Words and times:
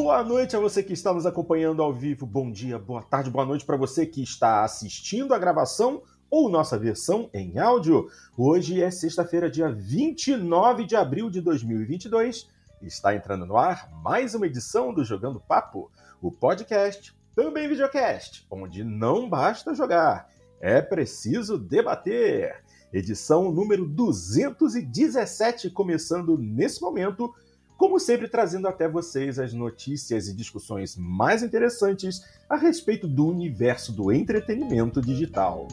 Boa 0.00 0.22
noite 0.22 0.54
a 0.54 0.60
você 0.60 0.80
que 0.80 0.92
está 0.92 1.12
nos 1.12 1.26
acompanhando 1.26 1.82
ao 1.82 1.92
vivo. 1.92 2.24
Bom 2.24 2.52
dia, 2.52 2.78
boa 2.78 3.02
tarde, 3.02 3.30
boa 3.30 3.44
noite 3.44 3.64
para 3.64 3.76
você 3.76 4.06
que 4.06 4.22
está 4.22 4.62
assistindo 4.62 5.34
a 5.34 5.38
gravação 5.40 6.04
ou 6.30 6.48
nossa 6.48 6.78
versão 6.78 7.28
em 7.34 7.58
áudio. 7.58 8.08
Hoje 8.36 8.80
é 8.80 8.92
sexta-feira, 8.92 9.50
dia 9.50 9.68
29 9.68 10.84
de 10.84 10.94
abril 10.94 11.28
de 11.28 11.40
2022. 11.40 12.48
Está 12.80 13.12
entrando 13.12 13.44
no 13.44 13.56
ar 13.56 13.90
mais 13.90 14.36
uma 14.36 14.46
edição 14.46 14.94
do 14.94 15.04
Jogando 15.04 15.40
Papo, 15.40 15.90
o 16.22 16.30
podcast, 16.30 17.12
também 17.34 17.68
videocast, 17.68 18.46
onde 18.48 18.84
não 18.84 19.28
basta 19.28 19.74
jogar, 19.74 20.30
é 20.60 20.80
preciso 20.80 21.58
debater. 21.58 22.62
Edição 22.92 23.50
número 23.50 23.84
217, 23.84 25.70
começando 25.70 26.38
nesse 26.38 26.80
momento 26.80 27.34
como 27.78 28.00
sempre 28.00 28.26
trazendo 28.26 28.66
até 28.66 28.88
vocês 28.88 29.38
as 29.38 29.54
notícias 29.54 30.26
e 30.26 30.34
discussões 30.34 30.96
mais 30.96 31.44
interessantes 31.44 32.20
a 32.50 32.56
respeito 32.56 33.06
do 33.06 33.28
universo 33.28 33.92
do 33.92 34.10
entretenimento 34.10 35.00
digital. 35.00 35.68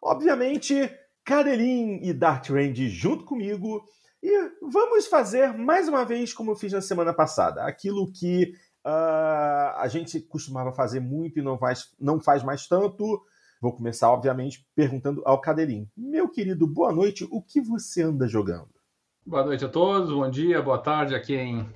Obviamente, 0.00 0.90
Karelin 1.22 2.00
e 2.02 2.14
Dark 2.14 2.48
Range 2.48 2.88
junto 2.88 3.26
comigo 3.26 3.84
e 4.22 4.50
vamos 4.62 5.06
fazer 5.06 5.52
mais 5.52 5.86
uma 5.86 6.02
vez 6.02 6.32
como 6.32 6.52
eu 6.52 6.56
fiz 6.56 6.72
na 6.72 6.80
semana 6.80 7.12
passada, 7.12 7.64
aquilo 7.64 8.10
que 8.10 8.54
Uh, 8.88 9.76
a 9.76 9.86
gente 9.86 10.18
costumava 10.18 10.72
fazer 10.72 10.98
muito 10.98 11.38
e 11.38 11.42
não 11.42 11.58
faz, 11.58 11.94
não 12.00 12.18
faz 12.18 12.42
mais 12.42 12.66
tanto. 12.66 13.22
Vou 13.60 13.70
começar, 13.70 14.10
obviamente, 14.10 14.66
perguntando 14.74 15.20
ao 15.26 15.42
Cadeirinho. 15.42 15.86
Meu 15.94 16.26
querido, 16.26 16.66
boa 16.66 16.90
noite. 16.90 17.28
O 17.30 17.42
que 17.42 17.60
você 17.60 18.02
anda 18.02 18.26
jogando? 18.26 18.70
Boa 19.26 19.44
noite 19.44 19.62
a 19.62 19.68
todos, 19.68 20.10
bom 20.10 20.30
dia, 20.30 20.62
boa 20.62 20.78
tarde 20.78 21.14
a 21.14 21.20
quem 21.20 21.68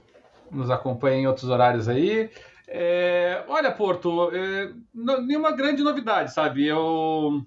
nos 0.50 0.70
acompanha 0.70 1.18
em 1.18 1.26
outros 1.26 1.50
horários 1.50 1.86
aí. 1.86 2.30
É, 2.66 3.44
olha, 3.46 3.70
Porto, 3.70 4.30
é, 4.34 4.72
nenhuma 4.94 5.52
grande 5.52 5.82
novidade, 5.82 6.32
sabe? 6.32 6.66
Eu, 6.66 7.44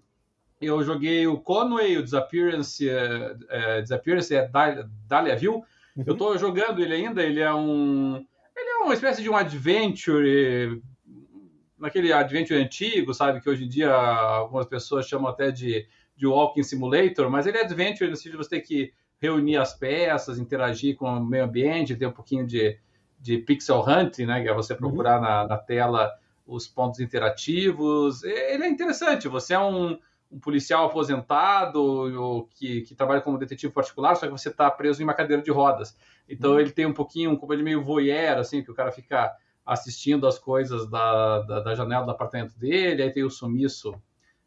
eu 0.62 0.84
joguei 0.84 1.26
o 1.26 1.40
Conway, 1.40 1.98
o 1.98 2.04
Disappearance, 2.04 2.88
é, 2.88 3.36
é 3.50 3.82
Disappearance 3.82 4.36
é 4.36 4.48
Dahlia 5.08 5.36
View. 5.36 5.64
Uhum. 5.96 6.04
Eu 6.06 6.14
estou 6.14 6.38
jogando 6.38 6.84
ele 6.84 6.94
ainda, 6.94 7.24
ele 7.24 7.40
é 7.40 7.52
um 7.52 8.24
ele 8.56 8.70
é 8.70 8.78
uma 8.78 8.94
espécie 8.94 9.22
de 9.22 9.30
um 9.30 9.36
adventure, 9.36 10.82
naquele 11.78 12.12
adventure 12.14 12.62
antigo, 12.62 13.14
sabe? 13.14 13.42
Que 13.42 13.50
hoje 13.50 13.66
em 13.66 13.70
dia 13.70 13.94
algumas 13.94 14.66
pessoas 14.66 15.08
chamam 15.08 15.30
até 15.30 15.52
de, 15.52 15.88
de 16.16 16.26
walking 16.26 16.64
simulator, 16.64 17.30
mas 17.30 17.46
ele 17.46 17.58
é 17.58 17.62
adventure 17.62 18.10
no 18.10 18.16
sentido 18.16 18.34
de 18.34 18.38
você 18.38 18.50
ter 18.50 18.62
que 18.62 18.94
reunir 19.20 19.58
as 19.58 19.74
peças, 19.74 20.38
interagir 20.40 20.96
com 20.96 21.08
o 21.08 21.26
meio 21.26 21.46
ambiente, 21.46 21.96
ter 21.96 22.06
um 22.06 22.12
pouquinho 22.12 22.46
de, 22.46 22.78
de 23.20 23.38
pixel 23.40 23.84
hunting, 23.86 24.26
né? 24.26 24.42
Que 24.42 24.50
é 24.50 24.54
você 24.54 24.74
uhum. 24.74 24.80
procurar 24.80 25.18
uhum. 25.18 25.24
na, 25.24 25.48
na 25.48 25.58
tela 25.58 26.12
os 26.46 26.68
pontos 26.68 27.00
interativos. 27.00 28.24
Ele 28.24 28.64
é 28.64 28.70
interessante. 28.70 29.28
Você 29.28 29.54
é 29.54 29.60
um, 29.60 29.98
um 30.32 30.40
policial 30.40 30.86
aposentado 30.86 32.50
que, 32.56 32.82
que 32.82 32.96
trabalha 32.96 33.22
como 33.22 33.38
detetive 33.38 33.72
particular, 33.72 34.16
só 34.16 34.26
que 34.26 34.32
você 34.32 34.50
está 34.50 34.70
preso 34.70 35.02
em 35.02 35.04
uma 35.04 35.14
cadeira 35.14 35.42
de 35.42 35.52
rodas. 35.52 35.96
Então 36.28 36.54
uhum. 36.54 36.60
ele 36.60 36.72
tem 36.72 36.86
um 36.86 36.94
pouquinho, 36.94 37.32
um 37.32 37.56
de 37.56 37.64
meio 37.64 37.84
voyeur, 37.84 38.38
assim, 38.38 38.64
que 38.64 38.72
o 38.72 38.76
cara 38.76 38.92
fica 38.92 39.32
assistindo 39.66 40.28
as 40.28 40.38
coisas 40.38 40.90
da, 40.90 41.42
da, 41.42 41.60
da, 41.62 41.76
janela 41.76 42.06
do 42.06 42.12
apartamento 42.12 42.58
dele, 42.58 43.02
aí 43.02 43.12
tem 43.12 43.24
o 43.24 43.32
sumiço 43.32 43.96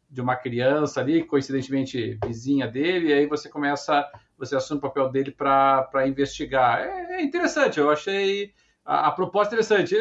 de 0.09 0.21
uma 0.21 0.35
criança 0.35 1.01
ali, 1.01 1.23
coincidentemente 1.23 2.17
vizinha 2.25 2.67
dele, 2.67 3.09
e 3.09 3.13
aí 3.13 3.25
você 3.27 3.49
começa, 3.49 4.09
você 4.37 4.55
assume 4.55 4.79
o 4.79 4.81
papel 4.81 5.09
dele 5.09 5.31
para 5.31 6.07
investigar. 6.07 6.79
É, 6.79 7.17
é, 7.17 7.21
interessante, 7.21 7.79
eu 7.79 7.89
achei 7.89 8.53
a, 8.83 9.07
a 9.07 9.11
proposta 9.11 9.53
interessante. 9.53 9.95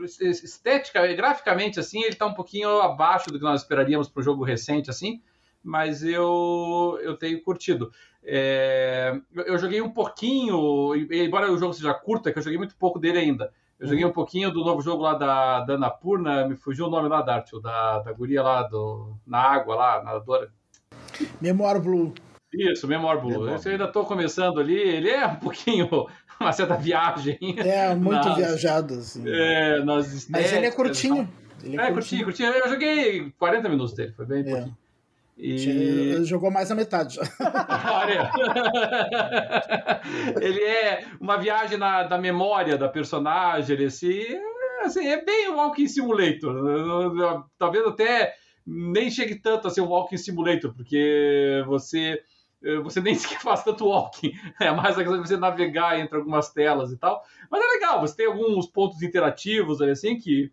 Estética, 0.00 1.06
graficamente, 1.14 1.78
assim, 1.78 2.00
ele 2.00 2.10
está 2.10 2.26
um 2.26 2.34
pouquinho 2.34 2.80
abaixo 2.80 3.30
do 3.30 3.38
que 3.38 3.44
nós 3.44 3.62
esperaríamos 3.62 4.08
para 4.08 4.20
o 4.20 4.24
jogo 4.24 4.44
recente, 4.44 4.90
assim, 4.90 5.20
mas 5.62 6.02
eu, 6.02 6.98
eu 7.02 7.16
tenho 7.16 7.42
curtido. 7.42 7.92
É, 8.24 9.18
eu 9.34 9.58
joguei 9.58 9.80
um 9.80 9.90
pouquinho, 9.90 10.94
embora 10.94 11.50
o 11.50 11.58
jogo 11.58 11.74
seja 11.74 11.92
curto, 11.94 12.28
é 12.28 12.32
que 12.32 12.38
eu 12.38 12.42
joguei 12.42 12.58
muito 12.58 12.76
pouco 12.76 12.98
dele 12.98 13.18
ainda. 13.18 13.52
Eu 13.78 13.88
joguei 13.88 14.04
um 14.04 14.12
pouquinho 14.12 14.52
do 14.52 14.64
novo 14.64 14.80
jogo 14.80 15.02
lá 15.02 15.14
da, 15.14 15.60
da 15.64 15.74
Anapurna, 15.74 16.46
me 16.46 16.54
fugiu 16.54 16.86
o 16.86 16.90
nome 16.90 17.08
lá, 17.08 17.20
Dartio, 17.20 17.60
da, 17.60 17.98
da 17.98 18.12
guria 18.12 18.40
lá 18.40 18.62
do, 18.62 19.16
na 19.26 19.40
água 19.40 19.74
lá, 19.74 20.02
nadadora. 20.04 20.52
Memoir 21.40 21.80
Blue. 21.80 22.14
Isso, 22.52 22.86
Memoir 22.86 23.20
Blue. 23.20 23.48
Eu 23.48 23.58
ainda 23.64 23.84
estou 23.84 24.04
começando 24.04 24.60
ali, 24.60 24.78
ele 24.78 25.10
é 25.10 25.26
um 25.26 25.36
pouquinho 25.40 25.88
uma 26.42 26.52
certa 26.52 26.76
viagem. 26.76 27.38
É, 27.58 27.94
muito 27.94 28.28
nas, 28.28 28.36
viajado, 28.36 28.94
assim. 28.94 29.22
É, 29.26 29.82
nas 29.84 30.28
Mas 30.28 30.52
ele 30.52 30.66
é 30.66 30.70
curtinho. 30.70 31.28
Ele 31.62 31.80
é, 31.80 31.84
é 31.84 31.92
curtinho, 31.92 32.24
curtinho. 32.24 32.50
Eu 32.50 32.68
joguei 32.68 33.32
40 33.38 33.68
minutos 33.68 33.94
dele, 33.94 34.12
foi 34.12 34.26
bem 34.26 34.40
é. 34.40 34.44
pouquinho. 34.44 34.76
E... 35.38 36.14
Ele 36.14 36.24
jogou 36.24 36.50
mais 36.50 36.70
a 36.70 36.74
metade 36.74 37.14
já. 37.16 37.22
ele 40.40 40.62
é 40.62 41.04
uma 41.18 41.38
viagem 41.38 41.78
na, 41.78 42.02
da 42.02 42.18
memória 42.18 42.76
da 42.76 42.88
personagem, 42.88 43.74
ele 43.74 43.86
assim, 43.86 44.22
assim, 44.84 45.06
é 45.06 45.24
bem 45.24 45.48
um 45.48 45.56
Walking 45.56 45.88
Simulator. 45.88 46.54
Talvez 47.58 47.86
até 47.86 48.34
nem 48.66 49.10
chegue 49.10 49.36
tanto 49.36 49.68
a 49.68 49.70
ser 49.70 49.80
um 49.80 49.88
Walking 49.88 50.18
Simulator, 50.18 50.74
porque 50.74 51.64
você 51.66 52.20
você 52.82 53.00
nem 53.00 53.14
sequer 53.14 53.40
faz 53.40 53.62
tanto 53.62 53.86
walking. 53.86 54.32
É 54.60 54.70
mais 54.70 54.96
a 54.96 55.02
questão 55.02 55.20
de 55.20 55.28
você 55.28 55.36
navegar 55.36 55.98
entre 55.98 56.16
algumas 56.16 56.50
telas 56.50 56.92
e 56.92 56.96
tal. 56.96 57.24
Mas 57.50 57.62
é 57.62 57.66
legal, 57.68 58.00
você 58.00 58.16
tem 58.16 58.26
alguns 58.26 58.66
pontos 58.66 59.02
interativos 59.02 59.80
assim 59.80 60.18
que 60.18 60.50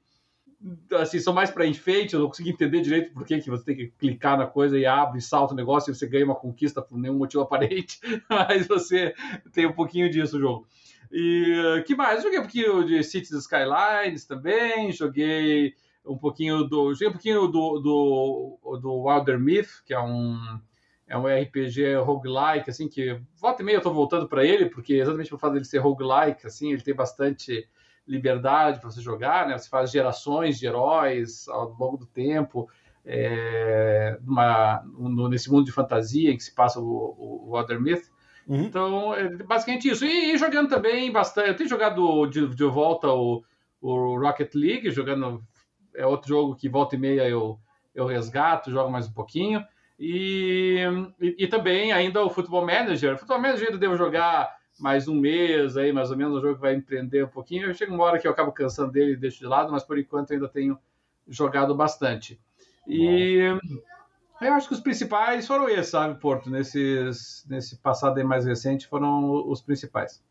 assim, 1.00 1.20
são 1.20 1.34
mais 1.34 1.50
para 1.50 1.66
enfeite, 1.66 2.14
eu 2.14 2.20
não 2.20 2.28
consegui 2.28 2.50
entender 2.50 2.82
direito 2.82 3.14
por 3.14 3.26
que, 3.26 3.40
que 3.40 3.50
você 3.50 3.64
tem 3.64 3.76
que 3.76 3.88
clicar 3.98 4.38
na 4.38 4.46
coisa 4.46 4.78
e 4.78 4.86
abre, 4.86 5.22
salta 5.22 5.54
o 5.54 5.56
negócio 5.56 5.90
e 5.90 5.96
você 5.96 6.06
ganha 6.06 6.26
uma 6.26 6.36
conquista 6.36 6.82
por 6.82 6.98
nenhum 6.98 7.18
motivo 7.18 7.44
aparente, 7.44 8.00
mas 8.30 8.68
você 8.68 9.14
tem 9.54 9.66
um 9.66 9.72
pouquinho 9.72 10.10
disso 10.10 10.36
no 10.36 10.42
jogo. 10.42 10.68
E 11.12 11.84
que 11.88 11.96
mais? 11.96 12.22
Joguei 12.22 12.40
um 12.40 12.44
pouquinho 12.44 12.86
de 12.86 13.02
Cities 13.04 13.32
Skylines 13.32 14.26
também, 14.26 14.92
joguei 14.92 15.74
um 16.06 16.18
pouquinho 16.18 16.64
do. 16.64 16.94
Joguei 16.94 17.08
um 17.08 17.14
pouquinho 17.14 17.48
do, 17.48 17.80
do, 17.80 18.80
do 18.82 19.04
Wilder 19.04 19.40
Myth, 19.40 19.84
que 19.86 19.94
é 19.94 20.00
um. 20.00 20.60
É 21.10 21.18
um 21.18 21.26
RPG 21.26 21.96
roguelike, 21.96 22.70
assim, 22.70 22.88
que 22.88 23.20
volta 23.42 23.64
e 23.64 23.66
meia 23.66 23.78
eu 23.78 23.82
tô 23.82 23.92
voltando 23.92 24.30
para 24.30 24.46
ele, 24.46 24.68
porque 24.68 24.94
exatamente 24.94 25.32
por 25.32 25.40
fato 25.40 25.54
dele 25.54 25.66
ser 25.66 25.80
roguelike, 25.80 26.46
assim, 26.46 26.72
ele 26.72 26.84
tem 26.84 26.94
bastante 26.94 27.68
liberdade 28.08 28.80
para 28.80 28.92
você 28.92 29.02
jogar, 29.02 29.48
né? 29.48 29.58
Você 29.58 29.68
faz 29.68 29.90
gerações 29.90 30.60
de 30.60 30.68
heróis 30.68 31.48
ao 31.48 31.70
longo 31.74 31.98
do 31.98 32.06
tempo, 32.06 32.70
é, 33.04 34.20
numa, 34.22 34.84
no, 34.86 35.28
nesse 35.28 35.52
mundo 35.52 35.66
de 35.66 35.72
fantasia 35.72 36.32
em 36.32 36.38
que 36.38 36.44
se 36.44 36.54
passa 36.54 36.80
o, 36.80 36.86
o, 36.86 37.56
o 37.56 37.82
Myth. 37.82 38.04
Uhum. 38.48 38.64
Então, 38.64 39.14
é 39.16 39.30
basicamente 39.30 39.90
isso. 39.90 40.06
E, 40.06 40.34
e, 40.34 40.38
jogando 40.38 40.70
também 40.70 41.12
bastante. 41.12 41.50
Eu 41.50 41.56
tenho 41.56 41.70
jogado 41.70 42.28
de, 42.28 42.48
de 42.48 42.66
volta 42.66 43.08
o, 43.08 43.44
o 43.82 44.20
Rocket 44.20 44.54
League, 44.54 44.92
jogando. 44.92 45.44
É 45.96 46.06
outro 46.06 46.30
jogo 46.30 46.56
que 46.56 46.70
volta 46.70 46.96
e 46.96 47.00
meia 47.00 47.28
eu, 47.28 47.60
eu 47.96 48.06
resgato, 48.06 48.72
jogo 48.72 48.92
mais 48.92 49.08
um 49.08 49.14
pouquinho. 49.14 49.64
E, 50.00 50.82
e, 51.20 51.36
e 51.40 51.48
também 51.48 51.92
ainda 51.92 52.24
o 52.24 52.30
Football 52.30 52.66
Manager. 52.66 53.16
O 53.16 53.18
Football 53.18 53.42
Manager 53.42 53.68
ainda 53.68 53.78
devo 53.78 53.98
jogar 53.98 54.58
mais 54.80 55.08
um 55.08 55.16
mês 55.16 55.76
aí, 55.76 55.92
mais 55.92 56.10
ou 56.10 56.18
menos, 56.18 56.38
o 56.38 56.42
jogo 56.42 56.60
vai 56.60 56.74
empreender 56.74 57.26
um 57.26 57.30
pouquinho. 57.30 57.68
Eu 57.68 57.74
chego 57.74 57.94
uma 57.94 58.06
hora 58.06 58.18
que 58.18 58.26
eu 58.26 58.32
acabo 58.32 58.52
cansando 58.52 58.94
dele 58.94 59.14
e 59.14 59.18
deixo 59.18 59.40
de 59.40 59.46
lado, 59.46 59.72
mas 59.72 59.84
por 59.84 60.00
enquanto 60.00 60.32
ainda 60.32 60.48
tenho 60.48 60.80
jogado 61.28 61.76
bastante. 61.76 62.40
E 62.88 63.40
Bom. 63.62 64.46
eu 64.48 64.54
acho 64.54 64.70
que 64.70 64.74
os 64.74 64.80
principais 64.80 65.46
foram 65.46 65.68
esses, 65.68 65.92
sabe, 65.92 66.20
Porto? 66.20 66.50
Nesses, 66.50 67.46
nesse 67.50 67.78
passado 67.78 68.18
aí 68.18 68.24
mais 68.24 68.46
recente 68.46 68.88
foram 68.88 69.48
os 69.48 69.62
principais. 69.62 70.24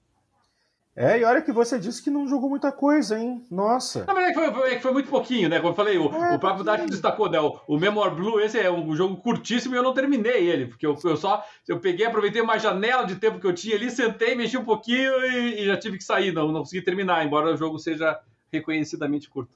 É, 1.00 1.16
e 1.16 1.24
olha 1.24 1.40
que 1.40 1.52
você 1.52 1.78
disse 1.78 2.02
que 2.02 2.10
não 2.10 2.26
jogou 2.26 2.50
muita 2.50 2.72
coisa, 2.72 3.16
hein? 3.16 3.40
Nossa. 3.48 4.04
Não, 4.04 4.12
mas 4.12 4.24
é 4.24 4.32
que 4.32 4.34
foi, 4.34 4.72
é 4.72 4.74
que 4.74 4.82
foi 4.82 4.92
muito 4.92 5.08
pouquinho, 5.08 5.48
né? 5.48 5.58
Como 5.58 5.70
eu 5.70 5.76
falei, 5.76 5.96
o, 5.96 6.12
é, 6.12 6.34
o 6.34 6.40
próprio 6.40 6.64
Dark 6.64 6.84
destacou, 6.86 7.30
né? 7.30 7.38
O, 7.38 7.56
o 7.68 7.78
Memoir 7.78 8.12
Blue, 8.12 8.40
esse 8.40 8.58
é 8.58 8.68
um 8.68 8.96
jogo 8.96 9.16
curtíssimo 9.18 9.76
e 9.76 9.78
eu 9.78 9.82
não 9.84 9.94
terminei 9.94 10.50
ele, 10.50 10.66
porque 10.66 10.84
eu, 10.84 10.98
eu 11.04 11.16
só 11.16 11.44
eu 11.68 11.78
peguei, 11.78 12.04
aproveitei 12.04 12.42
uma 12.42 12.58
janela 12.58 13.04
de 13.04 13.14
tempo 13.14 13.38
que 13.38 13.46
eu 13.46 13.54
tinha 13.54 13.76
ali, 13.76 13.92
sentei, 13.92 14.34
mexi 14.34 14.58
um 14.58 14.64
pouquinho 14.64 15.24
e, 15.24 15.62
e 15.62 15.66
já 15.66 15.76
tive 15.76 15.98
que 15.98 16.02
sair, 16.02 16.32
não, 16.32 16.50
não 16.50 16.62
consegui 16.62 16.82
terminar, 16.82 17.24
embora 17.24 17.54
o 17.54 17.56
jogo 17.56 17.78
seja 17.78 18.18
reconhecidamente 18.52 19.30
curto. 19.30 19.54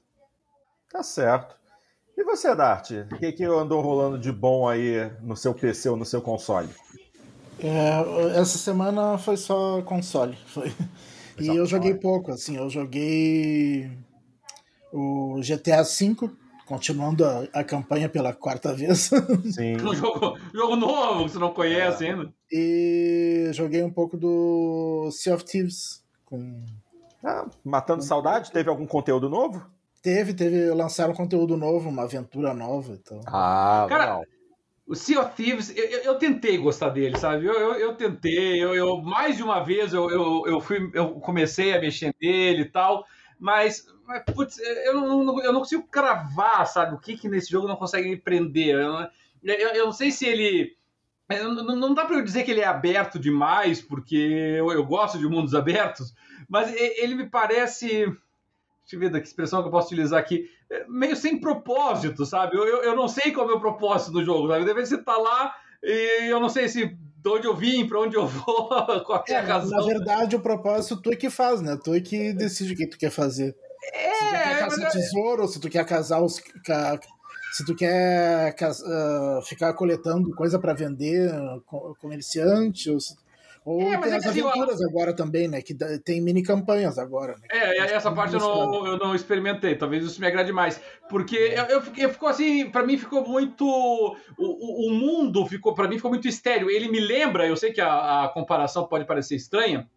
Tá 0.89 1.03
certo. 1.03 1.57
E 2.17 2.23
você, 2.23 2.55
Dart? 2.55 2.91
O 3.11 3.17
que, 3.17 3.33
que 3.33 3.43
andou 3.43 3.81
rolando 3.81 4.17
de 4.17 4.31
bom 4.31 4.65
aí 4.65 5.11
no 5.21 5.35
seu 5.35 5.53
PC 5.53 5.89
ou 5.89 5.97
no 5.97 6.05
seu 6.05 6.21
console? 6.21 6.69
É, 7.59 8.39
essa 8.39 8.57
semana 8.57 9.17
foi 9.17 9.35
só 9.35 9.81
console. 9.81 10.37
Foi. 10.47 10.71
E 11.39 11.47
eu 11.47 11.65
joguei 11.65 11.93
pouco, 11.93 12.31
assim, 12.31 12.57
eu 12.57 12.69
joguei 12.69 13.89
o 14.91 15.39
GTA 15.41 15.83
V, 15.83 16.31
continuando 16.65 17.25
a, 17.25 17.47
a, 17.53 17.63
campanha 17.63 18.07
pela 18.07 18.33
quarta 18.33 18.73
vez. 18.73 19.09
Sim. 19.51 19.75
um 19.77 19.95
jogo, 19.95 20.37
jogo 20.53 20.75
novo 20.75 21.25
que 21.25 21.31
você 21.31 21.39
não 21.39 21.53
conhece 21.53 22.05
é. 22.05 22.11
ainda. 22.11 22.33
E 22.51 23.49
joguei 23.53 23.83
um 23.83 23.91
pouco 23.91 24.15
do 24.15 25.09
Sea 25.11 25.33
of 25.35 25.43
Thieves. 25.43 26.03
Com... 26.25 26.63
Ah, 27.23 27.47
matando 27.63 28.01
com... 28.01 28.07
saudade? 28.07 28.51
Teve 28.51 28.69
algum 28.69 28.85
conteúdo 28.85 29.29
novo? 29.29 29.65
Teve, 30.01 30.33
teve. 30.33 30.69
Lançaram 30.71 31.13
conteúdo 31.13 31.57
novo, 31.57 31.89
uma 31.89 32.03
aventura 32.03 32.53
nova. 32.53 32.93
Então. 32.93 33.21
Ah, 33.25 33.85
Cara, 33.89 34.03
legal. 34.03 34.25
O 34.93 34.95
Sea 34.95 35.21
of 35.21 35.35
Thieves, 35.35 35.75
eu, 35.75 36.01
eu, 36.01 36.19
tentei 36.19 36.55
gostar 36.55 36.89
dele, 36.89 37.17
sabe? 37.17 37.47
Eu, 37.47 37.53
eu, 37.55 37.73
eu 37.77 37.95
tentei, 37.95 38.63
eu, 38.63 38.75
eu, 38.75 39.01
mais 39.01 39.35
de 39.35 39.41
uma 39.41 39.59
vez 39.63 39.91
eu, 39.91 40.07
eu, 40.07 40.43
eu, 40.45 40.61
fui, 40.61 40.87
eu 40.93 41.13
comecei 41.15 41.75
a 41.75 41.81
mexer 41.81 42.13
nele 42.21 42.61
e 42.61 42.69
tal, 42.69 43.03
mas, 43.39 43.87
mas 44.05 44.21
putz, 44.23 44.59
eu, 44.59 44.93
não, 44.93 45.41
eu 45.41 45.51
não 45.51 45.61
consigo 45.61 45.87
cravar, 45.87 46.67
sabe? 46.67 46.93
O 46.93 46.99
que, 46.99 47.17
que 47.17 47.27
nesse 47.27 47.49
jogo 47.49 47.67
não 47.67 47.75
consegue 47.75 48.07
me 48.07 48.15
prender. 48.15 48.75
Eu, 48.75 49.09
eu, 49.43 49.69
eu 49.69 49.85
não 49.85 49.91
sei 49.91 50.11
se 50.11 50.27
ele. 50.27 50.77
Não, 51.27 51.75
não 51.75 51.93
dá 51.95 52.05
para 52.05 52.17
eu 52.17 52.23
dizer 52.23 52.43
que 52.43 52.51
ele 52.51 52.61
é 52.61 52.67
aberto 52.67 53.17
demais, 53.17 53.81
porque 53.81 54.15
eu, 54.15 54.71
eu 54.71 54.85
gosto 54.85 55.17
de 55.17 55.27
mundos 55.27 55.55
abertos, 55.55 56.13
mas 56.47 56.71
ele 56.71 57.15
me 57.15 57.27
parece 57.27 58.15
deixa 58.83 58.95
eu 58.95 58.99
ver 58.99 59.09
da 59.09 59.19
que 59.19 59.27
expressão 59.27 59.61
que 59.61 59.67
eu 59.67 59.71
posso 59.71 59.87
utilizar 59.87 60.19
aqui, 60.19 60.45
é 60.69 60.85
meio 60.87 61.15
sem 61.15 61.39
propósito, 61.39 62.25
sabe? 62.25 62.57
Eu, 62.57 62.65
eu, 62.65 62.83
eu 62.83 62.95
não 62.95 63.07
sei 63.07 63.31
qual 63.31 63.45
é 63.45 63.49
o 63.49 63.51
meu 63.51 63.59
propósito 63.59 64.11
do 64.11 64.23
jogo, 64.23 64.47
sabe? 64.49 64.65
Deve 64.65 64.85
ser 64.85 64.99
estar 64.99 65.15
tá 65.15 65.17
lá 65.17 65.55
e 65.81 66.29
eu 66.29 66.39
não 66.39 66.49
sei 66.49 66.67
se 66.67 66.85
de 67.23 67.29
onde 67.29 67.47
eu 67.47 67.55
vim, 67.55 67.87
para 67.87 68.01
onde 68.01 68.17
eu 68.17 68.27
vou, 68.27 68.67
qual 69.05 69.23
é 69.27 69.35
a 69.35 69.41
razão. 69.41 69.79
Na 69.79 69.85
verdade, 69.85 70.35
o 70.35 70.41
propósito 70.41 71.01
tu 71.01 71.11
é 71.11 71.15
que 71.15 71.29
faz, 71.29 71.61
né? 71.61 71.77
Tu 71.81 71.93
é 71.93 72.01
que 72.01 72.33
decide 72.33 72.73
o 72.73 72.75
que 72.75 72.87
tu 72.87 72.97
quer 72.97 73.11
fazer. 73.11 73.55
É, 73.93 74.13
se 74.13 74.25
tu 74.25 74.31
quer 74.31 74.59
caçar 74.59 74.91
tesouro, 74.91 75.47
se 75.47 75.59
tu 75.59 75.69
quer 75.69 75.85
casar 75.85 76.21
os. 76.21 76.41
Se 77.53 77.63
tu 77.65 77.75
quer 77.75 78.55
uh, 78.55 79.41
ficar 79.45 79.73
coletando 79.73 80.33
coisa 80.33 80.57
para 80.57 80.73
vender, 80.73 81.31
comerciante, 82.01 82.89
ou 82.89 82.99
se 82.99 83.15
ou 83.65 83.81
é, 83.81 83.97
tem 83.97 84.11
é 84.11 84.15
as 84.15 84.25
aventuras 84.25 84.81
eu... 84.81 84.89
agora 84.89 85.15
também, 85.15 85.47
né? 85.47 85.61
Que 85.61 85.73
tem 85.99 86.21
mini 86.21 86.43
campanhas 86.43 86.97
agora. 86.97 87.33
Né? 87.33 87.47
É, 87.51 87.93
essa 87.93 88.11
parte 88.11 88.33
eu 88.33 88.39
não, 88.39 88.85
eu 88.85 88.97
não 88.97 89.15
experimentei. 89.15 89.75
Talvez 89.75 90.03
isso 90.03 90.19
me 90.19 90.27
agrade 90.27 90.51
mais. 90.51 90.81
Porque 91.09 91.37
é. 91.37 91.59
eu, 91.59 91.79
eu, 91.79 91.83
eu 91.97 92.09
ficou 92.09 92.27
assim, 92.27 92.69
para 92.69 92.85
mim 92.85 92.97
ficou 92.97 93.27
muito. 93.27 93.65
O, 94.37 94.89
o 94.89 94.93
mundo 94.93 95.45
ficou, 95.45 95.73
para 95.73 95.87
mim, 95.87 95.95
ficou 95.95 96.11
muito 96.11 96.27
estéreo. 96.27 96.69
Ele 96.69 96.89
me 96.89 96.99
lembra, 96.99 97.47
eu 97.47 97.55
sei 97.55 97.71
que 97.71 97.81
a, 97.81 98.25
a 98.25 98.29
comparação 98.29 98.85
pode 98.85 99.05
parecer 99.05 99.35
estranha, 99.35 99.89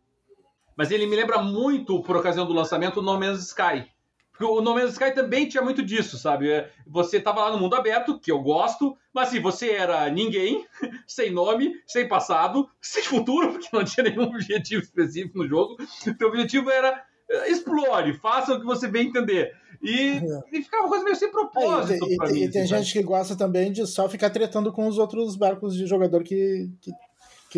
mas 0.76 0.90
ele 0.90 1.06
me 1.06 1.16
lembra 1.16 1.42
muito, 1.42 2.02
por 2.02 2.16
ocasião 2.16 2.46
do 2.46 2.52
lançamento, 2.52 3.00
o 3.00 3.02
No 3.02 3.18
Man's 3.18 3.40
Sky. 3.46 3.95
Porque 4.36 4.44
o 4.44 4.60
No 4.60 4.74
Man's 4.74 4.92
Sky 4.92 5.12
também 5.12 5.48
tinha 5.48 5.62
muito 5.62 5.82
disso, 5.82 6.18
sabe? 6.18 6.50
É, 6.50 6.70
você 6.86 7.18
tava 7.18 7.40
lá 7.40 7.50
no 7.50 7.58
mundo 7.58 7.74
aberto, 7.74 8.18
que 8.20 8.30
eu 8.30 8.40
gosto, 8.40 8.96
mas 9.12 9.28
assim, 9.28 9.40
você 9.40 9.70
era 9.70 10.08
ninguém, 10.10 10.66
sem 11.08 11.30
nome, 11.30 11.72
sem 11.86 12.06
passado, 12.06 12.68
sem 12.80 13.02
futuro, 13.02 13.52
porque 13.52 13.68
não 13.72 13.82
tinha 13.82 14.04
nenhum 14.04 14.24
objetivo 14.24 14.82
específico 14.82 15.38
no 15.38 15.48
jogo. 15.48 15.76
Teu 16.18 16.28
objetivo 16.28 16.70
era 16.70 17.02
é, 17.30 17.50
explore, 17.50 18.12
faça 18.18 18.54
o 18.54 18.60
que 18.60 18.66
você 18.66 18.86
bem 18.86 19.08
entender. 19.08 19.54
E, 19.82 20.18
é. 20.18 20.22
e 20.52 20.62
ficava 20.62 20.84
uma 20.84 20.90
coisa 20.90 21.04
meio 21.04 21.16
sem 21.16 21.30
propósito. 21.30 22.04
É, 22.04 22.08
e, 22.08 22.14
e, 22.14 22.32
mim, 22.32 22.42
e 22.42 22.50
tem 22.50 22.62
assim, 22.62 22.74
gente 22.74 22.92
que 22.92 23.02
gosta 23.02 23.34
também 23.36 23.72
de 23.72 23.86
só 23.86 24.08
ficar 24.08 24.28
tretando 24.28 24.70
com 24.70 24.86
os 24.86 24.98
outros 24.98 25.34
barcos 25.34 25.74
de 25.74 25.86
jogador 25.86 26.22
que, 26.22 26.70
que 26.80 26.90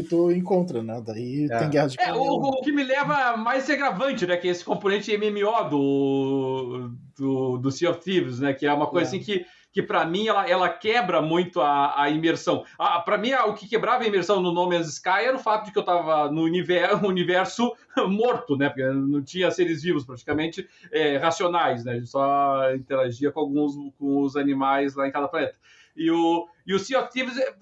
que 0.02 0.08
tu 0.08 0.30
encontra, 0.30 0.82
né? 0.82 1.02
Daí 1.04 1.48
é. 1.50 1.58
tem 1.58 1.70
guerra 1.70 1.88
de 1.88 2.00
é, 2.00 2.12
o, 2.12 2.22
o, 2.22 2.60
que 2.60 2.70
me 2.70 2.84
leva 2.84 3.36
mais 3.36 3.64
ser 3.64 3.76
gravante, 3.76 4.26
né? 4.26 4.36
Que 4.36 4.48
é 4.48 4.50
esse 4.50 4.64
componente 4.64 5.16
MMO 5.16 5.68
do, 5.68 6.90
do, 7.16 7.58
do 7.58 7.70
Sea 7.70 7.90
of 7.90 8.00
Thieves, 8.00 8.38
né? 8.38 8.52
Que 8.52 8.66
é 8.66 8.72
uma 8.72 8.86
coisa 8.86 9.06
é. 9.06 9.08
assim 9.08 9.18
que, 9.18 9.44
que 9.72 9.82
para 9.82 10.04
mim 10.04 10.28
ela, 10.28 10.48
ela 10.48 10.68
quebra 10.68 11.20
muito 11.20 11.60
a, 11.60 12.00
a 12.00 12.10
imersão. 12.10 12.64
Ah, 12.78 13.00
para 13.00 13.18
mim, 13.18 13.32
o 13.32 13.54
que 13.54 13.68
quebrava 13.68 14.04
a 14.04 14.06
imersão 14.06 14.40
no 14.40 14.52
No 14.52 14.68
Man's 14.68 14.88
Sky 14.88 15.24
era 15.24 15.36
o 15.36 15.40
fato 15.40 15.66
de 15.66 15.72
que 15.72 15.78
eu 15.78 15.84
tava 15.84 16.30
no 16.30 16.42
universo, 16.42 17.04
universo 17.06 17.72
morto, 18.08 18.56
né? 18.56 18.68
Porque 18.68 18.84
não 18.84 19.22
tinha 19.22 19.50
seres 19.50 19.82
vivos 19.82 20.04
praticamente 20.04 20.68
é, 20.92 21.16
racionais, 21.16 21.84
né? 21.84 21.92
A 21.92 21.94
gente 21.96 22.08
só 22.08 22.72
interagia 22.74 23.32
com 23.32 23.40
alguns 23.40 23.72
com 23.98 24.22
os 24.22 24.36
animais 24.36 24.94
lá 24.94 25.08
em 25.08 25.12
cada 25.12 25.28
planeta. 25.28 25.56
E 25.96 26.08
o, 26.10 26.46
e 26.64 26.72
o 26.72 26.78
Sea 26.78 27.00
of 27.00 27.10
Thieves 27.10 27.36
é, 27.36 27.52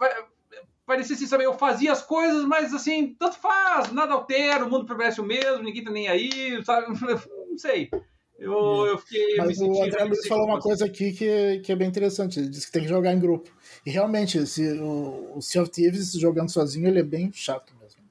parecia 0.86 1.16
assim, 1.16 1.26
sabe? 1.26 1.44
Eu 1.44 1.58
fazia 1.58 1.92
as 1.92 2.02
coisas, 2.02 2.44
mas 2.44 2.72
assim, 2.72 3.14
tanto 3.18 3.36
faz, 3.36 3.92
nada 3.92 4.14
altera, 4.14 4.64
o 4.64 4.70
mundo 4.70 4.86
permanece 4.86 5.20
o 5.20 5.24
mesmo, 5.24 5.62
ninguém 5.62 5.84
tá 5.84 5.90
nem 5.90 6.08
aí, 6.08 6.64
sabe? 6.64 6.86
Não 7.50 7.58
sei. 7.58 7.90
Eu, 8.38 8.86
eu 8.86 8.98
fiquei. 8.98 9.36
Mas 9.38 9.58
o 9.58 9.82
André 9.82 10.04
Luiz 10.04 10.26
falou 10.26 10.46
uma 10.46 10.60
coisa 10.60 10.84
aqui 10.84 11.12
que, 11.12 11.60
que 11.60 11.72
é 11.72 11.76
bem 11.76 11.88
interessante. 11.88 12.38
Ele 12.38 12.48
disse 12.48 12.66
que 12.66 12.72
tem 12.72 12.82
que 12.82 12.88
jogar 12.88 13.12
em 13.12 13.18
grupo. 13.18 13.50
E 13.84 13.90
realmente, 13.90 14.38
esse, 14.38 14.78
o, 14.78 15.36
o 15.36 15.40
Sea 15.40 15.62
of 15.62 15.70
Thieves 15.70 16.12
jogando 16.12 16.50
sozinho, 16.50 16.86
ele 16.86 17.00
é 17.00 17.02
bem 17.02 17.32
chato 17.32 17.74
mesmo. 17.80 18.02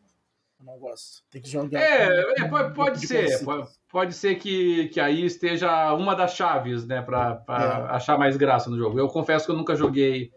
Eu 0.60 0.66
não 0.66 0.80
gosto. 0.80 1.24
Tem 1.30 1.42
que 1.42 1.50
jogar. 1.50 1.80
É, 1.80 2.42
é 2.42 2.48
pode, 2.48 2.74
pode 2.74 3.08
ser. 3.08 3.44
Pode, 3.44 3.70
pode, 3.88 4.14
ser 4.16 4.36
que, 4.36 4.88
que 4.88 5.00
aí 5.00 5.24
esteja 5.24 5.94
uma 5.94 6.16
das 6.16 6.34
chaves, 6.34 6.88
né, 6.88 7.04
pra, 7.04 7.36
pra 7.36 7.88
é. 7.92 7.96
achar 7.96 8.18
mais 8.18 8.36
graça 8.36 8.68
no 8.68 8.78
jogo. 8.78 8.98
Eu 8.98 9.08
confesso 9.08 9.46
que 9.46 9.52
eu 9.52 9.56
nunca 9.56 9.76
joguei 9.76 10.32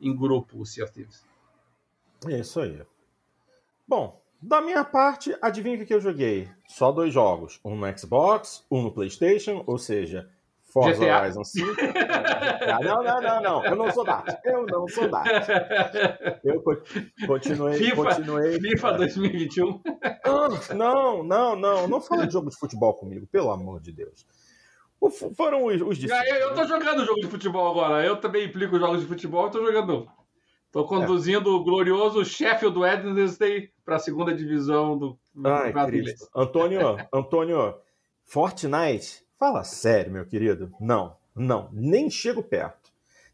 em 0.00 0.16
grupo 0.16 0.60
o 0.60 0.64
Sea 0.64 0.84
of 0.84 0.92
Thieves. 0.92 1.22
É 2.28 2.40
isso 2.40 2.60
aí. 2.60 2.80
Bom, 3.86 4.20
da 4.40 4.60
minha 4.60 4.84
parte, 4.84 5.36
adivinha 5.40 5.82
o 5.82 5.86
que 5.86 5.94
eu 5.94 6.00
joguei? 6.00 6.48
Só 6.68 6.92
dois 6.92 7.12
jogos. 7.12 7.60
Um 7.64 7.76
no 7.76 7.98
Xbox, 7.98 8.64
um 8.70 8.82
no 8.82 8.92
PlayStation, 8.92 9.62
ou 9.66 9.78
seja, 9.78 10.28
Forza 10.74 11.04
GTA. 11.04 11.20
Horizon 11.20 11.44
5. 11.44 11.66
não, 12.82 13.02
não, 13.04 13.22
não, 13.22 13.42
não. 13.42 13.64
Eu 13.64 13.76
não 13.76 13.92
sou 13.92 14.04
DAT. 14.04 14.40
Eu 14.44 14.66
não 14.66 14.88
sou 14.88 15.08
DAT. 15.08 15.28
Eu 16.42 16.60
continuei. 17.28 17.74
FIFA, 17.74 18.04
continuei, 18.04 18.60
FIFA 18.60 18.92
2021. 18.94 19.80
Não, 20.74 21.22
não, 21.22 21.54
não. 21.54 21.86
Não 21.86 22.00
fala 22.00 22.26
de 22.26 22.32
jogo 22.32 22.50
de 22.50 22.58
futebol 22.58 22.92
comigo, 22.94 23.24
pelo 23.28 23.52
amor 23.52 23.80
de 23.80 23.92
Deus. 23.92 24.26
Foram 25.36 25.64
os, 25.66 25.80
os 25.80 26.02
eu, 26.02 26.36
eu 26.36 26.54
tô 26.54 26.66
jogando 26.66 27.04
jogo 27.04 27.20
de 27.20 27.28
futebol 27.28 27.70
agora. 27.70 28.04
Eu 28.04 28.16
também 28.16 28.46
implico 28.46 28.76
jogos 28.76 29.00
de 29.00 29.06
futebol, 29.06 29.44
eu 29.44 29.50
tô 29.50 29.64
jogando. 29.64 30.08
Estou 30.74 30.88
conduzindo 30.88 31.50
é. 31.50 31.52
o 31.52 31.62
glorioso 31.62 32.24
Sheffield 32.24 32.76
Wednesday 32.76 33.70
para 33.84 33.94
a 33.94 33.98
segunda 34.00 34.34
divisão 34.34 34.98
do 34.98 35.16
Ai. 35.44 35.72
Antônio, 36.34 36.96
Antônio, 37.14 37.76
Fortnite, 38.24 39.24
fala 39.38 39.62
sério, 39.62 40.10
meu 40.10 40.26
querido. 40.26 40.72
Não, 40.80 41.16
não, 41.32 41.68
nem 41.72 42.10
chego 42.10 42.42
perto. 42.42 42.83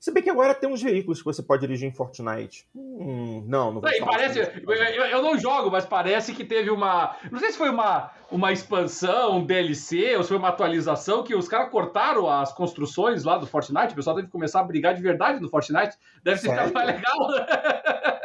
Se 0.00 0.10
bem 0.10 0.22
que 0.22 0.30
agora 0.30 0.54
tem 0.54 0.72
uns 0.72 0.82
veículos 0.82 1.18
que 1.18 1.26
você 1.26 1.42
pode 1.42 1.60
dirigir 1.60 1.86
em 1.86 1.92
Fortnite. 1.92 2.66
Hum, 2.74 3.44
não, 3.46 3.70
não 3.70 3.82
vou 3.82 3.90
não, 3.90 4.06
parece, 4.06 4.38
eu, 4.38 5.04
eu, 5.04 5.22
não 5.22 5.36
jogo, 5.38 5.70
mas 5.70 5.84
parece 5.84 6.32
que 6.32 6.42
teve 6.42 6.70
uma. 6.70 7.14
Não 7.30 7.38
sei 7.38 7.52
se 7.52 7.58
foi 7.58 7.68
uma, 7.68 8.10
uma 8.30 8.50
expansão, 8.50 9.36
um 9.36 9.44
DLC, 9.44 10.16
ou 10.16 10.22
se 10.22 10.30
foi 10.30 10.38
uma 10.38 10.48
atualização 10.48 11.22
que 11.22 11.34
os 11.34 11.46
caras 11.46 11.70
cortaram 11.70 12.30
as 12.30 12.50
construções 12.50 13.24
lá 13.24 13.36
do 13.36 13.46
Fortnite. 13.46 13.92
O 13.92 13.96
pessoal 13.96 14.16
deve 14.16 14.28
começar 14.28 14.60
a 14.60 14.64
brigar 14.64 14.94
de 14.94 15.02
verdade 15.02 15.38
no 15.38 15.50
Fortnite. 15.50 15.94
Deve 16.24 16.40
ser 16.40 16.48
mais 16.48 16.72
legal. 16.72 17.18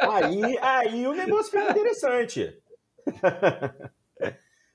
Aí, 0.08 0.58
aí 0.62 1.06
o 1.06 1.12
negócio 1.12 1.50
fica 1.50 1.70
interessante. 1.70 2.56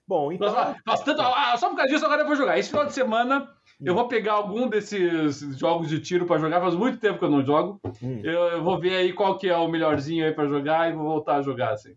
Bom, 0.08 0.31
então. 0.31 0.53
Mas 0.86 1.01
tanto, 1.01 1.22
ah, 1.22 1.55
só 1.58 1.70
por 1.70 1.77
causa 1.77 1.91
disso, 1.91 2.05
agora 2.05 2.24
eu 2.24 2.27
vou 2.27 2.36
jogar. 2.36 2.60
Esse 2.60 2.70
final 2.70 2.86
de 2.86 2.93
semana 2.93 3.50
eu 3.83 3.95
vou 3.95 4.07
pegar 4.07 4.33
algum 4.33 4.67
desses 4.67 5.39
jogos 5.57 5.89
de 5.89 6.00
tiro 6.00 6.25
para 6.25 6.39
jogar. 6.39 6.61
Faz 6.61 6.75
muito 6.75 7.00
tempo 7.00 7.19
que 7.19 7.25
eu 7.25 7.29
não 7.29 7.43
jogo. 7.43 7.79
Hum. 8.01 8.21
Eu, 8.23 8.41
eu, 8.43 8.63
vou 8.63 8.79
ver 8.79 8.95
aí 8.95 9.13
qual 9.13 9.38
que 9.38 9.50
é 9.50 9.57
o 9.57 9.67
melhorzinho 9.67 10.25
aí 10.25 10.31
para 10.31 10.47
jogar 10.47 10.89
e 10.89 10.93
vou 10.93 11.05
voltar 11.05 11.38
a 11.38 11.41
jogar 11.41 11.73
assim. 11.73 11.95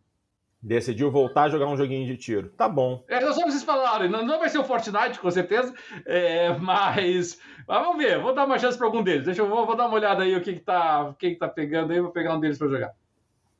Decidiu 0.62 1.10
voltar 1.10 1.42
a 1.42 1.48
jogar 1.50 1.66
um 1.66 1.76
joguinho 1.76 2.06
de 2.06 2.16
tiro. 2.16 2.48
Tá 2.48 2.66
bom. 2.66 3.04
É, 3.06 3.20
só 3.20 3.44
vocês 3.44 3.62
falaram, 3.62 4.08
não, 4.08 4.24
não 4.24 4.38
vai 4.38 4.48
ser 4.48 4.56
o 4.56 4.64
Fortnite, 4.64 5.20
com 5.20 5.30
certeza, 5.30 5.74
é, 6.06 6.56
mas, 6.56 7.38
mas, 7.68 7.82
vamos 7.82 7.98
ver, 7.98 8.18
vou 8.18 8.34
dar 8.34 8.46
uma 8.46 8.58
chance 8.58 8.78
para 8.78 8.86
algum 8.86 9.02
deles. 9.02 9.26
Deixa 9.26 9.42
eu 9.42 9.48
vou, 9.48 9.66
vou, 9.66 9.76
dar 9.76 9.86
uma 9.86 9.94
olhada 9.96 10.22
aí 10.22 10.34
o 10.34 10.40
que 10.40 10.54
que 10.54 10.60
tá, 10.60 11.02
o 11.10 11.14
que 11.14 11.32
que 11.32 11.36
tá 11.36 11.48
pegando 11.48 11.92
aí, 11.92 12.00
vou 12.00 12.10
pegar 12.10 12.34
um 12.34 12.40
deles 12.40 12.56
para 12.56 12.68
jogar. 12.68 12.94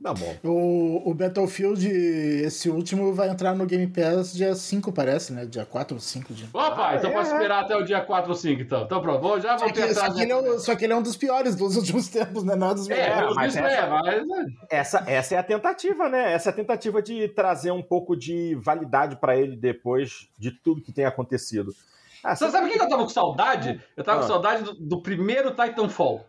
Tá 0.03 0.13
bom. 0.13 0.37
O, 0.45 1.11
o 1.11 1.15
Battlefield, 1.15 1.89
esse 1.89 2.69
último, 2.69 3.15
vai 3.15 3.29
entrar 3.29 3.55
no 3.55 3.65
Game 3.65 3.87
Pass 3.87 4.35
dia 4.35 4.55
5, 4.55 4.93
parece, 4.93 5.33
né? 5.33 5.47
Dia 5.47 5.65
4 5.65 5.95
ou 5.95 6.01
5 6.01 6.35
de. 6.35 6.45
Opa, 6.53 6.91
ah, 6.91 6.97
então 6.97 7.11
é. 7.11 7.13
posso 7.15 7.33
esperar 7.33 7.65
até 7.65 7.77
o 7.77 7.83
dia 7.83 8.01
4 8.01 8.29
ou 8.29 8.37
5, 8.37 8.61
então. 8.61 8.83
Então 8.83 9.01
pronto, 9.01 9.23
vou, 9.23 9.41
já 9.41 9.57
vou 9.57 9.69
só 9.69 9.73
que, 9.73 9.95
só, 9.95 10.13
que 10.13 10.21
ele 10.21 10.33
é 10.33 10.37
um, 10.37 10.59
só 10.59 10.77
que 10.77 10.85
ele 10.85 10.93
é 10.93 10.97
um 10.97 11.03
dos 11.03 11.17
piores 11.17 11.55
dos 11.55 11.77
últimos 11.79 12.09
tempos, 12.09 12.43
né? 12.43 12.55
Nada 12.55 12.75
dos 12.75 12.91
é, 12.91 12.95
melhores. 12.95 13.31
É, 13.31 13.35
mas, 13.35 13.57
essa, 13.57 13.69
é, 13.69 13.89
mas... 13.89 14.53
Essa, 14.69 15.05
essa 15.07 15.35
é 15.37 15.39
a 15.39 15.43
tentativa, 15.43 16.09
né? 16.09 16.33
Essa 16.33 16.51
é 16.51 16.53
a 16.53 16.57
tentativa 16.57 17.01
de 17.01 17.29
trazer 17.29 17.71
um 17.71 17.83
pouco 17.83 18.17
de 18.17 18.57
validade 18.57 19.17
para 19.17 19.37
ele 19.37 19.57
depois 19.57 20.29
de 20.39 20.51
tudo 20.51 20.83
que 20.83 20.93
tem 20.93 21.05
acontecido. 21.05 21.73
Ah, 22.23 22.35
você 22.35 22.51
sabe 22.51 22.69
o 22.69 22.71
que 22.71 22.81
eu 22.81 22.89
tava 22.89 23.03
com 23.03 23.09
saudade? 23.09 23.81
Eu 23.97 24.03
tava 24.03 24.19
ah. 24.19 24.23
com 24.23 24.29
saudade 24.29 24.65
do, 24.65 24.75
do 24.75 25.03
primeiro 25.03 25.51
Titanfall. 25.51 26.27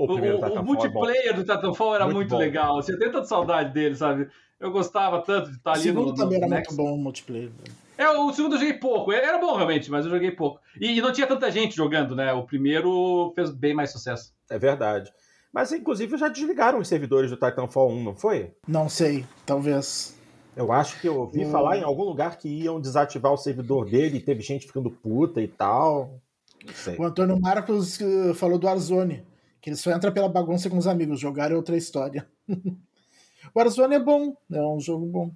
O, 0.00 0.12
o, 0.12 0.14
o 0.14 0.58
é 0.58 0.62
multiplayer 0.62 1.28
é 1.28 1.32
do 1.32 1.42
Titanfall 1.42 1.94
era 1.94 2.04
muito, 2.04 2.16
muito 2.16 2.36
legal. 2.36 2.76
Você 2.76 2.96
tem 2.98 3.10
tanta 3.10 3.26
saudade 3.26 3.72
dele, 3.72 3.94
sabe? 3.94 4.28
Eu 4.58 4.70
gostava 4.70 5.22
tanto 5.22 5.50
de 5.50 5.56
estar 5.56 5.72
ali 5.72 5.92
no. 5.92 6.00
O 6.00 6.04
segundo 6.04 6.16
também 6.16 6.38
era 6.38 6.48
muito 6.48 6.74
bom 6.74 6.94
o 6.94 6.98
multiplayer. 6.98 7.50
É, 7.96 8.08
o 8.08 8.32
segundo 8.32 8.54
eu 8.54 8.58
joguei 8.58 8.74
pouco. 8.74 9.12
Era 9.12 9.38
bom 9.38 9.56
realmente, 9.56 9.90
mas 9.90 10.04
eu 10.04 10.10
joguei 10.10 10.30
pouco. 10.30 10.60
E, 10.80 10.98
e 10.98 11.00
não 11.02 11.12
tinha 11.12 11.26
tanta 11.26 11.50
gente 11.50 11.76
jogando, 11.76 12.16
né? 12.16 12.32
O 12.32 12.44
primeiro 12.44 13.32
fez 13.34 13.50
bem 13.50 13.74
mais 13.74 13.90
sucesso. 13.90 14.32
É 14.48 14.58
verdade. 14.58 15.12
Mas, 15.52 15.72
inclusive, 15.72 16.16
já 16.16 16.28
desligaram 16.28 16.78
os 16.78 16.88
servidores 16.88 17.30
do 17.30 17.36
Titanfall 17.36 17.90
1, 17.90 18.04
não 18.04 18.14
foi? 18.14 18.52
Não 18.66 18.88
sei, 18.88 19.26
talvez. 19.44 20.16
Eu 20.56 20.72
acho 20.72 21.00
que 21.00 21.08
eu 21.08 21.18
ouvi 21.18 21.44
o... 21.44 21.50
falar 21.50 21.76
em 21.78 21.82
algum 21.82 22.04
lugar 22.04 22.38
que 22.38 22.48
iam 22.48 22.80
desativar 22.80 23.32
o 23.32 23.36
servidor 23.36 23.88
dele 23.88 24.18
e 24.18 24.20
teve 24.20 24.42
gente 24.42 24.66
ficando 24.66 24.90
puta 24.90 25.40
e 25.40 25.48
tal. 25.48 26.20
O 26.98 27.04
Antônio 27.04 27.40
Marcos 27.40 28.00
eh, 28.00 28.34
falou 28.34 28.58
do 28.58 28.66
Warzone, 28.66 29.24
que 29.60 29.70
ele 29.70 29.76
só 29.76 29.90
entra 29.90 30.10
pela 30.10 30.28
bagunça 30.28 30.70
com 30.70 30.78
os 30.78 30.86
amigos. 30.86 31.20
Jogar 31.20 31.52
é 31.52 31.54
outra 31.54 31.76
história. 31.76 32.28
o 32.48 32.56
Warzone 33.54 33.94
é 33.94 34.00
bom, 34.00 34.36
é 34.50 34.60
um 34.60 34.80
jogo 34.80 35.06
bom. 35.06 35.32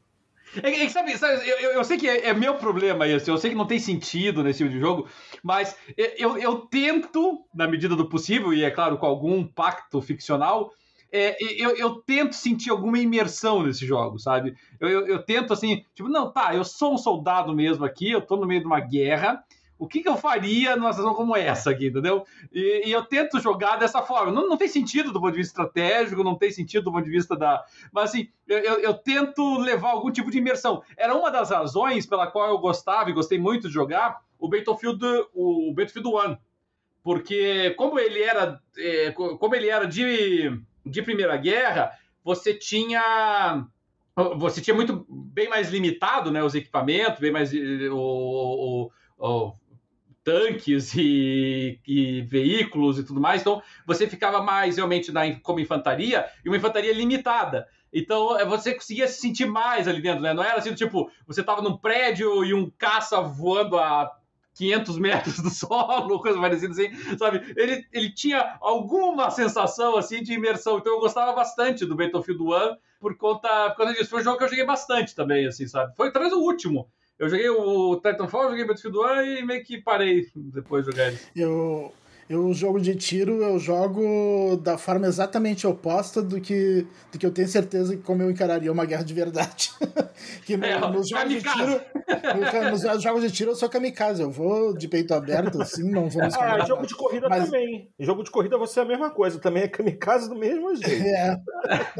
É, 0.62 0.84
é, 0.84 0.88
sabe, 0.88 1.16
sabe 1.16 1.48
eu, 1.48 1.72
eu, 1.72 1.84
sei 1.84 1.96
que 1.96 2.08
é, 2.08 2.28
é, 2.28 2.34
meu 2.34 2.54
problema 2.56 3.08
isso, 3.08 3.28
eu 3.28 3.38
sei 3.38 3.50
que 3.50 3.56
não 3.56 3.66
tem 3.66 3.78
sentido 3.78 4.42
nesse 4.42 4.58
tipo 4.58 4.70
de 4.70 4.78
jogo, 4.78 5.08
mas 5.42 5.76
eu, 5.96 6.36
eu 6.38 6.58
tento, 6.58 7.44
na 7.52 7.66
medida 7.66 7.96
do 7.96 8.08
possível, 8.08 8.52
e 8.52 8.62
é 8.62 8.70
claro, 8.70 8.98
com 8.98 9.06
algum 9.06 9.44
pacto 9.44 10.00
ficcional, 10.00 10.70
é, 11.10 11.36
eu, 11.40 11.76
eu, 11.76 11.94
tento 12.02 12.34
sentir 12.34 12.70
alguma 12.70 12.98
imersão 12.98 13.62
nesse 13.62 13.86
jogo, 13.86 14.18
sabe? 14.18 14.54
Eu, 14.80 14.88
eu, 14.88 15.06
eu, 15.06 15.22
tento 15.22 15.52
assim, 15.52 15.84
tipo, 15.94 16.08
não, 16.08 16.32
tá, 16.32 16.54
eu 16.54 16.64
sou 16.64 16.94
um 16.94 16.98
soldado 16.98 17.54
mesmo 17.54 17.84
aqui, 17.84 18.10
eu 18.10 18.20
tô 18.20 18.36
no 18.36 18.46
meio 18.46 18.60
de 18.60 18.66
uma 18.66 18.80
guerra, 18.80 19.42
o 19.78 19.88
que, 19.88 20.02
que 20.02 20.08
eu 20.08 20.16
faria 20.16 20.76
numa 20.76 20.92
situação 20.92 21.14
como 21.14 21.36
essa 21.36 21.70
aqui, 21.70 21.88
entendeu? 21.88 22.24
E, 22.52 22.88
e, 22.88 22.92
eu 22.92 23.04
tento 23.04 23.40
jogar 23.40 23.76
dessa 23.76 24.02
forma. 24.02 24.30
Não, 24.30 24.48
não 24.48 24.56
tem 24.56 24.68
sentido 24.68 25.12
do 25.12 25.20
ponto 25.20 25.32
de 25.32 25.38
vista 25.38 25.52
estratégico, 25.52 26.22
não 26.22 26.36
tem 26.36 26.50
sentido 26.50 26.84
do 26.84 26.92
ponto 26.92 27.04
de 27.04 27.10
vista 27.10 27.36
da. 27.36 27.64
Mas 27.92 28.10
assim, 28.10 28.28
eu, 28.46 28.58
eu, 28.58 28.94
tento 28.94 29.58
levar 29.58 29.90
algum 29.90 30.10
tipo 30.10 30.30
de 30.30 30.38
imersão. 30.38 30.82
Era 30.96 31.14
uma 31.14 31.30
das 31.30 31.50
razões 31.50 32.06
pela 32.06 32.26
qual 32.26 32.48
eu 32.48 32.58
gostava 32.58 33.10
e 33.10 33.14
gostei 33.14 33.38
muito 33.38 33.66
de 33.68 33.74
jogar 33.74 34.20
o 34.38 34.48
Battlefield, 34.48 35.04
o 35.34 35.72
Battlefield 35.74 36.08
One. 36.08 36.38
Porque 37.02 37.70
como 37.76 37.98
ele 37.98 38.22
era, 38.22 38.60
é, 38.78 39.10
como 39.10 39.54
ele 39.54 39.68
era 39.68 39.86
de, 39.86 40.58
de 40.86 41.02
Primeira 41.02 41.36
Guerra, 41.36 41.90
você 42.22 42.54
tinha 42.54 43.66
você 44.36 44.60
tinha 44.60 44.74
muito 44.74 45.04
bem 45.08 45.48
mais 45.48 45.70
limitado 45.70 46.30
né, 46.30 46.42
os 46.42 46.54
equipamentos, 46.54 47.18
bem 47.18 47.32
mais 47.32 47.52
o, 47.52 48.90
o 49.18 49.52
tanques 50.24 50.94
e, 50.94 51.78
e, 51.86 52.22
veículos 52.22 52.98
e 52.98 53.04
tudo 53.04 53.20
mais. 53.20 53.42
Então, 53.42 53.62
você 53.86 54.08
ficava 54.08 54.42
mais 54.42 54.76
realmente 54.76 55.12
na, 55.12 55.38
como 55.40 55.60
infantaria 55.60 56.24
e 56.44 56.48
uma 56.48 56.56
infantaria 56.56 56.92
limitada. 56.92 57.68
Então, 57.92 58.36
é, 58.36 58.44
você 58.44 58.74
conseguia 58.74 59.06
se 59.06 59.20
sentir 59.20 59.46
mais 59.46 59.86
ali 59.86 60.00
dentro, 60.02 60.22
né? 60.22 60.32
Não 60.34 60.42
era 60.42 60.58
assim, 60.58 60.74
tipo, 60.74 61.10
você 61.26 61.42
estava 61.42 61.62
num 61.62 61.76
prédio 61.76 62.44
e 62.44 62.52
um 62.52 62.68
caça 62.70 63.20
voando 63.20 63.78
a 63.78 64.10
500 64.54 64.98
metros 64.98 65.40
do 65.40 65.50
solo, 65.54 66.20
coisa 66.20 66.40
parecida 66.40 66.72
assim, 66.72 67.16
sabe? 67.18 67.54
Ele, 67.56 67.86
ele 67.92 68.10
tinha 68.10 68.56
alguma 68.60 69.30
sensação, 69.30 69.96
assim, 69.96 70.22
de 70.22 70.32
imersão. 70.32 70.78
Então, 70.78 70.94
eu 70.94 71.00
gostava 71.00 71.32
bastante 71.32 71.84
do 71.84 71.94
Battlefield 71.94 72.42
1 72.42 72.76
por 72.98 73.16
conta, 73.16 73.70
por 73.70 73.76
conta 73.76 73.92
disso. 73.92 74.10
Foi 74.10 74.20
um 74.20 74.24
jogo 74.24 74.38
que 74.38 74.44
eu 74.44 74.48
joguei 74.48 74.64
bastante 74.64 75.14
também, 75.14 75.46
assim, 75.46 75.68
sabe? 75.68 75.94
Foi 75.94 76.10
talvez 76.10 76.32
o 76.32 76.40
último 76.40 76.88
eu 77.18 77.28
joguei 77.28 77.48
o 77.48 77.96
Titanfall, 77.96 78.50
joguei 78.50 78.64
Battlefield 78.64 78.98
1 78.98 79.22
e 79.38 79.44
meio 79.44 79.64
que 79.64 79.80
parei 79.80 80.26
depois 80.34 80.84
de 80.84 80.90
jogar 80.90 81.08
ele. 81.08 81.18
Eu, 81.36 81.92
eu 82.28 82.52
jogo 82.54 82.80
de 82.80 82.94
tiro, 82.94 83.42
eu 83.42 83.58
jogo 83.58 84.56
da 84.56 84.78
forma 84.78 85.06
exatamente 85.06 85.66
oposta 85.66 86.22
do 86.22 86.40
que, 86.40 86.86
do 87.12 87.18
que 87.18 87.26
eu 87.26 87.30
tenho 87.30 87.48
certeza 87.48 87.96
que 87.96 88.02
como 88.02 88.22
eu 88.22 88.30
encararia 88.30 88.72
uma 88.72 88.86
guerra 88.86 89.04
de 89.04 89.12
verdade. 89.12 89.70
que 90.46 90.56
no, 90.56 90.64
é, 90.64 90.78
nos 90.90 91.08
jogos 91.08 91.28
de 91.28 91.42
tiro, 91.42 91.80
no, 92.34 92.70
nos 92.70 93.02
jogos 93.02 93.22
de 93.22 93.30
tiro 93.30 93.50
eu 93.50 93.54
sou 93.54 93.68
kamikaze, 93.68 94.22
eu 94.22 94.30
vou 94.30 94.74
de 94.74 94.88
peito 94.88 95.12
aberto, 95.12 95.60
assim, 95.60 95.90
não 95.90 96.08
vou 96.08 96.22
me 96.22 96.30
Ah, 96.34 96.64
jogo 96.64 96.86
de 96.86 96.94
corrida 96.94 97.28
mas... 97.28 97.44
também. 97.44 97.90
Em 97.98 98.04
jogo 98.04 98.22
de 98.22 98.30
corrida 98.30 98.56
você 98.56 98.80
é 98.80 98.82
a 98.84 98.86
mesma 98.86 99.10
coisa, 99.10 99.38
também 99.38 99.64
é 99.64 99.68
kamikaze 99.68 100.28
do 100.28 100.36
mesmo 100.36 100.74
jeito. 100.76 101.04
É, 101.04 101.40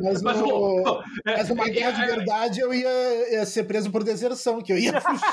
mas, 0.00 0.22
mas, 0.22 0.40
no, 0.40 1.02
mas 1.24 1.48
numa 1.50 1.68
guerra 1.68 1.90
de 1.90 2.06
verdade 2.06 2.60
eu 2.60 2.72
ia, 2.72 3.32
ia 3.32 3.44
ser 3.44 3.64
preso 3.64 3.90
por 3.90 4.02
deserção, 4.02 4.62
que 4.62 4.72
eu 4.72 4.78
ia 4.78 4.98
fugir. 5.00 5.24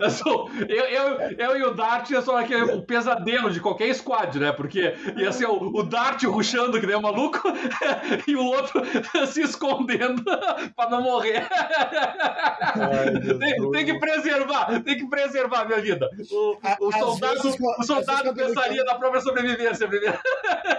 eu, 0.00 0.10
sou, 0.10 0.50
eu, 0.68 0.84
eu, 0.84 1.20
eu 1.38 1.56
e 1.58 1.62
o 1.62 1.74
Dart 1.74 2.10
sou 2.24 2.36
aquele, 2.36 2.64
o 2.72 2.82
pesadelo 2.82 3.51
de 3.52 3.60
qualquer 3.60 3.94
squad, 3.94 4.38
né? 4.38 4.52
Porque 4.52 4.94
ia 5.16 5.32
ser 5.32 5.46
o, 5.46 5.56
o 5.56 5.82
Dart 5.82 6.22
ruxando 6.24 6.80
que 6.80 6.86
nem 6.86 6.96
um 6.96 7.02
maluco 7.02 7.40
e 8.26 8.34
o 8.34 8.44
outro 8.44 8.82
se 9.26 9.42
escondendo 9.42 10.22
pra 10.74 10.88
não 10.90 11.02
morrer. 11.02 11.46
Ai, 11.50 13.38
tem, 13.38 13.70
tem, 13.70 13.84
que 13.84 13.98
preservar, 13.98 14.82
tem 14.82 14.96
que 14.96 15.06
preservar 15.08 15.60
a 15.60 15.64
minha 15.66 15.80
vida. 15.80 16.08
O, 16.30 16.88
o 16.88 16.92
soldado, 16.92 17.42
vezes, 17.42 17.58
o 17.78 17.82
soldado 17.82 18.34
pensaria 18.34 18.82
na 18.84 18.94
própria 18.94 19.20
sobrevivência 19.20 19.86
primeiro. 19.86 20.18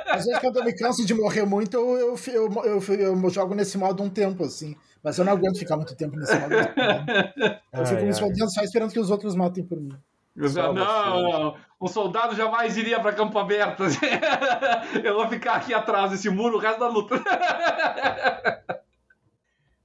Às 0.07 0.25
vezes, 0.25 0.39
quando 0.39 0.57
eu 0.57 0.65
me 0.65 0.75
canso 0.75 1.05
de 1.05 1.13
morrer 1.13 1.45
muito, 1.45 1.77
eu, 1.77 1.97
eu, 1.97 2.17
eu, 2.27 2.83
eu, 2.95 3.23
eu 3.23 3.29
jogo 3.29 3.55
nesse 3.55 3.77
modo 3.77 4.03
um 4.03 4.09
tempo, 4.09 4.43
assim. 4.43 4.75
Mas 5.03 5.17
eu 5.17 5.25
não 5.25 5.33
aguento 5.33 5.59
ficar 5.59 5.75
muito 5.75 5.95
tempo 5.95 6.15
nesse 6.15 6.33
modo. 6.35 6.53
Eu 6.53 7.85
fico 7.85 8.01
me 8.03 8.09
escondendo 8.09 8.53
só 8.53 8.61
esperando 8.61 8.91
que 8.91 8.99
os 8.99 9.11
outros 9.11 9.35
matem 9.35 9.63
por 9.63 9.79
mim. 9.79 9.91
Não, 10.35 10.73
não, 10.73 11.55
um 11.83 11.87
soldado 11.87 12.33
jamais 12.33 12.77
iria 12.77 12.97
para 12.97 13.11
campo 13.11 13.37
aberto. 13.37 13.83
Eu 15.03 15.15
vou 15.15 15.27
ficar 15.27 15.55
aqui 15.55 15.73
atrás 15.73 16.11
desse 16.11 16.29
muro 16.29 16.55
o 16.55 16.59
resto 16.59 16.79
da 16.79 16.87
luta. 16.87 17.21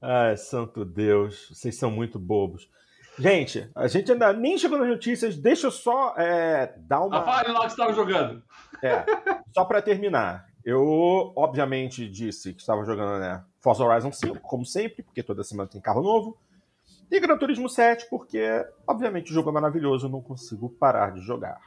Ai, 0.01 0.37
santo 0.37 0.85
Deus, 0.85 1.49
vocês 1.51 1.77
são 1.77 1.91
muito 1.91 2.17
bobos. 2.17 2.71
Gente, 3.19 3.69
a 3.75 3.89
gente 3.89 4.13
ainda 4.13 4.33
nem 4.33 4.57
chegou 4.57 4.79
nas 4.79 4.87
notícias, 4.87 5.37
deixa 5.37 5.67
eu 5.67 5.73
só 5.73 6.15
é, 6.17 6.73
dar 6.79 7.01
uma. 7.01 7.19
A 7.19 7.25
fale 7.25 7.51
lá 7.51 7.63
que 7.63 7.73
estava 7.73 7.93
jogando. 7.93 8.45
É, 8.81 9.05
só 9.53 9.65
para 9.65 9.83
terminar. 9.83 10.47
Eu, 10.65 11.33
obviamente, 11.35 12.09
disse 12.09 12.55
que 12.55 12.61
estava 12.61 12.85
jogando 12.85 13.19
né, 13.19 13.43
Forza 13.61 13.83
Horizon 13.83 14.13
5, 14.13 14.39
como 14.39 14.65
sempre, 14.65 15.03
porque 15.03 15.21
toda 15.21 15.43
semana 15.43 15.69
tem 15.69 15.81
carro 15.81 16.03
novo. 16.03 16.39
E 17.11 17.19
Gran 17.19 17.37
Turismo 17.39 17.69
7, 17.69 18.07
porque, 18.09 18.47
obviamente, 18.87 19.33
o 19.33 19.35
jogo 19.35 19.51
é 19.51 19.53
maravilhoso, 19.53 20.07
eu 20.07 20.11
não 20.11 20.21
consigo 20.21 20.69
parar 20.69 21.11
de 21.11 21.21
jogar. 21.23 21.59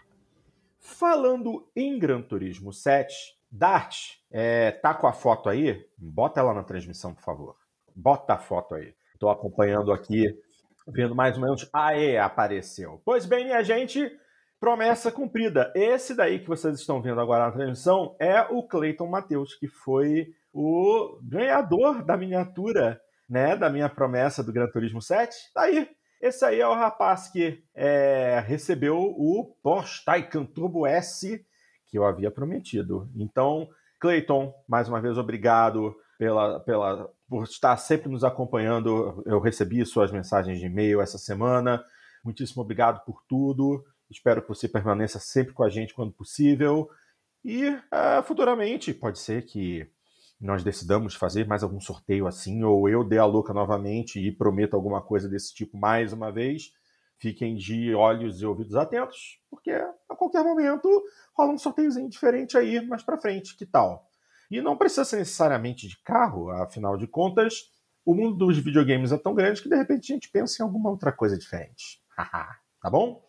Falando 0.82 1.70
em 1.76 2.00
Gran 2.00 2.24
Turismo 2.24 2.74
7, 2.74 3.14
Dart, 3.52 4.16
é, 4.32 4.72
tá 4.72 4.96
com 4.96 5.06
a 5.06 5.14
foto 5.14 5.48
aí? 5.48 5.86
Bota 5.96 6.40
ela 6.40 6.56
na 6.56 6.64
transmissão, 6.64 7.14
por 7.14 7.22
favor. 7.22 7.56
Bota 7.96 8.34
a 8.34 8.38
foto 8.40 8.74
aí. 8.74 8.96
Estou 9.14 9.30
acompanhando 9.30 9.92
aqui, 9.92 10.36
vendo 10.88 11.14
mais 11.14 11.36
ou 11.36 11.44
menos. 11.44 11.70
Aê, 11.72 12.18
apareceu. 12.18 13.00
Pois 13.06 13.28
bem, 13.28 13.46
minha 13.46 13.64
gente, 13.64 14.12
promessa 14.60 15.12
cumprida. 15.12 15.72
Esse 15.76 16.16
daí 16.16 16.40
que 16.40 16.48
vocês 16.48 16.80
estão 16.80 17.00
vendo 17.00 17.22
agora 17.22 17.46
na 17.46 17.52
transmissão 17.52 18.16
é 18.20 18.42
o 18.42 18.64
Clayton 18.64 19.08
Matheus, 19.08 19.54
que 19.54 19.68
foi 19.68 20.34
o 20.52 21.20
ganhador 21.22 22.04
da 22.04 22.18
miniatura 22.18 23.00
né, 23.30 23.56
da 23.56 23.70
minha 23.70 23.88
promessa 23.88 24.44
do 24.44 24.52
Gran 24.52 24.68
Turismo 24.68 25.02
7, 25.02 25.54
tá 25.54 25.62
aí. 25.62 25.88
Esse 26.22 26.46
aí 26.46 26.62
é 26.62 26.68
o 26.68 26.75
rapaz 26.75 27.30
que 27.30 27.63
é, 27.74 28.44
recebeu 28.46 28.98
o 28.98 29.56
Porsche 29.63 30.06
Taycan 30.06 30.46
Turbo 30.46 30.86
S 30.86 31.44
que 31.88 31.98
eu 31.98 32.06
havia 32.06 32.32
prometido. 32.32 33.10
Então, 33.16 33.68
Clayton, 34.00 34.54
mais 34.68 34.88
uma 34.88 35.01
vez, 35.01 35.18
obrigado 35.18 35.94
pela, 36.18 36.60
pela, 36.62 37.12
por 37.28 37.44
estar 37.44 37.75
sempre 37.75 38.10
nos 38.10 38.24
acompanhando. 38.24 39.22
Eu 39.25 39.40
recebi 39.40 39.86
suas 39.86 40.12
mensagens 40.12 40.60
de 40.60 40.68
e-mail 40.68 41.01
essa 41.01 41.18
semana. 41.18 41.84
Muitíssimo 42.24 42.62
obrigado 42.62 43.04
por 43.04 43.24
tudo. 43.28 43.84
Espero 44.10 44.42
que 44.42 44.48
você 44.48 44.70
permaneça 44.70 45.20
sempre 45.20 45.54
com 45.54 45.63
a 45.63 45.70
gente 45.70 45.94
quando 45.94 46.13
possível. 46.13 46.90
E 47.44 47.68
uh, 47.68 48.24
futuramente, 48.24 48.94
pode 48.94 49.20
ser 49.20 49.46
que 49.46 49.90
nós 50.42 50.64
decidamos 50.64 51.14
fazer 51.14 51.46
mais 51.46 51.62
algum 51.62 51.80
sorteio 51.80 52.26
assim, 52.26 52.64
ou 52.64 52.90
eu 52.90 53.04
dê 53.04 53.20
a 53.20 53.26
louca 53.26 53.54
novamente 53.54 54.20
e 54.20 54.32
prometo 54.32 54.74
alguma 54.74 55.02
coisa 55.02 55.30
desse 55.30 55.54
tipo 55.54 55.78
mais 55.78 56.12
uma 56.12 56.32
vez, 56.32 56.74
fiquem 57.20 57.56
de 57.56 57.94
olhos 57.94 58.42
e 58.42 58.46
ouvidos 58.46 58.76
atentos, 58.76 59.40
porque 59.50 59.70
a 59.70 60.16
qualquer 60.16 60.44
momento 60.44 60.90
rola 61.38 61.54
um 61.54 61.58
sorteiozinho 61.58 62.10
diferente 62.10 62.58
aí 62.58 62.84
mais 62.86 63.04
para 63.04 63.20
frente, 63.20 63.56
que 63.56 63.66
tal? 63.66 64.10
E 64.50 64.60
não 64.60 64.76
precisa 64.76 65.06
ser 65.06 65.18
necessariamente 65.18 65.88
de 65.88 66.02
carro, 66.04 66.50
afinal 66.50 66.98
de 66.98 67.06
contas, 67.06 67.70
o 68.04 68.16
mundo 68.16 68.36
dos 68.36 68.58
videogames 68.58 69.12
é 69.12 69.18
tão 69.18 69.36
grande 69.36 69.62
que 69.62 69.70
de 69.70 69.76
repente 69.76 70.12
a 70.12 70.16
gente 70.16 70.30
pensa 70.30 70.62
em 70.62 70.66
alguma 70.66 70.90
outra 70.90 71.12
coisa 71.12 71.38
diferente. 71.38 72.02
tá 72.18 72.90
bom? 72.90 73.24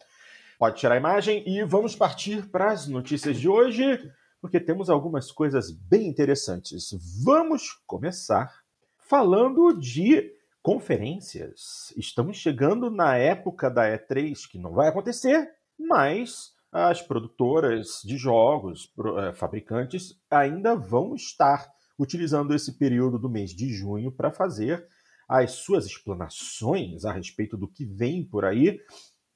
Pode 0.59 0.78
tirar 0.78 0.95
a 0.95 0.99
imagem 0.99 1.45
e 1.47 1.62
vamos 1.64 1.95
partir 1.95 2.49
para 2.49 2.71
as 2.71 2.88
notícias 2.88 3.38
de 3.38 3.49
hoje 3.49 4.00
porque 4.42 4.58
temos 4.58 4.90
algumas 4.90 5.30
coisas 5.30 5.70
bem 5.70 6.08
interessantes. 6.08 6.90
Vamos 7.25 7.80
começar 7.87 8.52
falando 8.99 9.72
de 9.72 10.32
conferências. 10.61 11.94
Estamos 11.96 12.38
chegando 12.38 12.90
na 12.90 13.16
época 13.16 13.70
da 13.70 13.84
E3, 13.84 14.49
que 14.50 14.58
não 14.58 14.72
vai 14.72 14.88
acontecer, 14.88 15.49
mas 15.78 16.50
as 16.72 17.00
produtoras 17.00 18.00
de 18.04 18.16
jogos, 18.16 18.92
eh, 18.99 19.32
fabricantes, 19.32 20.20
ainda 20.28 20.75
vão 20.75 21.14
estar 21.14 21.70
utilizando 21.96 22.52
esse 22.52 22.72
período 22.72 23.20
do 23.20 23.30
mês 23.30 23.50
de 23.50 23.68
junho 23.72 24.11
para 24.11 24.32
fazer 24.32 24.84
as 25.28 25.52
suas 25.52 25.87
explanações 25.87 27.04
a 27.04 27.12
respeito 27.12 27.56
do 27.56 27.68
que 27.68 27.84
vem 27.84 28.25
por 28.25 28.44
aí. 28.44 28.80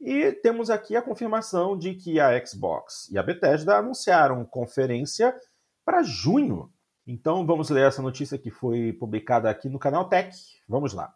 E 0.00 0.32
temos 0.32 0.68
aqui 0.70 0.94
a 0.94 1.02
confirmação 1.02 1.76
de 1.76 1.94
que 1.94 2.20
a 2.20 2.44
Xbox 2.44 3.08
e 3.10 3.18
a 3.18 3.22
Bethesda 3.22 3.76
anunciaram 3.76 4.44
conferência 4.44 5.34
para 5.84 6.02
junho. 6.02 6.70
Então 7.06 7.46
vamos 7.46 7.70
ler 7.70 7.86
essa 7.86 8.02
notícia 8.02 8.36
que 8.36 8.50
foi 8.50 8.92
publicada 8.92 9.48
aqui 9.48 9.68
no 9.68 9.78
canal 9.78 10.08
Tech. 10.08 10.36
Vamos 10.68 10.92
lá. 10.92 11.14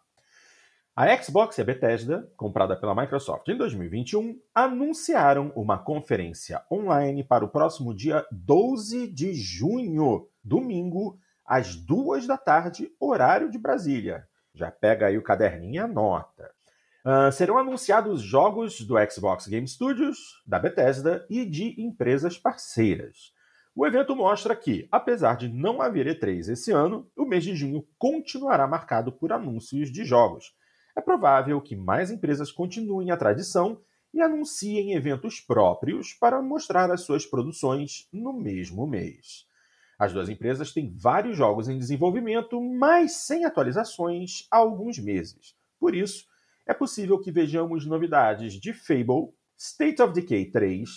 A 0.95 1.15
Xbox 1.15 1.57
e 1.57 1.61
a 1.61 1.63
Bethesda, 1.63 2.29
comprada 2.35 2.75
pela 2.75 2.93
Microsoft 2.93 3.47
em 3.47 3.57
2021, 3.57 4.39
anunciaram 4.53 5.51
uma 5.55 5.77
conferência 5.77 6.61
online 6.69 7.23
para 7.23 7.45
o 7.45 7.49
próximo 7.49 7.93
dia 7.93 8.25
12 8.31 9.07
de 9.07 9.33
junho, 9.33 10.27
domingo, 10.43 11.17
às 11.45 11.75
duas 11.75 12.27
da 12.27 12.37
tarde, 12.37 12.91
horário 12.99 13.49
de 13.49 13.57
Brasília. 13.57 14.27
Já 14.53 14.69
pega 14.69 15.07
aí 15.07 15.17
o 15.17 15.23
caderninho 15.23 15.75
e 15.75 15.79
anota. 15.79 16.51
Uh, 17.03 17.31
serão 17.31 17.57
anunciados 17.57 18.21
jogos 18.21 18.81
do 18.81 18.95
Xbox 19.09 19.47
Game 19.47 19.67
Studios, 19.67 20.17
da 20.45 20.59
Bethesda 20.59 21.25
e 21.29 21.45
de 21.45 21.81
empresas 21.81 22.37
parceiras. 22.37 23.33
O 23.75 23.87
evento 23.87 24.15
mostra 24.15 24.55
que, 24.55 24.87
apesar 24.91 25.35
de 25.35 25.49
não 25.49 25.81
haver 25.81 26.05
E3 26.07 26.51
esse 26.51 26.71
ano, 26.71 27.09
o 27.17 27.25
mês 27.25 27.43
de 27.43 27.55
junho 27.55 27.87
continuará 27.97 28.67
marcado 28.67 29.11
por 29.11 29.31
anúncios 29.31 29.91
de 29.91 30.05
jogos 30.05 30.53
é 30.95 31.01
provável 31.01 31.61
que 31.61 31.75
mais 31.75 32.11
empresas 32.11 32.51
continuem 32.51 33.11
a 33.11 33.17
tradição 33.17 33.79
e 34.13 34.21
anunciem 34.21 34.93
eventos 34.93 35.39
próprios 35.39 36.13
para 36.13 36.41
mostrar 36.41 36.91
as 36.91 37.01
suas 37.01 37.25
produções 37.25 38.07
no 38.11 38.33
mesmo 38.33 38.85
mês. 38.85 39.45
As 39.97 40.11
duas 40.11 40.27
empresas 40.27 40.73
têm 40.73 40.93
vários 40.93 41.37
jogos 41.37 41.69
em 41.69 41.77
desenvolvimento, 41.77 42.59
mas 42.59 43.13
sem 43.17 43.45
atualizações 43.45 44.47
há 44.51 44.57
alguns 44.57 44.99
meses. 44.99 45.55
Por 45.79 45.95
isso, 45.95 46.25
é 46.67 46.73
possível 46.73 47.19
que 47.19 47.31
vejamos 47.31 47.85
novidades 47.85 48.53
de 48.53 48.73
Fable, 48.73 49.33
State 49.57 50.01
of 50.01 50.13
Decay 50.13 50.51
3, 50.51 50.89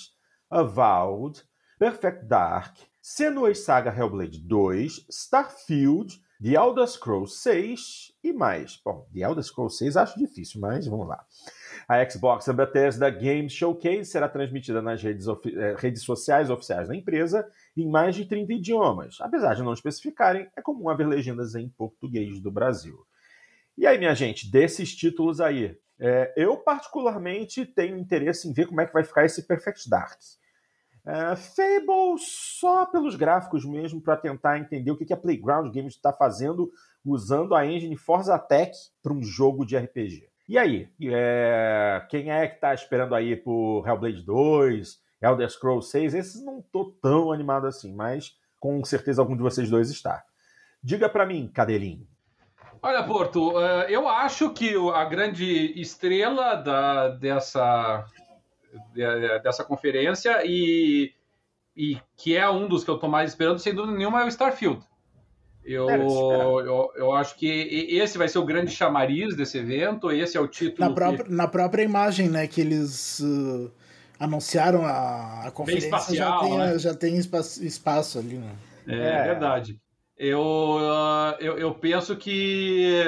Avowed, 0.50 1.42
Perfect 1.78 2.26
Dark, 2.26 2.76
Senua's 3.02 3.60
Saga 3.60 3.90
Hellblade 3.90 4.38
2, 4.40 5.06
Starfield 5.10 6.18
The 6.42 6.56
Elder 6.56 6.86
Scrolls 6.86 7.36
6 7.42 8.12
e 8.22 8.32
mais. 8.32 8.78
Bom, 8.84 9.08
The 9.14 9.20
Elder 9.20 9.42
Scrolls 9.42 9.78
6 9.78 9.96
acho 9.96 10.18
difícil, 10.18 10.60
mas 10.60 10.86
vamos 10.86 11.08
lá. 11.08 11.24
A 11.88 12.06
Xbox 12.08 12.46
Bethesda 12.48 13.08
Games 13.08 13.52
Showcase 13.52 14.06
será 14.06 14.28
transmitida 14.28 14.82
nas 14.82 15.02
redes, 15.02 15.26
eh, 15.26 15.74
redes 15.78 16.02
sociais 16.02 16.50
oficiais 16.50 16.88
da 16.88 16.96
empresa 16.96 17.48
em 17.76 17.88
mais 17.88 18.14
de 18.14 18.26
30 18.26 18.52
idiomas. 18.52 19.16
Apesar 19.20 19.54
de 19.54 19.62
não 19.62 19.72
especificarem, 19.72 20.46
é 20.56 20.60
comum 20.60 20.88
haver 20.88 21.06
legendas 21.06 21.54
em 21.54 21.68
português 21.68 22.40
do 22.40 22.50
Brasil. 22.50 22.98
E 23.76 23.86
aí, 23.86 23.98
minha 23.98 24.14
gente, 24.14 24.50
desses 24.50 24.94
títulos 24.94 25.40
aí, 25.40 25.76
é, 25.98 26.32
eu 26.36 26.56
particularmente 26.58 27.66
tenho 27.66 27.98
interesse 27.98 28.48
em 28.48 28.52
ver 28.52 28.66
como 28.66 28.80
é 28.80 28.86
que 28.86 28.92
vai 28.92 29.04
ficar 29.04 29.24
esse 29.24 29.46
Perfect 29.46 29.88
Dark. 29.88 30.18
Uh, 31.06 31.36
Fable 31.36 32.18
só 32.18 32.86
pelos 32.86 33.14
gráficos 33.14 33.64
mesmo, 33.64 34.00
para 34.00 34.16
tentar 34.16 34.58
entender 34.58 34.90
o 34.90 34.96
que, 34.96 35.04
que 35.04 35.12
a 35.12 35.16
Playground 35.16 35.72
Games 35.74 35.94
está 35.94 36.12
fazendo 36.12 36.70
usando 37.04 37.54
a 37.54 37.66
engine 37.66 37.96
Forza 37.96 38.38
Tech 38.38 38.72
para 39.02 39.12
um 39.12 39.22
jogo 39.22 39.66
de 39.66 39.76
RPG. 39.76 40.26
E 40.48 40.56
aí, 40.56 40.88
é... 41.02 42.06
quem 42.08 42.30
é 42.30 42.46
que 42.46 42.54
está 42.54 42.72
esperando 42.72 43.14
aí 43.14 43.36
por 43.36 43.86
Hellblade 43.86 44.22
2, 44.22 44.98
Elder 45.20 45.50
Scrolls 45.50 45.90
6? 45.90 46.14
Esses 46.14 46.44
não 46.44 46.62
tô 46.62 46.92
tão 47.02 47.30
animado 47.30 47.66
assim, 47.66 47.94
mas 47.94 48.32
com 48.58 48.82
certeza 48.82 49.20
algum 49.20 49.36
de 49.36 49.42
vocês 49.42 49.68
dois 49.68 49.90
está. 49.90 50.24
Diga 50.82 51.08
para 51.08 51.26
mim, 51.26 51.50
Cadelinho. 51.52 52.06
Olha, 52.84 53.02
Porto, 53.02 53.58
eh, 53.58 53.86
eu 53.88 54.06
acho 54.06 54.50
que 54.50 54.74
a 54.94 55.04
grande 55.06 55.72
estrela 55.80 56.54
da, 56.54 57.08
dessa 57.08 58.04
dessa 59.42 59.64
conferência 59.64 60.42
e, 60.44 61.12
e 61.74 61.96
que 62.14 62.36
é 62.36 62.46
um 62.50 62.68
dos 62.68 62.84
que 62.84 62.90
eu 62.90 62.96
estou 62.96 63.08
mais 63.08 63.30
esperando, 63.30 63.58
sem 63.58 63.74
dúvida 63.74 63.96
nenhuma, 63.96 64.20
é 64.20 64.24
o 64.26 64.28
Starfield. 64.28 64.82
Eu, 65.64 65.88
eu, 65.88 66.92
eu, 66.94 67.12
acho 67.12 67.36
que 67.36 67.48
esse 67.48 68.18
vai 68.18 68.28
ser 68.28 68.38
o 68.38 68.44
grande 68.44 68.70
chamariz 68.70 69.34
desse 69.34 69.56
evento, 69.56 70.12
esse 70.12 70.36
é 70.36 70.40
o 70.40 70.46
título. 70.46 70.86
Na, 70.86 70.94
própria, 70.94 71.24
que... 71.24 71.32
na 71.32 71.48
própria 71.48 71.82
imagem, 71.82 72.28
né, 72.28 72.46
que 72.46 72.60
eles 72.60 73.20
uh, 73.20 73.72
anunciaram 74.20 74.84
a, 74.84 75.46
a 75.46 75.50
conferência, 75.50 75.86
espacial, 75.86 76.40
já 76.42 76.48
tem, 76.48 76.58
né? 76.58 76.78
já 76.78 76.94
tem 76.94 77.16
espaço, 77.16 77.64
espaço 77.64 78.18
ali, 78.18 78.36
né? 78.36 78.52
É, 78.86 78.94
é, 78.94 79.22
verdade. 79.24 79.80
Eu, 80.16 80.78
eu, 81.40 81.58
eu, 81.58 81.74
penso 81.74 82.16
que, 82.16 83.02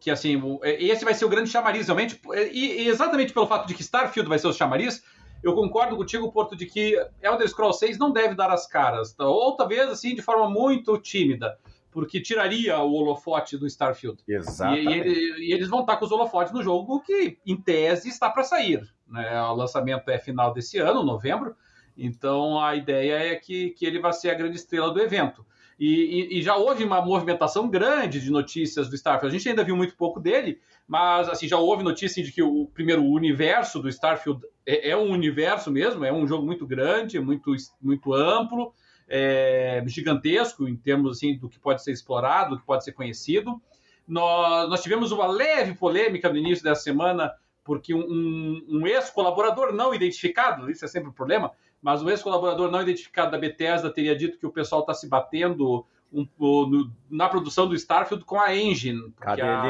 que 0.00 0.10
assim, 0.10 0.42
esse 0.64 1.04
vai 1.04 1.14
ser 1.14 1.24
o 1.24 1.28
grande 1.28 1.48
chamariz, 1.48 1.86
realmente, 1.86 2.20
e, 2.52 2.82
e, 2.82 2.88
exatamente 2.88 3.32
pelo 3.32 3.46
fato 3.46 3.68
de 3.68 3.74
que 3.74 3.82
Starfield 3.82 4.28
vai 4.28 4.40
ser 4.40 4.48
o 4.48 4.52
chamariz, 4.52 5.04
eu 5.40 5.54
concordo 5.54 5.96
contigo, 5.96 6.32
Porto, 6.32 6.56
de 6.56 6.66
que 6.66 7.00
Elder 7.22 7.48
Scrolls 7.48 7.78
6 7.78 7.96
não 7.96 8.10
deve 8.10 8.34
dar 8.34 8.50
as 8.50 8.66
caras, 8.66 9.12
tá? 9.12 9.24
ou 9.24 9.56
talvez 9.56 9.88
assim 9.88 10.16
de 10.16 10.22
forma 10.22 10.50
muito 10.50 10.98
tímida, 10.98 11.56
porque 11.92 12.20
tiraria 12.20 12.76
o 12.78 12.92
holofote 12.92 13.56
do 13.56 13.66
Starfield. 13.66 14.20
Exatamente. 14.26 15.08
E, 15.08 15.12
e, 15.12 15.50
e 15.50 15.52
eles 15.52 15.68
vão 15.68 15.82
estar 15.82 15.96
com 15.96 16.04
os 16.04 16.10
holofotes 16.10 16.52
no 16.52 16.62
jogo 16.62 17.00
que, 17.02 17.38
em 17.46 17.56
tese, 17.56 18.08
está 18.08 18.28
para 18.28 18.42
sair. 18.42 18.82
Né? 19.06 19.40
O 19.42 19.54
lançamento 19.54 20.08
é 20.08 20.18
final 20.18 20.52
desse 20.52 20.78
ano, 20.78 21.04
novembro, 21.04 21.54
então 21.96 22.60
a 22.60 22.74
ideia 22.74 23.32
é 23.32 23.36
que, 23.36 23.70
que 23.70 23.86
ele 23.86 24.00
vai 24.00 24.12
ser 24.12 24.30
a 24.30 24.34
grande 24.34 24.56
estrela 24.56 24.92
do 24.92 25.00
evento. 25.00 25.46
E, 25.78 25.86
e, 25.86 26.38
e, 26.38 26.42
já 26.42 26.56
houve 26.56 26.82
uma 26.82 27.00
movimentação 27.00 27.68
grande 27.68 28.20
de 28.20 28.30
notícias 28.30 28.88
do 28.88 28.96
Starfield. 28.96 29.34
A 29.34 29.38
gente 29.38 29.48
ainda 29.48 29.62
viu 29.62 29.76
muito 29.76 29.96
pouco 29.96 30.18
dele, 30.18 30.60
mas 30.88 31.28
assim 31.28 31.46
já 31.46 31.56
houve 31.56 31.84
notícia 31.84 32.22
de 32.22 32.32
que 32.32 32.42
o 32.42 32.66
primeiro 32.66 33.04
o 33.04 33.12
universo 33.12 33.80
do 33.80 33.88
Starfield 33.88 34.40
é, 34.66 34.90
é, 34.90 34.96
um 34.96 35.12
universo 35.12 35.70
mesmo, 35.70 36.04
é 36.04 36.12
um 36.12 36.26
jogo 36.26 36.44
muito 36.44 36.66
grande, 36.66 37.20
muito, 37.20 37.54
muito 37.80 38.12
amplo, 38.12 38.74
é, 39.08 39.82
gigantesco 39.86 40.66
em 40.68 40.76
termos 40.76 41.16
assim 41.16 41.38
do 41.38 41.48
que 41.48 41.60
pode 41.60 41.82
ser 41.84 41.92
explorado, 41.92 42.56
do 42.56 42.60
que 42.60 42.66
pode 42.66 42.82
ser 42.82 42.92
conhecido. 42.92 43.62
Nós, 44.06 44.68
nós 44.68 44.82
tivemos 44.82 45.12
uma 45.12 45.28
leve 45.28 45.74
polêmica 45.74 46.28
no 46.28 46.36
início 46.36 46.64
dessa 46.64 46.82
semana 46.82 47.32
porque 47.62 47.94
um, 47.94 48.64
um 48.66 48.86
ex-colaborador 48.86 49.74
não 49.74 49.94
identificado, 49.94 50.70
isso 50.70 50.86
é 50.86 50.88
sempre 50.88 51.10
um 51.10 51.12
problema, 51.12 51.52
mas 51.80 52.02
o 52.02 52.10
ex-colaborador 52.10 52.70
não 52.70 52.82
identificado 52.82 53.30
da 53.30 53.38
Bethesda 53.38 53.90
teria 53.90 54.16
dito 54.16 54.38
que 54.38 54.46
o 54.46 54.52
pessoal 54.52 54.80
está 54.82 54.94
se 54.94 55.08
batendo 55.08 55.86
um, 56.12 56.26
no, 56.38 56.90
na 57.10 57.28
produção 57.28 57.68
do 57.68 57.74
Starfield 57.74 58.24
com 58.24 58.38
a 58.38 58.54
engine. 58.54 59.12
Cadê 59.20 59.42
a... 59.42 59.62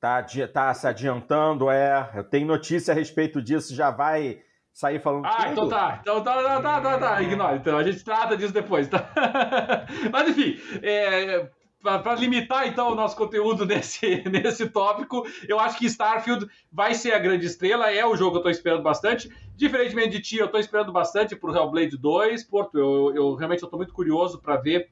Tá, 0.00 0.24
tá 0.52 0.74
se 0.74 0.86
adiantando, 0.86 1.70
é. 1.70 2.10
Eu 2.14 2.24
tenho 2.24 2.46
notícia 2.46 2.92
a 2.92 2.94
respeito 2.94 3.42
disso, 3.42 3.74
já 3.74 3.90
vai 3.90 4.40
sair 4.72 5.00
falando. 5.00 5.26
Ah, 5.26 5.36
tudo? 5.36 5.52
então 5.52 5.68
tá. 5.68 5.98
Então 6.00 6.22
tá, 6.22 6.42
tá, 6.42 6.60
tá, 6.60 6.80
tá, 6.80 6.98
tá. 6.98 7.22
Ignora. 7.22 7.56
Então 7.56 7.76
a 7.76 7.82
gente 7.82 8.02
trata 8.02 8.36
disso 8.36 8.54
depois, 8.54 8.88
tá? 8.88 9.10
Mas 10.10 10.28
enfim, 10.30 10.58
é, 10.82 11.50
para 11.82 12.14
limitar 12.14 12.66
então 12.68 12.92
o 12.92 12.94
nosso 12.94 13.16
conteúdo 13.16 13.66
nesse, 13.66 14.22
nesse 14.28 14.68
tópico, 14.68 15.26
eu 15.48 15.58
acho 15.58 15.78
que 15.78 15.86
Starfield 15.86 16.46
vai 16.70 16.94
ser 16.94 17.12
a 17.12 17.18
grande 17.18 17.46
estrela, 17.46 17.90
é 17.90 18.06
o 18.06 18.16
jogo 18.16 18.32
que 18.32 18.36
eu 18.36 18.40
estou 18.40 18.50
esperando 18.50 18.82
bastante. 18.82 19.28
Diferentemente 19.56 20.10
de 20.10 20.20
ti, 20.20 20.36
eu 20.38 20.46
estou 20.46 20.60
esperando 20.60 20.92
bastante 20.92 21.36
pro 21.36 21.54
Hellblade 21.54 21.96
2, 21.96 22.44
Porto, 22.44 22.78
eu, 22.78 23.14
eu 23.14 23.34
realmente 23.34 23.62
estou 23.62 23.78
muito 23.78 23.92
curioso 23.92 24.40
para 24.40 24.56
ver 24.56 24.90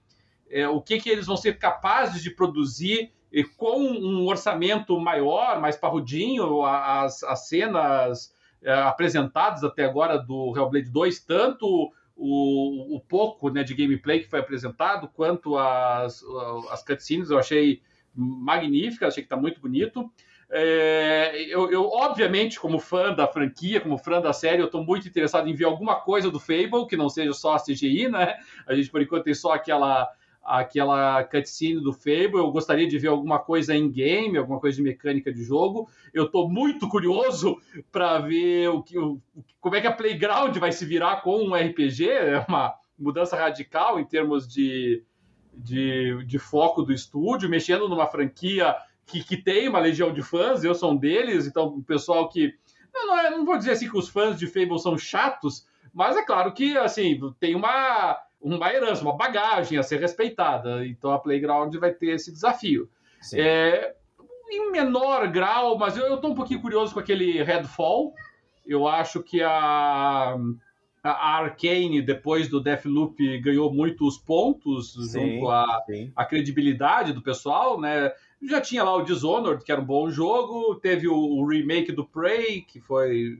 é, 0.51 0.69
o 0.69 0.81
que, 0.81 1.01
que 1.01 1.09
eles 1.09 1.27
vão 1.27 1.37
ser 1.37 1.59
capazes 1.59 2.23
de 2.23 2.31
produzir 2.31 3.13
e 3.33 3.45
com 3.45 3.81
um 3.81 4.27
orçamento 4.27 4.99
maior, 4.99 5.61
mais 5.61 5.77
parrudinho, 5.77 6.65
as, 6.65 7.23
as 7.23 7.47
cenas 7.47 8.35
é, 8.63 8.73
apresentadas 8.73 9.63
até 9.63 9.85
agora 9.85 10.19
do 10.19 10.53
Hellblade 10.57 10.91
2, 10.91 11.21
tanto 11.21 11.93
o, 12.23 12.97
o 12.97 13.01
pouco 13.01 13.49
né, 13.49 13.65
de 13.65 13.75
gameplay 13.75 14.21
que 14.21 14.29
foi 14.29 14.41
apresentado, 14.41 15.09
quanto 15.09 15.57
as, 15.57 16.23
as 16.71 16.85
cutscenes, 16.85 17.31
eu 17.31 17.39
achei 17.39 17.81
magnífica, 18.15 19.07
achei 19.07 19.23
que 19.23 19.27
está 19.27 19.37
muito 19.37 19.59
bonito. 19.59 20.13
É, 20.51 21.47
eu, 21.49 21.71
eu, 21.71 21.85
obviamente, 21.87 22.61
como 22.61 22.79
fã 22.79 23.15
da 23.15 23.27
franquia, 23.27 23.81
como 23.81 23.97
fã 23.97 24.21
da 24.21 24.35
série, 24.35 24.61
eu 24.61 24.67
estou 24.67 24.85
muito 24.85 25.09
interessado 25.09 25.49
em 25.49 25.55
ver 25.55 25.65
alguma 25.65 25.97
coisa 25.97 26.31
do 26.31 26.39
Fable, 26.39 26.87
que 26.87 26.97
não 26.97 27.09
seja 27.09 27.33
só 27.33 27.55
a 27.55 27.61
CGI, 27.61 28.09
né? 28.09 28.35
A 28.67 28.75
gente, 28.75 28.91
por 28.91 29.01
enquanto, 29.01 29.25
tem 29.25 29.35
só 29.35 29.53
aquela 29.53 30.07
aquela 30.59 31.23
cutscene 31.25 31.81
do 31.81 31.93
Fable. 31.93 32.39
Eu 32.39 32.51
gostaria 32.51 32.87
de 32.87 32.99
ver 32.99 33.09
alguma 33.09 33.39
coisa 33.39 33.75
em 33.75 33.91
game, 33.91 34.37
alguma 34.37 34.59
coisa 34.59 34.77
de 34.77 34.83
mecânica 34.83 35.33
de 35.33 35.43
jogo. 35.45 35.89
Eu 36.13 36.25
estou 36.25 36.49
muito 36.49 36.89
curioso 36.89 37.57
para 37.93 38.19
ver 38.19 38.69
o 38.69 38.83
que, 38.83 38.99
o, 38.99 39.21
como 39.61 39.77
é 39.77 39.81
que 39.81 39.87
a 39.87 39.93
Playground 39.93 40.57
vai 40.57 40.73
se 40.73 40.85
virar 40.85 41.23
com 41.23 41.43
um 41.43 41.55
RPG. 41.55 42.09
É 42.09 42.45
uma 42.49 42.75
mudança 42.99 43.37
radical 43.37 44.01
em 44.01 44.05
termos 44.05 44.49
de, 44.49 45.05
de, 45.55 46.25
de 46.25 46.39
foco 46.39 46.83
do 46.83 46.93
estúdio, 46.93 47.49
mexendo 47.49 47.89
numa 47.89 48.07
franquia 48.07 48.75
que, 49.07 49.23
que 49.23 49.37
tem 49.37 49.69
uma 49.69 49.79
legião 49.79 50.13
de 50.13 50.23
fãs. 50.23 50.65
Eu 50.65 50.75
sou 50.75 50.93
um 50.93 50.97
deles, 50.97 51.47
então 51.47 51.69
o 51.69 51.83
pessoal 51.83 52.29
que 52.29 52.55
não, 52.93 53.07
não, 53.07 53.19
é, 53.19 53.45
vou 53.45 53.57
dizer 53.57 53.73
assim 53.73 53.89
que 53.89 53.97
os 53.97 54.09
fãs 54.09 54.39
de 54.39 54.47
Fable 54.47 54.79
são 54.79 54.99
chatos, 54.99 55.67
mas 55.93 56.17
é 56.17 56.25
claro 56.25 56.53
que 56.53 56.77
assim 56.77 57.19
tem 57.39 57.55
uma 57.55 58.19
uma 58.41 58.73
herança, 58.73 59.03
uma 59.03 59.17
bagagem 59.17 59.79
a 59.79 59.83
ser 59.83 60.01
respeitada. 60.01 60.87
Então 60.87 61.13
a 61.13 61.19
Playground 61.19 61.75
vai 61.77 61.93
ter 61.93 62.15
esse 62.15 62.33
desafio. 62.33 62.89
É, 63.35 63.95
em 64.51 64.73
menor 64.73 65.29
grau, 65.29 65.79
mas 65.79 65.97
eu 65.97 66.15
estou 66.15 66.31
um 66.31 66.35
pouquinho 66.35 66.61
curioso 66.61 66.95
com 66.95 67.01
aquele 67.01 67.43
Redfall. 67.43 68.15
Eu 68.67 68.89
acho 68.89 69.23
que 69.23 69.43
a, 69.43 70.37
a 71.03 71.37
Arcane, 71.37 72.03
depois 72.03 72.49
do 72.49 72.61
Deathloop, 72.61 73.39
ganhou 73.41 73.73
muitos 73.73 74.19
pontos 74.19 74.95
sim, 75.11 75.35
junto 75.35 75.49
à, 75.49 75.85
à 76.17 76.25
credibilidade 76.25 77.13
do 77.13 77.23
pessoal, 77.23 77.81
né? 77.81 78.13
Já 78.43 78.61
tinha 78.61 78.83
lá 78.83 78.95
o 78.95 79.03
Dishonored, 79.03 79.63
que 79.63 79.71
era 79.71 79.81
um 79.81 79.85
bom 79.85 80.11
jogo, 80.11 80.75
teve 80.77 81.07
o, 81.07 81.15
o 81.15 81.47
remake 81.47 81.93
do 81.93 82.07
Prey, 82.07 82.63
que 82.63 82.81
foi. 82.81 83.39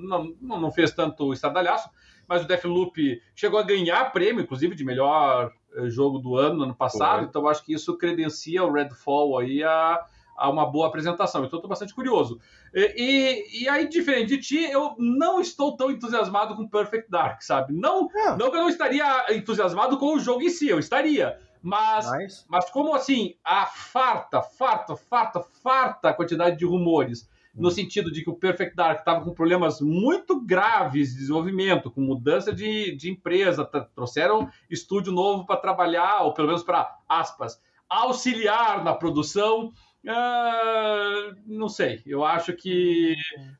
Não, 0.00 0.34
não 0.40 0.70
fez 0.70 0.92
tanto 0.92 1.32
estardalhaço, 1.32 1.88
mas 2.30 2.44
o 2.44 2.46
Deathloop 2.46 3.20
chegou 3.34 3.58
a 3.58 3.64
ganhar 3.64 4.12
prêmio, 4.12 4.44
inclusive, 4.44 4.76
de 4.76 4.84
melhor 4.84 5.52
eh, 5.74 5.90
jogo 5.90 6.20
do 6.20 6.36
ano, 6.36 6.58
no 6.58 6.62
ano 6.62 6.74
passado, 6.76 7.26
então 7.28 7.48
acho 7.48 7.64
que 7.64 7.72
isso 7.72 7.98
credencia 7.98 8.62
o 8.62 8.72
Redfall 8.72 9.36
aí 9.36 9.64
a, 9.64 10.06
a 10.36 10.48
uma 10.48 10.64
boa 10.64 10.86
apresentação. 10.86 11.44
Então, 11.44 11.56
estou 11.56 11.68
bastante 11.68 11.92
curioso. 11.92 12.40
E, 12.72 12.94
e, 12.96 13.64
e, 13.64 13.68
aí, 13.68 13.88
diferente 13.88 14.28
de 14.28 14.38
ti, 14.38 14.62
eu 14.62 14.94
não 14.96 15.40
estou 15.40 15.76
tão 15.76 15.90
entusiasmado 15.90 16.54
com 16.54 16.68
Perfect 16.68 17.10
Dark, 17.10 17.42
sabe? 17.42 17.74
Não, 17.74 18.08
é. 18.14 18.36
não 18.36 18.48
que 18.48 18.56
eu 18.56 18.62
não 18.62 18.68
estaria 18.68 19.34
entusiasmado 19.34 19.98
com 19.98 20.14
o 20.14 20.20
jogo 20.20 20.42
em 20.42 20.50
si, 20.50 20.68
eu 20.68 20.78
estaria. 20.78 21.36
Mas, 21.60 22.10
nice. 22.12 22.44
mas 22.48 22.70
como 22.70 22.94
assim, 22.94 23.34
a 23.44 23.66
farta, 23.66 24.40
farta, 24.40 24.94
farta, 24.94 25.42
farta 25.42 26.14
quantidade 26.14 26.56
de 26.56 26.64
rumores, 26.64 27.28
no 27.54 27.70
sentido 27.70 28.10
de 28.10 28.22
que 28.22 28.30
o 28.30 28.36
Perfect 28.36 28.76
Dark 28.76 29.00
estava 29.00 29.24
com 29.24 29.34
problemas 29.34 29.80
muito 29.80 30.40
graves 30.40 31.10
de 31.10 31.18
desenvolvimento, 31.18 31.90
com 31.90 32.00
mudança 32.00 32.52
de, 32.52 32.94
de 32.94 33.10
empresa, 33.10 33.64
trouxeram 33.94 34.48
estúdio 34.70 35.12
novo 35.12 35.44
para 35.44 35.60
trabalhar, 35.60 36.22
ou 36.22 36.32
pelo 36.32 36.48
menos 36.48 36.62
para, 36.62 36.98
aspas, 37.08 37.60
auxiliar 37.88 38.84
na 38.84 38.94
produção. 38.94 39.72
Uh, 40.02 41.36
não 41.44 41.68
sei, 41.68 42.02
eu 42.06 42.24
acho 42.24 42.54
que 42.54 43.14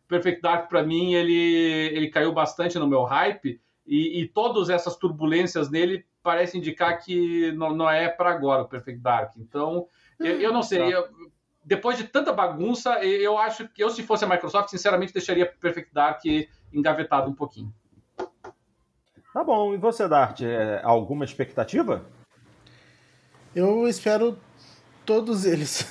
Perfect 0.09 0.41
Dark 0.41 0.69
para 0.69 0.83
mim 0.83 1.13
ele, 1.13 1.91
ele 1.95 2.09
caiu 2.09 2.33
bastante 2.33 2.79
no 2.79 2.87
meu 2.87 3.03
hype 3.03 3.61
e, 3.87 4.23
e 4.23 4.29
todas 4.29 4.71
essas 4.71 4.97
turbulências 4.97 5.69
nele 5.69 6.07
parece 6.23 6.57
indicar 6.57 6.99
que 7.03 7.53
não, 7.53 7.75
não 7.75 7.91
é 7.91 8.09
para 8.09 8.31
agora 8.31 8.63
o 8.63 8.69
Perfect 8.69 9.01
Dark. 9.01 9.33
Então, 9.37 9.87
eu, 10.19 10.41
eu 10.41 10.53
não 10.53 10.63
sei. 10.63 10.79
Tá. 10.79 10.89
Eu, 10.89 11.09
depois 11.71 11.97
de 11.97 12.03
tanta 12.03 12.33
bagunça, 12.33 12.99
eu 13.05 13.39
acho 13.39 13.69
que 13.69 13.81
eu, 13.81 13.91
se 13.91 14.03
fosse 14.03 14.25
a 14.25 14.29
Microsoft, 14.29 14.71
sinceramente, 14.71 15.13
deixaria 15.13 15.47
Perfect 15.47 15.95
Dark 15.95 16.21
engavetado 16.73 17.31
um 17.31 17.33
pouquinho. 17.33 17.73
Tá 19.33 19.45
bom. 19.45 19.73
E 19.73 19.77
você, 19.77 20.09
Dart, 20.09 20.41
é, 20.41 20.81
alguma 20.83 21.25
expectativa? 21.25 22.05
Eu 23.55 23.87
espero 23.87 24.37
todos 25.07 25.45
eles. 25.45 25.87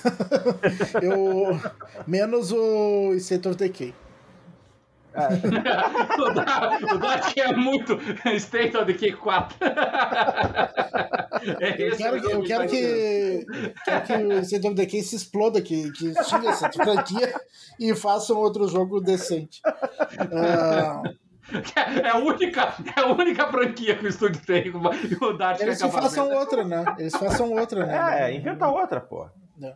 eu 1.02 1.58
menos 2.06 2.52
o 2.52 3.14
State 3.14 3.48
of 3.48 3.56
Decay. 3.56 3.96
É. 5.14 5.28
o 6.94 6.98
Dart 6.98 7.38
é 7.38 7.54
muito 7.54 7.98
State 8.36 8.76
of 8.76 8.86
Decay 8.86 9.14
4. 9.14 9.58
É 11.60 11.90
eu 11.92 11.98
quero, 11.98 12.18
eu 12.18 12.44
quero 12.44 12.68
que, 12.68 13.46
quero 13.86 14.06
que 14.06 14.14
o 14.14 14.40
State 14.40 14.68
of 14.68 14.76
Decay 14.76 15.02
se 15.04 15.16
exploda, 15.16 15.62
que, 15.62 15.92
que 15.92 16.14
xingue 16.24 16.48
essa 16.48 16.72
franquia 16.72 17.34
e 17.80 17.96
faça 17.96 18.34
um 18.34 18.38
outro 18.38 18.68
jogo 18.68 19.00
decente. 19.00 19.62
Uh... 19.66 21.30
É 22.04 22.10
a 22.10 22.18
única, 22.18 22.76
é 22.96 23.00
a 23.00 23.12
única 23.12 23.48
franquia 23.48 23.96
que 23.96 24.06
o 24.06 24.08
estúdio 24.08 24.40
tem. 24.46 24.72
O 24.72 25.34
Dart 25.34 25.60
Eles 25.60 25.82
façam 25.82 26.32
outra, 26.32 26.64
né? 26.64 26.86
Eles 27.00 27.14
façam 27.14 27.52
outra, 27.52 27.86
né? 27.86 28.30
É, 28.30 28.36
inventa 28.36 28.68
outra, 28.68 29.02
pô. 29.02 29.28
É. 29.62 29.76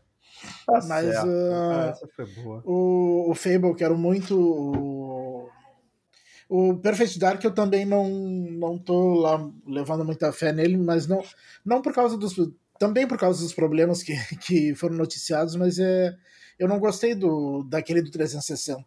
Tá 0.66 0.80
Mas 0.88 1.08
uh, 1.24 2.62
o, 2.66 3.32
o 3.32 3.36
Fable, 3.36 3.76
quero 3.76 3.98
muito. 3.98 4.36
O, 6.56 6.78
Perfect 6.78 7.18
Dark 7.18 7.44
eu 7.44 7.52
também 7.52 7.84
não, 7.84 8.08
não 8.08 8.78
tô 8.78 9.16
lá 9.16 9.44
levando 9.66 10.06
muita 10.06 10.32
fé 10.32 10.54
nele, 10.54 10.78
mas 10.78 11.08
não, 11.08 11.24
não 11.66 11.82
por 11.82 11.92
causa 11.92 12.16
dos. 12.16 12.36
Também 12.78 13.08
por 13.08 13.18
causa 13.18 13.42
dos 13.42 13.56
problemas 13.56 14.04
que, 14.04 14.14
que 14.38 14.76
foram 14.76 14.96
noticiados, 14.96 15.56
mas 15.56 15.80
é, 15.80 16.16
eu 16.60 16.68
não 16.68 16.78
gostei 16.78 17.16
do, 17.16 17.64
daquele 17.64 18.04
do 18.04 18.12
360. 18.12 18.86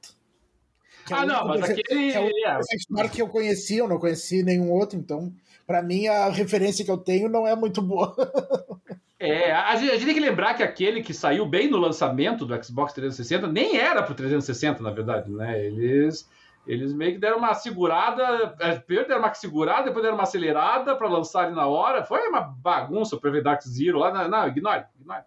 É 1.11 1.14
ah, 1.14 1.26
não, 1.26 1.44
mas 1.48 1.64
aquele. 1.64 1.83
Que 2.12 2.16
é 2.16 2.20
o 2.20 2.29
é. 2.29 2.55
Perfect 2.55 2.87
Dark 2.94 3.11
que 3.12 3.22
eu 3.22 3.29
conheci, 3.29 3.79
eu 3.79 3.88
não 3.88 3.98
conheci 3.98 4.44
nenhum 4.44 4.70
outro, 4.70 4.96
então, 4.96 5.35
para 5.66 5.83
mim, 5.83 6.07
a 6.07 6.29
referência 6.29 6.85
que 6.85 6.90
eu 6.90 6.98
tenho 6.98 7.29
não 7.29 7.48
é 7.48 7.57
muito 7.57 7.83
boa. 7.83 8.14
É, 9.18 9.50
a 9.50 9.74
gente, 9.76 9.90
a 9.90 9.94
gente, 9.94 10.05
tem 10.05 10.14
que 10.14 10.20
lembrar 10.20 10.52
que 10.52 10.62
aquele 10.62 11.02
que 11.02 11.14
saiu 11.14 11.46
bem 11.46 11.70
no 11.70 11.79
lançamento 11.79 12.44
do 12.44 12.62
Xbox 12.62 12.92
360 12.92 13.50
nem 13.50 13.79
era 13.79 14.02
pro 14.02 14.14
360, 14.14 14.83
na 14.83 14.90
verdade, 14.90 15.33
né? 15.33 15.64
Eles, 15.64 16.29
eles 16.66 16.92
meio 16.92 17.12
que 17.12 17.18
deram 17.18 17.38
uma 17.38 17.55
segurada, 17.55 18.57
é, 18.61 18.76
primeiro 18.76 19.09
deram 19.09 19.22
uma 19.22 19.33
segurada, 19.35 19.85
depois 19.85 20.02
deram 20.02 20.16
uma 20.16 20.24
acelerada 20.24 20.96
para 20.96 21.09
lançarem 21.09 21.55
na 21.55 21.66
hora. 21.66 22.05
Foi 22.05 22.29
uma 22.29 22.40
bagunça 22.40 23.14
o 23.14 23.20
Prevent 23.20 23.44
Dark 23.44 23.62
Zero 23.62 23.98
lá. 23.98 24.12
Não, 24.12 24.29
não 24.29 24.48
ignore, 24.48 24.85
ignore. 25.00 25.22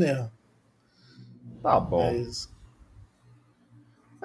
É. 0.00 0.28
Tá 1.62 1.80
bom. 1.80 2.02
É 2.02 2.22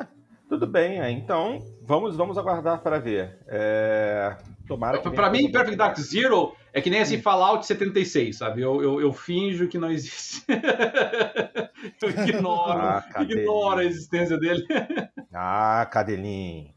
Tudo 0.50 0.68
bem, 0.68 1.02
é. 1.02 1.10
então 1.10 1.60
vamos, 1.82 2.18
vamos 2.18 2.38
aguardar 2.38 2.82
para 2.82 3.00
ver. 3.00 3.40
É... 3.48 4.36
Tomara 4.68 5.00
que. 5.00 5.10
Para 5.10 5.30
mim, 5.30 5.50
Perfect 5.50 5.78
Dark 5.78 5.98
Zero 5.98 6.54
é 6.78 6.82
que 6.82 6.92
nem 6.92 7.02
assim 7.02 7.20
Fallout 7.20 7.66
76, 7.66 8.38
sabe? 8.38 8.62
Eu, 8.62 8.84
eu, 8.84 9.02
eu 9.02 9.12
finjo 9.12 9.68
que 9.68 9.80
não 9.80 9.90
existe. 9.90 10.46
eu 12.00 12.10
ignoro, 12.12 12.80
ah, 12.80 13.04
ignoro 13.20 13.80
a 13.80 13.84
existência 13.84 14.38
dele. 14.38 14.64
ah, 15.34 15.88
cadelinho. 15.92 16.72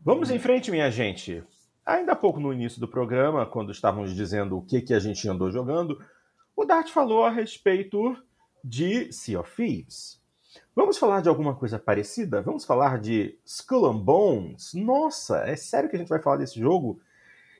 Vamos 0.00 0.30
em 0.30 0.38
frente, 0.38 0.70
minha 0.70 0.88
gente. 0.88 1.42
Ainda 1.84 2.12
há 2.12 2.16
pouco 2.16 2.38
no 2.38 2.52
início 2.52 2.80
do 2.80 2.86
programa, 2.86 3.44
quando 3.44 3.72
estávamos 3.72 4.14
dizendo 4.14 4.56
o 4.56 4.62
que, 4.62 4.80
que 4.80 4.94
a 4.94 5.00
gente 5.00 5.28
andou 5.28 5.50
jogando, 5.50 6.00
o 6.54 6.64
Dart 6.64 6.88
falou 6.90 7.24
a 7.24 7.30
respeito 7.30 8.16
de 8.62 9.12
Sea 9.12 9.40
of 9.40 9.50
Thieves. 9.56 10.22
Vamos 10.76 10.96
falar 10.96 11.22
de 11.22 11.28
alguma 11.28 11.56
coisa 11.56 11.76
parecida? 11.76 12.40
Vamos 12.40 12.64
falar 12.64 13.00
de 13.00 13.36
Skull 13.44 13.86
and 13.86 13.98
Bones? 13.98 14.74
Nossa, 14.74 15.38
é 15.38 15.56
sério 15.56 15.90
que 15.90 15.96
a 15.96 15.98
gente 15.98 16.08
vai 16.08 16.22
falar 16.22 16.36
desse 16.36 16.60
jogo? 16.60 17.00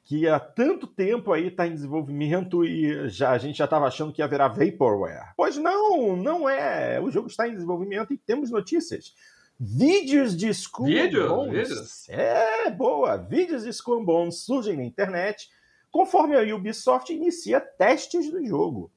Que 0.05 0.29
há 0.29 0.39
tanto 0.41 0.87
tempo 0.87 1.33
aí 1.33 1.49
está 1.49 1.67
em 1.67 1.75
desenvolvimento 1.75 2.65
e 2.65 3.09
já 3.09 3.31
a 3.31 3.39
gente 3.39 3.59
já 3.59 3.65
estava 3.65 3.87
achando 3.87 4.13
que 4.13 4.23
haverá 4.23 4.49
vaporware. 4.49 5.33
Pois 5.37 5.57
não, 5.57 6.17
não 6.17 6.49
é. 6.49 7.01
O 7.01 7.11
jogo 7.11 7.29
está 7.29 7.47
em 7.47 7.55
desenvolvimento 7.55 8.13
e 8.13 8.19
temos 8.19 8.51
notícias. 8.51 9.15
Vídeos 9.59 10.37
de 10.37 10.49
Skull 10.49 10.87
Vídeo? 10.87 11.29
Bones. 11.29 11.69
Vídeos? 11.69 12.09
É, 12.09 12.69
boa. 12.71 13.17
Vídeos 13.17 13.63
de 13.63 13.69
Skull 13.69 14.05
Bones 14.05 14.43
surgem 14.43 14.77
na 14.77 14.85
internet 14.85 15.49
conforme 15.91 16.35
a 16.35 16.57
Ubisoft 16.57 17.13
inicia 17.13 17.61
testes 17.61 18.31
do 18.31 18.45
jogo. 18.45 18.91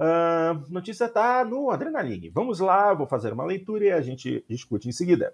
Uh, 0.00 0.72
notícia 0.72 1.04
está 1.04 1.44
no 1.44 1.70
Adrenaline. 1.70 2.30
Vamos 2.30 2.58
lá, 2.58 2.94
vou 2.94 3.06
fazer 3.06 3.32
uma 3.32 3.44
leitura 3.44 3.84
e 3.84 3.92
a 3.92 4.00
gente 4.00 4.44
discute 4.48 4.88
em 4.88 4.92
seguida. 4.92 5.32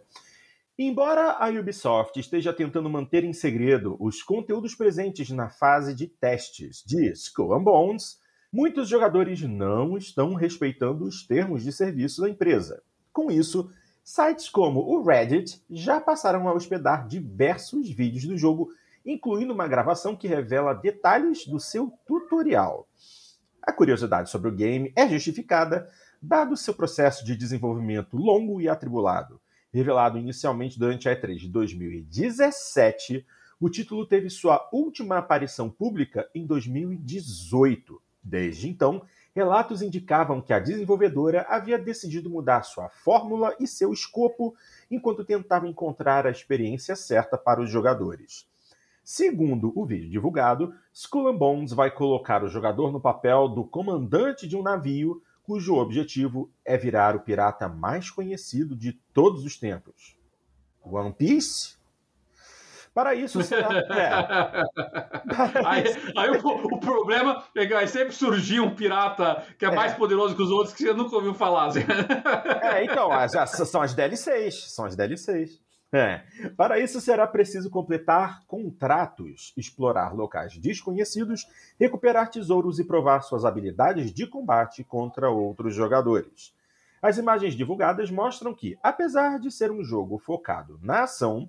Embora 0.78 1.38
a 1.38 1.48
Ubisoft 1.48 2.20
esteja 2.20 2.52
tentando 2.52 2.90
manter 2.90 3.24
em 3.24 3.32
segredo 3.32 3.96
os 3.98 4.22
conteúdos 4.22 4.74
presentes 4.74 5.30
na 5.30 5.48
fase 5.48 5.94
de 5.94 6.06
testes 6.06 6.84
de 6.84 7.10
Skull 7.12 7.54
and 7.54 7.64
Bones, 7.64 8.20
muitos 8.52 8.86
jogadores 8.86 9.40
não 9.40 9.96
estão 9.96 10.34
respeitando 10.34 11.06
os 11.06 11.26
termos 11.26 11.64
de 11.64 11.72
serviço 11.72 12.20
da 12.20 12.28
empresa. 12.28 12.82
Com 13.10 13.30
isso, 13.30 13.70
sites 14.04 14.50
como 14.50 14.80
o 14.80 15.02
Reddit 15.02 15.62
já 15.70 15.98
passaram 15.98 16.46
a 16.46 16.52
hospedar 16.52 17.08
diversos 17.08 17.88
vídeos 17.88 18.26
do 18.26 18.36
jogo, 18.36 18.68
incluindo 19.02 19.54
uma 19.54 19.66
gravação 19.66 20.14
que 20.14 20.28
revela 20.28 20.74
detalhes 20.74 21.46
do 21.46 21.58
seu 21.58 21.90
tutorial. 22.06 22.86
A 23.62 23.72
curiosidade 23.72 24.28
sobre 24.28 24.50
o 24.50 24.54
game 24.54 24.92
é 24.94 25.08
justificada, 25.08 25.90
dado 26.20 26.54
seu 26.54 26.74
processo 26.74 27.24
de 27.24 27.34
desenvolvimento 27.34 28.18
longo 28.18 28.60
e 28.60 28.68
atribulado 28.68 29.40
Revelado 29.76 30.16
inicialmente 30.16 30.78
durante 30.78 31.06
a 31.06 31.14
E3 31.14 31.36
de 31.36 31.48
2017, 31.50 33.26
o 33.60 33.68
título 33.68 34.06
teve 34.06 34.30
sua 34.30 34.66
última 34.72 35.18
aparição 35.18 35.68
pública 35.68 36.26
em 36.34 36.46
2018. 36.46 38.00
Desde 38.22 38.70
então, 38.70 39.02
relatos 39.34 39.82
indicavam 39.82 40.40
que 40.40 40.54
a 40.54 40.58
desenvolvedora 40.58 41.44
havia 41.46 41.78
decidido 41.78 42.30
mudar 42.30 42.62
sua 42.62 42.88
fórmula 42.88 43.54
e 43.60 43.66
seu 43.66 43.92
escopo 43.92 44.54
enquanto 44.90 45.26
tentava 45.26 45.68
encontrar 45.68 46.26
a 46.26 46.30
experiência 46.30 46.96
certa 46.96 47.36
para 47.36 47.60
os 47.60 47.68
jogadores. 47.68 48.48
Segundo 49.04 49.78
o 49.78 49.84
vídeo 49.84 50.08
divulgado, 50.08 50.74
Skull 50.90 51.36
Bones 51.36 51.74
vai 51.74 51.90
colocar 51.90 52.42
o 52.42 52.48
jogador 52.48 52.90
no 52.90 52.98
papel 52.98 53.46
do 53.46 53.62
comandante 53.62 54.48
de 54.48 54.56
um 54.56 54.62
navio 54.62 55.22
cujo 55.46 55.76
objetivo 55.76 56.50
é 56.64 56.76
virar 56.76 57.14
o 57.14 57.20
pirata 57.20 57.68
mais 57.68 58.10
conhecido 58.10 58.74
de 58.74 58.92
todos 59.14 59.44
os 59.44 59.56
tempos. 59.56 60.18
One 60.82 61.12
Piece? 61.12 61.76
Para 62.92 63.14
isso, 63.14 63.40
será... 63.44 63.68
é. 63.78 64.10
aí, 65.64 65.84
aí 66.16 66.30
o, 66.30 66.48
o, 66.48 66.80
problema 66.80 67.44
é 67.54 67.66
que 67.66 67.86
sempre 67.86 68.12
surgir 68.12 68.58
um 68.58 68.74
pirata 68.74 69.44
que 69.56 69.64
é, 69.64 69.68
é. 69.68 69.74
mais 69.74 69.94
poderoso 69.94 70.34
que 70.34 70.42
os 70.42 70.50
outros 70.50 70.74
que 70.74 70.82
você 70.82 70.92
nunca 70.92 71.14
ouviu 71.14 71.34
falar. 71.34 71.66
Assim. 71.66 71.84
É, 72.62 72.84
então, 72.84 73.12
as, 73.12 73.32
são 73.50 73.82
as 73.82 73.94
DLCs. 73.94 74.72
São 74.72 74.84
as 74.84 74.96
DLCs. 74.96 75.60
É. 75.92 76.22
Para 76.56 76.80
isso, 76.80 77.00
será 77.00 77.26
preciso 77.26 77.70
completar 77.70 78.44
contratos, 78.46 79.52
explorar 79.56 80.14
locais 80.14 80.58
desconhecidos, 80.58 81.46
recuperar 81.78 82.28
tesouros 82.28 82.78
e 82.78 82.84
provar 82.84 83.20
suas 83.22 83.44
habilidades 83.44 84.12
de 84.12 84.26
combate 84.26 84.82
contra 84.82 85.30
outros 85.30 85.74
jogadores. 85.74 86.52
As 87.00 87.18
imagens 87.18 87.54
divulgadas 87.54 88.10
mostram 88.10 88.52
que, 88.52 88.76
apesar 88.82 89.38
de 89.38 89.50
ser 89.50 89.70
um 89.70 89.84
jogo 89.84 90.18
focado 90.18 90.78
na 90.82 91.04
ação, 91.04 91.48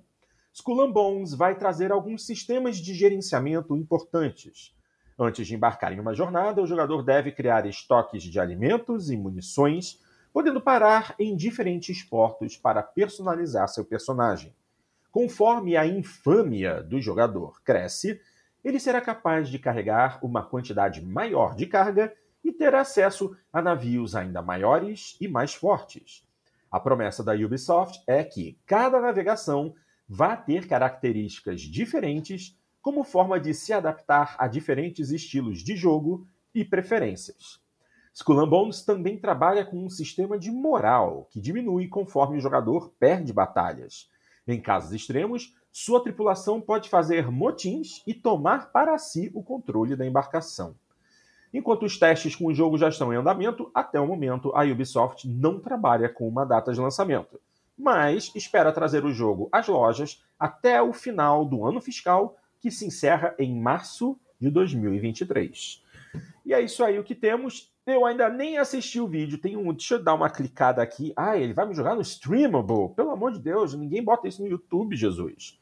Skull 0.52 0.82
and 0.82 0.92
Bones 0.92 1.34
vai 1.34 1.56
trazer 1.56 1.90
alguns 1.90 2.24
sistemas 2.24 2.76
de 2.76 2.94
gerenciamento 2.94 3.76
importantes. 3.76 4.74
Antes 5.18 5.48
de 5.48 5.54
embarcar 5.54 5.92
em 5.92 5.98
uma 5.98 6.14
jornada, 6.14 6.62
o 6.62 6.66
jogador 6.66 7.02
deve 7.02 7.32
criar 7.32 7.66
estoques 7.66 8.22
de 8.22 8.38
alimentos 8.38 9.10
e 9.10 9.16
munições, 9.16 10.00
podendo 10.32 10.60
parar 10.60 11.14
em 11.18 11.36
diferentes 11.36 12.02
portos 12.02 12.56
para 12.56 12.82
personalizar 12.82 13.68
seu 13.68 13.84
personagem. 13.84 14.54
Conforme 15.10 15.76
a 15.76 15.86
infâmia 15.86 16.82
do 16.82 17.00
jogador 17.00 17.62
cresce, 17.62 18.20
ele 18.62 18.78
será 18.78 19.00
capaz 19.00 19.48
de 19.48 19.58
carregar 19.58 20.24
uma 20.24 20.42
quantidade 20.42 21.04
maior 21.04 21.54
de 21.54 21.66
carga 21.66 22.14
e 22.44 22.52
ter 22.52 22.74
acesso 22.74 23.36
a 23.52 23.60
navios 23.60 24.14
ainda 24.14 24.42
maiores 24.42 25.16
e 25.20 25.28
mais 25.28 25.54
fortes. 25.54 26.26
A 26.70 26.78
promessa 26.78 27.24
da 27.24 27.32
Ubisoft 27.32 28.02
é 28.06 28.22
que 28.22 28.58
cada 28.66 29.00
navegação 29.00 29.74
vá 30.08 30.36
ter 30.36 30.66
características 30.66 31.62
diferentes 31.62 32.56
como 32.80 33.04
forma 33.04 33.40
de 33.40 33.52
se 33.54 33.72
adaptar 33.72 34.36
a 34.38 34.46
diferentes 34.46 35.10
estilos 35.10 35.62
de 35.62 35.76
jogo 35.76 36.26
e 36.54 36.64
preferências. 36.64 37.60
Skull 38.18 38.46
Bones 38.48 38.82
também 38.82 39.16
trabalha 39.16 39.64
com 39.64 39.84
um 39.84 39.88
sistema 39.88 40.36
de 40.36 40.50
moral 40.50 41.28
que 41.30 41.40
diminui 41.40 41.86
conforme 41.86 42.36
o 42.36 42.40
jogador 42.40 42.90
perde 42.98 43.32
batalhas. 43.32 44.10
Em 44.46 44.60
casos 44.60 44.92
extremos, 44.92 45.54
sua 45.70 46.02
tripulação 46.02 46.60
pode 46.60 46.88
fazer 46.88 47.30
motins 47.30 48.02
e 48.04 48.12
tomar 48.12 48.72
para 48.72 48.98
si 48.98 49.30
o 49.32 49.42
controle 49.42 49.94
da 49.94 50.04
embarcação. 50.04 50.74
Enquanto 51.54 51.84
os 51.84 51.96
testes 51.96 52.34
com 52.34 52.46
o 52.46 52.54
jogo 52.54 52.76
já 52.76 52.88
estão 52.88 53.12
em 53.12 53.16
andamento, 53.16 53.70
até 53.72 54.00
o 54.00 54.06
momento 54.06 54.50
a 54.52 54.64
Ubisoft 54.64 55.28
não 55.28 55.60
trabalha 55.60 56.08
com 56.08 56.26
uma 56.26 56.44
data 56.44 56.72
de 56.72 56.80
lançamento 56.80 57.38
mas 57.78 58.32
espera 58.34 58.72
trazer 58.72 59.04
o 59.04 59.12
jogo 59.12 59.48
às 59.52 59.68
lojas 59.68 60.20
até 60.38 60.82
o 60.82 60.92
final 60.92 61.44
do 61.44 61.64
ano 61.64 61.80
fiscal, 61.80 62.36
que 62.60 62.70
se 62.72 62.84
encerra 62.84 63.34
em 63.38 63.54
março 63.54 64.18
de 64.40 64.50
2023. 64.50 65.84
E 66.44 66.52
é 66.52 66.60
isso 66.60 66.82
aí 66.82 66.98
o 66.98 67.04
que 67.04 67.14
temos. 67.14 67.72
Eu 67.88 68.04
ainda 68.04 68.28
nem 68.28 68.58
assisti 68.58 69.00
o 69.00 69.08
vídeo. 69.08 69.38
Tem 69.38 69.56
um, 69.56 69.72
deixa 69.72 69.94
eu 69.94 70.02
dar 70.02 70.14
uma 70.14 70.28
clicada 70.28 70.82
aqui. 70.82 71.12
Ah, 71.16 71.36
ele 71.36 71.54
vai 71.54 71.66
me 71.66 71.74
jogar 71.74 71.94
no 71.94 72.02
Streamable. 72.02 72.94
Pelo 72.94 73.10
amor 73.10 73.32
de 73.32 73.40
Deus, 73.40 73.74
ninguém 73.74 74.04
bota 74.04 74.28
isso 74.28 74.42
no 74.42 74.48
YouTube, 74.48 74.94
Jesus. 74.94 75.58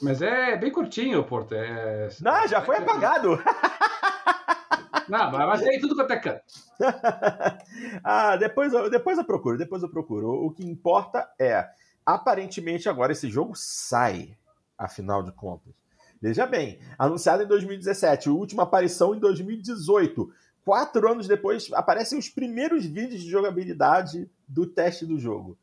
Mas 0.00 0.22
é 0.22 0.56
bem 0.56 0.70
curtinho, 0.70 1.24
Porto. 1.24 1.54
É... 1.54 2.08
Não, 2.20 2.46
já 2.46 2.60
foi 2.60 2.76
apagado. 2.76 3.38
Não, 5.08 5.30
mas 5.30 5.60
tem 5.60 5.80
tudo 5.80 5.94
quanto 5.94 6.12
é 6.12 6.18
canto. 6.18 6.42
ah, 8.02 8.36
depois, 8.36 8.72
eu, 8.72 8.88
depois 8.88 9.18
eu 9.18 9.24
procuro, 9.24 9.58
depois 9.58 9.82
eu 9.82 9.88
procuro. 9.88 10.30
O 10.30 10.50
que 10.50 10.64
importa 10.64 11.28
é, 11.38 11.68
aparentemente 12.06 12.88
agora 12.88 13.12
esse 13.12 13.28
jogo 13.28 13.52
sai, 13.54 14.36
afinal 14.78 15.22
de 15.22 15.32
contas. 15.32 15.74
Veja 16.22 16.46
bem, 16.46 16.78
anunciado 16.98 17.42
em 17.42 17.46
2017, 17.46 18.30
última 18.30 18.62
aparição 18.62 19.14
em 19.14 19.18
2018. 19.18 20.32
Quatro 20.64 21.10
anos 21.10 21.28
depois, 21.28 21.70
aparecem 21.72 22.18
os 22.18 22.28
primeiros 22.28 22.86
vídeos 22.86 23.22
de 23.22 23.30
jogabilidade 23.30 24.30
do 24.48 24.66
teste 24.66 25.04
do 25.04 25.18
jogo. 25.18 25.58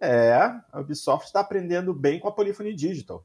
É, 0.00 0.32
a 0.32 0.80
Ubisoft 0.80 1.26
está 1.26 1.40
aprendendo 1.40 1.94
bem 1.94 2.18
com 2.18 2.26
a 2.26 2.32
Polyphony 2.32 2.74
Digital. 2.74 3.24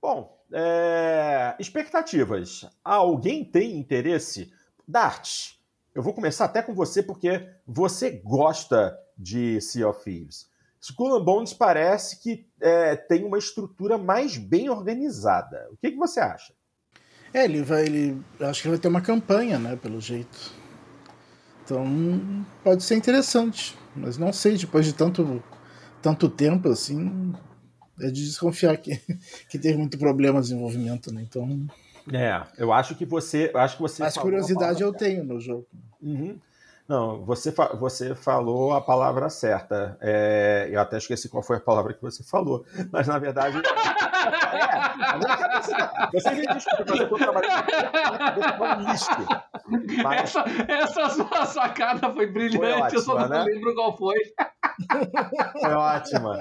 Bom, 0.00 0.38
é... 0.52 1.54
expectativas. 1.58 2.68
Alguém 2.82 3.44
tem 3.44 3.78
interesse? 3.78 4.52
Dart, 4.86 5.54
eu 5.94 6.02
vou 6.02 6.12
começar 6.12 6.46
até 6.46 6.60
com 6.60 6.74
você 6.74 7.02
porque 7.02 7.48
você 7.66 8.10
gosta 8.10 8.98
de 9.16 9.60
Sea 9.60 9.88
of 9.88 10.02
Thieves. 10.02 10.50
Skull 10.80 11.16
and 11.16 11.24
Bones 11.24 11.54
parece 11.54 12.20
que 12.20 12.46
é, 12.60 12.94
tem 12.94 13.24
uma 13.24 13.38
estrutura 13.38 13.96
mais 13.96 14.36
bem 14.36 14.68
organizada. 14.68 15.68
O 15.70 15.76
que, 15.76 15.92
que 15.92 15.96
você 15.96 16.20
acha? 16.20 16.52
É, 17.34 17.44
ele 17.44 17.62
vai. 17.62 17.84
Ele, 17.84 18.22
acho 18.40 18.62
que 18.62 18.68
ele 18.68 18.76
vai 18.76 18.80
ter 18.80 18.86
uma 18.86 19.00
campanha, 19.00 19.58
né? 19.58 19.74
Pelo 19.74 20.00
jeito. 20.00 20.52
Então 21.64 21.84
pode 22.62 22.84
ser 22.84 22.94
interessante. 22.94 23.76
Mas 23.96 24.16
não 24.16 24.32
sei, 24.32 24.56
depois 24.56 24.86
de 24.86 24.92
tanto, 24.92 25.42
tanto 26.00 26.28
tempo 26.28 26.68
assim, 26.68 27.34
é 28.00 28.06
de 28.06 28.24
desconfiar 28.24 28.76
que, 28.76 29.00
que 29.50 29.58
teve 29.58 29.76
muito 29.76 29.98
problema 29.98 30.40
de 30.40 30.46
desenvolvimento, 30.48 31.12
né? 31.12 31.22
Então. 31.22 31.66
É, 32.12 32.40
eu 32.56 32.72
acho 32.72 32.94
que 32.94 33.04
você. 33.04 33.50
Acho 33.54 33.76
que 33.76 33.82
você 33.82 34.02
Mas 34.02 34.16
curiosidade 34.16 34.80
eu 34.80 34.92
tenho 34.92 35.24
no 35.24 35.40
jogo. 35.40 35.66
Uhum. 36.00 36.38
Não, 36.86 37.24
você, 37.24 37.50
fa 37.50 37.74
você 37.74 38.14
falou 38.14 38.74
a 38.74 38.80
palavra 38.80 39.30
certa. 39.30 39.96
É, 40.00 40.68
eu 40.70 40.78
até 40.78 40.98
esqueci 40.98 41.30
qual 41.30 41.42
foi 41.42 41.56
a 41.56 41.60
palavra 41.60 41.94
que 41.94 42.02
você 42.02 42.22
falou. 42.22 42.64
Mas 42.92 43.08
na 43.08 43.18
verdade. 43.18 43.56
cabeça, 44.98 45.92
você 46.12 46.30
me 46.30 46.46
desculpa, 46.46 46.84
mas 46.88 46.98
eu 46.98 47.04
estou 47.04 47.18
trabalhando 47.18 48.40
um 49.78 50.02
Mas... 50.02 50.24
Essa, 50.24 50.44
essa 50.68 51.08
sua 51.10 51.46
sacada 51.46 52.12
foi 52.12 52.26
brilhante, 52.26 52.58
foi 52.58 52.72
ótima, 52.72 52.98
eu 52.98 53.02
só 53.02 53.18
não 53.18 53.28
né? 53.28 53.44
lembro 53.44 53.74
qual 53.74 53.96
foi. 53.96 54.18
Foi 55.60 55.72
ótima. 55.72 56.38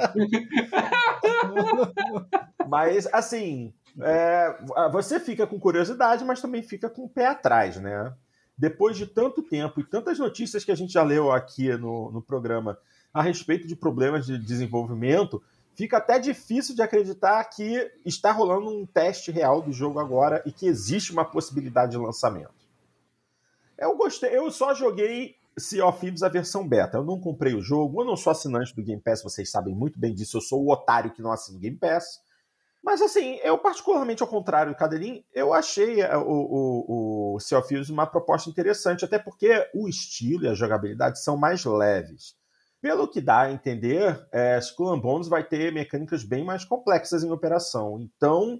mas, 2.68 3.08
assim, 3.14 3.74
é, 4.02 4.56
você 4.92 5.20
fica 5.20 5.46
com 5.46 5.60
curiosidade, 5.60 6.26
mas 6.26 6.42
também 6.42 6.64
fica 6.64 6.90
com 6.90 7.04
o 7.04 7.10
pé 7.10 7.28
atrás, 7.28 7.78
né? 7.78 8.14
Depois 8.58 8.98
de 8.98 9.08
tanto 9.08 9.42
tempo 9.42 9.80
e 9.80 9.84
tantas 9.84 10.20
notícias 10.20 10.64
que 10.64 10.72
a 10.72 10.76
gente 10.76 10.94
já 10.94 11.04
leu 11.04 11.32
aqui 11.32 11.70
no, 11.78 12.12
no 12.12 12.22
programa 12.22 12.78
a 13.14 13.22
respeito 13.22 13.68
de 13.68 13.76
problemas 13.76 14.26
de 14.26 14.38
desenvolvimento, 14.38 15.42
fica 15.76 15.98
até 15.98 16.20
difícil 16.20 16.76
de 16.76 16.82
acreditar 16.82 17.44
que 17.46 17.92
está 18.06 18.32
rolando 18.32 18.70
um 18.70 18.86
teste 18.86 19.32
real 19.32 19.62
do 19.62 19.72
jogo 19.72 20.00
agora 20.00 20.42
e 20.46 20.52
que 20.52 20.68
existe 20.68 21.12
uma 21.12 21.26
possibilidade 21.26 21.92
de 21.92 21.98
lançamento. 21.98 22.54
Eu 23.78 23.96
gostei, 23.98 24.36
eu 24.36 24.50
só 24.52 24.74
joguei 24.74 25.36
Sea 25.58 25.86
of 25.86 26.00
Thieves 26.00 26.24
a 26.24 26.30
versão 26.30 26.68
beta. 26.68 26.98
Eu 26.98 27.04
não 27.04 27.20
comprei 27.20 27.54
o 27.54 27.62
jogo, 27.62 28.02
eu 28.02 28.06
não 28.06 28.16
sou 28.16 28.32
assinante 28.32 28.76
do 28.76 28.84
Game 28.84 29.02
Pass, 29.02 29.24
vocês 29.24 29.50
sabem 29.50 29.74
muito 29.74 30.00
bem 30.00 30.14
disso, 30.14 30.38
eu 30.38 30.42
sou 30.42 30.64
o 30.64 30.72
otário 30.72 31.12
que 31.12 31.22
não 31.22 31.32
assina 31.32 31.58
o 31.58 31.62
Game 31.62 31.78
Pass. 31.78 32.22
Mas 32.84 33.02
assim, 33.02 33.40
eu 33.44 33.58
particularmente 33.58 34.22
ao 34.22 34.28
contrário 34.28 34.74
do 34.74 34.78
Cadelin, 34.78 35.24
eu 35.34 35.54
achei 35.54 36.02
eh, 36.02 36.18
o, 36.18 36.22
o, 36.22 37.36
o 37.36 37.40
Sea 37.40 37.58
of 37.58 37.68
Thieves 37.68 37.90
uma 37.90 38.06
proposta 38.06 38.50
interessante, 38.50 39.06
até 39.06 39.18
porque 39.18 39.70
o 39.74 39.88
estilo 39.88 40.44
e 40.44 40.50
a 40.50 40.54
jogabilidade 40.54 41.24
são 41.24 41.38
mais 41.38 41.64
leves. 41.64 42.36
Pelo 42.84 43.08
que 43.08 43.22
dá 43.22 43.44
a 43.44 43.52
entender, 43.54 44.28
é, 44.30 44.60
and 44.60 45.00
Bones 45.00 45.30
vai 45.30 45.42
ter 45.42 45.72
mecânicas 45.72 46.22
bem 46.22 46.44
mais 46.44 46.66
complexas 46.66 47.24
em 47.24 47.32
operação. 47.32 47.98
Então, 48.02 48.60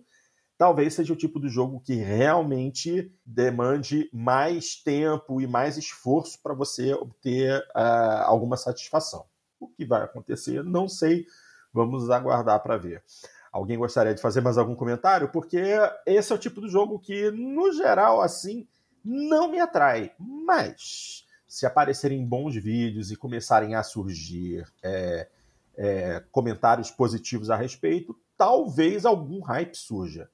talvez 0.58 0.94
seja 0.94 1.12
o 1.12 1.18
tipo 1.18 1.42
do 1.42 1.50
jogo 1.50 1.82
que 1.82 1.96
realmente 1.96 3.14
demande 3.26 4.10
mais 4.14 4.82
tempo 4.82 5.42
e 5.42 5.46
mais 5.46 5.76
esforço 5.76 6.42
para 6.42 6.54
você 6.54 6.94
obter 6.94 7.60
uh, 7.76 8.24
alguma 8.24 8.56
satisfação. 8.56 9.26
O 9.60 9.68
que 9.68 9.84
vai 9.84 10.04
acontecer, 10.04 10.64
não 10.64 10.88
sei. 10.88 11.26
Vamos 11.74 12.10
aguardar 12.10 12.64
para 12.64 12.78
ver. 12.78 13.04
Alguém 13.52 13.78
gostaria 13.78 14.16
de 14.16 14.22
fazer 14.22 14.40
mais 14.40 14.58
algum 14.58 14.74
comentário? 14.74 15.34
Porque 15.34 15.62
esse 16.06 16.32
é 16.32 16.36
o 16.36 16.40
tipo 16.40 16.62
do 16.62 16.70
jogo 16.70 16.98
que, 16.98 17.30
no 17.30 17.74
geral, 17.74 18.22
assim, 18.22 18.66
não 19.04 19.52
me 19.52 19.60
atrai. 19.60 20.14
Mas, 20.18 21.23
se 21.54 21.68
aparecerem 21.68 22.26
bons 22.26 22.56
vídeos 22.56 23.12
e 23.12 23.16
começarem 23.16 23.76
a 23.76 23.84
surgir 23.84 24.66
é, 24.82 25.30
é, 25.78 26.24
comentários 26.32 26.90
positivos 26.90 27.52
a 27.52 27.56
respeito, 27.56 28.20
talvez 28.36 29.06
algum 29.06 29.40
hype 29.40 29.76
surja. 29.76 30.28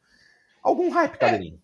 Algum 0.63 0.89
hype, 0.89 1.17
Cadeirinho? 1.17 1.61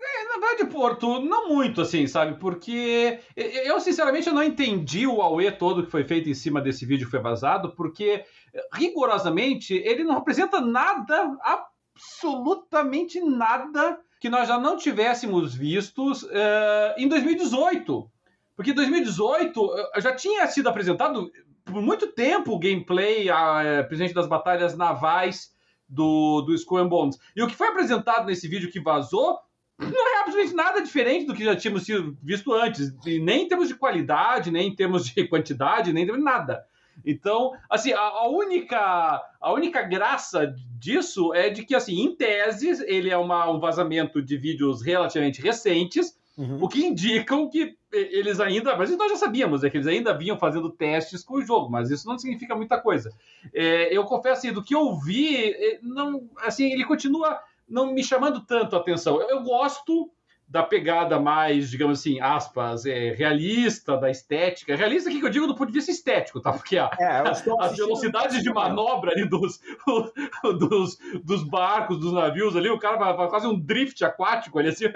É, 0.00 0.22
é, 0.22 0.24
na 0.28 0.46
verdade, 0.46 0.72
Porto, 0.72 1.20
não 1.20 1.50
muito, 1.50 1.82
assim, 1.82 2.06
sabe? 2.06 2.40
Porque 2.40 3.20
eu, 3.36 3.78
sinceramente, 3.78 4.28
eu 4.28 4.32
não 4.32 4.42
entendi 4.42 5.06
o 5.06 5.20
Aue 5.20 5.52
todo 5.52 5.84
que 5.84 5.90
foi 5.90 6.04
feito 6.04 6.30
em 6.30 6.34
cima 6.34 6.62
desse 6.62 6.86
vídeo 6.86 7.04
que 7.04 7.10
foi 7.10 7.20
vazado, 7.20 7.74
porque, 7.76 8.24
rigorosamente, 8.72 9.74
ele 9.74 10.02
não 10.02 10.14
representa 10.14 10.62
nada, 10.62 11.36
absolutamente 11.42 13.20
nada, 13.20 14.00
que 14.18 14.30
nós 14.30 14.48
já 14.48 14.58
não 14.58 14.78
tivéssemos 14.78 15.54
vistos 15.54 16.22
uh, 16.22 16.94
em 16.96 17.06
2018. 17.06 18.13
Porque 18.56 18.70
em 18.70 18.74
2018 18.74 19.70
já 19.98 20.14
tinha 20.14 20.46
sido 20.46 20.68
apresentado 20.68 21.30
por 21.64 21.80
muito 21.80 22.08
tempo 22.08 22.52
o 22.52 22.58
gameplay, 22.58 23.28
a, 23.28 23.80
a, 23.80 23.84
presente 23.84 24.14
das 24.14 24.26
batalhas 24.26 24.76
navais 24.76 25.52
do, 25.88 26.42
do 26.42 26.54
Skull 26.54 26.78
and 26.78 26.88
Bones. 26.88 27.18
E 27.34 27.42
o 27.42 27.46
que 27.46 27.56
foi 27.56 27.68
apresentado 27.68 28.26
nesse 28.26 28.46
vídeo 28.46 28.70
que 28.70 28.80
vazou 28.80 29.38
não 29.78 30.16
é 30.16 30.20
absolutamente 30.20 30.54
nada 30.54 30.80
diferente 30.80 31.26
do 31.26 31.34
que 31.34 31.44
já 31.44 31.56
tínhamos 31.56 31.86
visto 32.22 32.52
antes, 32.52 32.94
nem 33.04 33.42
em 33.42 33.48
termos 33.48 33.68
de 33.68 33.74
qualidade, 33.74 34.50
nem 34.50 34.68
em 34.68 34.74
termos 34.74 35.06
de 35.06 35.26
quantidade, 35.28 35.92
nem 35.92 36.06
de 36.06 36.16
nada. 36.16 36.64
Então, 37.04 37.52
assim, 37.68 37.92
a, 37.92 38.00
a, 38.00 38.28
única 38.28 39.20
a 39.40 39.52
única 39.52 39.82
graça 39.82 40.54
disso 40.78 41.34
é 41.34 41.50
de 41.50 41.64
que, 41.64 41.74
assim, 41.74 42.00
em 42.00 42.14
tese, 42.14 42.84
ele 42.86 43.10
é 43.10 43.16
uma, 43.16 43.50
um 43.50 43.58
vazamento 43.58 44.22
de 44.22 44.36
vídeos 44.36 44.80
relativamente 44.80 45.42
recentes, 45.42 46.16
uhum. 46.36 46.62
o 46.62 46.68
que 46.68 46.84
indicam 46.84 47.48
que 47.48 47.76
eles 47.92 48.40
ainda, 48.40 48.76
mas 48.76 48.96
nós 48.96 49.12
já 49.12 49.16
sabíamos, 49.16 49.62
é 49.62 49.70
que 49.70 49.76
eles 49.76 49.86
ainda 49.86 50.16
vinham 50.16 50.38
fazendo 50.38 50.70
testes 50.70 51.22
com 51.22 51.34
o 51.34 51.42
jogo, 51.42 51.70
mas 51.70 51.90
isso 51.90 52.08
não 52.08 52.18
significa 52.18 52.56
muita 52.56 52.80
coisa. 52.80 53.12
É, 53.52 53.96
eu 53.96 54.04
confesso, 54.04 54.38
assim, 54.38 54.52
do 54.52 54.62
que 54.62 54.74
eu 54.74 54.98
vi, 54.98 55.54
não, 55.82 56.28
assim, 56.38 56.72
ele 56.72 56.84
continua 56.84 57.40
não 57.68 57.92
me 57.92 58.02
chamando 58.02 58.40
tanto 58.40 58.76
a 58.76 58.78
atenção. 58.78 59.20
Eu, 59.20 59.28
eu 59.28 59.42
gosto 59.42 60.10
da 60.54 60.62
pegada 60.62 61.18
mais, 61.18 61.68
digamos 61.68 61.98
assim, 61.98 62.20
aspas, 62.20 62.86
é, 62.86 63.12
realista, 63.12 63.96
da 63.96 64.08
estética. 64.08 64.76
Realista 64.76 65.10
aqui 65.10 65.18
que 65.18 65.26
eu 65.26 65.30
digo 65.30 65.48
do 65.48 65.56
ponto 65.56 65.66
de 65.66 65.72
vista 65.72 65.90
estético, 65.90 66.40
tá? 66.40 66.52
Porque 66.52 66.78
a, 66.78 66.88
é, 66.96 67.28
as 67.28 67.76
velocidades 67.76 68.40
de 68.40 68.54
manobra 68.54 69.10
ali 69.10 69.28
dos, 69.28 69.58
dos, 70.60 70.96
dos, 71.24 71.42
barcos, 71.42 71.98
dos 71.98 72.12
navios 72.12 72.54
ali, 72.54 72.70
o 72.70 72.78
cara 72.78 72.96
vai, 72.96 73.28
quase 73.28 73.48
um 73.48 73.58
drift 73.58 74.04
aquático 74.04 74.60
ali, 74.60 74.68
assim. 74.68 74.84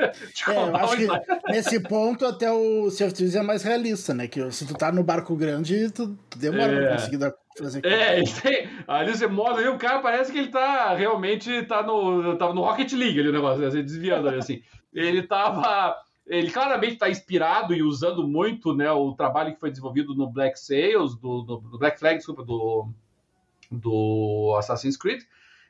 É, 0.49 1.51
nesse 1.51 1.81
ponto 1.81 2.25
até 2.25 2.51
o 2.53 2.87
of 2.87 3.37
é 3.37 3.43
mais 3.43 3.65
realista, 3.65 4.15
né? 4.15 4.29
Que 4.29 4.49
se 4.53 4.65
tu 4.65 4.75
tá 4.75 4.93
no 4.93 5.03
barco 5.03 5.35
grande, 5.35 5.91
tu, 5.91 6.17
tu 6.31 6.39
demora 6.39 6.73
é. 6.73 6.81
pra 6.81 6.97
conseguir 6.97 7.17
dar 7.17 7.35
fazer 7.59 7.85
É, 7.85 8.23
tem, 8.23 8.69
ali 8.87 9.17
você 9.17 9.27
mostra 9.27 9.59
ali, 9.59 9.69
o 9.69 9.79
cara 9.79 9.99
parece 9.99 10.31
que 10.31 10.39
ele 10.39 10.49
tá 10.49 10.95
realmente 10.95 11.63
tá 11.65 11.83
no, 11.83 12.37
tava 12.37 12.55
no 12.55 12.63
Rocket 12.63 12.93
League 12.93 13.19
ali 13.19 13.29
o 13.29 13.33
negócio, 13.33 13.67
assim, 13.67 13.83
desviando 13.83 14.29
ali, 14.29 14.39
assim. 14.39 14.63
Ele 14.93 15.23
tava. 15.23 15.97
Ele 16.27 16.51
claramente 16.51 16.95
está 16.95 17.09
inspirado 17.09 17.75
e 17.75 17.83
usando 17.83 18.27
muito 18.27 18.75
né, 18.75 18.91
o 18.93 19.15
trabalho 19.15 19.55
que 19.55 19.61
foi 19.61 19.71
desenvolvido 19.71 20.15
no 20.15 20.29
Black 20.29 20.61
Sails, 20.61 21.17
do, 21.17 21.41
do, 21.41 21.57
do 21.57 21.79
Black 21.79 21.99
Flag, 21.99 22.19
desculpa, 22.19 22.45
do, 22.45 22.91
do 23.71 24.55
Assassin's 24.59 24.97
Creed. 24.97 25.23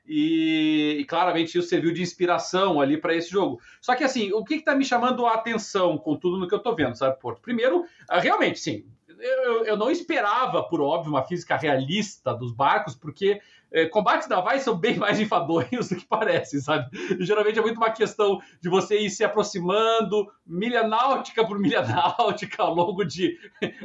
E, 0.04 0.96
e, 1.00 1.04
claramente 1.04 1.57
isso 1.57 1.68
serviu 1.68 1.92
de 1.92 2.02
inspiração 2.02 2.81
ali 2.81 2.96
para 2.96 3.14
esse 3.14 3.31
jogo. 3.31 3.61
Só 3.81 3.94
que 3.94 4.02
assim, 4.02 4.33
o 4.33 4.42
que 4.42 4.54
está 4.54 4.74
me 4.74 4.85
chamando 4.85 5.26
a 5.26 5.35
atenção 5.35 5.98
com 5.98 6.16
tudo 6.16 6.38
no 6.38 6.48
que 6.48 6.54
eu 6.54 6.59
estou 6.59 6.74
vendo, 6.74 6.96
sabe, 6.96 7.20
Porto? 7.20 7.42
Primeiro, 7.42 7.85
ah, 8.09 8.18
realmente, 8.18 8.59
sim, 8.59 8.87
eu, 9.20 9.64
eu 9.64 9.76
não 9.76 9.90
esperava, 9.90 10.62
por 10.62 10.81
óbvio, 10.81 11.12
uma 11.12 11.24
física 11.24 11.57
realista 11.57 12.35
dos 12.35 12.52
barcos, 12.52 12.94
porque 12.94 13.40
é, 13.70 13.87
combates 13.87 14.28
navais 14.28 14.62
são 14.62 14.76
bem 14.76 14.96
mais 14.96 15.20
enfadonhos 15.20 15.88
do 15.88 15.96
que 15.96 16.07
parecem, 16.07 16.61
sabe? 16.61 16.88
E, 17.18 17.24
geralmente 17.24 17.59
é 17.59 17.62
muito 17.62 17.76
uma 17.76 17.90
questão 17.90 18.40
de 18.61 18.68
você 18.68 18.98
ir 18.98 19.11
se 19.11 19.24
aproximando, 19.24 20.26
milha 20.46 20.87
náutica 20.87 21.46
por 21.46 21.59
milha 21.59 21.83
náutica, 21.87 22.62
ao 22.62 22.74
longo 22.74 23.04
de 23.04 23.38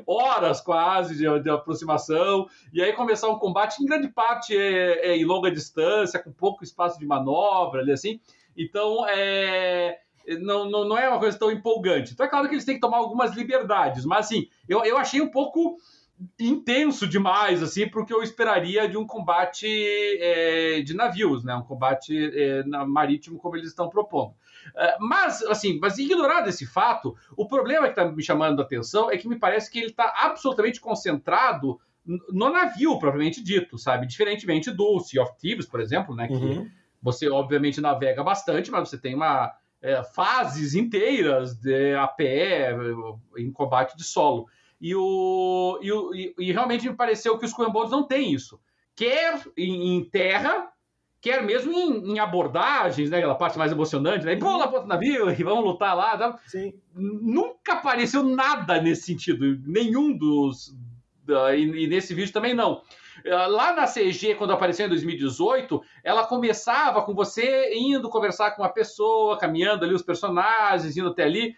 horas 0.08 0.62
quase 0.62 1.15
de, 1.15 1.39
de 1.41 1.50
aproximação, 1.50 2.48
e 2.72 2.82
aí 2.82 2.93
começar 2.93 3.30
um 3.30 3.39
combate 3.39 3.82
em 3.82 3.86
grande 3.86 4.08
parte 4.08 4.56
é, 4.56 5.12
é 5.12 5.17
em 5.17 5.26
longa 5.26 5.52
distância, 5.52 6.22
com 6.22 6.32
pouco 6.32 6.63
espaço 6.63 6.98
de 6.98 7.06
manobra, 7.06 7.82
ali 7.82 7.91
assim. 7.91 8.19
Então, 8.56 9.06
é, 9.08 10.00
não, 10.41 10.69
não, 10.69 10.86
não 10.86 10.98
é 10.98 11.10
uma 11.10 11.19
coisa 11.19 11.38
tão 11.38 11.52
empolgante. 11.52 12.13
Então 12.13 12.26
é 12.26 12.30
claro 12.30 12.48
que 12.48 12.56
eles 12.56 12.65
têm 12.65 12.76
que 12.76 12.82
tomar 12.82 12.98
algumas 12.98 13.36
liberdades, 13.36 14.06
mas 14.06 14.28
assim, 14.28 14.48
eu, 14.67 14.84
eu 14.84 14.98
achei 14.98 15.22
um 15.22 15.30
pouco 15.30 15.78
intenso 16.40 17.08
demais, 17.08 17.62
assim, 17.64 17.88
porque 17.88 18.14
eu 18.14 18.22
esperaria 18.22 18.88
de 18.88 18.98
um 18.98 19.06
combate 19.06 19.68
é, 19.68 20.82
de 20.82 20.94
navios, 20.94 21.44
né? 21.44 21.56
Um 21.56 21.64
combate 21.64 22.16
é, 22.34 22.64
marítimo 22.86 23.40
como 23.40 23.56
eles 23.56 23.70
estão 23.70 23.90
propondo. 23.90 24.34
É, 24.76 24.98
mas, 25.00 25.42
assim, 25.44 25.80
mas 25.80 25.98
ignorado 25.98 26.50
esse 26.50 26.66
fato, 26.66 27.16
o 27.36 27.48
problema 27.48 27.86
que 27.86 28.00
está 28.00 28.06
me 28.06 28.24
chamando 28.24 28.62
a 28.62 28.66
atenção 28.66 29.12
é 29.12 29.18
que 29.18 29.28
me 29.28 29.38
parece 29.38 29.70
que 29.72 29.80
ele 29.80 29.88
está 29.88 30.14
absolutamente 30.18 30.80
concentrado 30.80 31.80
no 32.06 32.52
navio, 32.52 33.00
propriamente 33.00 33.42
dito, 33.42 33.78
sabe? 33.78 34.06
Diferentemente 34.06 34.72
do 34.72 35.00
Sea 35.00 35.24
of 35.24 35.38
Thieves, 35.38 35.66
por 35.66 35.80
exemplo, 35.80 36.16
né? 36.16 36.28
Que 36.28 36.34
uhum. 36.34 36.70
você, 37.02 37.30
obviamente, 37.30 37.80
navega 37.80 38.24
bastante, 38.24 38.70
mas 38.70 38.90
você 38.90 38.98
tem 38.98 39.16
uma 39.16 39.54
é, 39.82 40.04
fases 40.04 40.76
inteiras 40.76 41.56
de, 41.56 41.94
a 41.96 42.08
pé 42.08 42.76
em 43.38 43.52
combate 43.52 43.96
de 43.96 44.04
solo. 44.04 44.48
E, 44.84 44.93
o, 44.93 45.80
e, 45.82 45.91
o, 45.93 46.12
e, 46.13 46.52
realmente 46.52 46.89
me 46.89 46.93
pareceu 46.93 47.39
que 47.39 47.46
os 47.46 47.54
Coenbones 47.54 47.89
não 47.89 48.04
têm 48.04 48.34
isso. 48.34 48.60
Quer 48.93 49.41
em, 49.56 49.96
em 49.96 50.04
terra, 50.04 50.67
quer 51.22 51.41
mesmo 51.41 51.72
em, 51.72 52.12
em, 52.12 52.19
abordagens, 52.19 53.10
né? 53.10 53.19
Aquela 53.19 53.36
parte 53.36 53.58
mais 53.58 53.72
emocionante, 53.72 54.26
né? 54.26 54.36
Pula 54.36 54.67
para 54.67 54.80
outro 54.80 54.89
navio 54.89 55.30
e 55.32 55.41
vamos 55.41 55.63
lutar 55.63 55.96
lá. 55.96 56.17
Tá? 56.17 56.38
Nunca 56.93 57.76
apareceu 57.76 58.24
nada 58.24 58.82
nesse 58.82 59.04
sentido. 59.04 59.58
Nenhum 59.65 60.17
dos. 60.17 60.76
e, 61.56 61.86
e 61.86 61.88
nesse 61.88 62.13
vídeo 62.13 62.34
também 62.34 62.54
não. 62.54 62.82
Ah, 63.26 63.48
lá 63.48 63.74
na 63.74 63.88
CG, 63.88 64.36
quando 64.36 64.52
apareceu 64.52 64.86
em 64.86 64.89
2018, 64.89 65.82
ela 66.04 66.26
começava 66.26 67.02
com 67.04 67.13
você 67.13 67.74
indo 67.74 68.10
conversar 68.10 68.52
com 68.52 68.63
uma 68.63 68.74
pessoa, 68.74 69.38
caminhando 69.38 69.86
ali 69.86 69.93
os 69.93 70.02
personagens, 70.02 70.98
indo 70.98 71.08
até 71.08 71.24
ali. 71.24 71.56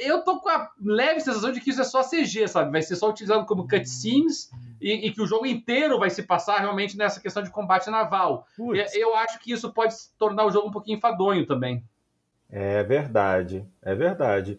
Eu 0.00 0.22
tô 0.22 0.40
com 0.40 0.48
a 0.48 0.70
leve 0.82 1.20
sensação 1.20 1.52
de 1.52 1.60
que 1.60 1.70
isso 1.70 1.80
é 1.80 1.84
só 1.84 2.02
CG, 2.02 2.48
sabe? 2.48 2.70
Vai 2.70 2.82
ser 2.82 2.96
só 2.96 3.08
utilizado 3.08 3.46
como 3.46 3.68
cutscenes 3.68 4.50
e, 4.80 5.06
e 5.06 5.12
que 5.12 5.22
o 5.22 5.26
jogo 5.26 5.46
inteiro 5.46 5.98
vai 5.98 6.10
se 6.10 6.22
passar 6.22 6.58
realmente 6.58 6.96
nessa 6.96 7.20
questão 7.20 7.42
de 7.42 7.50
combate 7.50 7.90
naval. 7.90 8.46
Eu 8.94 9.14
acho 9.16 9.38
que 9.38 9.52
isso 9.52 9.72
pode 9.72 9.94
tornar 10.18 10.44
o 10.46 10.50
jogo 10.50 10.68
um 10.68 10.72
pouquinho 10.72 10.98
enfadonho 10.98 11.46
também. 11.46 11.82
É 12.50 12.82
verdade, 12.82 13.66
é 13.82 13.94
verdade. 13.94 14.58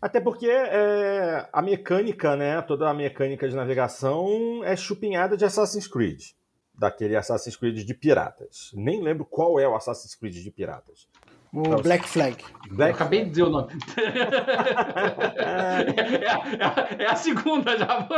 Até 0.00 0.20
porque 0.20 0.48
é, 0.48 1.48
a 1.52 1.62
mecânica, 1.62 2.34
né, 2.34 2.60
toda 2.62 2.88
a 2.88 2.94
mecânica 2.94 3.48
de 3.48 3.54
navegação 3.54 4.62
é 4.64 4.74
chupinhada 4.74 5.36
de 5.36 5.44
Assassin's 5.44 5.86
Creed. 5.86 6.30
Daquele 6.74 7.14
Assassin's 7.14 7.54
Creed 7.54 7.84
de 7.84 7.94
piratas. 7.94 8.70
Nem 8.74 9.00
lembro 9.00 9.24
qual 9.24 9.60
é 9.60 9.68
o 9.68 9.76
Assassin's 9.76 10.14
Creed 10.14 10.34
de 10.34 10.50
piratas. 10.50 11.06
O 11.52 11.60
então, 11.60 11.82
Black 11.82 12.08
Flag. 12.08 12.42
Black... 12.70 12.94
Acabei 12.94 13.24
de 13.24 13.30
dizer 13.30 13.42
o 13.42 13.50
nome. 13.50 13.72
é, 15.36 15.82
é, 17.00 17.04
é, 17.04 17.06
a 17.06 17.14
segunda 17.14 17.76
já. 17.76 18.08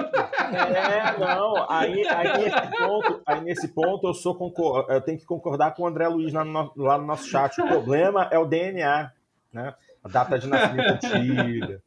é, 0.53 1.19
não. 1.19 1.69
Aí, 1.69 2.07
aí, 2.07 2.39
nesse 2.39 2.79
ponto, 2.79 3.23
aí 3.27 3.41
nesse 3.41 3.69
ponto 3.69 4.07
eu 4.07 4.15
sou 4.15 4.37
concor... 4.37 4.87
eu 4.89 5.01
tenho 5.01 5.19
que 5.19 5.27
concordar 5.27 5.75
com 5.75 5.83
o 5.83 5.87
André 5.89 6.07
Luiz 6.07 6.33
lá 6.33 6.45
no, 6.45 6.73
lá 6.77 6.97
no 6.97 7.07
nosso 7.07 7.27
chat. 7.27 7.61
O 7.61 7.67
problema 7.67 8.29
é 8.31 8.39
o 8.39 8.47
DNA, 8.47 9.11
né? 9.53 9.75
a 10.05 10.09
data 10.09 10.39
de 10.39 10.47
nascimento 10.47 11.07
antiga, 11.07 11.83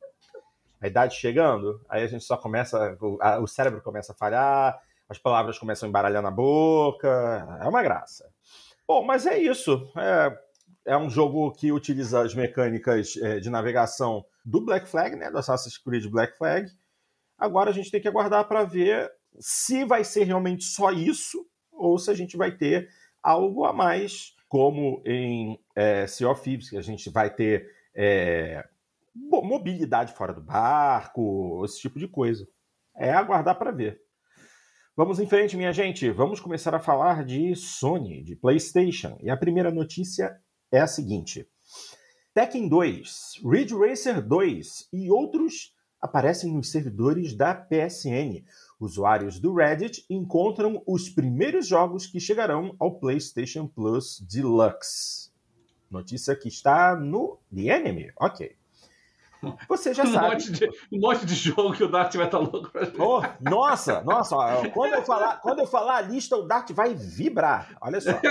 a 0.82 0.88
idade 0.88 1.16
chegando, 1.16 1.80
aí 1.88 2.04
a 2.04 2.08
gente 2.08 2.24
só 2.24 2.36
começa, 2.36 2.98
o, 3.00 3.18
a, 3.22 3.40
o 3.40 3.48
cérebro 3.48 3.82
começa 3.82 4.12
a 4.12 4.16
falhar, 4.16 4.78
as 5.08 5.20
palavras 5.20 5.60
começam 5.60 5.88
a 5.88 5.90
embaralhar 5.90 6.24
na 6.24 6.32
boca, 6.32 7.60
é 7.62 7.68
uma 7.68 7.84
graça. 7.84 8.28
Bom, 8.88 9.04
mas 9.06 9.26
é 9.26 9.38
isso. 9.38 9.90
É, 9.98 10.38
é 10.88 10.98
um 10.98 11.10
jogo 11.10 11.52
que 11.52 11.72
utiliza 11.72 12.22
as 12.22 12.34
mecânicas 12.34 13.18
é, 13.18 13.40
de 13.40 13.50
navegação 13.50 14.26
do 14.44 14.62
Black 14.62 14.88
Flag, 14.88 15.18
né, 15.18 15.30
do 15.30 15.38
Assassin's 15.38 15.78
Creed 15.78 16.08
Black 16.08 16.38
Flag. 16.38 16.72
Agora 17.38 17.70
a 17.70 17.74
gente 17.74 17.92
tem 17.92 18.00
que 18.02 18.08
aguardar 18.08 18.48
para 18.48 18.64
ver 18.64 19.12
se 19.38 19.84
vai 19.84 20.06
ser 20.06 20.24
realmente 20.24 20.64
só 20.64 20.92
isso 20.92 21.46
ou 21.72 22.00
se 22.00 22.10
a 22.10 22.14
gente 22.14 22.38
vai 22.38 22.56
ter 22.56 22.88
algo 23.22 23.66
a 23.66 23.74
mais, 23.74 24.34
como 24.48 25.04
em 25.06 25.60
é, 25.76 26.08
Sea 26.08 26.30
of 26.30 26.42
Thieves, 26.42 26.70
que 26.70 26.78
a 26.78 26.82
gente 26.82 27.10
vai 27.10 27.30
ter 27.36 27.70
é, 27.94 28.66
mobilidade 29.14 30.14
fora 30.14 30.34
do 30.34 30.42
barco, 30.42 31.64
esse 31.66 31.82
tipo 31.82 32.00
de 32.00 32.08
coisa. 32.08 32.48
É 32.96 33.12
aguardar 33.12 33.60
para 33.60 33.72
ver. 33.72 34.00
Vamos 34.96 35.20
em 35.20 35.28
frente, 35.28 35.58
minha 35.58 35.74
gente. 35.74 36.10
Vamos 36.10 36.40
começar 36.40 36.74
a 36.74 36.80
falar 36.80 37.26
de 37.26 37.54
Sony, 37.56 38.24
de 38.24 38.36
PlayStation. 38.36 39.18
E 39.22 39.30
a 39.30 39.38
primeira 39.38 39.70
notícia 39.70 40.36
é 40.72 40.80
a 40.80 40.88
seguinte: 40.88 41.48
Tekken 42.34 42.68
2, 42.68 43.42
Ridge 43.44 43.76
Racer 43.76 44.22
2 44.22 44.90
e 44.94 45.10
outros 45.10 45.74
aparecem 46.02 46.54
nos 46.54 46.72
servidores 46.72 47.34
da 47.34 47.54
PSN. 47.54 48.44
Usuários 48.80 49.40
do 49.40 49.56
Reddit 49.56 50.06
encontram 50.10 50.84
os 50.86 51.10
primeiros 51.10 51.68
jogos 51.68 52.06
que 52.06 52.20
chegarão 52.20 52.76
ao 52.80 53.00
PlayStation 53.00 53.68
Plus 53.68 54.20
Deluxe. 54.20 55.32
Notícia 55.90 56.36
que 56.36 56.48
está 56.48 56.96
no 56.96 57.40
The 57.54 57.62
Enemy. 57.62 58.12
Ok. 58.20 58.56
Você 59.68 59.94
já 59.94 60.04
um 60.06 60.14
sabe. 60.14 60.28
Monte 60.28 60.52
de, 60.52 60.70
um 60.92 61.00
monte 61.00 61.26
de 61.26 61.34
jogo 61.36 61.74
que 61.74 61.84
o 61.84 61.90
Dart 61.90 62.16
vai 62.16 62.26
estar 62.26 62.38
tá 62.38 62.44
louco 62.44 62.70
pra 62.70 62.86
gente. 62.86 63.02
Oh, 63.02 63.22
nossa, 63.42 64.02
nossa. 64.02 64.36
Quando 64.74 64.94
eu, 64.94 65.04
falar, 65.04 65.38
quando 65.42 65.60
eu 65.60 65.68
falar 65.68 65.98
a 65.98 66.02
lista, 66.02 66.36
o 66.36 66.44
Dart 66.44 66.72
vai 66.72 66.94
vibrar. 66.94 67.78
Olha 67.82 68.00
só. 68.02 68.12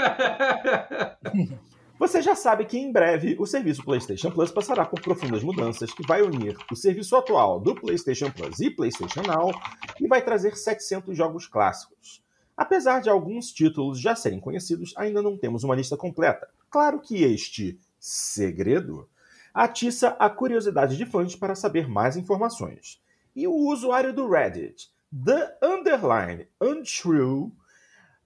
Você 1.99 2.21
já 2.21 2.35
sabe 2.35 2.67
que 2.67 2.77
em 2.77 2.93
breve 2.93 3.37
o 3.39 3.47
serviço 3.47 3.83
PlayStation 3.83 4.31
Plus 4.31 4.51
passará 4.51 4.85
por 4.85 5.01
profundas 5.01 5.43
mudanças 5.43 5.95
que 5.95 6.07
vai 6.07 6.21
unir 6.21 6.55
o 6.71 6.77
serviço 6.77 7.17
atual 7.17 7.59
do 7.59 7.75
PlayStation 7.75 8.31
Plus 8.31 8.61
e 8.61 8.71
PlayStation 8.71 9.23
Now 9.23 9.51
e 9.99 10.07
vai 10.07 10.21
trazer 10.21 10.55
700 10.55 11.17
jogos 11.17 11.47
clássicos. 11.47 12.23
Apesar 12.55 13.01
de 13.01 13.09
alguns 13.09 13.51
títulos 13.51 13.99
já 13.99 14.15
serem 14.15 14.39
conhecidos, 14.39 14.93
ainda 14.95 15.23
não 15.23 15.39
temos 15.39 15.65
uma 15.65 15.75
lista 15.75 15.97
completa. 15.97 16.47
Claro 16.69 17.01
que 17.01 17.25
este 17.25 17.79
segredo 17.99 19.09
atiça 19.55 20.11
a 20.19 20.29
curiosidade 20.29 20.99
de 20.99 21.07
fãs 21.07 21.35
para 21.35 21.55
saber 21.55 21.89
mais 21.89 22.15
informações. 22.15 23.01
E 23.35 23.49
o 23.49 23.55
usuário 23.55 24.13
do 24.13 24.29
Reddit, 24.29 24.91
The 25.25 25.59
Underline 25.63 26.47
Untrue, 26.61 27.51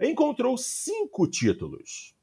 encontrou 0.01 0.59
cinco 0.59 1.29
títulos. 1.29 2.19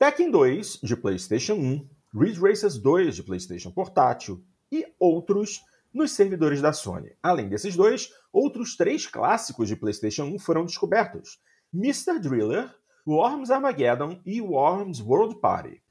Tekken 0.00 0.30
2, 0.30 0.80
de 0.82 0.96
PlayStation 0.96 1.56
1, 1.56 1.86
Ridge 2.14 2.40
Racers 2.40 2.78
2, 2.78 3.16
de 3.16 3.22
PlayStation 3.22 3.70
Portátil, 3.70 4.42
e 4.72 4.86
outros 4.98 5.60
nos 5.92 6.12
servidores 6.12 6.62
da 6.62 6.72
Sony. 6.72 7.14
Além 7.22 7.50
desses 7.50 7.76
dois, 7.76 8.08
outros 8.32 8.78
três 8.78 9.06
clássicos 9.06 9.68
de 9.68 9.76
PlayStation 9.76 10.24
1 10.24 10.38
foram 10.38 10.64
descobertos: 10.64 11.38
Mr. 11.74 12.18
Driller, 12.18 12.74
Worms 13.06 13.50
Armageddon 13.50 14.18
e 14.24 14.40
Worms 14.40 15.02
World 15.02 15.38
Party. 15.38 15.82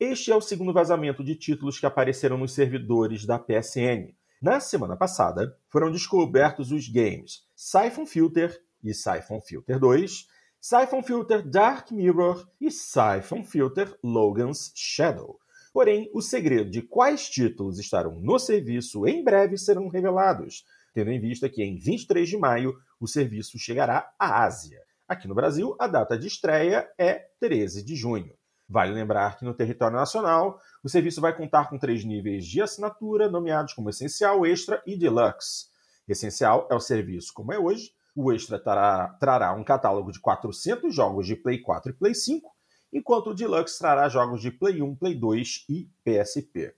Este 0.00 0.32
é 0.32 0.34
o 0.34 0.40
segundo 0.40 0.72
vazamento 0.72 1.22
de 1.22 1.36
títulos 1.36 1.78
que 1.78 1.86
apareceram 1.86 2.36
nos 2.36 2.54
servidores 2.54 3.24
da 3.24 3.38
PSN. 3.38 4.16
Na 4.42 4.58
semana 4.58 4.96
passada, 4.96 5.56
foram 5.68 5.92
descobertos 5.92 6.72
os 6.72 6.88
games 6.88 7.44
Siphon 7.54 8.04
Filter 8.04 8.60
e 8.82 8.92
Siphon 8.92 9.40
Filter 9.40 9.78
2, 9.78 10.33
Siphon 10.66 11.02
Filter 11.02 11.42
Dark 11.42 11.90
Mirror 11.90 12.48
e 12.58 12.70
Siphon 12.70 13.44
Filter 13.44 13.94
Logan's 14.02 14.72
Shadow. 14.74 15.38
Porém, 15.74 16.10
o 16.14 16.22
segredo 16.22 16.70
de 16.70 16.80
quais 16.80 17.28
títulos 17.28 17.78
estarão 17.78 18.18
no 18.18 18.38
serviço 18.38 19.06
em 19.06 19.22
breve 19.22 19.58
serão 19.58 19.88
revelados, 19.88 20.64
tendo 20.94 21.10
em 21.10 21.20
vista 21.20 21.50
que 21.50 21.62
em 21.62 21.76
23 21.76 22.26
de 22.26 22.38
maio 22.38 22.74
o 22.98 23.06
serviço 23.06 23.58
chegará 23.58 24.10
à 24.18 24.42
Ásia. 24.42 24.80
Aqui 25.06 25.28
no 25.28 25.34
Brasil, 25.34 25.76
a 25.78 25.86
data 25.86 26.16
de 26.16 26.28
estreia 26.28 26.90
é 26.96 27.26
13 27.40 27.84
de 27.84 27.94
junho. 27.94 28.32
Vale 28.66 28.94
lembrar 28.94 29.36
que 29.36 29.44
no 29.44 29.52
território 29.52 29.98
nacional, 29.98 30.58
o 30.82 30.88
serviço 30.88 31.20
vai 31.20 31.36
contar 31.36 31.68
com 31.68 31.78
três 31.78 32.06
níveis 32.06 32.46
de 32.46 32.62
assinatura, 32.62 33.30
nomeados 33.30 33.74
como 33.74 33.90
Essencial, 33.90 34.46
Extra 34.46 34.82
e 34.86 34.96
Deluxe. 34.96 35.66
Essencial 36.08 36.66
é 36.70 36.74
o 36.74 36.80
serviço 36.80 37.34
como 37.34 37.52
é 37.52 37.58
hoje, 37.58 37.92
o 38.14 38.32
Extra 38.32 38.58
trará, 38.58 39.08
trará 39.20 39.52
um 39.52 39.64
catálogo 39.64 40.12
de 40.12 40.20
400 40.20 40.94
jogos 40.94 41.26
de 41.26 41.34
Play 41.34 41.60
4 41.60 41.90
e 41.90 41.94
Play 41.94 42.14
5, 42.14 42.50
enquanto 42.92 43.30
o 43.30 43.34
Deluxe 43.34 43.78
trará 43.78 44.08
jogos 44.08 44.40
de 44.40 44.50
Play 44.50 44.80
1, 44.80 44.94
Play 44.96 45.14
2 45.14 45.64
e 45.68 45.88
PSP. 46.04 46.74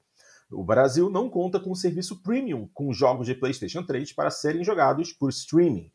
O 0.50 0.64
Brasil 0.64 1.10
não 1.10 1.28
conta 1.28 1.58
com 1.58 1.74
serviço 1.74 2.22
Premium, 2.22 2.68
com 2.72 2.92
jogos 2.92 3.26
de 3.26 3.34
PlayStation 3.34 3.82
3 3.82 4.12
para 4.12 4.30
serem 4.30 4.62
jogados 4.62 5.12
por 5.12 5.28
streaming. 5.30 5.90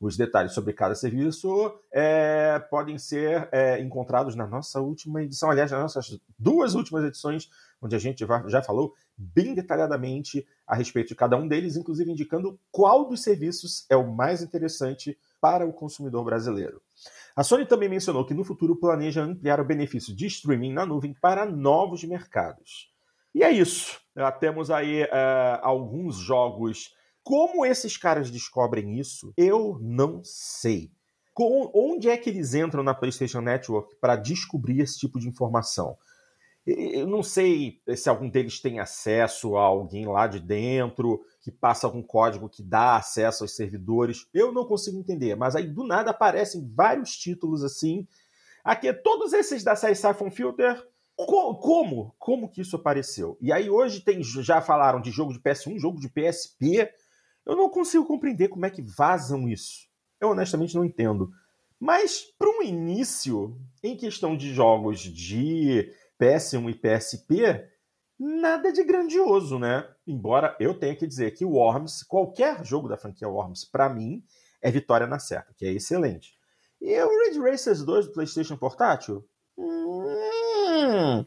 Os 0.00 0.16
detalhes 0.16 0.52
sobre 0.52 0.72
cada 0.72 0.94
serviço 0.94 1.74
é, 1.92 2.60
podem 2.70 2.96
ser 2.98 3.48
é, 3.50 3.80
encontrados 3.80 4.36
na 4.36 4.46
nossa 4.46 4.80
última 4.80 5.24
edição, 5.24 5.50
aliás, 5.50 5.72
nas 5.72 5.80
nossas 5.80 6.20
duas 6.38 6.74
últimas 6.74 7.04
edições, 7.04 7.50
onde 7.82 7.96
a 7.96 7.98
gente 7.98 8.24
já 8.46 8.62
falou 8.62 8.94
bem 9.16 9.54
detalhadamente 9.54 10.46
a 10.68 10.76
respeito 10.76 11.08
de 11.08 11.14
cada 11.14 11.36
um 11.36 11.48
deles, 11.48 11.76
inclusive 11.76 12.12
indicando 12.12 12.60
qual 12.70 13.08
dos 13.08 13.22
serviços 13.22 13.86
é 13.88 13.96
o 13.96 14.12
mais 14.14 14.42
interessante 14.42 15.18
para 15.40 15.66
o 15.66 15.72
consumidor 15.72 16.24
brasileiro. 16.24 16.82
A 17.34 17.42
Sony 17.42 17.64
também 17.64 17.88
mencionou 17.88 18.26
que 18.26 18.34
no 18.34 18.44
futuro 18.44 18.76
planeja 18.76 19.22
ampliar 19.22 19.60
o 19.60 19.64
benefício 19.64 20.14
de 20.14 20.26
streaming 20.26 20.72
na 20.72 20.84
nuvem 20.84 21.14
para 21.14 21.46
novos 21.46 22.04
mercados. 22.04 22.92
E 23.34 23.42
é 23.42 23.50
isso. 23.50 23.98
Temos 24.40 24.70
aí 24.70 25.04
uh, 25.04 25.08
alguns 25.62 26.16
jogos. 26.16 26.94
Como 27.22 27.64
esses 27.64 27.96
caras 27.96 28.30
descobrem 28.30 28.98
isso, 28.98 29.32
eu 29.36 29.78
não 29.80 30.20
sei. 30.24 30.90
Com, 31.32 31.70
onde 31.72 32.10
é 32.10 32.16
que 32.16 32.28
eles 32.28 32.52
entram 32.52 32.82
na 32.82 32.94
PlayStation 32.94 33.40
Network 33.40 33.94
para 34.00 34.16
descobrir 34.16 34.80
esse 34.80 34.98
tipo 34.98 35.20
de 35.20 35.28
informação? 35.28 35.96
Eu 36.70 37.06
não 37.06 37.22
sei 37.22 37.80
se 37.96 38.10
algum 38.10 38.28
deles 38.28 38.60
tem 38.60 38.78
acesso 38.78 39.56
a 39.56 39.62
alguém 39.62 40.06
lá 40.06 40.26
de 40.26 40.38
dentro, 40.38 41.24
que 41.40 41.50
passa 41.50 41.86
algum 41.86 42.02
código 42.02 42.46
que 42.46 42.62
dá 42.62 42.96
acesso 42.96 43.42
aos 43.42 43.56
servidores. 43.56 44.26
Eu 44.34 44.52
não 44.52 44.66
consigo 44.66 44.98
entender, 44.98 45.34
mas 45.34 45.56
aí 45.56 45.66
do 45.66 45.82
nada 45.82 46.10
aparecem 46.10 46.70
vários 46.74 47.16
títulos 47.16 47.64
assim. 47.64 48.06
Aqui, 48.62 48.92
todos 48.92 49.32
esses 49.32 49.64
da 49.64 49.74
série 49.74 49.94
Siphon 49.94 50.30
Filter. 50.30 50.86
Como? 51.16 52.14
Como 52.18 52.48
que 52.48 52.60
isso 52.60 52.76
apareceu? 52.76 53.36
E 53.40 53.50
aí 53.50 53.68
hoje 53.68 54.02
tem, 54.02 54.22
já 54.22 54.60
falaram 54.60 55.00
de 55.00 55.10
jogo 55.10 55.32
de 55.32 55.40
PS1, 55.40 55.78
jogo 55.78 55.98
de 55.98 56.08
PSP. 56.08 56.92
Eu 57.46 57.56
não 57.56 57.70
consigo 57.70 58.04
compreender 58.04 58.48
como 58.48 58.66
é 58.66 58.70
que 58.70 58.82
vazam 58.82 59.48
isso. 59.48 59.88
Eu 60.20 60.28
honestamente 60.28 60.74
não 60.74 60.84
entendo. 60.84 61.32
Mas 61.80 62.22
para 62.38 62.50
um 62.50 62.62
início, 62.62 63.58
em 63.82 63.96
questão 63.96 64.36
de 64.36 64.52
jogos 64.52 65.00
de 65.00 65.90
PS1 66.20 66.70
e 66.70 66.74
PSP, 66.74 67.68
nada 68.18 68.72
de 68.72 68.82
grandioso, 68.84 69.58
né? 69.58 69.88
Embora 70.06 70.56
eu 70.58 70.78
tenha 70.78 70.96
que 70.96 71.06
dizer 71.06 71.32
que 71.32 71.44
o 71.44 71.52
Worms, 71.52 72.02
qualquer 72.02 72.64
jogo 72.64 72.88
da 72.88 72.96
franquia 72.96 73.28
Worms, 73.28 73.64
para 73.64 73.88
mim, 73.88 74.24
é 74.60 74.70
vitória 74.70 75.06
na 75.06 75.18
certa, 75.18 75.54
que 75.56 75.64
é 75.64 75.72
excelente. 75.72 76.32
E 76.80 77.00
o 77.00 77.24
Ridge 77.24 77.40
Racers 77.40 77.84
2 77.84 78.06
do 78.06 78.12
PlayStation 78.12 78.56
Portátil? 78.56 79.24
Hum... 79.56 81.24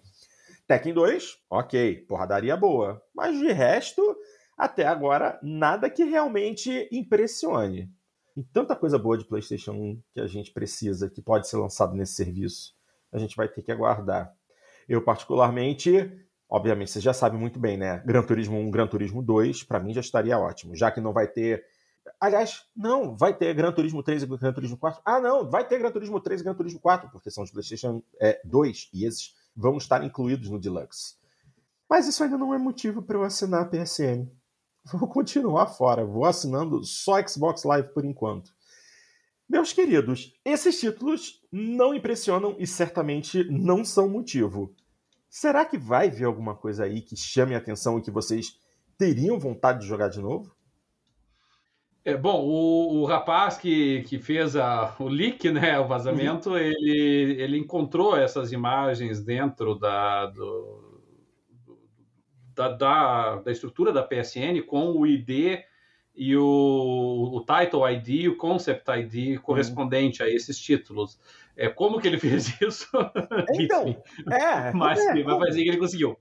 Tekken 0.68 0.94
2, 0.94 1.38
ok, 1.50 2.06
porradaria 2.08 2.56
boa. 2.56 3.04
Mas 3.14 3.38
de 3.38 3.52
resto, 3.52 4.16
até 4.58 4.86
agora, 4.86 5.40
nada 5.44 5.90
que 5.90 6.04
realmente 6.04 6.88
impressione. 6.92 7.92
E 8.38 8.44
tanta 8.44 8.76
coisa 8.76 8.98
boa 8.98 9.18
de 9.18 9.26
PlayStation 9.26 9.74
1 9.74 10.02
que 10.14 10.22
a 10.22 10.28
gente 10.28 10.52
precisa, 10.52 11.10
que 11.10 11.22
pode 11.22 11.50
ser 11.50 11.58
lançado 11.58 11.94
nesse 11.94 12.14
serviço, 12.14 12.74
a 13.12 13.18
gente 13.18 13.36
vai 13.36 13.50
ter 13.50 13.62
que 13.62 13.72
aguardar. 13.72 14.34
Eu, 14.92 15.02
particularmente, 15.02 16.12
obviamente, 16.50 16.92
vocês 16.92 17.02
já 17.02 17.14
sabem 17.14 17.40
muito 17.40 17.58
bem, 17.58 17.78
né? 17.78 18.04
Gran 18.06 18.24
Turismo 18.24 18.58
1, 18.58 18.70
Gran 18.70 18.88
Turismo 18.88 19.24
2, 19.24 19.64
para 19.64 19.80
mim 19.80 19.94
já 19.94 20.02
estaria 20.02 20.38
ótimo, 20.38 20.76
já 20.76 20.92
que 20.92 21.00
não 21.00 21.14
vai 21.14 21.30
ter. 21.30 21.64
Aliás, 22.20 22.66
não, 22.76 23.16
vai 23.16 23.34
ter 23.34 23.54
Gran 23.54 23.72
Turismo 23.72 24.04
3 24.04 24.24
e 24.24 24.26
Gran 24.26 24.52
Turismo 24.52 24.76
4. 24.76 25.02
Ah, 25.06 25.22
não, 25.22 25.50
vai 25.50 25.66
ter 25.66 25.80
Gran 25.80 25.92
Turismo 25.92 26.20
3 26.20 26.42
e 26.42 26.44
Gran 26.44 26.56
Turismo 26.56 26.82
4, 26.82 27.10
porque 27.10 27.32
são 27.32 27.42
os 27.42 27.52
PlayStation 27.52 28.04
é, 28.20 28.42
2 28.44 28.90
e 28.94 29.06
esses 29.06 29.34
vão 29.56 29.78
estar 29.78 30.04
incluídos 30.04 30.50
no 30.50 30.60
Deluxe. 30.60 31.16
Mas 31.90 32.06
isso 32.06 32.22
ainda 32.22 32.38
não 32.38 32.54
é 32.54 32.58
motivo 32.58 33.02
para 33.02 33.18
eu 33.18 33.24
assinar 33.24 33.62
a 33.62 33.66
PSN. 33.66 34.28
Vou 34.92 35.08
continuar 35.08 35.68
fora, 35.68 36.04
vou 36.04 36.26
assinando 36.26 36.84
só 36.84 37.26
Xbox 37.26 37.64
Live 37.64 37.94
por 37.94 38.04
enquanto. 38.04 38.52
Meus 39.52 39.74
queridos, 39.74 40.34
esses 40.46 40.80
títulos 40.80 41.42
não 41.52 41.94
impressionam 41.94 42.56
e 42.58 42.66
certamente 42.66 43.44
não 43.52 43.84
são 43.84 44.08
motivo. 44.08 44.74
Será 45.34 45.64
que 45.64 45.78
vai 45.78 46.10
vir 46.10 46.26
alguma 46.26 46.54
coisa 46.54 46.84
aí 46.84 47.00
que 47.02 47.16
chame 47.16 47.56
a 47.56 47.58
atenção 47.58 47.98
e 47.98 48.02
que 48.02 48.12
vocês 48.12 48.60
teriam 48.98 49.40
vontade 49.40 49.80
de 49.80 49.88
jogar 49.88 50.10
de 50.10 50.20
novo? 50.20 50.54
É, 52.04 52.18
bom, 52.18 52.44
o, 52.44 53.00
o 53.00 53.06
rapaz 53.06 53.58
que, 53.58 54.02
que 54.10 54.20
fez 54.20 54.58
a, 54.58 54.94
o 55.00 55.08
leak, 55.08 55.50
né, 55.50 55.80
o 55.80 55.88
vazamento, 55.88 56.50
uhum. 56.50 56.58
ele, 56.58 57.38
ele 57.40 57.58
encontrou 57.58 58.18
essas 58.18 58.52
imagens 58.52 59.24
dentro 59.24 59.74
da, 59.76 60.26
do, 60.26 61.02
da, 62.54 62.68
da, 62.68 63.36
da, 63.38 63.52
estrutura 63.54 63.94
da 63.94 64.04
PSN 64.04 64.62
com 64.68 64.92
o 64.92 65.08
ID 65.08 65.64
e 66.14 66.36
o, 66.36 66.44
o 66.44 67.46
Title 67.46 67.90
ID, 67.90 68.28
o 68.28 68.36
Concept 68.36 68.92
ID 68.92 69.40
correspondente 69.40 70.22
uhum. 70.22 70.28
a 70.28 70.30
esses 70.30 70.60
títulos. 70.60 71.18
É, 71.56 71.70
como 71.70 72.00
que 72.00 72.08
ele 72.08 72.20
fez 72.20 72.56
isso? 72.62 72.88
Então, 73.54 73.96
é, 74.32 74.72
mas, 74.74 75.00
é, 75.00 75.24
mas 75.24 75.40
fazer 75.40 75.64
que 75.64 75.70
ele 75.70 75.78
conseguiu. 75.78 76.18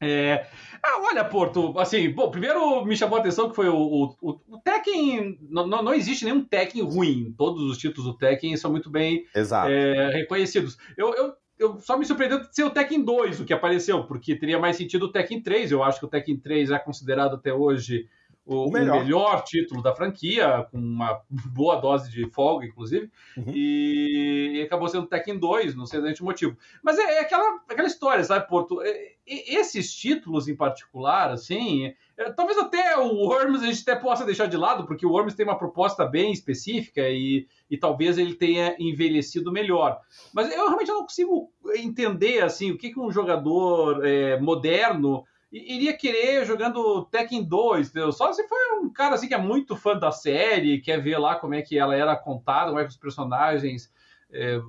É, 0.00 0.46
ah, 0.82 1.00
olha, 1.00 1.24
Porto, 1.24 1.78
assim, 1.78 2.10
bom, 2.10 2.30
primeiro 2.30 2.84
me 2.84 2.96
chamou 2.96 3.16
a 3.16 3.20
atenção 3.20 3.48
que 3.48 3.56
foi 3.56 3.68
o, 3.68 4.14
o, 4.20 4.40
o 4.48 4.58
Tekken, 4.62 5.38
não, 5.48 5.66
não 5.66 5.94
existe 5.94 6.24
nenhum 6.24 6.44
Tekken 6.44 6.82
ruim, 6.82 7.34
todos 7.38 7.62
os 7.62 7.78
títulos 7.78 8.12
do 8.12 8.18
Tekken 8.18 8.56
são 8.56 8.70
muito 8.70 8.90
bem 8.90 9.24
é, 9.34 10.10
reconhecidos. 10.12 10.76
Eu, 10.96 11.14
eu, 11.14 11.32
eu 11.58 11.78
só 11.80 11.96
me 11.96 12.04
surpreendeu 12.04 12.40
de 12.40 12.54
ser 12.54 12.64
o 12.64 12.70
Tekken 12.70 13.02
2 13.02 13.40
o 13.40 13.44
que 13.44 13.52
apareceu, 13.52 14.04
porque 14.04 14.36
teria 14.36 14.58
mais 14.58 14.76
sentido 14.76 15.06
o 15.06 15.12
Tekken 15.12 15.40
3, 15.40 15.72
eu 15.72 15.82
acho 15.82 16.00
que 16.00 16.06
o 16.06 16.10
Tekken 16.10 16.38
3 16.38 16.70
é 16.70 16.78
considerado 16.78 17.36
até 17.36 17.54
hoje 17.54 18.08
o, 18.46 18.68
o, 18.68 18.70
melhor. 18.70 19.02
melhor. 19.02 19.44
título 19.44 19.82
da 19.82 19.94
franquia, 19.94 20.66
com 20.70 20.78
uma 20.78 21.20
boa 21.52 21.76
dose 21.76 22.10
de 22.10 22.28
folga, 22.30 22.66
inclusive, 22.66 23.10
uhum. 23.36 23.52
e, 23.54 24.52
e, 24.56 24.62
acabou 24.62 24.88
sendo 24.88 25.06
Tekken 25.06 25.38
2, 25.38 25.74
não 25.74 25.86
sei 25.86 25.98
exatamente 25.98 26.22
o 26.22 26.24
motivo. 26.24 26.56
Mas 26.82 26.98
é, 26.98 27.02
é, 27.02 27.20
aquela, 27.20 27.60
aquela 27.68 27.88
história, 27.88 28.22
sabe, 28.22 28.46
Porto? 28.48 28.82
É, 28.82 29.14
esses 29.26 29.94
títulos 29.94 30.46
em 30.48 30.54
particular, 30.54 31.30
assim, 31.30 31.94
é, 32.16 32.30
talvez 32.30 32.58
até 32.58 32.98
o 32.98 33.14
Worms 33.14 33.62
a 33.62 33.66
gente 33.66 33.82
até 33.82 33.96
possa 33.96 34.24
deixar 34.24 34.46
de 34.46 34.56
lado, 34.56 34.86
porque 34.86 35.06
o 35.06 35.10
Worms 35.10 35.34
tem 35.34 35.46
uma 35.46 35.58
proposta 35.58 36.04
bem 36.04 36.30
específica 36.30 37.08
e, 37.08 37.46
e 37.70 37.78
talvez 37.78 38.18
ele 38.18 38.34
tenha 38.34 38.76
envelhecido 38.78 39.50
melhor. 39.50 39.98
Mas 40.32 40.52
eu 40.52 40.66
realmente 40.66 40.88
não 40.88 41.02
consigo 41.02 41.50
entender, 41.74 42.42
assim, 42.42 42.70
o 42.70 42.76
que, 42.76 42.90
que 42.90 43.00
um 43.00 43.10
jogador 43.10 44.04
é, 44.04 44.38
moderno 44.38 45.24
iria 45.54 45.96
querer 45.96 46.44
jogando 46.44 47.04
Tekken 47.04 47.44
2, 47.44 47.88
entendeu? 47.88 48.12
Só 48.12 48.32
se 48.32 48.46
foi 48.48 48.80
um 48.80 48.90
cara 48.92 49.14
assim 49.14 49.28
que 49.28 49.34
é 49.34 49.38
muito 49.38 49.76
fã 49.76 49.96
da 49.96 50.10
série, 50.10 50.80
quer 50.80 51.00
ver 51.00 51.18
lá 51.18 51.36
como 51.36 51.54
é 51.54 51.62
que 51.62 51.78
ela 51.78 51.94
era 51.94 52.16
contada, 52.16 52.70
como 52.70 52.80
é 52.80 52.84
que 52.84 52.90
os 52.90 52.96
personagens 52.96 53.92
é, 54.32 54.60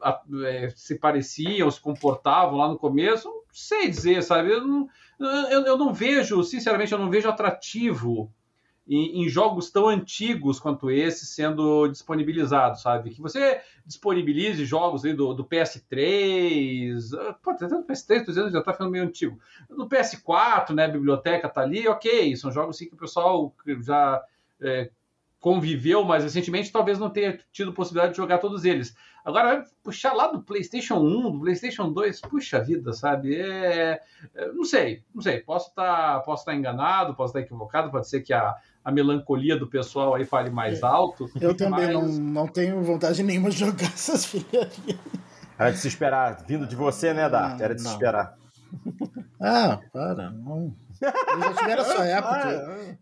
a, 0.00 0.20
é, 0.44 0.70
se 0.70 0.98
pareciam, 0.98 1.70
se 1.70 1.80
comportavam 1.80 2.56
lá 2.56 2.68
no 2.68 2.78
começo. 2.78 3.28
Não 3.28 3.42
sei 3.50 3.88
dizer, 3.88 4.22
sabe? 4.22 4.52
Eu 4.52 4.66
não, 4.66 4.88
eu, 5.18 5.66
eu 5.66 5.76
não 5.76 5.92
vejo, 5.92 6.42
sinceramente, 6.44 6.92
eu 6.92 6.98
não 6.98 7.10
vejo 7.10 7.28
atrativo 7.28 8.32
em, 8.90 9.22
em, 9.22 9.28
jogos 9.28 9.70
tão 9.70 9.88
antigos 9.88 10.58
quanto 10.58 10.90
esse 10.90 11.24
sendo 11.24 11.86
disponibilizados, 11.86 12.82
sabe? 12.82 13.10
Que 13.10 13.22
você 13.22 13.60
disponibilize 13.86 14.64
jogos 14.64 15.04
aí 15.04 15.14
do, 15.14 15.32
do 15.32 15.44
PS3, 15.44 16.98
pô, 17.40 17.50
até 17.52 17.68
no 17.68 17.84
PS3, 17.84 18.24
tô 18.24 18.32
dizendo, 18.32 18.50
já 18.50 18.60
tá 18.60 18.72
ficando 18.72 18.90
meio 18.90 19.04
antigo. 19.04 19.38
No 19.70 19.88
PS4, 19.88 20.74
né, 20.74 20.86
a 20.86 20.88
biblioteca 20.88 21.48
tá 21.48 21.60
ali, 21.60 21.86
ok, 21.86 22.34
são 22.34 22.50
jogos 22.50 22.74
assim 22.74 22.88
que 22.88 22.94
o 22.94 22.98
pessoal 22.98 23.54
já 23.80 24.20
é, 24.60 24.90
conviveu 25.38 26.02
mais 26.02 26.24
recentemente, 26.24 26.72
talvez 26.72 26.98
não 26.98 27.10
tenha 27.10 27.38
tido 27.52 27.72
possibilidade 27.72 28.12
de 28.12 28.16
jogar 28.16 28.38
todos 28.38 28.64
eles. 28.64 28.96
Agora, 29.24 29.64
puxar 29.84 30.14
lá 30.14 30.26
do 30.26 30.42
PlayStation 30.42 30.96
1, 30.96 31.32
do 31.32 31.40
PlayStation 31.40 31.92
2, 31.92 32.22
puxa 32.22 32.58
vida, 32.58 32.92
sabe? 32.92 33.36
É, 33.36 34.00
é, 34.34 34.52
não 34.52 34.64
sei, 34.64 35.04
não 35.14 35.22
sei. 35.22 35.40
Posso 35.40 35.68
estar 35.68 36.14
tá, 36.14 36.20
posso 36.20 36.44
tá 36.44 36.54
enganado, 36.54 37.14
posso 37.14 37.30
estar 37.30 37.40
tá 37.40 37.44
equivocado, 37.44 37.90
pode 37.90 38.08
ser 38.08 38.22
que 38.22 38.32
a, 38.32 38.56
a 38.84 38.90
melancolia 38.90 39.56
do 39.56 39.66
pessoal 39.66 40.14
aí 40.14 40.24
fale 40.24 40.50
mais 40.50 40.82
é. 40.82 40.86
alto. 40.86 41.30
Eu 41.40 41.54
também 41.54 41.86
mas... 41.86 41.94
não, 41.94 42.06
não 42.06 42.48
tenho 42.48 42.82
vontade 42.82 43.22
nenhuma 43.22 43.50
de 43.50 43.58
jogar 43.58 43.86
essas 43.92 44.24
filharias. 44.24 44.98
Era 45.58 45.70
de 45.72 45.78
se 45.78 45.88
esperar, 45.88 46.42
vindo 46.46 46.66
de 46.66 46.74
você, 46.74 47.12
né, 47.12 47.28
Dart? 47.28 47.60
Era 47.60 47.74
de 47.74 47.82
se 47.82 47.88
esperar. 47.88 48.36
Ah, 49.38 49.78
para, 49.92 50.30
não. 50.30 50.74
Eles 51.02 51.44
já 51.44 51.54
tiveram 51.54 51.84
sua 51.84 52.06
época. 52.06 52.98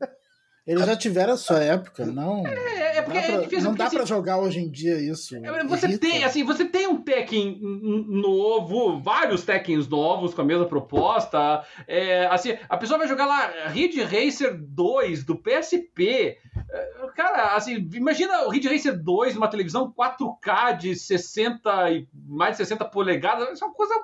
Eles 0.69 0.85
já 0.85 0.95
tiveram 0.95 1.33
a 1.33 1.37
sua 1.39 1.61
época, 1.61 2.05
não. 2.05 2.47
É, 2.47 2.99
é 2.99 3.03
porque 3.03 3.19
pra, 3.19 3.33
é 3.33 3.39
difícil. 3.39 3.65
Não 3.65 3.71
porque, 3.71 3.79
dá 3.79 3.87
assim, 3.87 3.97
para 3.97 4.05
jogar 4.05 4.39
hoje 4.39 4.61
em 4.61 4.71
dia 4.71 5.01
isso. 5.01 5.35
É, 5.35 5.65
você 5.65 5.87
irrita. 5.87 6.07
tem, 6.07 6.25
assim, 6.25 6.45
você 6.45 6.67
tem 6.67 6.87
um 6.87 7.01
Tekken 7.01 7.59
novo, 7.63 9.01
vários 9.01 9.45
Tekkens 9.45 9.89
novos 9.89 10.35
com 10.35 10.43
a 10.43 10.45
mesma 10.45 10.67
proposta. 10.67 11.65
É, 11.87 12.27
assim, 12.27 12.59
a 12.69 12.77
pessoa 12.77 12.99
vai 12.99 13.09
jogar 13.09 13.25
lá 13.25 13.69
Ridge 13.69 14.03
Racer 14.03 14.61
2 14.61 15.25
do 15.25 15.37
PSP. 15.37 16.37
É, 16.71 16.91
cara, 17.17 17.57
assim, 17.57 17.89
imagina 17.95 18.43
o 18.43 18.51
Ridge 18.51 18.69
Racer 18.69 19.03
2 19.03 19.37
numa 19.37 19.49
televisão 19.49 19.91
4K 19.91 20.77
de 20.77 20.95
60 20.95 21.91
e 21.93 22.07
mais 22.13 22.53
de 22.53 22.59
60 22.59 22.85
polegadas. 22.85 23.55
Isso 23.55 23.65
é 23.65 23.67
uma 23.67 23.75
coisa 23.75 23.95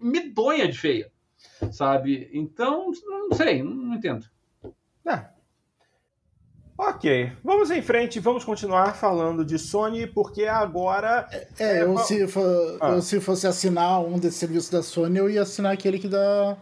medonha 0.00 0.68
de 0.68 0.78
feia, 0.78 1.10
sabe? 1.72 2.30
Então, 2.32 2.92
não 3.04 3.32
sei, 3.32 3.64
não 3.64 3.94
entendo. 3.96 4.24
É, 5.04 5.33
Ok, 6.76 7.32
vamos 7.44 7.70
em 7.70 7.80
frente, 7.80 8.18
vamos 8.18 8.44
continuar 8.44 8.96
falando 8.96 9.44
de 9.44 9.58
Sony, 9.58 10.08
porque 10.08 10.44
agora. 10.44 11.28
É, 11.30 11.78
é 11.78 11.82
eu, 11.82 11.96
se 11.98 12.26
for, 12.26 12.78
ah. 12.80 12.90
eu, 12.90 13.02
se 13.02 13.20
fosse 13.20 13.46
assinar 13.46 14.00
um 14.00 14.18
desses 14.18 14.40
serviços 14.40 14.70
da 14.70 14.82
Sony, 14.82 15.18
eu 15.18 15.30
ia 15.30 15.42
assinar 15.42 15.72
aquele 15.72 16.00
que 16.00 16.08
dá, 16.08 16.56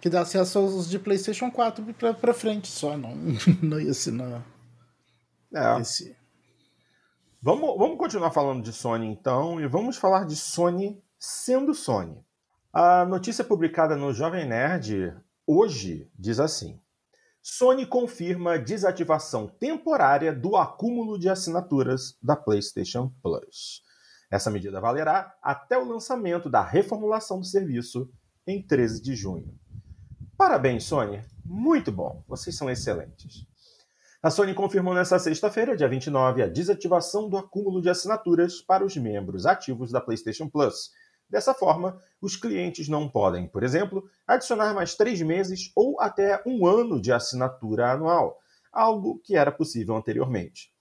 que 0.00 0.08
dá 0.08 0.22
acesso 0.22 0.58
aos 0.58 0.88
de 0.88 0.98
PlayStation 0.98 1.50
4 1.50 1.84
pra, 1.92 2.14
pra 2.14 2.32
frente 2.32 2.68
só, 2.68 2.96
não, 2.96 3.14
não 3.60 3.78
ia 3.78 3.90
assinar 3.90 4.42
é. 5.54 5.80
esse. 5.80 6.16
Vamos, 7.42 7.76
vamos 7.76 7.98
continuar 7.98 8.30
falando 8.30 8.62
de 8.62 8.72
Sony 8.72 9.06
então, 9.08 9.60
e 9.60 9.66
vamos 9.66 9.98
falar 9.98 10.24
de 10.24 10.36
Sony 10.36 11.02
sendo 11.18 11.74
Sony. 11.74 12.16
A 12.72 13.04
notícia 13.04 13.44
publicada 13.44 13.94
no 13.94 14.12
Jovem 14.14 14.46
Nerd 14.46 15.14
hoje 15.46 16.08
diz 16.18 16.40
assim. 16.40 16.80
Sony 17.52 17.84
confirma 17.84 18.56
desativação 18.56 19.48
temporária 19.48 20.32
do 20.32 20.56
acúmulo 20.56 21.18
de 21.18 21.28
assinaturas 21.28 22.16
da 22.22 22.36
PlayStation 22.36 23.12
Plus. 23.20 23.82
Essa 24.30 24.52
medida 24.52 24.80
valerá 24.80 25.34
até 25.42 25.76
o 25.76 25.84
lançamento 25.84 26.48
da 26.48 26.62
reformulação 26.62 27.40
do 27.40 27.44
serviço 27.44 28.08
em 28.46 28.62
13 28.62 29.02
de 29.02 29.16
junho. 29.16 29.52
Parabéns, 30.38 30.84
Sony. 30.84 31.24
Muito 31.44 31.90
bom. 31.90 32.22
Vocês 32.28 32.56
são 32.56 32.70
excelentes. 32.70 33.44
A 34.22 34.30
Sony 34.30 34.54
confirmou 34.54 34.94
nesta 34.94 35.18
sexta-feira, 35.18 35.76
dia 35.76 35.88
29, 35.88 36.44
a 36.44 36.46
desativação 36.46 37.28
do 37.28 37.36
acúmulo 37.36 37.82
de 37.82 37.90
assinaturas 37.90 38.62
para 38.62 38.84
os 38.84 38.96
membros 38.96 39.44
ativos 39.44 39.90
da 39.90 40.00
PlayStation 40.00 40.48
Plus 40.48 40.92
Dessa 41.30 41.54
forma, 41.54 42.02
os 42.20 42.34
clientes 42.34 42.88
não 42.88 43.08
podem, 43.08 43.46
por 43.46 43.62
exemplo, 43.62 44.04
adicionar 44.26 44.74
mais 44.74 44.96
três 44.96 45.22
meses 45.22 45.70
ou 45.76 46.00
até 46.00 46.42
um 46.44 46.66
ano 46.66 47.00
de 47.00 47.12
assinatura 47.12 47.92
anual, 47.92 48.36
algo 48.72 49.20
que 49.24 49.36
era 49.36 49.52
possível 49.52 49.96
anteriormente. 49.96 50.72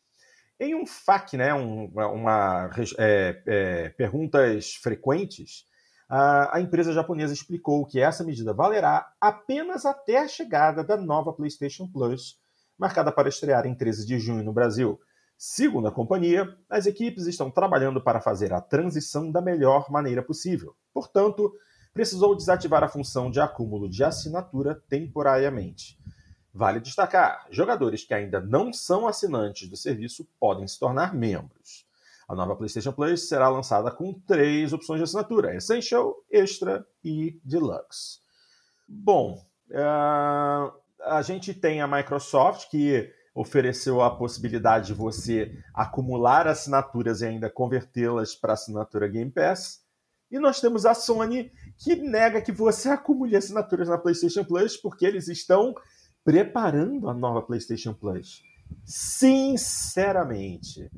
Em 0.60 0.76
um 0.76 0.86
FAQ, 0.86 1.38
né, 1.38 1.54
um, 1.54 1.86
uma, 1.86 2.70
é, 2.98 3.42
é, 3.46 3.90
perguntas 3.90 4.74
frequentes, 4.74 5.66
a, 6.10 6.58
a 6.58 6.60
empresa 6.62 6.92
japonesa 6.92 7.32
explicou 7.32 7.86
que 7.86 8.00
essa 8.00 8.24
medida 8.24 8.52
valerá 8.52 9.14
apenas 9.22 9.86
até 9.86 10.18
a 10.18 10.28
chegada 10.28 10.84
da 10.84 10.98
nova 10.98 11.32
PlayStation 11.32 11.88
Plus, 11.88 12.40
marcada 12.78 13.12
para 13.12 13.30
estrear 13.30 13.68
em 13.68 13.76
13 13.76 14.06
de 14.06 14.20
junho 14.20 14.44
no 14.44 14.52
Brasil. 14.52 15.00
Segundo 15.42 15.88
a 15.88 15.92
companhia, 15.92 16.54
as 16.70 16.86
equipes 16.86 17.26
estão 17.26 17.50
trabalhando 17.50 18.02
para 18.02 18.20
fazer 18.20 18.52
a 18.52 18.60
transição 18.60 19.32
da 19.32 19.40
melhor 19.40 19.90
maneira 19.90 20.22
possível. 20.22 20.76
Portanto, 20.94 21.54
precisou 21.94 22.36
desativar 22.36 22.84
a 22.84 22.90
função 22.90 23.32
de 23.32 23.40
acúmulo 23.40 23.88
de 23.88 24.04
assinatura 24.04 24.84
temporariamente. 24.90 25.98
Vale 26.54 26.82
destacar: 26.82 27.48
jogadores 27.50 28.04
que 28.04 28.14
ainda 28.14 28.42
não 28.42 28.74
são 28.74 29.08
assinantes 29.08 29.70
do 29.70 29.78
serviço 29.78 30.28
podem 30.38 30.68
se 30.68 30.78
tornar 30.78 31.16
membros. 31.16 31.88
A 32.28 32.36
nova 32.36 32.58
PlayStation 32.58 32.92
Plus 32.92 33.30
será 33.30 33.48
lançada 33.48 33.90
com 33.92 34.12
três 34.12 34.74
opções 34.74 35.00
de 35.00 35.06
assinatura: 35.06 35.56
Essential, 35.56 36.18
Extra 36.30 36.86
e 37.02 37.40
Deluxe. 37.46 38.20
Bom, 38.86 39.42
uh, 39.70 40.74
a 41.02 41.22
gente 41.22 41.54
tem 41.54 41.80
a 41.80 41.88
Microsoft 41.88 42.70
que 42.70 43.18
ofereceu 43.40 44.02
a 44.02 44.14
possibilidade 44.14 44.88
de 44.88 44.94
você 44.94 45.58
acumular 45.74 46.46
assinaturas 46.46 47.22
e 47.22 47.26
ainda 47.26 47.50
convertê-las 47.50 48.36
para 48.36 48.52
assinatura 48.52 49.08
Game 49.08 49.32
Pass. 49.32 49.82
E 50.30 50.38
nós 50.38 50.60
temos 50.60 50.86
a 50.86 50.94
Sony 50.94 51.50
que 51.78 51.96
nega 51.96 52.42
que 52.42 52.52
você 52.52 52.90
acumule 52.90 53.38
assinaturas 53.38 53.88
na 53.88 53.98
PlayStation 53.98 54.44
Plus 54.44 54.76
porque 54.76 55.06
eles 55.06 55.30
estão 55.30 55.74
preparando 56.22 57.10
a 57.10 57.14
nova 57.14 57.42
PlayStation 57.42 57.94
Plus. 57.94 58.44
Sinceramente, 58.84 60.92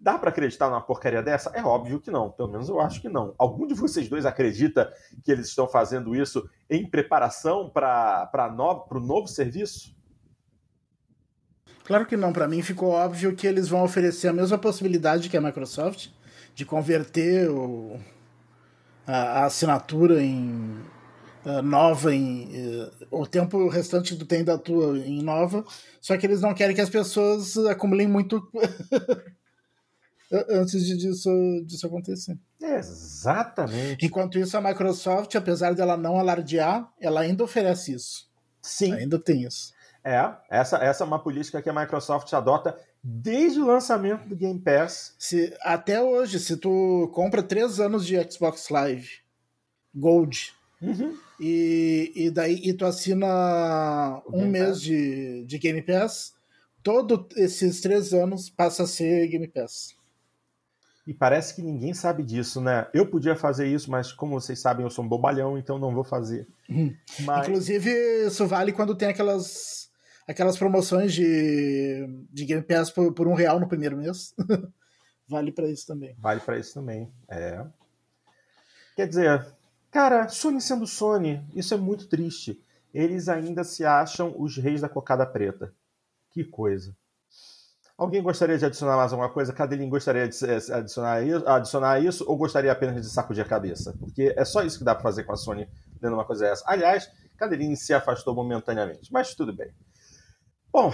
dá 0.00 0.18
para 0.18 0.30
acreditar 0.30 0.70
numa 0.70 0.80
porcaria 0.80 1.22
dessa? 1.22 1.50
É 1.50 1.62
óbvio 1.62 2.00
que 2.00 2.10
não, 2.10 2.30
pelo 2.30 2.48
menos 2.48 2.70
eu 2.70 2.80
acho 2.80 3.02
que 3.02 3.10
não. 3.10 3.34
Algum 3.36 3.66
de 3.66 3.74
vocês 3.74 4.08
dois 4.08 4.24
acredita 4.24 4.90
que 5.22 5.30
eles 5.30 5.48
estão 5.48 5.68
fazendo 5.68 6.16
isso 6.16 6.48
em 6.70 6.88
preparação 6.88 7.68
para 7.68 8.30
o 8.90 9.00
novo 9.00 9.28
serviço? 9.28 9.97
Claro 11.88 12.04
que 12.04 12.18
não, 12.18 12.34
para 12.34 12.46
mim 12.46 12.60
ficou 12.60 12.90
óbvio 12.90 13.34
que 13.34 13.46
eles 13.46 13.66
vão 13.66 13.82
oferecer 13.82 14.28
a 14.28 14.32
mesma 14.32 14.58
possibilidade 14.58 15.30
que 15.30 15.36
a 15.38 15.40
Microsoft 15.40 16.08
de 16.54 16.66
converter 16.66 17.48
o, 17.48 17.98
a, 19.06 19.16
a 19.16 19.44
assinatura 19.46 20.22
em 20.22 20.82
uh, 21.46 21.62
nova 21.62 22.14
em 22.14 22.44
uh, 22.44 22.90
o 23.10 23.26
tempo 23.26 23.68
restante 23.68 24.14
do 24.14 24.26
tem 24.26 24.44
da 24.44 24.58
tua 24.58 24.98
em 24.98 25.22
nova, 25.22 25.64
só 25.98 26.14
que 26.18 26.26
eles 26.26 26.42
não 26.42 26.52
querem 26.52 26.76
que 26.76 26.82
as 26.82 26.90
pessoas 26.90 27.56
acumulem 27.56 28.06
muito 28.06 28.46
antes 30.50 30.84
de 30.84 30.94
disso, 30.94 31.30
disso 31.64 31.86
acontecer. 31.86 32.38
Exatamente. 32.60 34.04
Enquanto 34.04 34.38
isso, 34.38 34.58
a 34.58 34.60
Microsoft, 34.60 35.34
apesar 35.36 35.74
dela 35.74 35.96
não 35.96 36.18
alardear, 36.18 36.86
ela 37.00 37.22
ainda 37.22 37.42
oferece 37.42 37.94
isso. 37.94 38.28
Sim. 38.60 38.92
Ainda 38.92 39.18
tem 39.18 39.44
isso. 39.44 39.72
É, 40.08 40.34
essa, 40.48 40.78
essa 40.78 41.04
é 41.04 41.06
uma 41.06 41.18
política 41.18 41.60
que 41.60 41.68
a 41.68 41.72
Microsoft 41.78 42.32
adota 42.32 42.74
desde 43.04 43.60
o 43.60 43.66
lançamento 43.66 44.26
do 44.26 44.34
Game 44.34 44.58
Pass. 44.58 45.14
Se, 45.18 45.54
até 45.60 46.00
hoje, 46.00 46.40
se 46.40 46.56
tu 46.56 47.10
compra 47.12 47.42
três 47.42 47.78
anos 47.78 48.06
de 48.06 48.16
Xbox 48.30 48.70
Live 48.70 49.18
Gold 49.94 50.54
uhum. 50.80 51.14
e, 51.38 52.10
e 52.16 52.30
daí 52.30 52.58
e 52.64 52.72
tu 52.72 52.86
assina 52.86 54.22
o 54.24 54.36
um 54.36 54.38
Game 54.38 54.50
mês 54.50 54.80
de, 54.80 55.44
de 55.44 55.58
Game 55.58 55.82
Pass, 55.82 56.32
todos 56.82 57.26
esses 57.36 57.82
três 57.82 58.14
anos 58.14 58.48
passa 58.48 58.84
a 58.84 58.86
ser 58.86 59.28
Game 59.28 59.46
Pass. 59.46 59.94
E 61.06 61.12
parece 61.12 61.54
que 61.54 61.60
ninguém 61.60 61.92
sabe 61.92 62.22
disso, 62.22 62.62
né? 62.62 62.86
Eu 62.94 63.06
podia 63.06 63.36
fazer 63.36 63.66
isso, 63.66 63.90
mas 63.90 64.10
como 64.10 64.40
vocês 64.40 64.58
sabem, 64.58 64.86
eu 64.86 64.90
sou 64.90 65.04
um 65.04 65.08
bobalhão, 65.08 65.58
então 65.58 65.78
não 65.78 65.92
vou 65.94 66.04
fazer. 66.04 66.48
Uhum. 66.66 66.94
Mas... 67.20 67.46
Inclusive, 67.46 67.90
isso 68.26 68.46
vale 68.46 68.72
quando 68.72 68.94
tem 68.94 69.08
aquelas 69.08 69.87
aquelas 70.28 70.58
promoções 70.58 71.14
de, 71.14 72.06
de 72.30 72.44
Game 72.44 72.62
Pass 72.62 72.90
por, 72.90 73.12
por 73.14 73.26
um 73.26 73.34
real 73.34 73.58
no 73.58 73.66
primeiro 73.66 73.96
mês. 73.96 74.34
vale 75.26 75.50
para 75.50 75.66
isso 75.66 75.86
também. 75.86 76.14
Vale 76.18 76.40
para 76.40 76.58
isso 76.58 76.74
também, 76.74 77.10
é. 77.28 77.64
Quer 78.94 79.08
dizer, 79.08 79.46
cara, 79.90 80.28
Sony 80.28 80.60
sendo 80.60 80.86
Sony, 80.86 81.42
isso 81.54 81.72
é 81.72 81.76
muito 81.76 82.06
triste. 82.06 82.62
eles 82.92 83.28
ainda 83.28 83.64
se 83.64 83.84
acham 83.84 84.34
os 84.36 84.56
reis 84.56 84.82
da 84.82 84.88
cocada 84.88 85.24
preta. 85.24 85.72
Que 86.30 86.44
coisa. 86.44 86.94
Alguém 87.96 88.22
gostaria 88.22 88.56
de 88.56 88.64
adicionar 88.64 88.96
mais 88.96 89.12
alguma 89.12 89.30
coisa? 89.30 89.52
Cadelinho 89.52 89.90
gostaria 89.90 90.28
de 90.28 90.44
adicionar 90.72 91.20
isso, 91.22 91.48
adicionar 91.48 92.00
isso 92.00 92.24
ou 92.28 92.36
gostaria 92.36 92.70
apenas 92.70 93.02
de 93.02 93.10
sacudir 93.10 93.44
a 93.44 93.48
cabeça? 93.48 93.92
Porque 93.98 94.32
é 94.36 94.44
só 94.44 94.62
isso 94.62 94.78
que 94.78 94.84
dá 94.84 94.94
para 94.94 95.02
fazer 95.02 95.24
com 95.24 95.32
a 95.32 95.36
Sony 95.36 95.68
dando 96.00 96.14
uma 96.14 96.24
coisa 96.24 96.44
dessa. 96.44 96.62
Aliás, 96.66 97.10
Cadelinho 97.36 97.76
se 97.76 97.92
afastou 97.92 98.34
momentaneamente, 98.34 99.12
mas 99.12 99.34
tudo 99.34 99.52
bem. 99.52 99.72
Bom, 100.70 100.92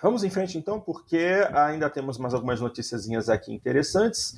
vamos 0.00 0.22
em 0.22 0.30
frente 0.30 0.56
então, 0.56 0.80
porque 0.80 1.48
ainda 1.52 1.90
temos 1.90 2.16
mais 2.16 2.32
algumas 2.32 2.60
noticiazinhas 2.60 3.28
aqui 3.28 3.52
interessantes. 3.52 4.36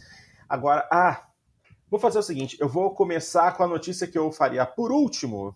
Agora, 0.49 0.89
ah, 0.91 1.27
vou 1.91 2.01
fazer 2.01 2.19
o 2.19 2.23
seguinte: 2.23 2.57
eu 2.59 2.69
vou 2.69 2.95
começar 2.95 3.55
com 3.57 3.63
a 3.63 3.69
notícia 3.69 4.07
que 4.07 4.17
eu 4.17 4.33
faria 4.33 4.65
por 4.65 4.91
último, 4.91 5.55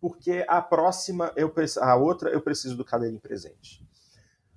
porque 0.00 0.44
a 0.48 0.60
próxima, 0.60 1.32
eu, 1.36 1.52
a 1.80 1.94
outra, 1.94 2.30
eu 2.30 2.40
preciso 2.40 2.76
do 2.76 2.84
Cadelinho 2.84 3.20
presente. 3.20 3.86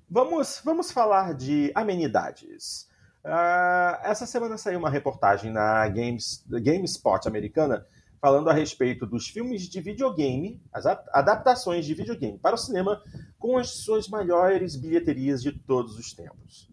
Vamos, 0.09 0.59
vamos 0.65 0.91
falar 0.91 1.35
de 1.35 1.71
amenidades. 1.75 2.89
Uh, 3.23 3.99
essa 4.01 4.25
semana 4.25 4.57
saiu 4.57 4.79
uma 4.79 4.89
reportagem 4.89 5.51
na 5.51 5.87
Games, 5.87 6.43
GameSpot 6.49 7.27
americana 7.27 7.85
falando 8.19 8.49
a 8.49 8.53
respeito 8.53 9.05
dos 9.05 9.27
filmes 9.27 9.63
de 9.63 9.81
videogame, 9.81 10.61
as 10.73 10.85
adaptações 10.85 11.85
de 11.85 11.93
videogame 11.93 12.37
para 12.37 12.55
o 12.55 12.57
cinema, 12.57 13.01
com 13.37 13.57
as 13.57 13.69
suas 13.69 14.07
maiores 14.07 14.75
bilheterias 14.75 15.41
de 15.41 15.51
todos 15.51 15.97
os 15.97 16.13
tempos. 16.13 16.69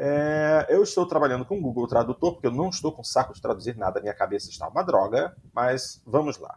É, 0.00 0.66
eu 0.70 0.82
estou 0.82 1.04
trabalhando 1.06 1.44
com 1.44 1.58
o 1.58 1.60
Google 1.60 1.88
Tradutor, 1.88 2.34
porque 2.34 2.46
eu 2.46 2.52
não 2.52 2.68
estou 2.68 2.92
com 2.92 3.02
saco 3.02 3.34
de 3.34 3.42
traduzir 3.42 3.76
nada, 3.76 4.00
minha 4.00 4.14
cabeça 4.14 4.48
está 4.48 4.68
uma 4.68 4.82
droga, 4.84 5.36
mas 5.52 6.00
vamos 6.06 6.38
lá. 6.38 6.56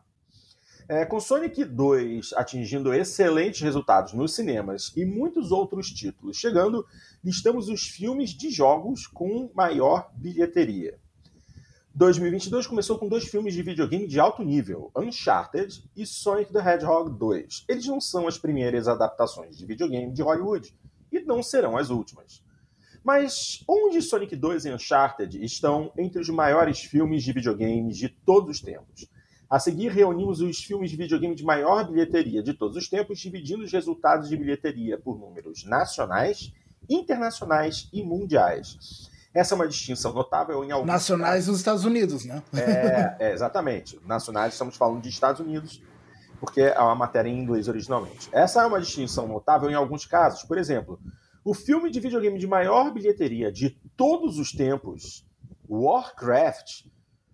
É, 0.87 1.05
com 1.05 1.19
Sonic 1.19 1.63
2 1.63 2.33
atingindo 2.33 2.93
excelentes 2.93 3.61
resultados 3.61 4.13
nos 4.13 4.35
cinemas 4.35 4.91
e 4.95 5.05
muitos 5.05 5.51
outros 5.51 5.89
títulos 5.89 6.37
chegando, 6.37 6.85
listamos 7.23 7.67
os 7.67 7.87
filmes 7.87 8.29
de 8.29 8.51
jogos 8.51 9.07
com 9.07 9.49
maior 9.55 10.11
bilheteria. 10.13 10.99
2022 11.93 12.67
começou 12.67 12.97
com 12.97 13.09
dois 13.09 13.25
filmes 13.25 13.53
de 13.53 13.61
videogame 13.61 14.07
de 14.07 14.17
alto 14.17 14.41
nível, 14.43 14.89
Uncharted 14.95 15.83
e 15.93 16.05
Sonic 16.05 16.53
the 16.53 16.59
Hedgehog 16.59 17.11
2. 17.19 17.65
Eles 17.67 17.85
não 17.85 17.99
são 17.99 18.27
as 18.27 18.37
primeiras 18.37 18.87
adaptações 18.87 19.57
de 19.57 19.65
videogame 19.65 20.13
de 20.13 20.21
Hollywood 20.21 20.73
e 21.11 21.19
não 21.19 21.43
serão 21.43 21.75
as 21.75 21.89
últimas. 21.89 22.41
Mas 23.03 23.61
onde 23.67 24.01
Sonic 24.01 24.37
2 24.37 24.65
e 24.65 24.71
Uncharted 24.71 25.43
estão 25.43 25.91
entre 25.97 26.21
os 26.21 26.29
maiores 26.29 26.79
filmes 26.79 27.23
de 27.23 27.33
videogames 27.33 27.97
de 27.97 28.07
todos 28.07 28.51
os 28.51 28.61
tempos? 28.61 29.05
A 29.49 29.59
seguir, 29.59 29.91
reunimos 29.91 30.39
os 30.39 30.63
filmes 30.63 30.89
de 30.89 30.95
videogame 30.95 31.35
de 31.35 31.43
maior 31.43 31.85
bilheteria 31.85 32.41
de 32.41 32.53
todos 32.53 32.77
os 32.77 32.87
tempos, 32.87 33.19
dividindo 33.19 33.65
os 33.65 33.71
resultados 33.71 34.29
de 34.29 34.37
bilheteria 34.37 34.97
por 34.97 35.19
números 35.19 35.65
nacionais, 35.65 36.53
internacionais 36.89 37.89
e 37.91 38.01
mundiais. 38.01 39.10
Essa 39.33 39.53
é 39.53 39.55
uma 39.55 39.67
distinção 39.67 40.13
notável 40.13 40.63
em 40.63 40.71
alguns. 40.71 40.87
Nacionais 40.87 41.33
casos. 41.35 41.47
nos 41.47 41.57
Estados 41.59 41.85
Unidos, 41.85 42.25
né? 42.25 42.43
É, 42.53 43.15
é, 43.27 43.33
exatamente. 43.33 43.99
Nacionais, 44.05 44.53
estamos 44.53 44.75
falando 44.75 45.01
de 45.01 45.09
Estados 45.09 45.39
Unidos, 45.39 45.81
porque 46.39 46.61
é 46.61 46.79
uma 46.79 46.95
matéria 46.95 47.29
em 47.29 47.39
inglês 47.39 47.67
originalmente. 47.67 48.29
Essa 48.31 48.63
é 48.63 48.65
uma 48.65 48.81
distinção 48.81 49.27
notável 49.27 49.69
em 49.69 49.73
alguns 49.73 50.05
casos. 50.05 50.43
Por 50.43 50.57
exemplo, 50.57 50.99
o 51.45 51.53
filme 51.53 51.89
de 51.89 51.99
videogame 51.99 52.37
de 52.37 52.45
maior 52.45 52.93
bilheteria 52.93 53.51
de 53.51 53.69
todos 53.95 54.37
os 54.37 54.51
tempos, 54.51 55.25
Warcraft, 55.69 56.85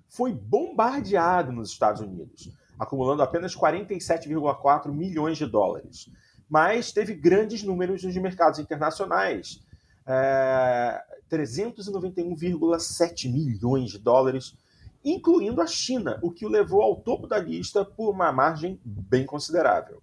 foi 0.08 0.34
bombardeado 0.34 1.52
nos 1.52 1.72
Estados 1.72 2.02
Unidos, 2.02 2.50
acumulando 2.80 3.24
apenas 3.24 3.56
47,4 3.56 4.92
milhões 4.92 5.38
de 5.38 5.46
dólares. 5.46 6.10
Mas 6.50 6.92
teve 6.92 7.14
grandes 7.14 7.64
números 7.64 8.04
nos 8.04 8.16
mercados 8.16 8.60
internacionais. 8.60 9.60
É, 10.08 11.02
391,7 11.30 13.32
milhões 13.32 13.92
de 13.92 14.00
dólares, 14.00 14.56
incluindo 15.04 15.62
a 15.62 15.68
China, 15.68 16.18
o 16.22 16.32
que 16.32 16.46
o 16.46 16.50
levou 16.50 16.82
ao 16.82 16.96
topo 16.96 17.28
da 17.28 17.38
lista 17.38 17.84
por 17.84 18.10
uma 18.10 18.32
margem 18.32 18.80
bem 18.84 19.26
considerável. 19.26 20.02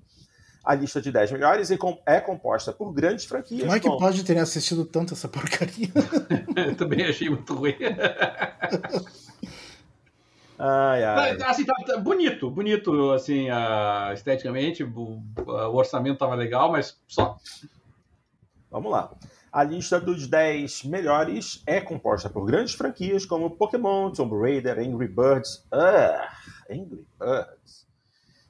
A 0.62 0.74
lista 0.74 1.00
de 1.00 1.10
10 1.12 1.32
melhores 1.32 1.70
é 2.06 2.20
composta 2.20 2.72
por 2.72 2.92
grandes 2.92 3.26
franquias. 3.26 3.62
Como 3.62 3.74
é 3.74 3.80
que 3.80 3.88
pode 3.88 4.24
ter 4.24 4.38
assistido 4.38 4.86
tanto 4.86 5.12
essa 5.12 5.28
porcaria? 5.28 5.90
Eu 6.56 6.74
também 6.74 7.04
achei 7.04 7.28
muito 7.28 7.54
ruim. 7.54 7.76
Ai, 10.56 11.02
ai. 11.02 11.42
Assim, 11.42 11.64
tá, 11.64 11.74
tá, 11.84 11.98
bonito, 11.98 12.48
bonito, 12.48 13.10
assim, 13.10 13.50
uh, 13.50 14.12
esteticamente, 14.14 14.84
o, 14.84 15.20
o 15.36 15.74
orçamento 15.74 16.18
tava 16.18 16.36
legal, 16.36 16.70
mas 16.70 16.96
só. 17.08 17.36
Vamos 18.70 18.92
lá. 18.92 19.12
A 19.54 19.62
lista 19.62 20.00
dos 20.00 20.26
10 20.26 20.82
melhores 20.82 21.62
é 21.64 21.80
composta 21.80 22.28
por 22.28 22.44
grandes 22.44 22.74
franquias 22.74 23.24
como 23.24 23.52
Pokémon, 23.52 24.10
Tomb 24.10 24.36
Raider, 24.36 24.80
Angry 24.80 25.06
Birds, 25.06 25.64
uh, 25.72 26.26
Angry 26.68 27.06
Birds 27.16 27.86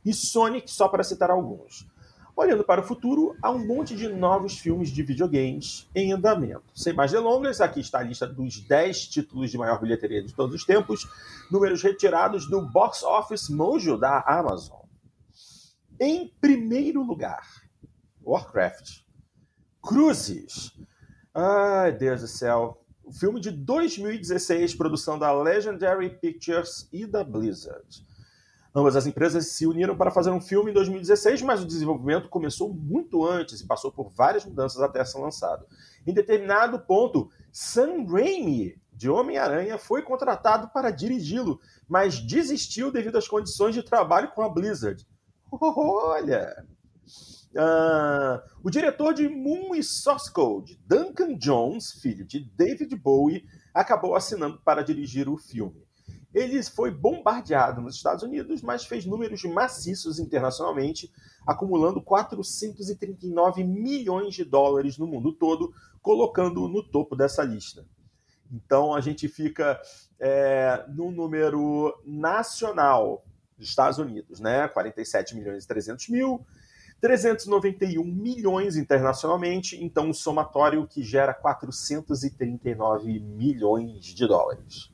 e 0.03 0.15
Sonic, 0.15 0.71
só 0.71 0.89
para 0.89 1.05
citar 1.05 1.31
alguns. 1.31 1.87
Olhando 2.35 2.65
para 2.65 2.81
o 2.81 2.85
futuro, 2.85 3.37
há 3.43 3.51
um 3.51 3.67
monte 3.67 3.95
de 3.95 4.09
novos 4.09 4.59
filmes 4.59 4.89
de 4.89 5.03
videogames 5.03 5.87
em 5.95 6.11
andamento. 6.11 6.65
Sem 6.75 6.95
mais 6.95 7.13
delongas, 7.13 7.61
aqui 7.61 7.81
está 7.81 7.99
a 7.99 8.03
lista 8.03 8.27
dos 8.27 8.63
10 8.63 9.09
títulos 9.09 9.51
de 9.51 9.59
maior 9.59 9.79
bilheteria 9.79 10.23
de 10.23 10.33
todos 10.33 10.55
os 10.55 10.65
tempos, 10.65 11.07
números 11.53 11.83
retirados 11.83 12.49
do 12.49 12.63
Box 12.63 13.03
Office 13.03 13.51
Mojo 13.51 13.99
da 13.99 14.25
Amazon. 14.27 14.81
Em 16.01 16.33
primeiro 16.41 17.03
lugar, 17.03 17.47
Warcraft. 18.25 19.05
Cruzes. 19.83 20.73
Ai, 21.37 21.91
Deus 21.91 22.20
do 22.20 22.28
céu. 22.28 22.80
O 23.03 23.12
filme 23.12 23.41
de 23.41 23.51
2016, 23.51 24.76
produção 24.76 25.18
da 25.18 25.32
Legendary 25.32 26.09
Pictures 26.09 26.89
e 26.93 27.05
da 27.05 27.24
Blizzard. 27.24 28.07
Ambas 28.72 28.95
as 28.95 29.05
empresas 29.05 29.49
se 29.49 29.66
uniram 29.66 29.97
para 29.97 30.12
fazer 30.12 30.30
um 30.30 30.41
filme 30.41 30.70
em 30.70 30.74
2016, 30.74 31.43
mas 31.43 31.61
o 31.61 31.66
desenvolvimento 31.66 32.28
começou 32.28 32.72
muito 32.72 33.26
antes 33.26 33.61
e 33.61 33.66
passou 33.66 33.91
por 33.91 34.11
várias 34.11 34.45
mudanças 34.45 34.80
até 34.80 35.05
ser 35.05 35.18
lançado. 35.18 35.66
Em 36.07 36.14
determinado 36.14 36.78
ponto, 36.78 37.28
Sam 37.51 38.07
Raimi, 38.07 38.80
de 38.93 39.11
Homem-Aranha, 39.11 39.76
foi 39.76 40.03
contratado 40.03 40.68
para 40.68 40.93
dirigi-lo, 40.93 41.61
mas 41.89 42.20
desistiu 42.20 42.93
devido 42.93 43.18
às 43.18 43.26
condições 43.26 43.74
de 43.74 43.82
trabalho 43.82 44.30
com 44.30 44.43
a 44.43 44.49
Blizzard. 44.49 45.05
Olha! 45.51 46.64
Uh, 47.55 48.43
o 48.65 48.71
diretor 48.71 49.15
de 49.15 49.29
Moon 49.29 49.75
e 49.77 49.83
Source 49.83 50.33
Code, 50.33 50.81
Duncan 50.87 51.39
Jones, 51.39 51.93
filho 51.93 52.25
de 52.25 52.41
David 52.41 52.95
Bowie, 52.97 53.45
acabou 53.73 54.17
assinando 54.17 54.61
para 54.65 54.83
dirigir 54.83 55.29
o 55.29 55.37
filme. 55.37 55.85
Ele 56.35 56.61
foi 56.65 56.91
bombardeado 56.91 57.81
nos 57.81 57.95
Estados 57.95 58.25
Unidos, 58.25 58.61
mas 58.61 58.85
fez 58.85 59.07
números 59.07 59.45
maciços 59.45 60.19
internacionalmente, 60.19 61.13
acumulando 61.47 62.03
439 62.03 63.63
milhões 63.63 64.35
de 64.35 64.45
dólares 64.45 64.99
no 64.99 65.07
mundo 65.07 65.33
todo, 65.33 65.73
colocando-o 66.03 66.69
no 66.69 66.83
topo 66.83 67.15
dessa 67.15 67.45
lista. 67.45 67.87
Então 68.51 68.95
a 68.95 69.01
gente 69.01 69.29
fica 69.29 69.81
é, 70.19 70.85
no 70.89 71.13
número 71.13 71.97
nacional 72.05 73.25
dos 73.57 73.69
Estados 73.69 73.99
Unidos, 73.99 74.41
né? 74.41 74.67
47 74.67 75.37
milhões 75.37 75.65
e 75.65 75.69
300 75.69 76.09
mil, 76.09 76.45
391 77.05 78.03
milhões 78.03 78.79
internacionalmente, 78.79 79.77
então 79.85 80.09
um 80.09 80.15
somatório 80.15 80.87
que 80.87 81.03
gera 81.03 81.35
439 81.35 83.21
milhões 83.21 84.07
de 84.07 84.27
dólares. 84.27 84.91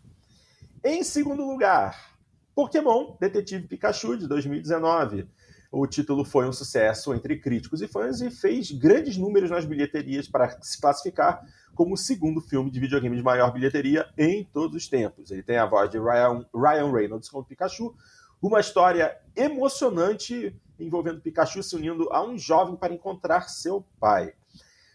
Em 0.82 1.04
segundo 1.04 1.46
lugar, 1.46 2.16
Pokémon 2.52 3.14
Detetive 3.20 3.68
Pikachu 3.68 4.18
de 4.18 4.26
2019. 4.26 5.28
O 5.70 5.86
título 5.86 6.24
foi 6.24 6.48
um 6.48 6.52
sucesso 6.52 7.14
entre 7.14 7.38
críticos 7.38 7.80
e 7.80 7.86
fãs 7.86 8.20
e 8.20 8.28
fez 8.28 8.72
grandes 8.72 9.16
números 9.16 9.48
nas 9.48 9.64
bilheterias 9.64 10.26
para 10.26 10.60
se 10.60 10.80
classificar 10.80 11.40
como 11.76 11.94
o 11.94 11.96
segundo 11.96 12.40
filme 12.40 12.72
de 12.72 12.80
videogame 12.80 13.16
de 13.16 13.22
maior 13.22 13.52
bilheteria 13.52 14.08
em 14.18 14.42
todos 14.52 14.74
os 14.74 14.88
tempos. 14.88 15.30
Ele 15.30 15.44
tem 15.44 15.58
a 15.58 15.66
voz 15.66 15.88
de 15.88 15.98
Ryan, 16.00 16.44
Ryan 16.52 16.90
Reynolds 16.90 17.28
como 17.28 17.44
Pikachu, 17.44 17.94
uma 18.42 18.58
história 18.58 19.16
emocionante 19.36 20.60
envolvendo 20.80 21.20
Pikachu 21.20 21.62
se 21.62 21.76
unindo 21.76 22.08
a 22.10 22.22
um 22.24 22.36
jovem 22.36 22.76
para 22.76 22.94
encontrar 22.94 23.48
seu 23.48 23.84
pai. 23.98 24.32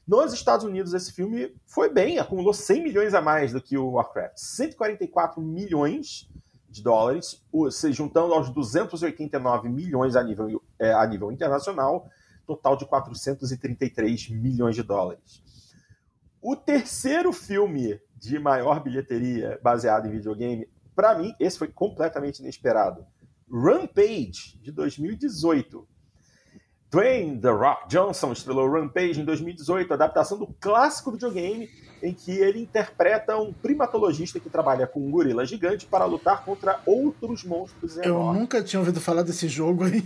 Nos 0.07 0.33
Estados 0.33 0.65
Unidos, 0.65 0.93
esse 0.93 1.11
filme 1.11 1.55
foi 1.65 1.91
bem, 1.91 2.19
acumulou 2.19 2.53
100 2.53 2.83
milhões 2.83 3.13
a 3.13 3.21
mais 3.21 3.51
do 3.51 3.61
que 3.61 3.75
o 3.75 3.91
Warcraft. 3.91 4.37
144 4.37 5.41
milhões 5.41 6.29
de 6.69 6.83
dólares, 6.83 7.43
se 7.71 7.91
juntando 7.91 8.33
aos 8.33 8.49
289 8.49 9.67
milhões 9.69 10.15
a 10.15 10.23
nível, 10.23 10.61
é, 10.77 10.93
a 10.93 11.07
nível 11.07 11.31
internacional, 11.31 12.07
total 12.45 12.77
de 12.77 12.85
433 12.85 14.29
milhões 14.29 14.75
de 14.75 14.83
dólares. 14.83 15.41
O 16.39 16.55
terceiro 16.55 17.33
filme 17.33 17.99
de 18.15 18.37
maior 18.37 18.83
bilheteria 18.83 19.59
baseado 19.63 20.05
em 20.05 20.11
videogame, 20.11 20.69
para 20.95 21.17
mim, 21.17 21.33
esse 21.39 21.57
foi 21.57 21.67
completamente 21.67 22.39
inesperado. 22.39 23.05
Rampage, 23.51 24.57
de 24.61 24.71
2018. 24.71 25.87
Dwayne 26.89 27.41
The 27.41 27.49
Rock 27.49 27.89
Johnson 27.89 28.31
estrelou 28.31 28.71
Rampage 28.71 29.19
em 29.19 29.25
2018, 29.25 29.93
adaptação 29.93 30.37
do 30.37 30.47
clássico 30.59 31.11
videogame 31.11 31.69
em 32.01 32.13
que 32.13 32.31
ele 32.31 32.61
interpreta 32.61 33.37
um 33.37 33.51
primatologista 33.51 34.39
que 34.39 34.49
trabalha 34.49 34.85
com 34.85 34.99
um 34.99 35.11
gorila 35.11 35.45
gigante 35.45 35.85
para 35.85 36.05
lutar 36.05 36.45
contra 36.45 36.79
outros 36.85 37.43
monstros 37.43 37.97
Eu 37.97 38.03
enormes. 38.03 38.41
nunca 38.41 38.63
tinha 38.63 38.79
ouvido 38.79 39.01
falar 39.01 39.23
desse 39.23 39.47
jogo 39.47 39.85
aí. 39.85 40.03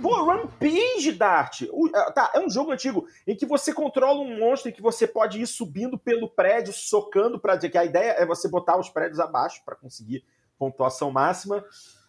Pô, 0.00 0.24
Rampage, 0.24 1.12
Dart! 1.12 1.62
É, 1.62 2.10
tá, 2.12 2.30
é 2.34 2.40
um 2.40 2.48
jogo 2.48 2.70
antigo 2.72 3.06
em 3.26 3.36
que 3.36 3.44
você 3.44 3.72
controla 3.72 4.20
um 4.20 4.38
monstro 4.38 4.70
e 4.70 4.72
que 4.72 4.80
você 4.80 5.06
pode 5.06 5.40
ir 5.40 5.46
subindo 5.46 5.98
pelo 5.98 6.28
prédio, 6.28 6.72
socando 6.72 7.38
para 7.38 7.58
que 7.58 7.76
a 7.76 7.84
ideia 7.84 8.12
é 8.12 8.24
você 8.24 8.48
botar 8.48 8.78
os 8.78 8.88
prédios 8.88 9.20
abaixo 9.20 9.62
para 9.64 9.74
conseguir 9.74 10.24
pontuação 10.58 11.10
máxima. 11.10 11.64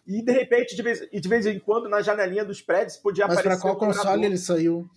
E 0.06 0.22
de 0.22 0.32
repente, 0.32 0.76
de 0.76 0.82
vez, 0.82 1.00
de 1.00 1.28
vez 1.28 1.46
em 1.46 1.58
quando, 1.58 1.88
na 1.88 2.00
janelinha 2.00 2.44
dos 2.44 2.62
prédios, 2.62 2.96
podia 2.96 3.26
Mas 3.26 3.38
aparecer. 3.38 3.48
Mas 3.48 3.60
pra 3.60 3.70
qual 3.74 3.92
console 3.92 4.24
ele 4.24 4.38
saiu? 4.38 4.88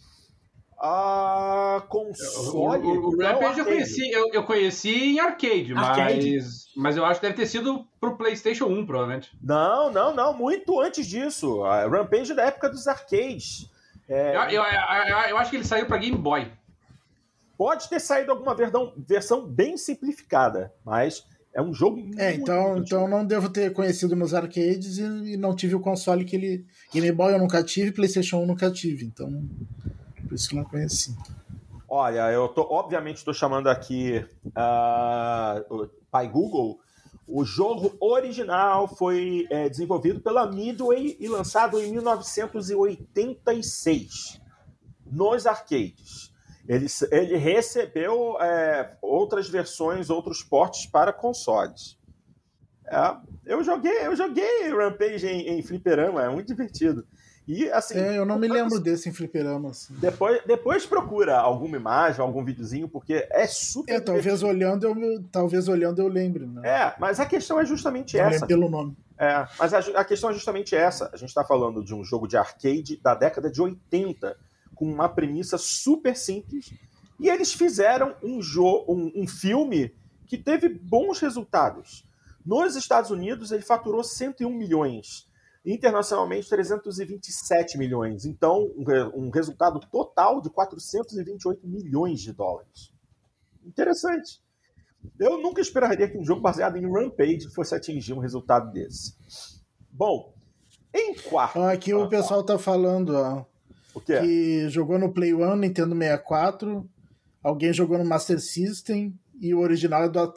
a 0.80 1.84
console. 1.90 2.86
O, 2.86 2.90
o, 2.90 3.08
o 3.10 3.22
Rampage 3.22 3.60
eu 3.60 3.66
conheci, 3.66 4.12
eu, 4.12 4.30
eu, 4.32 4.44
conheci 4.44 5.12
em 5.12 5.20
arcade, 5.20 5.74
arcade, 5.74 6.38
Mas, 6.38 6.72
mas 6.76 6.98
eu 6.98 7.06
acho 7.06 7.20
que 7.20 7.28
deve 7.28 7.38
ter 7.38 7.48
sido 7.48 7.86
pro 8.00 8.16
PlayStation 8.16 8.66
1, 8.66 8.86
provavelmente. 8.86 9.38
Não, 9.44 9.92
não, 9.92 10.16
não, 10.16 10.34
muito 10.34 10.80
antes 10.80 11.06
disso. 11.06 11.64
A 11.64 11.86
Rampage 11.86 12.32
é 12.32 12.36
da 12.36 12.46
época 12.46 12.70
dos 12.70 12.88
arcades. 12.88 13.70
É... 14.08 14.36
Eu, 14.36 14.42
eu, 14.44 14.64
eu, 15.30 15.38
acho 15.38 15.50
que 15.50 15.58
ele 15.58 15.66
saiu 15.66 15.86
para 15.86 15.98
Game 15.98 16.18
Boy. 16.18 16.50
Pode 17.58 17.90
ter 17.90 18.00
saído 18.00 18.32
alguma 18.32 18.56
versão, 18.56 18.94
versão 18.98 19.46
bem 19.46 19.76
simplificada, 19.76 20.74
mas 20.86 21.26
é 21.54 21.62
um 21.62 21.74
jogo. 21.74 22.02
É, 22.18 22.34
então, 22.34 22.78
então 22.78 23.08
não 23.08 23.26
devo 23.26 23.50
ter 23.50 23.72
conhecido 23.74 24.14
nos 24.16 24.34
arcades 24.34 24.98
e, 24.98 25.34
e 25.34 25.38
não 25.38 25.56
tive 25.56 25.76
o 25.76 25.80
console 25.80 26.26
que 26.26 26.36
ele. 26.36 26.66
Game 26.94 27.12
Boy 27.12 27.34
eu 27.34 27.40
nunca 27.40 27.64
tive, 27.64 27.92
PlayStation 27.92 28.38
1 28.38 28.46
nunca 28.46 28.72
tive, 28.72 29.06
então. 29.06 29.44
Por 30.28 30.36
isso 30.36 30.50
que 30.50 30.56
não 30.56 30.64
conheci. 30.64 31.16
Olha, 31.88 32.32
eu 32.32 32.48
tô, 32.50 32.62
obviamente 32.62 33.18
estou 33.18 33.34
chamando 33.34 33.68
aqui 33.68 34.24
uh, 34.48 35.74
o 35.74 35.90
pai 36.12 36.30
Google. 36.30 36.80
O 37.28 37.44
jogo 37.44 37.96
original 38.00 38.88
foi 38.88 39.48
é, 39.52 39.68
desenvolvido 39.70 40.20
pela 40.20 40.52
Midway 40.52 41.16
e 41.20 41.28
lançado 41.28 41.80
em 41.80 41.92
1986 41.92 44.40
nos 45.12 45.46
arcades. 45.46 46.09
Ele, 46.68 46.86
ele 47.12 47.38
recebeu 47.38 48.40
é, 48.42 48.96
outras 49.02 49.50
versões, 49.50 50.10
outros 50.10 50.44
portes 50.44 50.86
para 50.86 51.12
consoles. 51.12 51.98
É, 52.88 53.16
eu 53.46 53.64
joguei, 53.64 54.06
eu 54.06 54.16
joguei 54.16 54.70
Rampage 54.70 55.28
em, 55.28 55.60
em 55.60 55.62
fliperama, 55.62 56.24
é 56.24 56.30
muito 56.30 56.48
divertido. 56.48 57.06
E 57.50 57.68
assim. 57.72 57.98
É, 57.98 58.16
eu 58.16 58.28
não 58.28 58.38
me 58.38 58.48
lembro 58.48 58.80
desse 58.80 59.10
em 59.10 59.12
fliperama. 59.12 59.72
Assim. 59.72 59.92
Depois, 59.96 60.40
depois 60.46 60.86
procura 60.86 61.36
alguma 61.36 61.78
imagem, 61.78 62.22
algum 62.22 62.46
videozinho, 62.46 62.88
porque 62.88 63.28
é 63.32 63.48
super. 63.48 63.92
É, 63.92 64.00
talvez 64.00 64.44
olhando 64.44 64.86
eu, 64.86 65.24
talvez 65.32 65.68
olhando 65.68 66.00
eu 66.00 66.08
lembre. 66.08 66.46
Né? 66.46 66.62
É, 66.64 66.96
mas 67.00 67.20
a 67.20 67.26
questão 67.26 67.60
é 67.60 67.66
justamente 67.66 68.16
eu 68.16 68.24
essa. 68.24 68.46
pelo 68.46 68.70
nome. 68.70 68.96
É, 69.18 69.48
mas 69.58 69.74
a, 69.74 69.80
a 69.80 70.06
questão 70.06 70.30
é 70.30 70.34
justamente 70.34 70.76
essa. 70.76 71.10
A 71.12 71.18
gente 71.18 71.30
está 71.30 71.44
falando 71.44 71.84
de 71.84 71.96
um 71.96 72.04
jogo 72.04 72.28
de 72.28 72.38
arcade 72.38 72.98
da 72.98 73.16
década 73.16 73.50
de 73.50 73.60
80, 73.60 74.38
com 74.80 74.86
uma 74.86 75.10
premissa 75.10 75.58
super 75.58 76.16
simples. 76.16 76.74
E 77.20 77.28
eles 77.28 77.52
fizeram 77.52 78.16
um, 78.24 78.42
jogo, 78.42 78.94
um, 78.94 79.12
um 79.14 79.28
filme 79.28 79.94
que 80.26 80.38
teve 80.38 80.70
bons 80.70 81.20
resultados. 81.20 82.08
Nos 82.46 82.78
Estados 82.78 83.12
Unidos, 83.12 83.52
ele 83.52 83.62
faturou 83.62 84.02
101 84.02 84.50
milhões 84.50 85.28
internacionalmente 85.66 86.48
327 86.48 87.78
milhões. 87.78 88.24
Então, 88.24 88.72
um 89.14 89.30
resultado 89.30 89.82
total 89.92 90.42
de 90.42 90.50
428 90.50 91.68
milhões 91.68 92.22
de 92.22 92.32
dólares. 92.32 92.94
Interessante. 93.66 94.42
Eu 95.20 95.42
nunca 95.42 95.60
esperaria 95.60 96.10
que 96.10 96.18
um 96.18 96.24
jogo 96.24 96.42
baseado 96.42 96.78
em 96.78 96.90
Rampage 96.90 97.50
fosse 97.54 97.76
atingir 97.76 98.14
um 98.14 98.20
resultado 98.20 98.72
desse. 98.72 99.14
Bom, 99.92 100.34
em 100.94 101.14
quarto. 101.16 101.62
Aqui 101.64 101.94
o 101.94 102.08
pessoal 102.08 102.44
tá 102.44 102.58
falando, 102.58 103.10
ó. 103.16 103.46
O 104.00 104.06
quê? 104.06 104.20
Que 104.20 104.70
jogou 104.70 104.98
no 104.98 105.14
Play 105.14 105.34
One, 105.34 105.68
Nintendo 105.68 105.96
64, 105.96 106.90
alguém 107.44 107.74
jogou 107.74 107.98
no 107.98 108.06
Master 108.06 108.40
System 108.40 109.14
e 109.40 109.54
o 109.54 109.60
original 109.60 110.04
é 110.04 110.10
do. 110.10 110.20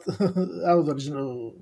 ah, 0.65 0.75
o 0.75 0.87
original 0.87 1.53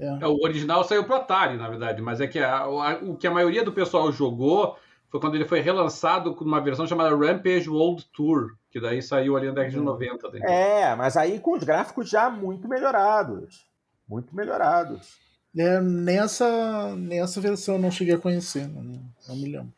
é. 0.00 0.18
é. 0.22 0.26
O 0.26 0.42
original 0.42 0.84
saiu 0.84 1.04
pro 1.04 1.16
Atari, 1.16 1.56
na 1.56 1.68
verdade, 1.68 2.00
mas 2.00 2.20
é 2.20 2.26
que 2.26 2.38
a, 2.38 2.58
a, 2.60 2.98
o 3.02 3.16
que 3.16 3.26
a 3.26 3.30
maioria 3.30 3.64
do 3.64 3.72
pessoal 3.72 4.10
jogou 4.12 4.76
foi 5.10 5.20
quando 5.20 5.34
ele 5.34 5.46
foi 5.46 5.60
relançado 5.60 6.34
com 6.34 6.44
uma 6.44 6.60
versão 6.60 6.86
chamada 6.86 7.16
Rampage 7.16 7.68
World 7.68 8.06
Tour, 8.12 8.54
que 8.70 8.80
daí 8.80 9.02
saiu 9.02 9.36
ali 9.36 9.46
na 9.46 9.54
década 9.54 9.70
de 9.70 9.80
90. 9.80 10.30
Daí. 10.30 10.42
É, 10.42 10.94
mas 10.94 11.16
aí 11.16 11.40
com 11.40 11.56
os 11.56 11.64
gráficos 11.64 12.08
já 12.08 12.30
muito 12.30 12.68
melhorados. 12.68 13.66
Muito 14.06 14.34
melhorados. 14.34 15.16
É, 15.56 15.80
nessa, 15.80 16.94
nessa 16.94 17.40
versão 17.40 17.76
eu 17.76 17.80
não 17.80 17.90
cheguei 17.90 18.14
a 18.14 18.18
conhecer, 18.18 18.68
não, 18.68 18.82
não 18.82 19.36
me 19.36 19.50
lembro. 19.50 19.72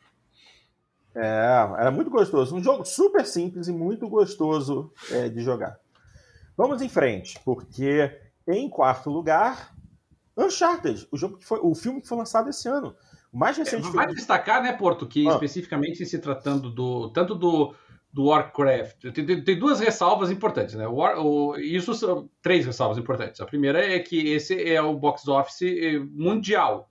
É, 1.15 1.67
era 1.77 1.91
muito 1.91 2.09
gostoso. 2.09 2.55
Um 2.55 2.63
jogo 2.63 2.85
super 2.85 3.25
simples 3.25 3.67
e 3.67 3.71
muito 3.71 4.07
gostoso 4.07 4.91
é, 5.11 5.29
de 5.29 5.41
jogar. 5.41 5.77
Vamos 6.55 6.81
em 6.81 6.89
frente, 6.89 7.39
porque 7.43 8.11
em 8.47 8.69
quarto 8.69 9.09
lugar 9.09 9.73
Uncharted, 10.37 11.07
o 11.11 11.17
jogo 11.17 11.37
que 11.37 11.45
foi, 11.45 11.59
o 11.61 11.73
filme 11.75 12.01
que 12.01 12.07
foi 12.07 12.17
lançado 12.17 12.49
esse 12.49 12.67
ano. 12.67 12.95
O 13.31 13.37
mais 13.37 13.57
é, 13.57 13.63
recente. 13.63 13.87
É, 13.87 13.91
vai 13.91 14.07
destacar, 14.07 14.61
né, 14.61 14.73
Porto, 14.73 15.07
que 15.07 15.27
ah. 15.27 15.33
especificamente 15.33 16.05
se 16.05 16.19
tratando 16.19 16.69
do 16.69 17.09
tanto 17.09 17.35
do, 17.35 17.73
do 18.11 18.25
Warcraft, 18.25 19.11
tem, 19.13 19.25
tem, 19.25 19.43
tem 19.43 19.59
duas 19.59 19.79
ressalvas 19.79 20.29
importantes, 20.29 20.75
né? 20.75 20.85
War, 20.85 21.17
o, 21.19 21.57
isso 21.57 21.93
são 21.93 22.29
três 22.41 22.65
ressalvas 22.65 22.97
importantes. 22.97 23.39
A 23.39 23.45
primeira 23.45 23.83
é 23.85 23.99
que 23.99 24.33
esse 24.33 24.61
é 24.61 24.81
o 24.81 24.97
box 24.97 25.27
office 25.27 25.61
eh, 25.61 25.99
mundial, 26.11 26.90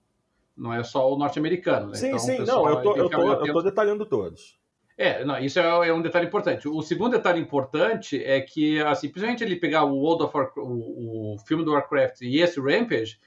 não 0.55 0.73
é 0.73 0.83
só 0.83 1.11
o 1.11 1.17
norte-americano. 1.17 1.87
Né? 1.87 1.95
Sim, 1.95 2.07
então, 2.07 2.19
sim, 2.19 2.37
não, 2.39 2.67
eu 2.67 2.81
tô, 2.81 2.95
eu, 2.95 3.09
tô, 3.09 3.45
eu 3.45 3.53
tô 3.53 3.61
detalhando 3.61 4.05
todos. 4.05 4.59
É, 4.97 5.25
não, 5.25 5.39
isso 5.39 5.59
é, 5.59 5.87
é, 5.87 5.93
um 5.93 6.01
detalhe 6.01 6.27
importante. 6.27 6.67
O 6.67 6.81
segundo 6.81 7.13
detalhe 7.13 7.39
importante 7.39 8.21
é 8.23 8.39
que, 8.41 8.79
assim, 8.81 9.09
principalmente 9.09 9.43
ele 9.43 9.55
pegar 9.55 9.83
o 9.83 9.95
World 9.95 10.23
of 10.23 10.37
Warcraft, 10.37 10.67
o, 10.67 11.33
o 11.33 11.37
filme 11.39 11.63
do 11.63 11.71
Warcraft 11.71 12.21
e 12.21 12.39
esse 12.39 12.59
Rampage, 12.59 13.17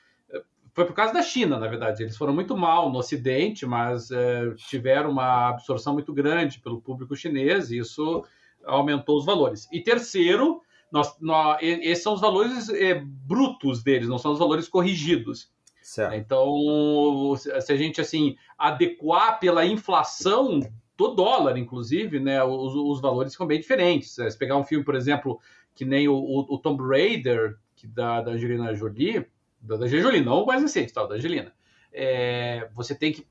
foi 0.75 0.85
por 0.85 0.93
causa 0.93 1.14
da 1.14 1.22
China, 1.22 1.59
na 1.59 1.68
verdade. 1.68 2.03
Eles 2.03 2.16
foram 2.16 2.35
muito 2.35 2.57
mal 2.57 2.91
no 2.91 2.99
Ocidente, 2.99 3.64
mas 3.64 4.11
é, 4.11 4.51
tiveram 4.57 5.11
uma 5.11 5.51
absorção 5.51 5.93
muito 5.95 6.12
grande 6.12 6.61
pelo 6.61 6.81
público 6.81 7.14
chinês 7.14 7.70
e 7.70 7.79
isso 7.79 8.25
aumentou 8.64 9.16
os 9.16 9.25
valores. 9.25 9.68
E 9.72 9.81
terceiro, 9.81 10.61
nós, 10.91 11.16
nós, 11.20 11.59
esses 11.62 12.03
são 12.03 12.14
os 12.14 12.20
valores 12.20 12.68
é, 12.68 13.01
brutos 13.05 13.85
deles, 13.85 14.09
não 14.09 14.18
são 14.18 14.33
os 14.33 14.39
valores 14.39 14.68
corrigidos. 14.68 15.53
Certo. 15.85 16.14
Então, 16.14 17.37
se 17.37 17.70
a 17.70 17.76
gente 17.76 18.01
assim 18.01 18.39
adequar 18.57 19.39
pela 19.39 19.66
inflação 19.66 20.61
do 20.97 21.09
dólar, 21.09 21.59
inclusive, 21.59 22.18
né, 22.18 22.43
os, 22.43 22.74
os 22.74 23.03
valores 23.03 23.35
ficam 23.35 23.47
bem 23.47 23.61
diferentes. 23.61 24.12
Se 24.12 24.39
pegar 24.39 24.57
um 24.57 24.64
filme, 24.64 24.82
por 24.82 24.95
exemplo, 24.95 25.39
que 25.74 25.85
nem 25.85 26.09
o, 26.09 26.14
o, 26.14 26.55
o 26.55 26.59
Tomb 26.59 26.82
Raider, 26.82 27.59
que 27.76 27.87
da, 27.87 28.22
da 28.22 28.30
Angelina 28.30 28.74
Jolie, 28.74 29.26
da 29.61 29.74
Angelina, 29.74 30.24
não 30.24 30.43
o 30.43 30.47
mais 30.47 30.62
recente, 30.62 30.91
tal, 30.91 31.07
da 31.07 31.16
Angelina. 31.16 31.53
É, 31.93 32.66
você 32.72 32.95
tem 32.95 33.12
que. 33.12 33.26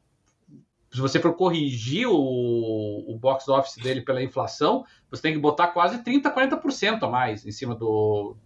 Se 0.91 1.01
você 1.01 1.19
for 1.19 1.33
corrigir 1.33 2.07
o, 2.07 2.13
o 2.13 3.17
box 3.17 3.49
office 3.49 3.77
dele 3.77 4.01
pela 4.01 4.21
inflação, 4.21 4.85
você 5.09 5.23
tem 5.23 5.33
que 5.33 5.39
botar 5.39 5.69
quase 5.69 6.03
30%, 6.03 6.31
40% 6.31 7.01
a 7.01 7.07
mais 7.07 7.47
em 7.47 7.51
cima 7.51 7.73
do, 7.73 8.37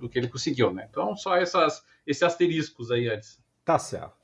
do 0.00 0.08
que 0.08 0.18
ele 0.18 0.28
conseguiu, 0.28 0.72
né? 0.72 0.86
Então, 0.90 1.14
só 1.16 1.36
essas, 1.36 1.84
esses 2.06 2.22
asteriscos 2.22 2.90
aí 2.90 3.08
antes. 3.08 3.38
Tá 3.64 3.78
certo. 3.78 4.16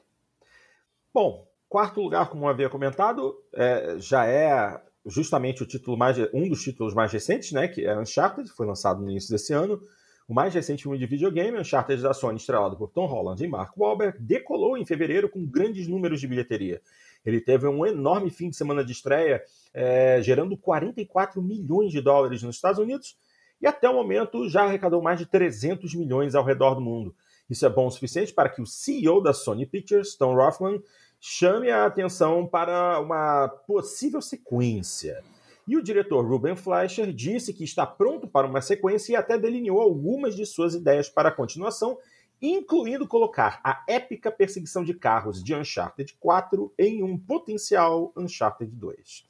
Bom, 1.12 1.46
quarto 1.68 2.00
lugar, 2.00 2.28
como 2.28 2.44
eu 2.44 2.48
havia 2.48 2.68
comentado, 2.68 3.36
é, 3.54 3.96
já 3.98 4.26
é 4.26 4.80
justamente 5.06 5.62
o 5.62 5.66
título 5.66 5.96
mais 5.96 6.18
um 6.32 6.48
dos 6.48 6.62
títulos 6.62 6.94
mais 6.94 7.12
recentes, 7.12 7.52
né? 7.52 7.68
Que 7.68 7.84
é 7.86 7.96
Uncharted, 7.98 8.50
foi 8.50 8.66
lançado 8.66 9.00
no 9.00 9.10
início 9.10 9.30
desse 9.30 9.52
ano. 9.52 9.80
O 10.28 10.34
mais 10.34 10.52
recente 10.52 10.82
filme 10.82 10.98
de 10.98 11.06
videogame, 11.06 11.58
Uncharted 11.58 12.02
da 12.02 12.12
Sony, 12.12 12.36
estrelado 12.36 12.76
por 12.76 12.90
Tom 12.90 13.06
Holland 13.06 13.42
e 13.44 13.46
Mark 13.46 13.76
Wahlberg, 13.78 14.18
decolou 14.20 14.76
em 14.76 14.84
fevereiro 14.84 15.28
com 15.28 15.46
grandes 15.46 15.86
números 15.86 16.20
de 16.20 16.26
bilheteria. 16.26 16.82
Ele 17.24 17.40
teve 17.40 17.68
um 17.68 17.86
enorme 17.86 18.30
fim 18.30 18.50
de 18.50 18.56
semana 18.56 18.84
de 18.84 18.90
estreia, 18.90 19.42
é, 19.72 20.20
gerando 20.22 20.56
44 20.56 21.40
milhões 21.40 21.92
de 21.92 22.00
dólares 22.00 22.42
nos 22.42 22.56
Estados 22.56 22.80
Unidos 22.80 23.16
e 23.61 23.66
até 23.66 23.88
o 23.88 23.94
momento 23.94 24.48
já 24.48 24.64
arrecadou 24.64 25.02
mais 25.02 25.18
de 25.18 25.26
300 25.26 25.94
milhões 25.94 26.34
ao 26.34 26.44
redor 26.44 26.74
do 26.74 26.80
mundo. 26.80 27.14
Isso 27.48 27.64
é 27.64 27.68
bom 27.68 27.86
o 27.86 27.90
suficiente 27.90 28.32
para 28.32 28.48
que 28.48 28.61
o 28.61 28.66
CEO 28.66 29.22
da 29.22 29.32
Sony 29.32 29.66
Pictures, 29.66 30.16
Tom 30.16 30.34
Rothman, 30.34 30.82
chame 31.20 31.70
a 31.70 31.86
atenção 31.86 32.46
para 32.46 33.00
uma 33.00 33.48
possível 33.48 34.20
sequência. 34.20 35.22
E 35.66 35.76
o 35.76 35.82
diretor 35.82 36.24
Ruben 36.24 36.54
Fleischer 36.54 37.12
disse 37.12 37.52
que 37.52 37.64
está 37.64 37.84
pronto 37.84 38.28
para 38.28 38.46
uma 38.46 38.61
sequência 38.61 39.12
e 39.12 39.16
até 39.16 39.36
delineou 39.36 39.80
algumas 39.80 40.36
de 40.36 40.46
suas 40.46 40.74
ideias 40.74 41.09
para 41.09 41.28
a 41.28 41.32
continuação, 41.32 41.98
incluindo 42.40 43.09
colocar 43.09 43.61
a 43.64 43.82
épica 43.88 44.30
perseguição 44.30 44.84
de 44.84 44.94
carros 44.94 45.42
de 45.42 45.54
Uncharted 45.54 46.16
4 46.20 46.72
em 46.78 47.02
um 47.02 47.18
potencial 47.18 48.12
Uncharted 48.16 48.70
2. 48.70 49.24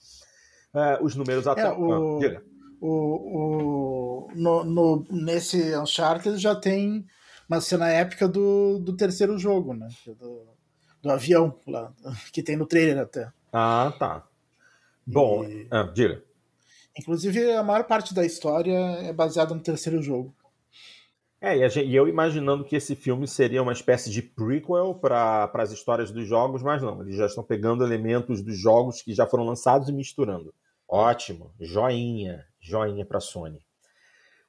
Uh, 0.75 0.79
é, 0.79 0.99
os 1.01 1.17
números 1.17 1.47
até. 1.47 1.63
É, 1.63 1.73
o, 1.73 2.21
ah, 2.21 2.43
o, 2.81 4.29
o, 4.29 4.29
no, 4.35 4.65
no, 4.65 5.07
nesse 5.11 5.77
Uncharted 5.77 6.39
já 6.39 6.55
tem 6.55 7.07
uma 7.49 7.61
cena 7.61 7.89
épica 7.89 8.29
do, 8.29 8.79
do 8.79 8.97
terceiro 8.97 9.39
jogo, 9.39 9.75
né? 9.75 9.89
É 10.07 10.15
do, 10.15 10.47
do 11.03 11.11
avião 11.11 11.59
lá, 11.67 11.93
que 12.33 12.43
tem 12.43 12.57
no 12.57 12.67
trailer 12.67 12.99
até. 12.99 13.31
Ah, 13.53 13.93
tá. 13.99 14.27
Bom, 15.07 15.45
e... 15.45 15.67
ah, 15.71 15.85
diga. 15.85 16.23
Inclusive, 16.99 17.53
a 17.53 17.63
maior 17.63 17.85
parte 17.85 18.15
da 18.15 18.25
história 18.25 18.77
é 19.03 19.13
baseada 19.13 19.55
no 19.55 19.61
terceiro 19.61 20.03
jogo. 20.03 20.35
É, 21.41 21.55
e, 21.57 21.69
gente, 21.69 21.89
e 21.89 21.95
eu 21.95 22.09
imaginando 22.09 22.65
que 22.65 22.75
esse 22.75 22.97
filme 22.97 23.29
seria 23.29 23.63
uma 23.63 23.73
espécie 23.73 24.11
de 24.11 24.23
prequel 24.23 24.95
para 24.95 25.51
as 25.55 25.71
histórias 25.71 26.11
dos 26.11 26.27
jogos, 26.27 26.63
mas 26.63 26.83
não, 26.83 27.03
eles 27.03 27.17
já 27.17 27.27
estão 27.27 27.45
pegando 27.45 27.85
elementos 27.85 28.43
dos 28.43 28.59
jogos 28.59 29.03
que 29.03 29.15
já 29.15 29.27
foram 29.27 29.45
lançados 29.45 29.89
e 29.89 29.93
misturando. 29.93 30.55
Ótimo, 30.89 31.53
joinha, 31.61 32.45
joinha 32.67 33.05
para 33.05 33.21
Sony. 33.21 33.61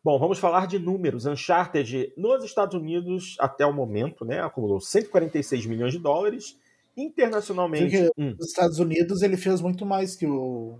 Bom, 0.03 0.17
vamos 0.17 0.39
falar 0.39 0.67
de 0.67 0.79
números. 0.79 1.25
Uncharted 1.25 2.13
nos 2.15 2.43
Estados 2.43 2.75
Unidos, 2.75 3.35
até 3.39 3.65
o 3.65 3.73
momento, 3.73 4.23
né, 4.23 4.41
acumulou 4.41 4.79
146 4.79 5.65
milhões 5.65 5.93
de 5.93 5.99
dólares. 5.99 6.57
Internacionalmente. 6.95 8.09
Hum. 8.17 8.33
Nos 8.37 8.47
Estados 8.47 8.79
Unidos 8.79 9.21
ele 9.21 9.37
fez 9.37 9.61
muito 9.61 9.85
mais 9.85 10.15
que 10.15 10.25
o 10.25 10.79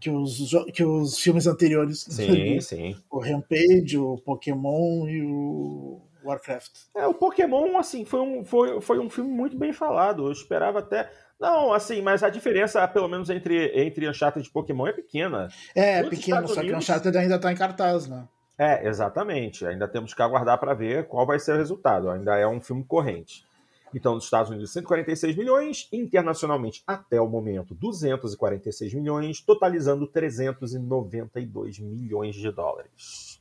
que 0.00 0.10
os, 0.10 0.50
que 0.72 0.84
os 0.84 1.18
filmes 1.18 1.46
anteriores. 1.46 2.00
Sim, 2.08 2.60
sim. 2.62 2.96
O 3.10 3.18
Rampage, 3.18 3.98
o 3.98 4.16
Pokémon 4.18 5.06
e 5.06 5.22
o 5.22 6.00
Warcraft. 6.24 6.72
É, 6.94 7.06
o 7.06 7.14
Pokémon, 7.14 7.76
assim, 7.78 8.04
foi 8.04 8.20
um, 8.20 8.44
foi, 8.44 8.80
foi 8.80 8.98
um 8.98 9.10
filme 9.10 9.30
muito 9.30 9.56
bem 9.56 9.72
falado. 9.72 10.26
Eu 10.26 10.32
esperava 10.32 10.78
até. 10.78 11.10
Não, 11.40 11.72
assim, 11.72 12.02
mas 12.02 12.22
a 12.22 12.28
diferença, 12.28 12.86
pelo 12.86 13.08
menos, 13.08 13.30
entre, 13.30 13.72
entre 13.80 14.06
Uncharted 14.06 14.46
e 14.46 14.52
Pokémon 14.52 14.86
é 14.86 14.92
pequena. 14.92 15.48
É, 15.74 16.00
é 16.00 16.02
pequena, 16.02 16.46
só 16.46 16.60
Unidos... 16.60 16.70
que 16.70 16.76
Uncharted 16.76 17.16
ainda 17.16 17.36
está 17.36 17.50
em 17.50 17.56
cartaz, 17.56 18.06
né? 18.06 18.28
É, 18.58 18.86
exatamente. 18.86 19.64
Ainda 19.64 19.88
temos 19.88 20.12
que 20.12 20.20
aguardar 20.20 20.58
para 20.60 20.74
ver 20.74 21.06
qual 21.06 21.26
vai 21.26 21.38
ser 21.38 21.54
o 21.54 21.56
resultado. 21.56 22.10
Ainda 22.10 22.36
é 22.36 22.46
um 22.46 22.60
filme 22.60 22.84
corrente. 22.84 23.48
Então, 23.94 24.14
nos 24.14 24.24
Estados 24.24 24.50
Unidos, 24.50 24.70
146 24.72 25.34
milhões, 25.34 25.88
internacionalmente, 25.90 26.82
até 26.86 27.18
o 27.18 27.26
momento, 27.26 27.74
246 27.74 28.92
milhões, 28.92 29.40
totalizando 29.40 30.06
392 30.06 31.78
milhões 31.78 32.36
de 32.36 32.52
dólares. 32.52 33.40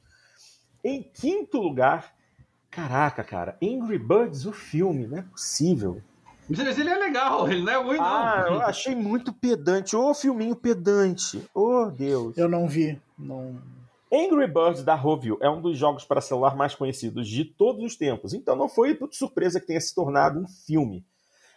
Em 0.82 1.04
quinto 1.04 1.62
lugar, 1.62 2.16
caraca, 2.72 3.24
cara, 3.24 3.58
Angry 3.62 4.00
Birds, 4.00 4.45
o 4.45 4.54
filme, 4.54 5.06
não 5.06 5.18
é 5.18 5.22
possível. 5.22 6.02
Mas 6.50 6.80
ele 6.80 6.89
é 6.89 6.97
legal, 6.97 7.47
ele 7.52 7.62
não 7.62 7.72
é 7.72 7.78
ruim, 7.78 7.97
ah, 8.00 8.45
não. 8.47 8.56
eu 8.56 8.62
achei 8.62 8.95
muito 8.95 9.32
pedante. 9.32 9.95
Ô, 9.95 10.14
filminho 10.14 10.56
pedante. 10.56 11.43
Ô, 11.54 11.84
oh, 11.84 11.91
Deus. 11.91 12.38
Eu 12.38 12.50
não 12.50 12.68
vi. 12.68 13.00
Não, 13.18 13.62
Angry 14.12 14.47
Birds 14.47 14.84
da 14.84 14.95
Rovio 14.95 15.38
é 15.39 15.47
um 15.47 15.62
dos 15.62 15.78
jogos 15.78 16.04
para 16.04 16.20
celular 16.20 16.56
mais 16.56 16.74
conhecidos 16.74 17.28
de 17.28 17.45
todos 17.45 17.84
os 17.84 17.95
tempos, 17.95 18.34
então 18.34 18.56
não 18.56 18.68
foi 18.68 18.97
de 18.97 19.16
surpresa 19.16 19.60
que 19.60 19.68
tenha 19.68 19.80
se 19.80 19.93
tornado 19.93 20.39
um 20.39 20.47
filme. 20.47 21.06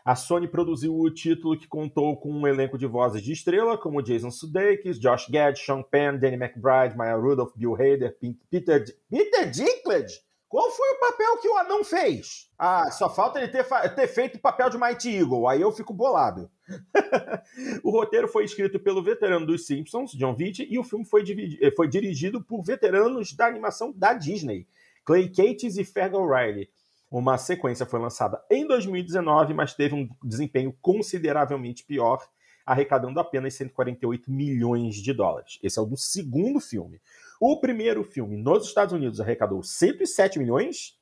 A 0.04 0.14
Sony 0.14 0.48
produziu 0.48 0.98
o 0.98 1.10
título 1.10 1.56
que 1.56 1.66
contou 1.66 2.16
com 2.16 2.30
um 2.30 2.46
elenco 2.46 2.76
de 2.76 2.86
vozes 2.86 3.22
de 3.22 3.32
estrela, 3.32 3.78
como 3.78 4.02
Jason 4.02 4.30
Sudeikis, 4.30 4.98
Josh 4.98 5.28
Gad, 5.30 5.56
Sean 5.56 5.82
Penn, 5.82 6.18
Danny 6.18 6.36
McBride, 6.36 6.96
Maya 6.96 7.16
Rudolph, 7.16 7.52
Bill 7.56 7.74
Hader, 7.74 8.18
Peter, 8.50 8.84
Peter 9.08 9.50
Dinklage, 9.50 10.20
qual 10.52 10.70
foi 10.70 10.86
o 10.90 11.00
papel 11.00 11.38
que 11.38 11.48
o 11.48 11.56
anão 11.56 11.82
fez? 11.82 12.46
Ah, 12.58 12.90
só 12.90 13.08
falta 13.08 13.38
ele 13.38 13.48
ter, 13.48 13.64
ter 13.94 14.06
feito 14.06 14.34
o 14.34 14.38
papel 14.38 14.68
de 14.68 14.76
Mighty 14.76 15.08
Eagle. 15.08 15.48
Aí 15.48 15.62
eu 15.62 15.72
fico 15.72 15.94
bolado. 15.94 16.50
o 17.82 17.90
roteiro 17.90 18.28
foi 18.28 18.44
escrito 18.44 18.78
pelo 18.78 19.02
veterano 19.02 19.46
dos 19.46 19.64
Simpsons, 19.66 20.12
John 20.12 20.36
Vitti, 20.36 20.68
e 20.70 20.78
o 20.78 20.84
filme 20.84 21.06
foi, 21.06 21.24
eh, 21.58 21.70
foi 21.74 21.88
dirigido 21.88 22.44
por 22.44 22.62
veteranos 22.62 23.32
da 23.32 23.46
animação 23.46 23.94
da 23.96 24.12
Disney, 24.12 24.66
Clay 25.06 25.30
Cates 25.30 25.78
e 25.78 25.84
Fergal 25.86 26.28
Riley. 26.28 26.68
Uma 27.10 27.38
sequência 27.38 27.86
foi 27.86 28.00
lançada 28.00 28.38
em 28.50 28.66
2019, 28.66 29.54
mas 29.54 29.72
teve 29.72 29.94
um 29.94 30.06
desempenho 30.22 30.76
consideravelmente 30.82 31.82
pior, 31.82 32.22
arrecadando 32.66 33.18
apenas 33.18 33.54
148 33.54 34.30
milhões 34.30 34.96
de 34.96 35.14
dólares. 35.14 35.58
Esse 35.62 35.78
é 35.78 35.82
o 35.82 35.86
do 35.86 35.96
segundo 35.96 36.60
filme. 36.60 37.00
O 37.44 37.58
primeiro 37.58 38.04
filme 38.04 38.36
nos 38.36 38.68
Estados 38.68 38.94
Unidos 38.94 39.20
arrecadou 39.20 39.64
107 39.64 40.38
milhões 40.38 40.96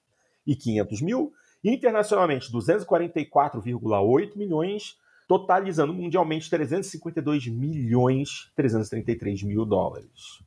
e 0.47 0.57
500 0.57 1.03
mil, 1.03 1.35
internacionalmente 1.63 2.51
244,8 2.51 4.39
milhões, 4.39 4.97
totalizando 5.29 5.93
mundialmente 5.93 6.49
352 6.49 7.47
milhões 7.49 8.51
333 8.57 9.43
mil 9.43 9.67
dólares. 9.67 10.43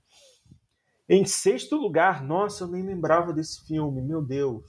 Em 1.07 1.25
sexto 1.25 1.75
lugar, 1.75 2.23
nossa, 2.23 2.63
eu 2.63 2.69
nem 2.69 2.81
lembrava 2.81 3.31
desse 3.31 3.63
filme, 3.67 4.01
meu 4.01 4.19
Deus. 4.19 4.63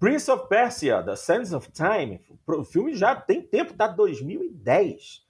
Prince 0.00 0.28
of 0.28 0.48
Persia, 0.48 1.04
The 1.04 1.14
Sands 1.14 1.52
of 1.52 1.70
Time. 1.70 2.20
O 2.48 2.64
filme 2.64 2.96
já 2.96 3.14
tem 3.14 3.42
tempo, 3.42 3.74
tá 3.74 3.86
2010. 3.86 5.24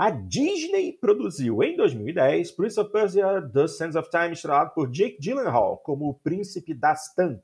A 0.00 0.08
Disney 0.08 0.94
produziu 0.94 1.62
em 1.62 1.76
2010 1.76 2.52
Prince 2.52 2.80
of 2.80 2.90
Persia: 2.90 3.46
The 3.52 3.68
Sands 3.68 3.94
of 3.94 4.08
Time, 4.08 4.32
estrelado 4.32 4.70
por 4.72 4.90
Jake 4.90 5.18
Gyllenhaal 5.20 5.76
como 5.76 6.08
o 6.08 6.14
príncipe 6.14 6.72
Dastan. 6.72 7.38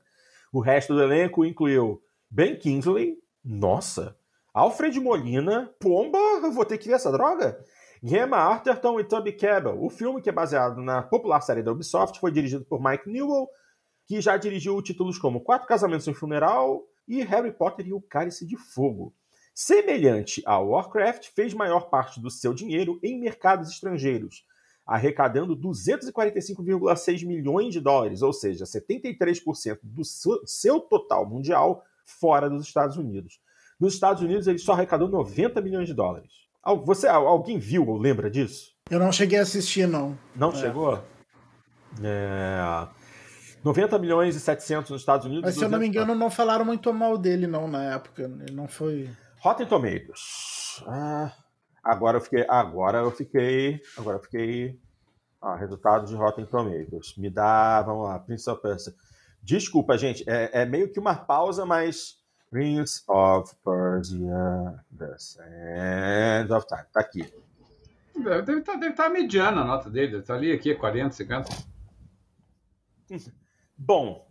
O 0.51 0.59
resto 0.59 0.95
do 0.95 1.03
elenco 1.03 1.45
incluiu 1.45 2.01
Ben 2.31 2.57
Kingsley, 2.57 3.19
nossa, 3.45 4.17
Alfred 4.51 4.99
Molina, 4.99 5.71
pomba, 5.79 6.17
eu 6.17 6.51
vou 6.51 6.65
ter 6.65 6.79
que 6.79 6.87
ver 6.87 6.95
essa 6.95 7.11
droga. 7.11 7.63
Gemma 8.01 8.37
Arterton 8.37 8.99
e 8.99 9.03
Toby 9.03 9.33
Kebbell. 9.33 9.79
O 9.79 9.87
filme, 9.91 10.19
que 10.19 10.29
é 10.29 10.33
baseado 10.33 10.81
na 10.81 11.03
popular 11.03 11.41
série 11.41 11.61
da 11.61 11.71
Ubisoft, 11.71 12.19
foi 12.19 12.31
dirigido 12.31 12.65
por 12.65 12.83
Mike 12.83 13.07
Newell, 13.07 13.47
que 14.07 14.19
já 14.19 14.35
dirigiu 14.35 14.81
títulos 14.81 15.19
como 15.19 15.41
Quatro 15.41 15.67
Casamentos 15.67 16.07
e 16.07 16.09
um 16.09 16.15
Funeral 16.15 16.83
e 17.07 17.21
Harry 17.21 17.51
Potter 17.51 17.85
e 17.85 17.93
o 17.93 18.01
Cálice 18.01 18.47
de 18.47 18.57
Fogo. 18.57 19.13
Semelhante 19.59 20.43
ao 20.45 20.69
Warcraft, 20.69 21.29
fez 21.33 21.51
maior 21.51 21.89
parte 21.89 22.21
do 22.21 22.29
seu 22.29 22.53
dinheiro 22.53 22.99
em 23.01 23.19
mercados 23.19 23.71
estrangeiros, 23.71 24.45
arrecadando 24.85 25.57
245,6 25.57 27.25
milhões 27.25 27.73
de 27.73 27.81
dólares, 27.81 28.21
ou 28.21 28.31
seja, 28.31 28.65
73% 28.65 29.79
do 29.81 30.03
seu 30.45 30.79
total 30.79 31.27
mundial 31.27 31.83
fora 32.05 32.47
dos 32.47 32.67
Estados 32.67 32.97
Unidos. 32.97 33.41
Nos 33.79 33.95
Estados 33.95 34.21
Unidos, 34.21 34.45
ele 34.45 34.59
só 34.59 34.73
arrecadou 34.73 35.09
90 35.09 35.59
milhões 35.59 35.87
de 35.87 35.95
dólares. 35.95 36.31
Você, 36.85 37.07
alguém 37.07 37.57
viu 37.57 37.89
ou 37.89 37.97
lembra 37.97 38.29
disso? 38.29 38.75
Eu 38.91 38.99
não 38.99 39.11
cheguei 39.11 39.39
a 39.39 39.41
assistir, 39.41 39.87
não. 39.87 40.15
Não 40.35 40.51
é. 40.51 40.55
chegou? 40.55 41.03
É... 42.03 42.87
90 43.63 43.97
milhões 43.97 44.35
e 44.35 44.39
700 44.39 44.91
nos 44.91 45.01
Estados 45.01 45.25
Unidos. 45.25 45.45
Mas 45.45 45.55
se 45.55 45.63
eu 45.63 45.69
não 45.69 45.79
me 45.79 45.87
engano, 45.87 46.13
não 46.13 46.29
falaram 46.29 46.63
muito 46.63 46.93
mal 46.93 47.17
dele, 47.17 47.47
não, 47.47 47.67
na 47.67 47.95
época. 47.95 48.31
Ele 48.45 48.53
não 48.53 48.67
foi. 48.67 49.09
Rotten 49.47 49.65
Tomatoes. 49.65 50.83
Ah, 50.85 51.31
agora 51.81 52.17
eu 52.17 52.21
fiquei. 52.21 52.45
Agora 52.49 52.97
eu 52.97 53.11
fiquei. 53.11 53.81
Agora 53.97 54.17
eu 54.17 54.21
fiquei. 54.21 54.77
Ah, 55.41 55.55
resultado 55.55 56.05
de 56.05 56.15
Rotten 56.15 56.45
Tomatoes. 56.45 57.15
Me 57.15 57.29
dá. 57.29 57.81
Vamos 57.81 58.09
lá, 58.09 58.19
Prince 58.19 58.49
of 58.49 58.61
Persia. 58.61 58.93
Desculpa, 59.41 59.97
gente. 59.97 60.29
É, 60.29 60.63
é 60.63 60.65
meio 60.65 60.91
que 60.91 60.99
uma 60.99 61.15
pausa, 61.15 61.65
mas. 61.65 62.17
Prince 62.49 63.03
of 63.07 63.55
Persia. 63.63 64.83
The 64.97 65.17
Sands 65.17 66.51
of 66.51 66.67
Time. 66.67 66.83
Tá 66.91 66.99
aqui. 66.99 67.33
Deve 68.17 68.59
estar 68.59 68.73
tá, 68.73 68.77
deve 68.77 68.95
tá 68.95 69.09
mediana 69.09 69.61
a 69.61 69.65
nota 69.65 69.89
dele. 69.89 70.07
Deve 70.07 70.23
estar 70.23 70.33
tá 70.33 70.39
ali, 70.39 70.51
aqui, 70.51 70.75
40, 70.75 71.15
50. 71.15 71.49
Bom, 73.77 74.27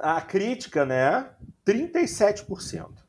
a 0.00 0.22
crítica, 0.22 0.86
né? 0.86 1.30
37%. 1.66 3.07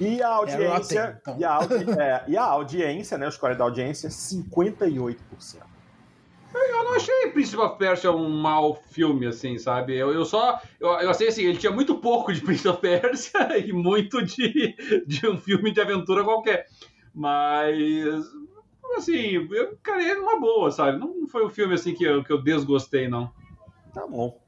E 0.00 0.20
a 0.22 0.28
audiência, 0.28 1.00
é, 1.00 1.18
então. 1.20 1.38
e, 1.38 1.44
a 1.44 1.52
audi 1.52 1.90
é, 1.98 2.24
e 2.26 2.36
a 2.36 2.44
audiência, 2.44 3.16
né, 3.16 3.28
o 3.28 3.30
score 3.30 3.54
da 3.56 3.64
audiência, 3.64 4.08
58%. 4.08 5.16
Eu 6.54 6.84
não 6.84 6.94
achei 6.94 7.30
Prince 7.32 7.56
of 7.56 7.76
Persia 7.78 8.12
um 8.12 8.28
mau 8.28 8.76
filme, 8.90 9.26
assim, 9.26 9.58
sabe? 9.58 9.96
Eu, 9.96 10.12
eu 10.12 10.24
só. 10.24 10.60
Eu, 10.78 10.88
eu 11.00 11.10
achei 11.10 11.28
assim, 11.28 11.42
ele 11.42 11.58
tinha 11.58 11.72
muito 11.72 11.96
pouco 11.96 12.32
de 12.32 12.40
Prince 12.40 12.68
of 12.68 12.80
Persia 12.80 13.58
e 13.58 13.72
muito 13.72 14.22
de, 14.22 14.74
de 15.04 15.26
um 15.26 15.36
filme 15.36 15.72
de 15.72 15.80
aventura 15.80 16.22
qualquer. 16.22 16.66
Mas. 17.12 18.24
Assim, 18.96 19.48
eu 19.50 19.72
encarei 19.72 20.14
numa 20.14 20.38
boa, 20.38 20.70
sabe? 20.70 20.98
Não 20.98 21.26
foi 21.26 21.44
um 21.44 21.50
filme 21.50 21.74
assim 21.74 21.92
que 21.92 22.04
eu, 22.04 22.22
que 22.22 22.32
eu 22.32 22.40
desgostei, 22.40 23.08
não. 23.08 23.32
Tá 23.92 24.06
bom. 24.06 24.43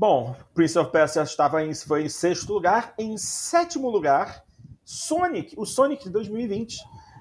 Bom, 0.00 0.34
Prince 0.54 0.78
of 0.78 0.90
Persia 0.90 1.20
estava 1.24 1.62
em, 1.62 1.74
foi 1.74 2.04
em 2.04 2.08
sexto 2.08 2.54
lugar. 2.54 2.94
Em 2.98 3.18
sétimo 3.18 3.90
lugar, 3.90 4.42
Sonic, 4.82 5.54
o 5.58 5.66
Sonic 5.66 6.04
de 6.04 6.10
2020. 6.10 6.78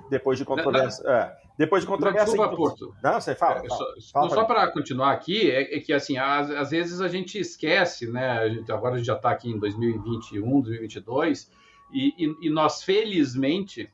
Depois 0.09 0.37
de 0.39 0.45
controvérsia. 0.45 1.03
É, 1.05 1.35
Depois 1.57 1.83
de 1.83 1.89
controvérsia. 1.89 2.27
Desculpa, 2.27 2.55
Porto. 2.55 2.95
Não, 3.03 3.19
você 3.19 3.35
fala. 3.35 3.65
É, 3.65 3.67
fala. 3.67 3.69
só, 3.69 4.11
fala 4.13 4.29
só 4.29 4.45
para 4.45 4.71
continuar 4.71 5.11
aqui, 5.11 5.51
é, 5.51 5.75
é, 5.75 5.79
que 5.81 5.91
assim, 5.91 6.17
às, 6.17 6.49
às, 6.51 6.69
vezes 6.69 7.01
a 7.01 7.09
gente 7.09 7.37
esquece, 7.37 8.07
né? 8.09 8.29
A 8.29 8.47
gente, 8.47 8.71
agora 8.71 8.95
a 8.95 8.97
gente 8.97 9.07
já 9.07 9.17
está 9.17 9.31
aqui 9.31 9.49
em 9.49 9.59
2021, 9.59 10.61
2022, 10.61 11.51
e, 11.91 12.13
e, 12.17 12.47
e 12.47 12.49
nós, 12.49 12.81
felizmente, 12.81 13.91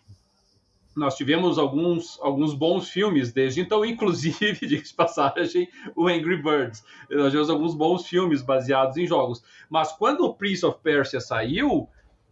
nós 0.95 1.15
tivemos 1.15 1.57
alguns, 1.57 2.17
alguns 2.21 2.53
bons 2.53 2.89
filmes 2.89 3.33
desde 3.33 3.61
então, 3.61 3.83
inclusive, 3.83 4.53
de 4.65 4.93
passagem, 4.93 5.67
o 5.95 6.07
Angry 6.07 6.41
Birds. 6.41 6.83
Nós 7.09 7.27
tivemos 7.27 7.49
alguns 7.49 7.75
bons 7.75 8.07
filmes 8.07 8.41
baseados 8.41 8.95
em 8.97 9.05
jogos. 9.05 9.43
Mas 9.69 9.91
quando 9.91 10.21
o 10.21 10.33
Prince 10.33 10.65
of 10.65 10.79
Persia 10.81 11.19
saiu, 11.19 11.89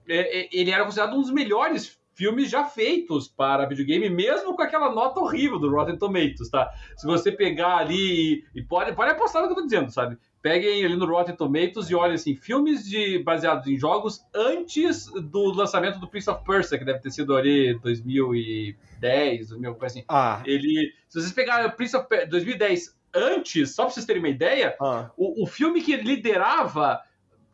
é, 0.07 0.43
é, 0.43 0.49
ele 0.51 0.71
era 0.71 0.85
considerado 0.85 1.15
um 1.15 1.21
dos 1.21 1.31
melhores 1.31 1.99
filmes 2.13 2.49
já 2.49 2.63
feitos 2.63 3.27
para 3.27 3.65
videogame, 3.65 4.09
mesmo 4.09 4.55
com 4.55 4.61
aquela 4.61 4.93
nota 4.93 5.19
horrível 5.19 5.59
do 5.59 5.69
Rotten 5.69 5.97
Tomatoes, 5.97 6.49
tá? 6.49 6.71
Se 6.95 7.05
você 7.05 7.31
pegar 7.31 7.77
ali 7.77 8.45
e 8.53 8.61
pode, 8.61 8.93
pode 8.93 9.11
apostar 9.11 9.41
no 9.41 9.47
que 9.47 9.53
eu 9.53 9.57
tô 9.57 9.63
dizendo, 9.63 9.91
sabe? 9.91 10.17
Peguem 10.43 10.83
ali 10.83 10.97
no 10.97 11.05
Rotten 11.05 11.37
Tomatoes 11.37 11.89
e 11.89 11.95
olhem 11.95 12.15
assim, 12.15 12.35
filmes 12.35 12.83
de, 12.83 13.17
baseados 13.19 13.65
em 13.65 13.77
jogos 13.77 14.25
antes 14.35 15.05
do 15.07 15.53
lançamento 15.53 15.99
do 15.99 16.07
Prince 16.07 16.29
of 16.29 16.43
Persia, 16.43 16.77
que 16.77 16.83
deve 16.83 16.99
ter 16.99 17.11
sido 17.11 17.33
ali 17.33 17.79
2010, 17.79 19.47
2000, 19.47 19.75
coisa 19.75 19.85
assim. 19.85 20.05
Ah. 20.09 20.43
Ele, 20.45 20.93
se 21.07 21.21
vocês 21.21 21.31
pegarem 21.31 21.65
o 21.67 21.71
Prince 21.71 21.95
of 21.95 22.09
Persia 22.09 22.27
2010 22.27 22.93
antes, 23.15 23.73
só 23.73 23.83
para 23.85 23.93
vocês 23.93 24.05
terem 24.05 24.21
uma 24.21 24.27
ideia, 24.27 24.75
ah. 24.81 25.09
o, 25.15 25.43
o 25.43 25.47
filme 25.47 25.81
que 25.81 25.95
liderava 25.95 26.99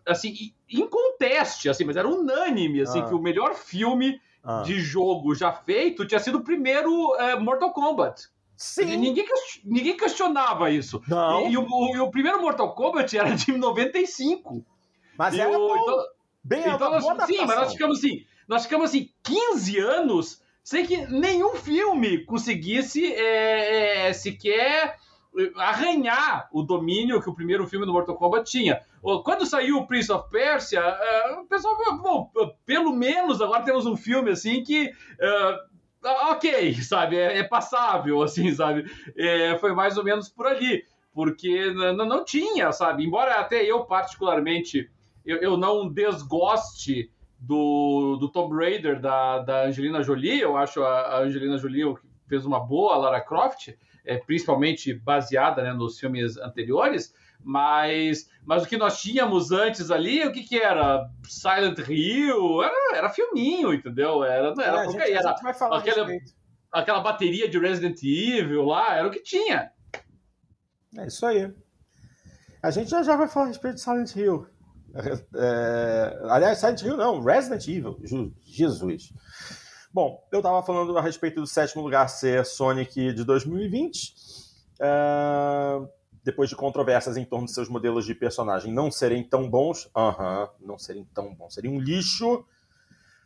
assim, 0.04 0.52
inconteste, 0.68 1.70
assim, 1.70 1.86
mas 1.86 1.96
era 1.96 2.08
unânime, 2.08 2.82
assim, 2.82 3.02
ah. 3.02 3.06
que 3.06 3.14
o 3.14 3.22
melhor 3.22 3.54
filme 3.54 4.20
ah. 4.44 4.64
de 4.66 4.80
jogo 4.80 5.36
já 5.36 5.52
feito 5.52 6.08
tinha 6.08 6.20
sido 6.20 6.40
o 6.40 6.44
primeiro 6.44 7.16
é, 7.18 7.38
Mortal 7.38 7.72
Kombat. 7.72 8.30
Sim. 8.60 8.97
Ninguém, 8.97 9.26
ninguém 9.64 9.95
questionava 9.95 10.70
isso. 10.70 11.01
Não. 11.07 11.47
E, 11.47 11.53
e, 11.53 11.57
o, 11.57 11.95
e, 11.95 11.99
o, 12.01 12.12
primeiro 12.12 12.41
Mortal 12.41 12.76
Kombat 12.76 13.18
era 13.18 13.34
de 13.34 13.53
95. 13.53 14.66
Mas 15.18 15.39
era 15.39 15.57
o. 15.57 15.78
Então, 15.78 15.97
Bem, 16.43 16.64
então 16.68 16.91
nós, 16.91 17.05
sim, 17.26 17.45
mas 17.45 17.55
nós 17.55 17.72
ficamos 17.72 17.99
assim, 17.99 18.26
nós 18.47 18.64
ficamos 18.64 18.89
assim 18.89 19.10
15 19.24 19.80
anos 19.80 20.41
sem 20.62 20.86
que 20.86 20.97
nenhum 21.07 21.55
filme 21.55 22.26
conseguisse 22.26 23.14
é, 23.14 24.07
é, 24.07 24.14
sequer 24.14 24.97
arranhar 25.55 26.49
o 26.51 26.62
domínio 26.62 27.22
que 27.22 27.30
o 27.30 27.34
primeiro 27.36 27.66
filme 27.66 27.86
do 27.86 27.93
Mortal 27.93 28.16
Kombat 28.16 28.49
tinha. 28.49 28.82
Quando 29.24 29.45
saiu 29.45 29.78
o 29.78 29.88
Prince 29.88 30.12
of 30.12 30.30
Persia, 30.30 30.82
uh, 30.82 31.41
o 31.41 31.45
pessoal 31.45 31.78
falou, 31.78 32.01
bom, 32.01 32.32
pelo 32.66 32.91
menos 32.91 33.41
agora 33.41 33.64
temos 33.64 33.86
um 33.86 33.95
filme 33.95 34.32
assim 34.32 34.64
que. 34.64 34.89
Uh, 34.89 35.70
ok, 36.04 36.74
sabe, 36.82 37.18
é, 37.18 37.39
é, 37.39 37.43
passável, 37.43 38.22
assim, 38.24 38.52
sabe? 38.54 38.89
É, 39.18 39.58
foi 39.58 39.74
mais 39.74 39.97
ou 39.97 40.04
menos 40.04 40.30
por 40.30 40.47
ali, 40.47 40.84
porque 41.14 41.72
não 41.72 42.24
tinha, 42.24 42.72
sabe? 42.72 43.06
Embora 43.06 43.36
até 43.39 43.64
eu, 43.64 43.84
particularmente, 43.86 44.89
eu, 45.26 45.38
eu 45.38 45.58
não 45.58 45.89
desgoste 45.89 47.12
do, 47.39 48.18
do 48.18 48.30
Tomb 48.30 48.56
Raider 48.56 49.00
da, 49.00 49.39
da 49.39 49.64
Angelina 49.66 50.04
Jolie, 50.04 50.41
eu 50.41 50.58
acho 50.58 50.84
a, 50.84 51.02
a 51.02 51.20
Angelina 51.22 51.58
Jolie 51.58 51.95
fez 52.28 52.45
uma 52.45 52.60
boa 52.60 52.97
Lara 52.97 53.22
Croft, 53.22 53.70
é, 54.06 54.18
principalmente 54.18 54.93
baseada 54.93 55.64
né, 55.64 55.74
nos 55.74 56.00
filmes 56.00 56.38
anteriores, 56.38 57.14
mas, 57.44 58.30
mas 58.46 58.64
o 58.64 58.68
que 58.68 58.78
nós 58.78 59.02
tínhamos 59.02 59.52
antes 59.52 59.90
ali, 59.90 60.26
o 60.26 60.32
que 60.32 60.44
que 60.44 60.60
era? 60.60 61.10
Silent 61.28 61.80
Hill, 61.80 62.64
era, 62.64 62.98
era 62.98 63.10
filminho, 63.10 63.74
entendeu? 63.74 64.24
Era, 64.24 64.54
não 64.54 64.64
era, 64.64 64.84
é, 64.84 64.90
gente, 64.90 65.12
era 65.12 65.32
aquela, 65.32 66.08
aquela 66.72 67.00
bateria 67.00 67.50
de 67.50 67.58
Resident 67.58 68.02
Evil 68.04 68.66
lá, 68.66 68.96
era 68.96 69.08
o 69.08 69.12
que 69.12 69.22
tinha. 69.22 69.72
É 70.98 71.08
isso 71.08 71.26
aí. 71.26 71.54
A 72.62 72.72
gente 72.72 72.90
já, 72.90 73.04
já 73.04 73.16
vai 73.16 73.28
falar 73.28 73.46
a 73.46 73.50
respeito 73.50 73.76
de 73.76 73.82
Silent 73.82 74.16
Hill. 74.16 74.48
É, 75.36 76.20
aliás, 76.30 76.58
Silent 76.58 76.82
Hill 76.82 76.98
não, 76.98 77.22
Resident 77.22 77.68
Evil. 77.68 78.00
Jesus. 78.44 79.14
Bom, 79.94 80.28
eu 80.32 80.40
estava 80.40 80.62
falando 80.64 80.98
a 80.98 81.02
respeito 81.02 81.40
do 81.40 81.48
sétimo 81.48 81.82
lugar 81.82 82.08
ser 82.10 82.46
Sonic 82.46 83.14
de 83.14 83.24
2020. 83.24 84.14
Uh, 84.82 85.90
depois 86.30 86.48
de 86.48 86.56
controvérsias 86.56 87.18
em 87.18 87.26
torno 87.26 87.48
de 87.48 87.54
seus 87.54 87.68
modelos 87.68 88.06
de 88.06 88.14
personagem 88.14 88.72
não 88.72 88.92
serem 88.92 89.24
tão 89.24 89.50
bons, 89.50 89.90
aham, 89.96 90.44
uh 90.44 90.48
-huh, 90.48 90.52
não 90.60 90.78
serem 90.78 91.04
tão 91.12 91.34
bons, 91.34 91.56
seria 91.56 91.72
um 91.72 91.80
lixo. 91.80 92.46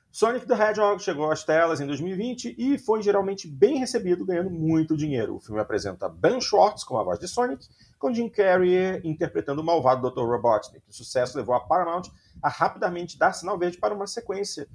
Sonic 0.10 0.46
the 0.46 0.54
Hedgehog 0.54 1.02
chegou 1.02 1.30
às 1.30 1.44
telas 1.44 1.82
em 1.82 1.88
2020 1.88 2.56
e 2.58 2.78
foi 2.78 3.02
geralmente 3.02 3.48
bem 3.48 3.78
recebido, 3.78 4.24
ganhando 4.24 4.50
muito 4.50 4.96
dinheiro. 4.96 5.36
O 5.36 5.40
filme 5.40 5.60
apresenta 5.60 6.08
Ben 6.08 6.40
Schwartz 6.40 6.84
com 6.84 6.98
a 6.98 7.04
voz 7.04 7.20
de 7.20 7.28
Sonic, 7.28 7.68
com 8.00 8.14
Jim 8.14 8.30
Carrey 8.30 9.02
interpretando 9.04 9.60
o 9.60 9.64
malvado 9.64 10.10
Dr. 10.10 10.22
Robotnik. 10.22 10.84
O 10.88 10.94
sucesso 10.94 11.36
levou 11.36 11.56
a 11.56 11.60
Paramount 11.60 12.04
a 12.42 12.48
rapidamente 12.48 13.18
dar 13.18 13.34
sinal 13.34 13.58
verde 13.58 13.80
para 13.80 13.94
uma 13.94 14.08
sequência 14.08 14.68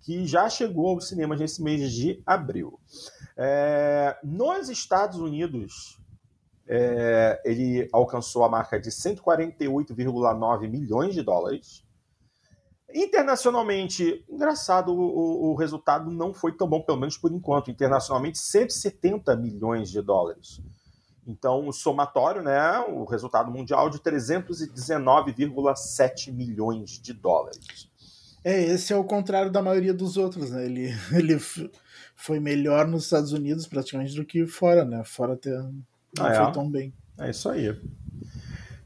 que 0.00 0.26
já 0.26 0.48
chegou 0.48 0.90
aos 0.90 1.08
cinemas 1.08 1.40
nesse 1.40 1.62
mês 1.62 1.92
de 1.92 2.22
abril. 2.24 2.78
É, 3.36 4.16
nos 4.22 4.68
Estados 4.68 5.18
Unidos, 5.18 5.98
é, 6.66 7.40
ele 7.44 7.88
alcançou 7.92 8.42
a 8.44 8.48
marca 8.48 8.80
de 8.80 8.90
148,9 8.90 10.68
milhões 10.68 11.14
de 11.14 11.22
dólares. 11.22 11.84
Internacionalmente, 12.94 14.24
engraçado, 14.28 14.92
o, 14.92 15.50
o, 15.50 15.54
resultado 15.56 16.10
não 16.10 16.32
foi 16.32 16.56
tão 16.56 16.68
bom, 16.68 16.80
pelo 16.80 16.98
menos 16.98 17.18
por 17.18 17.32
enquanto. 17.32 17.70
Internacionalmente, 17.70 18.38
170 18.38 19.36
milhões 19.36 19.90
de 19.90 20.00
dólares. 20.00 20.62
Então, 21.26 21.66
o 21.66 21.72
somatório, 21.72 22.42
né, 22.42 22.78
o 22.88 23.04
resultado 23.04 23.50
mundial 23.50 23.90
de 23.90 23.98
319,7 23.98 26.32
milhões 26.32 27.00
de 27.00 27.12
dólares. 27.12 27.90
É, 28.44 28.62
esse 28.62 28.92
é 28.92 28.96
o 28.96 29.04
contrário 29.04 29.50
da 29.50 29.62
maioria 29.62 29.94
dos 29.94 30.18
outros, 30.18 30.50
né? 30.50 30.66
Ele, 30.66 30.94
ele 31.12 31.38
foi 32.14 32.38
melhor 32.38 32.86
nos 32.86 33.04
Estados 33.04 33.32
Unidos 33.32 33.66
praticamente 33.66 34.14
do 34.14 34.24
que 34.24 34.46
fora, 34.46 34.84
né? 34.84 35.02
Fora 35.02 35.32
até 35.32 35.50
não 36.16 36.26
ah, 36.26 36.32
é? 36.32 36.44
foi 36.44 36.52
tão 36.52 36.70
bem. 36.70 36.94
É 37.18 37.30
isso 37.30 37.48
aí. 37.48 37.76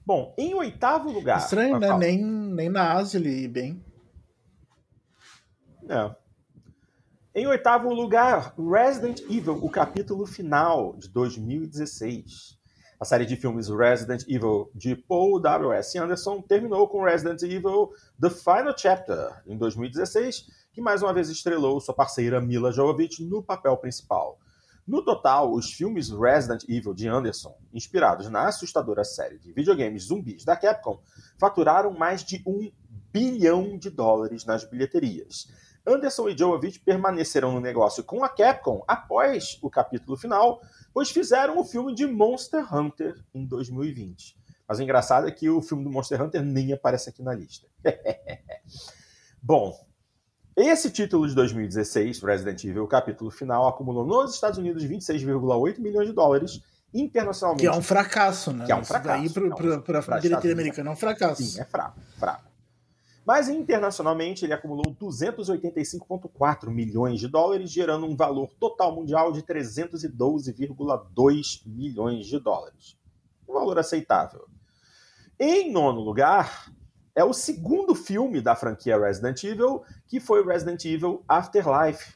Bom, 0.05 0.35
em 0.39 0.55
oitavo 0.55 1.11
lugar. 1.11 1.39
Estranho, 1.39 1.79
né? 1.79 1.97
Nem, 1.99 2.25
nem 2.25 2.69
na 2.69 2.95
Ásia 2.95 3.19
ele 3.19 3.43
ia 3.43 3.49
bem. 3.49 3.85
É. 5.89 6.15
Em 7.35 7.47
oitavo 7.47 7.93
lugar, 7.93 8.55
Resident 8.59 9.21
Evil, 9.21 9.59
o 9.63 9.71
capítulo 9.71 10.27
final 10.27 10.97
de 10.97 11.09
2016. 11.09 12.59
A 13.01 13.05
série 13.05 13.25
de 13.25 13.37
filmes 13.37 13.69
Resident 13.69 14.25
Evil 14.27 14.71
de 14.75 14.97
Paul 14.97 15.39
W.S. 15.39 15.97
Anderson 15.97 16.43
terminou 16.43 16.89
com 16.89 17.05
Resident 17.05 17.41
Evil 17.43 17.91
The 18.21 18.29
Final 18.29 18.75
Chapter, 18.77 19.43
em 19.47 19.57
2016, 19.57 20.47
que 20.73 20.81
mais 20.81 21.01
uma 21.01 21.13
vez 21.13 21.29
estrelou 21.29 21.81
sua 21.81 21.95
parceira 21.95 22.41
Mila 22.41 22.73
Jovovich 22.73 23.25
no 23.25 23.43
papel 23.43 23.77
principal. 23.77 24.39
No 24.89 25.05
total, 25.05 25.53
os 25.53 25.71
filmes 25.71 26.09
Resident 26.09 26.65
Evil 26.67 26.95
de 26.95 27.07
Anderson, 27.07 27.55
inspirados 27.75 28.31
na 28.31 28.49
assustadora 28.49 29.05
série 29.05 29.39
de 29.39 29.53
videogames 29.53 30.05
zumbis 30.05 30.47
da 30.47 30.57
Capcom, 30.57 30.99
faturaram 31.39 31.93
mais 31.93 32.25
de 32.25 32.43
um 32.47 32.73
bilhão 33.13 33.77
de 33.77 33.91
dólares 33.91 34.47
nas 34.47 34.65
bilheterias. 34.65 35.53
Anderson 35.87 36.31
e 36.31 36.39
Jovovich 36.39 36.81
permaneceram 36.81 37.53
no 37.53 37.61
negócio 37.61 38.03
com 38.03 38.25
a 38.25 38.31
Capcom 38.31 38.83
após 38.89 39.59
o 39.61 39.69
capítulo 39.69 40.17
final, 40.17 40.63
pois 40.95 41.11
fizeram 41.11 41.59
o 41.59 41.65
filme 41.65 41.95
de 41.95 42.07
Monster 42.07 42.75
Hunter 42.75 43.23
em 43.35 43.45
2020. 43.45 44.39
Mas 44.67 44.79
o 44.79 44.83
engraçado 44.83 45.29
é 45.29 45.31
que 45.31 45.51
o 45.51 45.61
filme 45.61 45.85
do 45.85 45.91
Monster 45.91 46.23
Hunter 46.23 46.43
nem 46.43 46.73
aparece 46.73 47.11
aqui 47.11 47.23
na 47.23 47.35
lista. 47.35 47.67
Bom, 49.43 49.87
esse 50.67 50.91
título 50.91 51.29
de 51.29 51.35
2016, 51.35 52.23
Resident 52.23 52.65
Evil, 52.65 52.85
o 52.85 52.89
capítulo 52.89 53.31
final, 53.31 53.69
acumulou 53.69 54.05
nos 54.05 54.35
Estados 54.35 54.59
Unidos 54.59 54.85
26,8 54.85 55.79
milhões 55.79 56.09
de 56.09 56.15
dólares, 56.15 56.61
internacionalmente. 56.93 57.63
Que 57.63 57.69
é 57.69 57.79
um 57.79 57.83
fracasso, 57.83 58.53
né? 58.53 58.67
Que 58.67 58.73
é 58.73 58.77
um 58.77 58.85
fracasso. 58.85 59.25
Isso 59.25 59.41
daí 59.41 59.51
para 59.83 60.01
a 60.17 60.21
bilheteria 60.21 60.55
americana 60.55 60.91
é 60.91 60.93
um 60.93 60.97
fracasso. 60.97 61.43
Sim, 61.43 61.61
é 61.61 61.65
fraco, 61.65 62.01
fraco. 62.19 62.49
Mas 63.27 63.49
internacionalmente 63.51 64.47
ele 64.47 64.55
acumulou 64.55 64.87
285,4 64.95 66.71
milhões 66.71 67.21
de 67.21 67.29
dólares, 67.29 67.71
gerando 67.71 68.07
um 68.07 68.17
valor 68.17 68.49
total 68.59 68.97
mundial 68.97 69.31
de 69.33 69.43
312,2 69.43 71.61
milhões 71.67 72.27
de 72.27 72.41
dólares. 72.41 72.97
Um 73.47 73.53
valor 73.53 73.79
aceitável. 73.79 74.47
Em 75.39 75.71
nono 75.71 76.01
lugar, 76.01 76.73
é 77.19 77.25
o 77.25 77.33
segundo 77.33 77.95
filme 77.97 78.41
da 78.41 78.55
franquia 78.55 78.97
Resident 78.97 79.43
Evil, 79.43 79.83
que 80.07 80.21
foi 80.21 80.45
Resident 80.45 80.85
Evil 80.85 81.25
Afterlife, 81.29 82.15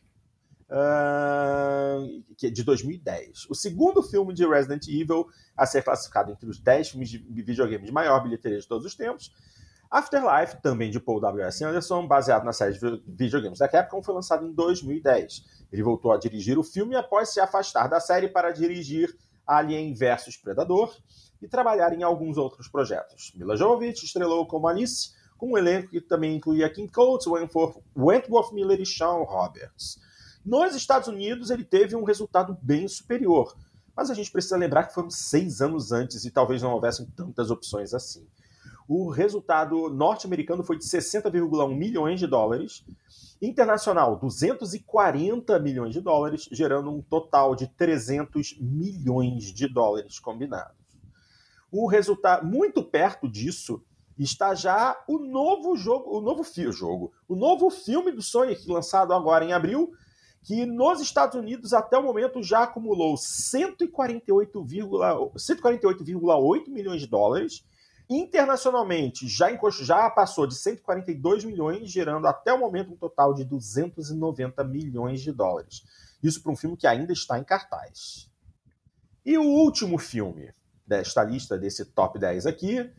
uh, 0.71 2.25
de 2.39 2.63
2010. 2.63 3.51
O 3.51 3.55
segundo 3.55 4.01
filme 4.03 4.33
de 4.33 4.47
Resident 4.47 4.87
Evil 4.87 5.27
a 5.57 5.67
ser 5.67 5.83
classificado 5.83 6.31
entre 6.31 6.49
os 6.49 6.61
10 6.61 6.91
filmes 6.91 7.09
de 7.11 7.19
videogame 7.19 7.85
de 7.85 7.93
maior 7.93 8.23
bilheteria 8.23 8.61
de 8.61 8.67
todos 8.69 8.87
os 8.87 8.95
tempos 8.95 9.33
Afterlife, 9.93 10.57
também 10.63 10.91
de 10.91 10.99
Paul 10.99 11.21
W.S. 11.21 11.63
Anderson, 11.63 12.07
baseado 12.07 12.45
na 12.45 12.53
série 12.53 12.79
de 12.79 13.03
videogames 13.07 13.59
da 13.59 13.69
Capcom, 13.69 14.03
foi 14.03 14.15
lançado 14.15 14.47
em 14.47 14.53
2010. 14.53 15.67
Ele 15.71 15.83
voltou 15.83 16.13
a 16.13 16.17
dirigir 16.17 16.59
o 16.59 16.63
filme 16.63 16.97
após 16.97 17.29
se 17.29 17.41
afastar 17.41 17.89
da 17.89 18.01
série 18.01 18.29
para 18.29 18.53
dirigir 18.53 19.15
Alien 19.47 19.95
vs 19.95 20.37
Predador 20.37 20.97
e 21.41 21.49
trabalhar 21.49 21.93
em 21.93 22.03
alguns 22.03 22.37
outros 22.37 22.69
projetos. 22.69 23.33
Mila 23.35 23.57
Jovovich 23.57 24.05
estrelou 24.05 24.47
como 24.47 24.69
Alice, 24.69 25.13
com 25.37 25.53
um 25.53 25.59
elenco 25.59 25.91
que 25.91 26.01
também 26.01 26.37
incluía 26.37 26.71
Kim 26.71 26.87
Coates, 26.87 27.27
Wentworth 27.27 28.53
Miller 28.53 28.81
e 28.81 28.87
Sean 28.87 29.25
Roberts. 29.25 30.01
Nos 30.45 30.75
Estados 30.75 31.09
Unidos, 31.09 31.51
ele 31.51 31.65
teve 31.65 31.97
um 31.97 32.05
resultado 32.05 32.57
bem 32.63 32.87
superior, 32.87 33.57
mas 33.97 34.11
a 34.11 34.15
gente 34.15 34.31
precisa 34.31 34.57
lembrar 34.57 34.85
que 34.85 34.95
foram 34.95 35.11
seis 35.11 35.61
anos 35.61 35.93
antes 35.93 36.25
e 36.25 36.31
talvez 36.31 36.63
não 36.63 36.73
houvessem 36.73 37.07
tantas 37.17 37.51
opções 37.51 37.93
assim. 37.93 38.27
O 38.89 39.11
resultado 39.11 39.89
norte-americano 39.89 40.65
foi 40.65 40.77
de 40.77 40.85
60,1 40.85 41.77
milhões 41.77 42.19
de 42.19 42.27
dólares, 42.27 42.85
internacional 43.41 44.17
240 44.17 45.59
milhões 45.59 45.93
de 45.93 46.01
dólares, 46.01 46.49
gerando 46.53 46.91
um 46.91 47.01
total 47.01 47.55
de 47.55 47.67
300 47.67 48.59
milhões 48.61 49.53
de 49.53 49.69
dólares 49.69 50.19
combinados. 50.19 50.77
O 51.71 51.87
resultado 51.87 52.47
muito 52.47 52.83
perto 52.83 53.29
disso 53.29 53.83
está 54.19 54.55
já 54.55 54.97
o 55.09 55.19
novo 55.19 55.77
jogo, 55.77 56.17
o 56.17 56.21
novo 56.21 56.45
jogo, 56.71 57.13
o 57.27 57.35
novo 57.35 57.71
filme 57.71 58.13
do 58.13 58.21
Sonic 58.21 58.71
lançado 58.71 59.15
agora 59.15 59.45
em 59.45 59.53
abril, 59.53 59.93
que 60.43 60.67
nos 60.67 61.01
Estados 61.01 61.37
Unidos 61.37 61.73
até 61.73 61.97
o 61.97 62.03
momento 62.03 62.43
já 62.43 62.65
acumulou 62.65 63.15
148,8 63.15 65.39
148, 65.39 66.71
milhões 66.71 67.01
de 67.01 67.07
dólares. 67.07 67.65
Internacionalmente 68.13 69.27
já, 69.27 69.49
já 69.81 70.11
passou 70.11 70.47
de 70.47 70.55
142 70.55 71.45
milhões, 71.45 71.91
gerando 71.91 72.27
até 72.27 72.53
o 72.53 72.59
momento 72.59 72.93
um 72.93 72.97
total 72.97 73.33
de 73.33 73.43
290 73.43 74.63
milhões 74.65 75.23
de 75.23 75.33
dólares. 75.33 75.83
Isso 76.23 76.43
para 76.43 76.53
um 76.53 76.57
filme 76.57 76.77
que 76.77 76.87
ainda 76.87 77.13
está 77.13 77.39
em 77.39 77.45
cartaz. 77.45 78.31
E 79.25 79.39
o 79.39 79.43
último 79.43 79.97
filme 79.97 80.53
desta 80.87 81.25
lista, 81.25 81.57
desse 81.57 81.87
top 81.87 82.19
10 82.19 82.45
aqui, 82.45 82.93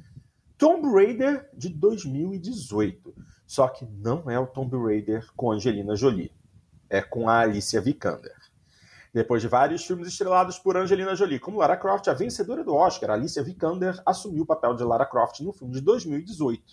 Tomb 0.58 0.92
Raider 0.92 1.48
de 1.54 1.70
2018. 1.70 3.14
Só 3.46 3.68
que 3.68 3.86
não 3.86 4.32
é 4.32 4.40
o 4.40 4.48
Tomb 4.48 4.76
Raider 4.78 5.32
com 5.36 5.52
Angelina 5.52 5.96
Jolie 5.96 6.32
é 6.90 7.02
com 7.02 7.30
a 7.30 7.40
Alicia 7.40 7.82
Vikander. 7.82 8.36
Depois 9.14 9.44
de 9.44 9.48
vários 9.48 9.86
filmes 9.86 10.08
estrelados 10.08 10.58
por 10.58 10.76
Angelina 10.76 11.16
Jolie, 11.16 11.40
como 11.40 11.60
Lara 11.60 11.78
Croft, 11.78 12.08
a 12.08 12.16
vencedora 12.16 12.64
do 12.64 12.74
Oscar, 12.74 13.12
Alicia 13.12 13.44
Vikander, 13.44 14.02
assumiu 14.08 14.42
o 14.42 14.46
papel 14.46 14.76
de 14.76 14.84
Lara 14.84 15.06
Croft 15.06 15.40
no 15.42 15.54
filme 15.54 15.72
de 15.72 15.82
2018. 15.82 16.64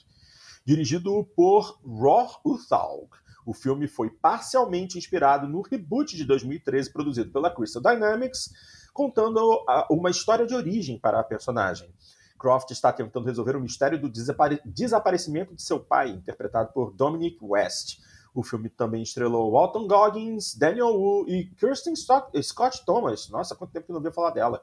Dirigido 0.64 1.22
por 1.36 1.78
Roh 1.84 2.30
Uthaug, 2.42 3.10
o 3.44 3.52
filme 3.52 3.86
foi 3.86 4.08
parcialmente 4.08 4.96
inspirado 4.96 5.46
no 5.46 5.60
reboot 5.60 6.16
de 6.16 6.24
2013 6.24 6.90
produzido 6.90 7.30
pela 7.30 7.54
Crystal 7.54 7.82
Dynamics, 7.82 8.50
contando 8.94 9.62
uma 9.90 10.08
história 10.08 10.46
de 10.46 10.54
origem 10.54 10.98
para 10.98 11.20
a 11.20 11.24
personagem. 11.24 11.92
Croft 12.38 12.70
está 12.70 12.90
tentando 12.90 13.26
resolver 13.26 13.54
o 13.54 13.60
mistério 13.60 14.00
do 14.00 14.08
desapare 14.08 14.62
desaparecimento 14.64 15.54
de 15.54 15.60
seu 15.62 15.78
pai, 15.78 16.08
interpretado 16.08 16.72
por 16.72 16.90
Dominic 16.90 17.36
West, 17.42 18.00
o 18.34 18.42
filme 18.42 18.68
também 18.68 19.02
estrelou 19.02 19.50
Walton 19.52 19.86
Goggins, 19.86 20.54
Daniel 20.54 20.94
Wu 20.94 21.28
e 21.28 21.46
Kirsten 21.56 21.94
Scott 21.96 22.84
Thomas. 22.86 23.28
Nossa, 23.28 23.56
quanto 23.56 23.72
tempo 23.72 23.86
que 23.86 23.92
não 23.92 23.98
ouvi 23.98 24.12
falar 24.12 24.30
dela. 24.30 24.62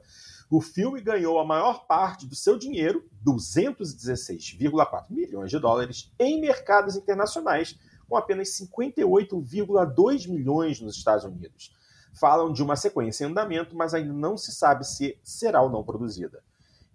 O 0.50 0.60
filme 0.62 1.00
ganhou 1.02 1.38
a 1.38 1.44
maior 1.44 1.86
parte 1.86 2.26
do 2.26 2.34
seu 2.34 2.58
dinheiro, 2.58 3.06
216,4 3.22 5.04
milhões 5.10 5.50
de 5.50 5.58
dólares, 5.58 6.10
em 6.18 6.40
mercados 6.40 6.96
internacionais, 6.96 7.78
com 8.08 8.16
apenas 8.16 8.48
58,2 8.58 10.26
milhões 10.28 10.80
nos 10.80 10.96
Estados 10.96 11.24
Unidos. 11.24 11.76
Falam 12.14 12.50
de 12.50 12.62
uma 12.62 12.74
sequência 12.74 13.24
em 13.24 13.28
andamento, 13.28 13.76
mas 13.76 13.92
ainda 13.92 14.14
não 14.14 14.38
se 14.38 14.50
sabe 14.50 14.86
se 14.86 15.18
será 15.22 15.60
ou 15.60 15.68
não 15.68 15.84
produzida. 15.84 16.42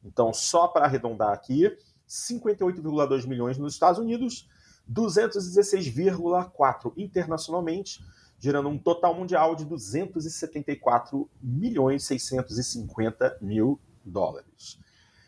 Então, 0.04 0.34
só 0.34 0.68
para 0.68 0.86
arredondar 0.86 1.32
aqui, 1.32 1.70
58,2 2.10 3.28
milhões 3.28 3.60
nos 3.60 3.74
Estados 3.74 4.00
Unidos, 4.00 4.50
216,4 4.92 6.94
internacionalmente, 6.98 8.04
gerando 8.40 8.70
um 8.70 8.78
total 8.78 9.16
mundial 9.16 9.56
de 9.56 9.66
274 9.66 11.30
milhões 11.42 12.04
650 12.04 13.38
mil 13.42 13.80
dólares. 14.04 14.78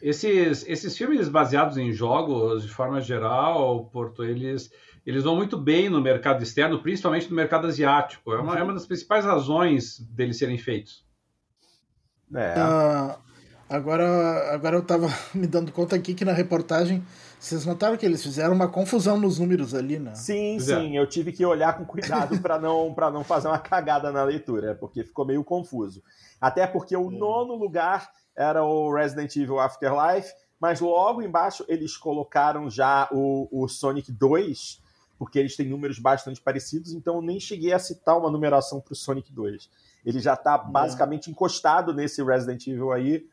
Esses, 0.02 0.68
esses 0.68 0.98
filmes 0.98 1.30
baseados 1.30 1.78
em 1.78 1.92
jogos, 1.92 2.64
de 2.64 2.70
forma 2.70 3.02
geral, 3.02 3.86
Porto, 3.86 4.24
eles, 4.24 4.72
eles 5.06 5.24
vão 5.24 5.36
muito 5.36 5.58
bem 5.58 5.90
no 5.90 6.02
mercado 6.02 6.44
externo, 6.44 6.82
principalmente 6.82 7.30
no 7.30 7.36
mercado 7.36 7.68
asiático. 7.68 8.34
É 8.34 8.40
uma, 8.40 8.60
é 8.60 8.64
uma 8.64 8.74
das 8.74 8.86
principais 8.86 9.24
razões 9.24 10.00
deles 10.00 10.38
serem 10.38 10.58
feitos. 10.58 11.06
É. 12.34 12.54
Uh, 12.54 13.25
agora, 13.70 14.54
agora 14.54 14.76
eu 14.76 14.82
estava 14.82 15.08
me 15.34 15.48
dando 15.48 15.72
conta 15.72 15.96
aqui 15.96 16.14
que 16.14 16.26
na 16.26 16.34
reportagem 16.34 17.04
vocês 17.40 17.66
notaram 17.66 17.96
que 17.96 18.06
eles 18.06 18.24
fizeram 18.24 18.56
uma 18.56 18.68
confusão 18.68 19.20
nos 19.20 19.38
números 19.38 19.76
ali, 19.76 20.00
né? 20.00 20.16
Sim, 20.16 20.60
sim. 20.60 20.98
Eu 20.98 21.06
tive 21.08 21.32
que 21.32 21.46
olhar 21.46 21.78
com 21.78 21.86
cuidado 21.86 22.40
para 22.42 22.60
não, 22.60 22.94
não 23.14 23.24
fazer 23.24 23.48
uma 23.48 23.60
cagada 23.60 24.12
na 24.12 24.24
leitura, 24.24 24.74
porque 24.74 25.04
ficou 25.04 25.26
meio 25.26 25.44
confuso. 25.44 26.02
Até 26.42 26.66
porque 26.66 26.96
o 26.96 27.12
é. 27.12 27.16
nono 27.16 27.56
lugar 27.56 28.10
era 28.36 28.64
o 28.64 28.92
Resident 28.94 29.36
Evil 29.36 29.60
Afterlife, 29.60 30.34
mas 30.60 30.80
logo 30.80 31.22
embaixo 31.22 31.64
eles 31.68 31.96
colocaram 31.96 32.70
já 32.70 33.08
o, 33.12 33.48
o 33.52 33.68
Sonic 33.68 34.12
2, 34.12 34.82
porque 35.20 35.38
eles 35.38 35.56
têm 35.56 35.70
números 35.70 36.00
bastante 36.00 36.42
parecidos, 36.42 36.94
então 36.94 37.16
eu 37.16 37.22
nem 37.22 37.40
cheguei 37.40 37.74
a 37.74 37.80
citar 37.80 38.18
uma 38.18 38.32
numeração 38.32 38.82
para 38.82 38.94
o 38.94 38.96
Sonic 38.96 39.32
2. 39.32 39.70
Ele 40.06 40.20
já 40.20 40.34
está 40.34 40.56
é. 40.56 40.72
basicamente 40.72 41.30
encostado 41.30 41.94
nesse 41.94 42.24
Resident 42.24 42.66
Evil 42.68 42.92
aí, 42.92 43.26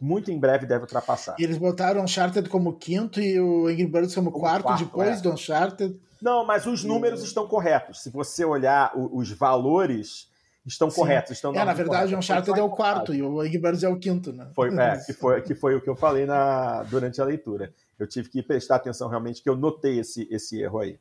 muito 0.00 0.30
em 0.30 0.38
breve 0.38 0.66
deve 0.66 0.82
ultrapassar. 0.82 1.36
Eles 1.38 1.56
botaram 1.56 2.00
o 2.00 2.04
Uncharted 2.04 2.48
como 2.48 2.74
quinto 2.74 3.20
e 3.20 3.40
o 3.40 3.66
Angry 3.66 3.86
Birds 3.86 4.14
como, 4.14 4.30
como 4.30 4.42
quarto, 4.42 4.64
quarto, 4.64 4.84
depois 4.84 5.18
é. 5.18 5.22
do 5.22 5.32
Uncharted. 5.32 6.00
Não, 6.20 6.44
mas 6.44 6.66
os 6.66 6.84
números 6.84 7.22
e... 7.22 7.26
estão 7.26 7.46
corretos. 7.46 8.02
Se 8.02 8.10
você 8.10 8.44
olhar 8.44 8.92
os 8.96 9.30
valores, 9.30 10.28
estão 10.66 10.90
Sim. 10.90 10.96
corretos. 10.96 11.32
Estão 11.32 11.54
é, 11.54 11.64
na 11.64 11.74
verdade, 11.74 12.14
o 12.14 12.18
Uncharted 12.18 12.58
é 12.58 12.62
o 12.62 12.70
quarto 12.70 13.14
e 13.14 13.22
o 13.22 13.40
Angry 13.40 13.58
Birds 13.58 13.82
é 13.82 13.88
o 13.88 13.98
quinto, 13.98 14.32
né? 14.32 14.48
Foi, 14.54 14.74
é, 14.76 14.96
que, 14.98 15.12
foi, 15.12 15.42
que 15.42 15.54
foi 15.54 15.74
o 15.76 15.80
que 15.80 15.88
eu 15.88 15.96
falei 15.96 16.26
na, 16.26 16.82
durante 16.84 17.20
a 17.20 17.24
leitura. 17.24 17.72
Eu 17.98 18.06
tive 18.06 18.28
que 18.28 18.42
prestar 18.42 18.76
atenção 18.76 19.08
realmente, 19.08 19.42
que 19.42 19.48
eu 19.48 19.56
notei 19.56 20.00
esse, 20.00 20.26
esse 20.30 20.60
erro 20.60 20.80
aí. 20.80 20.98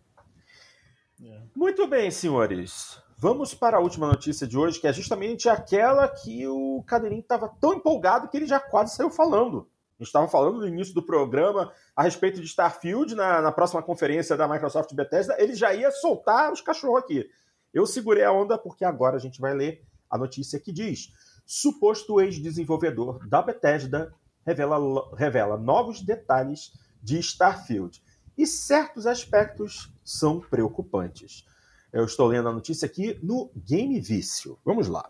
É. 1.24 1.40
Muito 1.56 1.88
bem, 1.88 2.12
senhores. 2.12 3.02
Vamos 3.24 3.54
para 3.54 3.78
a 3.78 3.80
última 3.80 4.06
notícia 4.06 4.46
de 4.46 4.58
hoje, 4.58 4.82
que 4.82 4.86
é 4.86 4.92
justamente 4.92 5.48
aquela 5.48 6.10
que 6.10 6.46
o 6.46 6.84
Cadeirinho 6.86 7.22
estava 7.22 7.48
tão 7.48 7.74
empolgado 7.74 8.28
que 8.28 8.36
ele 8.36 8.46
já 8.46 8.60
quase 8.60 8.98
saiu 8.98 9.10
falando. 9.10 9.60
A 9.98 10.04
gente 10.04 10.08
estava 10.08 10.28
falando 10.28 10.60
no 10.60 10.68
início 10.68 10.94
do 10.94 11.02
programa 11.02 11.72
a 11.96 12.04
respeito 12.04 12.42
de 12.42 12.48
Starfield, 12.48 13.16
na, 13.16 13.42
na 13.42 13.50
próxima 13.50 13.82
conferência 13.82 14.36
da 14.36 14.46
Microsoft 14.46 14.94
Bethesda, 14.94 15.38
ele 15.40 15.56
já 15.56 15.74
ia 15.74 15.90
soltar 15.90 16.52
os 16.52 16.60
cachorros 16.60 17.02
aqui. 17.02 17.26
Eu 17.74 17.86
segurei 17.86 18.26
a 18.26 18.32
onda 18.34 18.58
porque 18.58 18.84
agora 18.84 19.16
a 19.16 19.20
gente 19.22 19.40
vai 19.40 19.54
ler 19.54 19.88
a 20.10 20.18
notícia 20.18 20.60
que 20.60 20.74
diz: 20.74 21.08
suposto 21.46 22.20
ex-desenvolvedor 22.20 23.26
da 23.30 23.42
Bethesda 23.42 24.14
revela, 24.46 25.16
revela 25.16 25.58
novos 25.58 26.02
detalhes 26.02 26.74
de 27.02 27.18
Starfield. 27.20 28.04
E 28.38 28.46
certos 28.46 29.08
aspectos 29.08 29.94
são 30.04 30.42
preocupantes. 30.42 31.46
Eu 31.94 32.06
estou 32.06 32.26
lendo 32.26 32.50
a 32.50 32.52
notícia 32.52 32.88
aqui 32.88 33.20
no 33.22 33.52
Game 33.56 34.00
Vício. 34.00 34.58
Vamos 34.66 34.88
lá. 34.88 35.08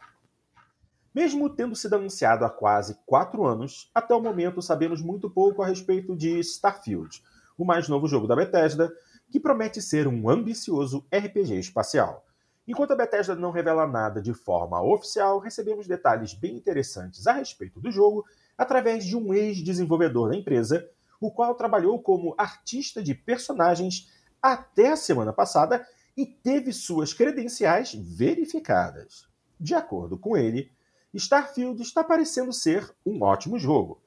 Mesmo 1.16 1.50
tendo 1.50 1.78
sido 1.78 1.96
anunciado 1.96 2.44
há 2.44 2.50
quase 2.50 3.00
quatro 3.06 3.46
anos, 3.46 3.90
até 3.96 4.14
o 4.14 4.20
momento 4.20 4.62
sabemos 4.62 5.02
muito 5.02 5.30
pouco 5.30 5.64
a 5.64 5.68
respeito 5.68 6.14
de 6.14 6.38
Starfield, 6.42 7.24
o 7.58 7.64
mais 7.64 7.88
novo 7.88 8.06
jogo 8.06 8.28
da 8.28 8.36
Bethesda, 8.36 8.92
que 9.32 9.40
promete 9.40 9.82
ser 9.82 10.10
um 10.10 10.30
ambicioso 10.30 11.06
RPG 11.10 11.58
espacial. 11.58 12.26
Enquanto 12.68 12.92
a 12.92 12.98
Bethesda 12.98 13.34
não 13.34 13.52
revela 13.52 13.88
nada 13.88 14.22
de 14.22 14.34
forma 14.34 14.84
oficial, 14.84 15.40
recebemos 15.40 15.88
detalhes 15.88 16.34
bem 16.34 16.58
interessantes 16.58 17.28
a 17.28 17.32
respeito 17.32 17.80
do 17.80 17.92
jogo 17.92 18.26
através 18.58 19.06
de 19.06 19.16
um 19.16 19.34
ex-desenvolvedor 19.34 20.32
da 20.32 20.36
empresa, 20.36 20.86
o 21.22 21.32
qual 21.32 21.56
trabalhou 21.56 22.02
como 22.02 22.36
artista 22.38 23.02
de 23.02 23.16
personagens 23.16 24.12
até 24.42 24.90
a 24.90 24.98
semana 24.98 25.32
passada 25.32 25.88
e 26.16 26.26
teve 26.26 26.72
suas 26.72 27.14
credenciais 27.14 27.94
verificadas. 27.94 29.28
De 29.60 29.74
acordo 29.74 30.18
com 30.18 30.38
ele, 30.38 30.72
Starfield 31.14 31.82
está 31.82 32.04
parecendo 32.04 32.52
ser 32.52 32.94
um 33.06 33.22
ótimo 33.24 33.58
jogo. 33.58 34.02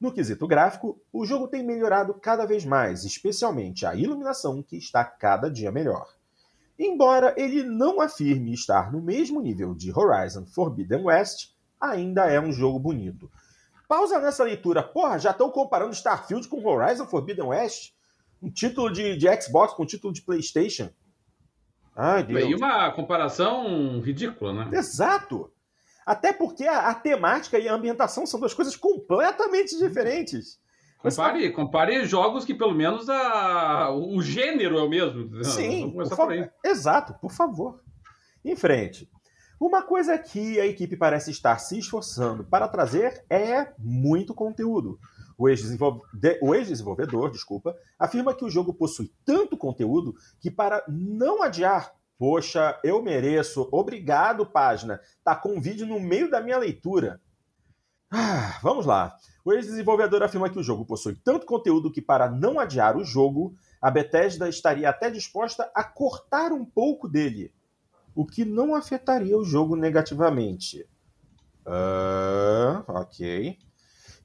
No 0.00 0.12
quesito 0.12 0.46
gráfico, 0.46 1.00
o 1.12 1.26
jogo 1.26 1.48
tem 1.48 1.62
melhorado 1.62 2.14
cada 2.14 2.46
vez 2.46 2.64
mais, 2.64 3.04
especialmente 3.04 3.84
a 3.84 3.94
iluminação, 3.94 4.62
que 4.62 4.76
está 4.76 5.04
cada 5.04 5.50
dia 5.50 5.70
melhor. 5.70 6.06
Embora 6.78 7.34
ele 7.36 7.62
não 7.62 8.00
afirme 8.00 8.54
estar 8.54 8.90
no 8.90 9.02
mesmo 9.02 9.40
nível 9.42 9.74
de 9.74 9.92
Horizon 9.92 10.46
Forbidden 10.46 11.04
West, 11.04 11.50
ainda 11.78 12.24
é 12.24 12.40
um 12.40 12.50
jogo 12.50 12.78
bonito. 12.78 13.30
Pausa 13.86 14.18
nessa 14.18 14.44
leitura. 14.44 14.82
Porra, 14.82 15.18
já 15.18 15.32
estão 15.32 15.50
comparando 15.50 15.92
Starfield 15.92 16.48
com 16.48 16.64
Horizon 16.64 17.06
Forbidden 17.06 17.46
West? 17.46 17.92
Um 18.40 18.50
título 18.50 18.90
de, 18.90 19.16
de 19.16 19.42
Xbox 19.42 19.74
com 19.74 19.82
um 19.82 19.86
título 19.86 20.12
de 20.12 20.22
PlayStation. 20.22 20.88
Ai, 21.96 22.22
Deus. 22.22 22.50
E 22.50 22.54
uma 22.54 22.90
comparação 22.92 24.00
ridícula, 24.00 24.52
né? 24.52 24.78
Exato. 24.78 25.50
Até 26.06 26.32
porque 26.32 26.64
a, 26.64 26.88
a, 26.88 26.94
temática 26.94 27.58
e 27.58 27.68
a 27.68 27.74
ambientação 27.74 28.26
são 28.26 28.40
duas 28.40 28.54
coisas 28.54 28.74
completamente 28.76 29.76
diferentes. 29.78 30.58
Compare, 30.98 31.48
tá... 31.48 31.54
compare 31.54 32.04
jogos 32.04 32.44
que 32.44 32.54
pelo 32.54 32.74
menos 32.74 33.08
a, 33.08 33.90
o 33.90 34.20
gênero 34.20 34.78
é 34.78 34.82
o 34.82 34.88
mesmo. 34.88 35.44
Sim, 35.44 35.90
por 35.90 36.08
favor. 36.08 36.52
Exato, 36.64 37.14
por 37.20 37.32
favor. 37.32 37.80
Em 38.44 38.56
frente. 38.56 39.08
Uma 39.60 39.82
coisa 39.82 40.16
que 40.16 40.58
a 40.58 40.66
equipe 40.66 40.96
parece 40.96 41.30
estar 41.30 41.58
se 41.58 41.78
esforçando 41.78 42.44
para 42.44 42.66
trazer 42.66 43.22
é 43.28 43.72
muito 43.78 44.34
conteúdo. 44.34 44.98
O 45.40 46.54
ex-desenvolvedor, 46.54 47.30
desculpa, 47.30 47.74
afirma 47.98 48.34
que 48.34 48.44
o 48.44 48.50
jogo 48.50 48.74
possui 48.74 49.10
tanto 49.24 49.56
conteúdo 49.56 50.14
que 50.38 50.50
para 50.50 50.84
não 50.88 51.42
adiar 51.42 51.92
Poxa, 52.20 52.78
eu 52.84 53.02
mereço. 53.02 53.66
Obrigado, 53.72 54.44
página. 54.44 55.00
Tá 55.24 55.34
com 55.34 55.54
um 55.54 55.60
vídeo 55.60 55.86
no 55.86 55.98
meio 55.98 56.30
da 56.30 56.42
minha 56.42 56.58
leitura. 56.58 57.18
Ah, 58.10 58.58
vamos 58.62 58.84
lá. 58.84 59.16
O 59.42 59.54
ex-desenvolvedor 59.54 60.22
afirma 60.22 60.50
que 60.50 60.58
o 60.58 60.62
jogo 60.62 60.84
possui 60.84 61.14
tanto 61.14 61.46
conteúdo 61.46 61.90
que, 61.90 62.02
para 62.02 62.28
não 62.30 62.60
adiar 62.60 62.94
o 62.94 63.04
jogo, 63.04 63.54
a 63.80 63.90
Bethesda 63.90 64.50
estaria 64.50 64.90
até 64.90 65.08
disposta 65.08 65.72
a 65.74 65.82
cortar 65.82 66.52
um 66.52 66.62
pouco 66.62 67.08
dele, 67.08 67.54
o 68.14 68.26
que 68.26 68.44
não 68.44 68.74
afetaria 68.74 69.38
o 69.38 69.44
jogo 69.44 69.74
negativamente. 69.74 70.86
Uh, 71.64 72.84
ok. 72.86 73.56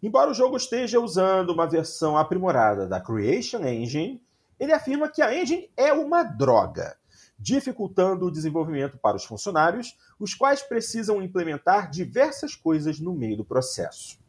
Embora 0.06 0.30
o 0.30 0.36
jogo 0.36 0.56
esteja 0.56 0.99
usando 0.99 1.49
uma 1.49 1.65
versão 1.65 2.15
aprimorada 2.15 2.86
da 2.86 3.02
Creation 3.02 3.65
Engine, 3.65 4.23
ele 4.60 4.72
afirma 4.72 5.10
que 5.10 5.19
a 5.19 5.36
engine 5.36 5.68
é 5.76 5.91
uma 5.94 6.22
droga 6.22 6.95
dificultando 7.40 8.27
o 8.27 8.32
desenvolvimento 8.32 8.99
para 8.99 9.18
os 9.18 9.26
funcionários, 9.26 9.98
os 10.19 10.36
quais 10.36 10.61
precisam 10.61 11.23
implementar 11.23 11.90
diversas 11.90 12.53
coisas 12.53 12.99
no 12.99 13.15
meio 13.15 13.36
do 13.36 13.44
processo. 13.44 14.19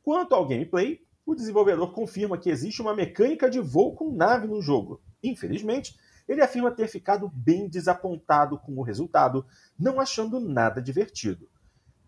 Quanto 0.00 0.36
ao 0.36 0.46
gameplay, 0.46 1.00
o 1.26 1.34
desenvolvedor 1.34 1.92
confirma 1.92 2.38
que 2.38 2.48
existe 2.48 2.80
uma 2.80 2.94
mecânica 2.94 3.50
de 3.50 3.58
voo 3.58 3.96
com 3.96 4.12
nave 4.12 4.46
no 4.46 4.62
jogo. 4.62 5.00
Infelizmente, 5.20 5.98
ele 6.28 6.40
afirma 6.40 6.70
ter 6.70 6.86
ficado 6.86 7.28
bem 7.34 7.68
desapontado 7.68 8.56
com 8.56 8.78
o 8.78 8.82
resultado, 8.82 9.44
não 9.76 9.98
achando 9.98 10.38
nada 10.38 10.80
divertido. 10.80 11.48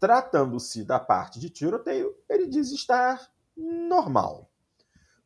Tratando-se 0.00 0.82
da 0.82 0.98
parte 0.98 1.38
de 1.38 1.50
tiroteio, 1.50 2.14
ele 2.28 2.48
diz 2.48 2.72
estar 2.72 3.30
normal. 3.54 4.50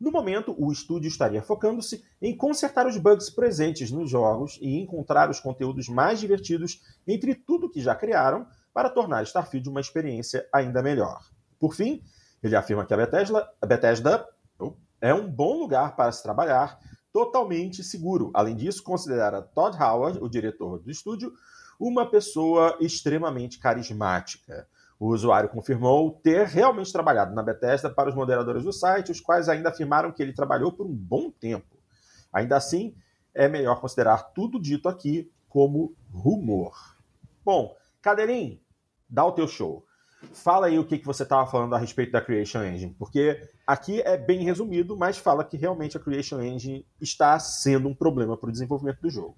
No 0.01 0.11
momento, 0.11 0.55
o 0.59 0.73
estúdio 0.73 1.09
estaria 1.09 1.41
focando-se 1.41 2.05
em 2.21 2.37
consertar 2.37 2.87
os 2.87 2.99
bugs 2.99 3.31
presentes 3.31 3.93
nos 3.93 4.11
jogos 4.11 4.59
e 4.61 4.81
encontrar 4.81 5.31
os 5.31 5.39
conteúdos 5.39 5.89
mais 5.89 6.19
divertidos 6.19 6.83
entre 7.07 7.35
tudo 7.35 7.71
que 7.71 7.81
já 7.81 7.95
criaram 7.95 8.47
para 8.73 8.91
tornar 8.91 9.23
Starfield 9.23 9.69
uma 9.69 9.81
experiência 9.81 10.47
ainda 10.53 10.83
melhor. 10.83 11.25
Por 11.59 11.75
fim, 11.75 12.03
ele 12.43 12.57
afirma 12.57 12.85
que 12.85 12.93
a 12.93 12.97
Bethesda, 12.97 13.49
a 13.63 13.67
Bethesda 13.67 14.29
é 15.01 15.15
um 15.15 15.31
bom 15.31 15.57
lugar 15.57 15.95
para 15.95 16.11
se 16.11 16.23
trabalhar, 16.23 16.79
totalmente 17.13 17.85
seguro. 17.85 18.33
Além 18.35 18.57
disso, 18.57 18.83
considera 18.83 19.41
Todd 19.41 19.81
Howard, 19.81 20.19
o 20.21 20.29
diretor 20.29 20.81
do 20.81 20.91
estúdio, 20.91 21.33
uma 21.79 22.09
pessoa 22.09 22.77
extremamente 22.81 23.59
carismática. 23.59 24.67
O 24.99 25.09
usuário 25.09 25.49
confirmou 25.49 26.13
ter 26.23 26.47
realmente 26.47 26.93
trabalhado 26.93 27.35
na 27.35 27.43
Bethesda 27.43 27.91
para 27.91 28.09
os 28.09 28.15
moderadores 28.15 28.65
do 28.65 28.73
site, 28.73 29.13
os 29.13 29.21
quais 29.21 29.49
ainda 29.49 29.69
afirmaram 29.69 30.13
que 30.13 30.23
ele 30.23 30.33
trabalhou 30.33 30.73
por 30.73 30.87
um 30.87 30.95
bom 30.95 31.31
tempo. 31.31 31.77
Ainda 32.33 32.57
assim, 32.57 32.95
é 33.35 33.49
melhor 33.49 33.81
considerar 33.81 34.33
tudo 34.35 34.61
dito 34.61 34.89
aqui 34.89 35.31
como 35.49 35.95
rumor. 36.13 36.97
Bom, 37.45 37.77
Cadeirinho, 38.01 38.61
dá 39.09 39.25
o 39.25 39.33
teu 39.33 39.47
show. 39.47 39.85
Fala 40.33 40.67
aí 40.67 40.79
o 40.79 40.87
que, 40.87 40.99
que 40.99 41.07
você 41.07 41.23
estava 41.23 41.47
falando 41.47 41.75
a 41.75 41.79
respeito 41.79 42.13
da 42.13 42.21
Creation 42.21 42.63
Engine, 42.65 42.95
porque 42.99 43.51
aqui 43.67 44.01
é 44.01 44.17
bem 44.17 44.43
resumido, 44.43 44.97
mas 44.97 45.19
fala 45.19 45.45
que 45.45 45.57
realmente 45.57 45.97
a 45.97 46.01
Creation 46.01 46.41
Engine 46.41 46.87
está 47.01 47.39
sendo 47.39 47.89
um 47.89 47.95
problema 47.95 48.37
para 48.37 48.49
o 48.49 48.53
desenvolvimento 48.53 49.01
do 49.01 49.11
jogo. 49.11 49.37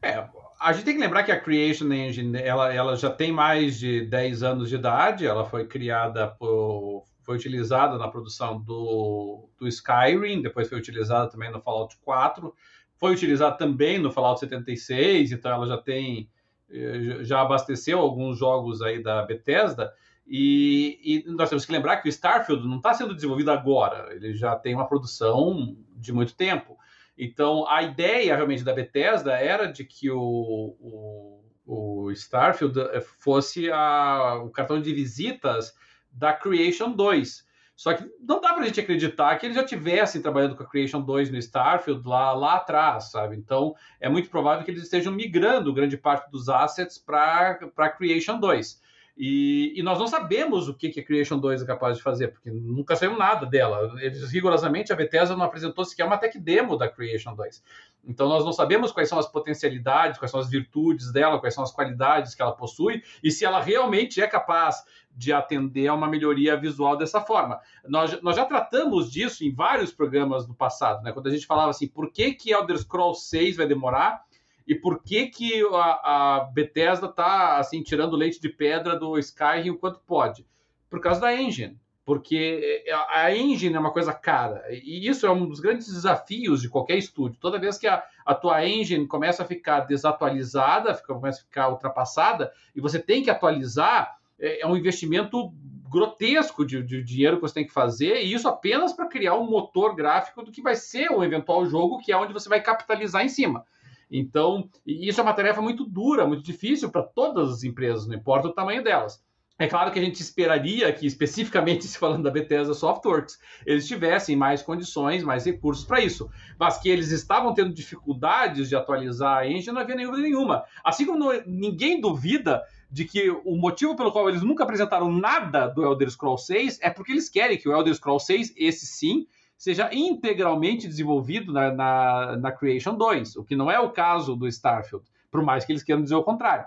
É, 0.00 0.26
a 0.58 0.72
gente 0.72 0.84
tem 0.84 0.94
que 0.94 1.00
lembrar 1.00 1.22
que 1.22 1.30
a 1.30 1.40
Creation 1.40 1.92
Engine 1.92 2.36
ela, 2.38 2.72
ela 2.72 2.96
já 2.96 3.10
tem 3.10 3.30
mais 3.30 3.78
de 3.78 4.04
10 4.06 4.42
anos 4.42 4.68
de 4.68 4.74
idade, 4.74 5.26
ela 5.26 5.44
foi 5.44 5.66
criada 5.66 6.26
por. 6.26 7.04
foi 7.22 7.36
utilizada 7.36 7.96
na 7.96 8.08
produção 8.08 8.60
do, 8.60 9.48
do 9.58 9.68
Skyrim, 9.68 10.42
depois 10.42 10.68
foi 10.68 10.78
utilizada 10.78 11.30
também 11.30 11.50
no 11.50 11.60
Fallout 11.60 11.96
4, 11.98 12.52
foi 12.96 13.12
utilizada 13.12 13.56
também 13.56 13.98
no 13.98 14.10
Fallout 14.10 14.40
76, 14.40 15.32
então 15.32 15.52
ela 15.52 15.66
já 15.66 15.78
tem. 15.78 16.28
Eh, 16.70 17.20
já 17.22 17.40
abasteceu 17.40 17.98
alguns 17.98 18.38
jogos 18.38 18.82
aí 18.82 19.02
da 19.02 19.22
Bethesda. 19.22 19.92
E, 20.26 21.00
e 21.02 21.30
nós 21.30 21.48
temos 21.48 21.64
que 21.64 21.72
lembrar 21.72 21.98
que 21.98 22.08
o 22.08 22.10
Starfield 22.10 22.66
não 22.66 22.76
está 22.76 22.92
sendo 22.92 23.14
desenvolvido 23.14 23.50
agora, 23.50 24.14
ele 24.14 24.34
já 24.34 24.54
tem 24.54 24.74
uma 24.74 24.86
produção 24.86 25.74
de 25.96 26.12
muito 26.12 26.34
tempo. 26.36 26.76
Então, 27.18 27.68
a 27.68 27.82
ideia 27.82 28.36
realmente 28.36 28.62
da 28.62 28.72
Bethesda 28.72 29.32
era 29.32 29.66
de 29.66 29.84
que 29.84 30.08
o, 30.08 30.76
o, 30.80 31.44
o 31.66 32.12
Starfield 32.12 32.78
eh, 32.80 33.00
fosse 33.00 33.70
a, 33.72 34.40
o 34.44 34.50
cartão 34.50 34.80
de 34.80 34.94
visitas 34.94 35.74
da 36.12 36.32
Creation 36.32 36.92
2. 36.92 37.48
Só 37.74 37.94
que 37.94 38.08
não 38.20 38.40
dá 38.40 38.52
para 38.54 38.62
a 38.62 38.66
gente 38.66 38.80
acreditar 38.80 39.36
que 39.36 39.46
eles 39.46 39.56
já 39.56 39.64
tivessem 39.64 40.22
trabalhando 40.22 40.56
com 40.56 40.62
a 40.62 40.68
Creation 40.68 41.00
2 41.00 41.30
no 41.30 41.38
Starfield 41.38 42.06
lá, 42.08 42.32
lá 42.32 42.56
atrás, 42.56 43.10
sabe? 43.10 43.36
Então, 43.36 43.74
é 44.00 44.08
muito 44.08 44.30
provável 44.30 44.64
que 44.64 44.70
eles 44.70 44.82
estejam 44.82 45.12
migrando 45.12 45.74
grande 45.74 45.96
parte 45.96 46.30
dos 46.30 46.48
assets 46.48 46.98
para 46.98 47.58
a 47.76 47.88
Creation 47.88 48.38
2. 48.38 48.80
E, 49.20 49.72
e, 49.74 49.82
nós 49.82 49.98
não 49.98 50.06
sabemos 50.06 50.68
o 50.68 50.74
que, 50.74 50.90
que 50.90 51.00
a 51.00 51.04
Creation 51.04 51.40
2 51.40 51.62
é 51.62 51.66
capaz 51.66 51.96
de 51.96 52.02
fazer, 52.04 52.28
porque 52.28 52.52
nunca 52.52 52.94
saiu 52.94 53.16
nada 53.16 53.44
dela. 53.44 53.92
Eles, 54.00 54.30
rigorosamente, 54.30 54.92
a 54.92 54.96
Bethesda 54.96 55.34
não 55.34 55.44
apresentou 55.44 55.84
sequer 55.84 56.04
uma 56.04 56.16
tech 56.16 56.38
demo 56.38 56.76
da 56.76 56.88
Creation 56.88 57.34
2. 57.34 57.60
Então, 58.06 58.28
nós 58.28 58.44
não 58.44 58.52
sabemos 58.52 58.92
quais 58.92 59.08
são 59.08 59.18
as 59.18 59.26
potencialidades, 59.26 60.20
quais 60.20 60.30
são 60.30 60.38
as 60.38 60.48
virtudes 60.48 61.10
dela, 61.12 61.40
quais 61.40 61.52
são 61.52 61.64
as 61.64 61.72
qualidades 61.72 62.32
que 62.32 62.40
ela 62.40 62.52
possui 62.52 63.02
e 63.20 63.28
se 63.28 63.44
ela 63.44 63.60
realmente 63.60 64.22
é 64.22 64.26
capaz 64.28 64.84
de 65.10 65.32
atender 65.32 65.88
a 65.88 65.94
uma 65.94 66.06
melhoria 66.06 66.56
visual 66.56 66.96
dessa 66.96 67.20
forma. 67.20 67.58
Nós, 67.88 68.22
nós 68.22 68.36
já 68.36 68.44
tratamos 68.44 69.10
disso 69.10 69.44
em 69.44 69.52
vários 69.52 69.90
programas 69.90 70.46
no 70.46 70.54
passado, 70.54 71.02
né? 71.02 71.10
quando 71.10 71.26
a 71.26 71.30
gente 71.30 71.44
falava 71.44 71.70
assim, 71.70 71.88
por 71.88 72.12
que, 72.12 72.34
que 72.34 72.52
Elder 72.52 72.78
Scrolls 72.78 73.28
6 73.28 73.56
vai 73.56 73.66
demorar? 73.66 74.27
E 74.68 74.74
por 74.74 75.02
que, 75.02 75.28
que 75.28 75.66
a, 75.72 76.36
a 76.36 76.40
Bethesda 76.52 77.06
está 77.06 77.56
assim, 77.56 77.82
tirando 77.82 78.14
leite 78.14 78.38
de 78.38 78.50
pedra 78.50 78.98
do 78.98 79.18
Skyrim 79.18 79.70
o 79.70 79.78
quanto 79.78 79.98
pode? 80.00 80.46
Por 80.90 81.00
causa 81.00 81.22
da 81.22 81.34
engine. 81.34 81.80
Porque 82.04 82.84
a 83.10 83.34
engine 83.34 83.74
é 83.74 83.78
uma 83.78 83.90
coisa 83.90 84.12
cara. 84.12 84.62
E 84.70 85.08
isso 85.08 85.26
é 85.26 85.30
um 85.30 85.46
dos 85.46 85.58
grandes 85.58 85.86
desafios 85.86 86.60
de 86.60 86.68
qualquer 86.68 86.98
estúdio. 86.98 87.40
Toda 87.40 87.58
vez 87.58 87.78
que 87.78 87.86
a, 87.86 88.04
a 88.26 88.34
tua 88.34 88.66
engine 88.66 89.06
começa 89.06 89.42
a 89.42 89.46
ficar 89.46 89.80
desatualizada, 89.80 90.94
fica, 90.94 91.14
começa 91.14 91.40
a 91.40 91.44
ficar 91.44 91.68
ultrapassada, 91.70 92.52
e 92.76 92.80
você 92.80 92.98
tem 92.98 93.22
que 93.22 93.30
atualizar, 93.30 94.18
é, 94.38 94.60
é 94.60 94.66
um 94.66 94.76
investimento 94.76 95.50
grotesco 95.88 96.64
de, 96.64 96.82
de, 96.82 97.02
dinheiro 97.02 97.36
que 97.36 97.42
você 97.42 97.54
tem 97.54 97.66
que 97.66 97.72
fazer, 97.72 98.22
e 98.22 98.34
isso 98.34 98.46
apenas 98.46 98.92
para 98.92 99.06
criar 99.06 99.34
um 99.34 99.48
motor 99.48 99.94
gráfico 99.94 100.42
do 100.42 100.52
que 100.52 100.60
vai 100.60 100.76
ser 100.76 101.10
o 101.10 101.24
eventual 101.24 101.64
jogo, 101.64 101.98
que 101.98 102.12
é 102.12 102.16
onde 102.16 102.34
você 102.34 102.48
vai 102.50 102.60
capitalizar 102.60 103.24
em 103.24 103.30
cima. 103.30 103.64
Então, 104.10 104.68
isso 104.86 105.20
é 105.20 105.22
uma 105.22 105.34
tarefa 105.34 105.60
muito 105.60 105.84
dura, 105.84 106.26
muito 106.26 106.42
difícil 106.42 106.90
para 106.90 107.02
todas 107.02 107.50
as 107.50 107.64
empresas, 107.64 108.06
não 108.06 108.14
importa 108.14 108.48
o 108.48 108.52
tamanho 108.52 108.82
delas. 108.82 109.22
É 109.60 109.66
claro 109.66 109.90
que 109.90 109.98
a 109.98 110.02
gente 110.02 110.20
esperaria 110.20 110.92
que, 110.92 111.04
especificamente 111.04 111.84
se 111.88 111.98
falando 111.98 112.22
da 112.22 112.30
Bethesda 112.30 112.72
Softworks, 112.72 113.38
eles 113.66 113.88
tivessem 113.88 114.36
mais 114.36 114.62
condições, 114.62 115.24
mais 115.24 115.44
recursos 115.44 115.84
para 115.84 116.00
isso. 116.00 116.30
Mas 116.58 116.78
que 116.78 116.88
eles 116.88 117.10
estavam 117.10 117.52
tendo 117.52 117.74
dificuldades 117.74 118.68
de 118.68 118.76
atualizar 118.76 119.38
a 119.38 119.46
engine, 119.48 119.72
não 119.72 119.80
havia 119.80 119.96
nenhuma 119.96 120.18
nenhuma. 120.18 120.64
Assim 120.84 121.04
como 121.04 121.32
ninguém 121.44 122.00
duvida 122.00 122.62
de 122.90 123.04
que 123.04 123.28
o 123.30 123.56
motivo 123.56 123.96
pelo 123.96 124.12
qual 124.12 124.28
eles 124.28 124.42
nunca 124.42 124.62
apresentaram 124.62 125.12
nada 125.12 125.66
do 125.66 125.84
Elder 125.84 126.08
Scrolls 126.08 126.46
6 126.46 126.78
é 126.80 126.88
porque 126.88 127.12
eles 127.12 127.28
querem 127.28 127.58
que 127.58 127.68
o 127.68 127.72
Elder 127.72 127.94
Scrolls 127.94 128.24
6, 128.26 128.54
esse 128.56 128.86
sim, 128.86 129.26
seja 129.58 129.90
integralmente 129.92 130.86
desenvolvido 130.86 131.52
na, 131.52 131.72
na, 131.72 132.36
na, 132.36 132.52
Creation 132.52 132.94
2, 132.94 133.36
o 133.36 133.44
que 133.44 133.56
não 133.56 133.68
é 133.68 133.78
o 133.80 133.90
caso 133.90 134.36
do 134.36 134.46
Starfield, 134.46 135.04
por 135.30 135.42
mais 135.42 135.64
que 135.64 135.72
eles 135.72 135.82
queiram 135.82 136.02
dizer 136.02 136.14
o 136.14 136.22
contrário. 136.22 136.64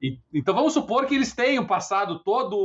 E, 0.00 0.20
então 0.34 0.54
vamos 0.54 0.74
supor 0.74 1.06
que 1.06 1.14
eles 1.14 1.34
tenham 1.34 1.66
passado 1.66 2.18
todos 2.18 2.58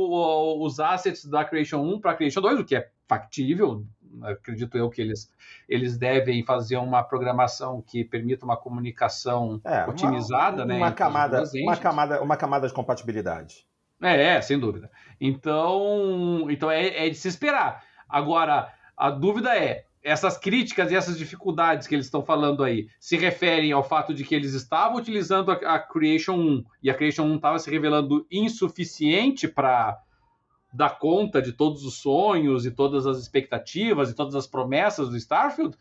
os 0.60 0.78
assets 0.78 1.24
da 1.24 1.42
Creation 1.42 1.78
1 1.78 2.00
para 2.00 2.10
a 2.10 2.14
Creation 2.14 2.42
2, 2.42 2.60
o 2.60 2.64
que 2.64 2.76
é 2.76 2.90
factível, 3.08 3.86
acredito 4.22 4.76
eu 4.76 4.90
que 4.90 5.00
eles, 5.00 5.32
eles 5.66 5.96
devem 5.96 6.44
fazer 6.44 6.76
uma 6.76 7.02
programação 7.02 7.80
que 7.80 8.04
permita 8.04 8.44
uma 8.44 8.58
comunicação 8.58 9.58
é, 9.64 9.86
otimizada, 9.86 10.64
uma, 10.64 10.66
né? 10.66 10.76
Uma 10.76 10.92
camada, 10.92 11.44
uma, 11.54 11.76
camada, 11.78 12.22
uma 12.22 12.36
camada 12.36 12.68
de 12.68 12.74
compatibilidade. 12.74 13.66
É, 14.02 14.34
é, 14.34 14.40
sem 14.42 14.58
dúvida. 14.58 14.90
Então, 15.18 16.46
então 16.50 16.70
é, 16.70 17.06
é 17.06 17.08
de 17.08 17.14
se 17.14 17.28
esperar. 17.28 17.84
Agora, 18.08 18.70
a 19.02 19.10
dúvida 19.10 19.56
é: 19.56 19.84
essas 20.00 20.38
críticas 20.38 20.92
e 20.92 20.94
essas 20.94 21.18
dificuldades 21.18 21.88
que 21.88 21.94
eles 21.96 22.06
estão 22.06 22.24
falando 22.24 22.62
aí 22.62 22.86
se 23.00 23.16
referem 23.16 23.72
ao 23.72 23.82
fato 23.82 24.14
de 24.14 24.22
que 24.22 24.32
eles 24.32 24.54
estavam 24.54 24.98
utilizando 24.98 25.50
a, 25.50 25.54
a 25.54 25.78
Creation 25.80 26.34
1 26.34 26.64
e 26.84 26.88
a 26.88 26.94
Creation 26.94 27.24
1 27.24 27.34
estava 27.34 27.58
se 27.58 27.68
revelando 27.68 28.24
insuficiente 28.30 29.48
para 29.48 30.00
dar 30.72 31.00
conta 31.00 31.42
de 31.42 31.52
todos 31.52 31.84
os 31.84 31.94
sonhos 31.94 32.64
e 32.64 32.70
todas 32.70 33.04
as 33.04 33.18
expectativas 33.18 34.08
e 34.08 34.14
todas 34.14 34.36
as 34.36 34.46
promessas 34.46 35.08
do 35.08 35.16
Starfield? 35.16 35.76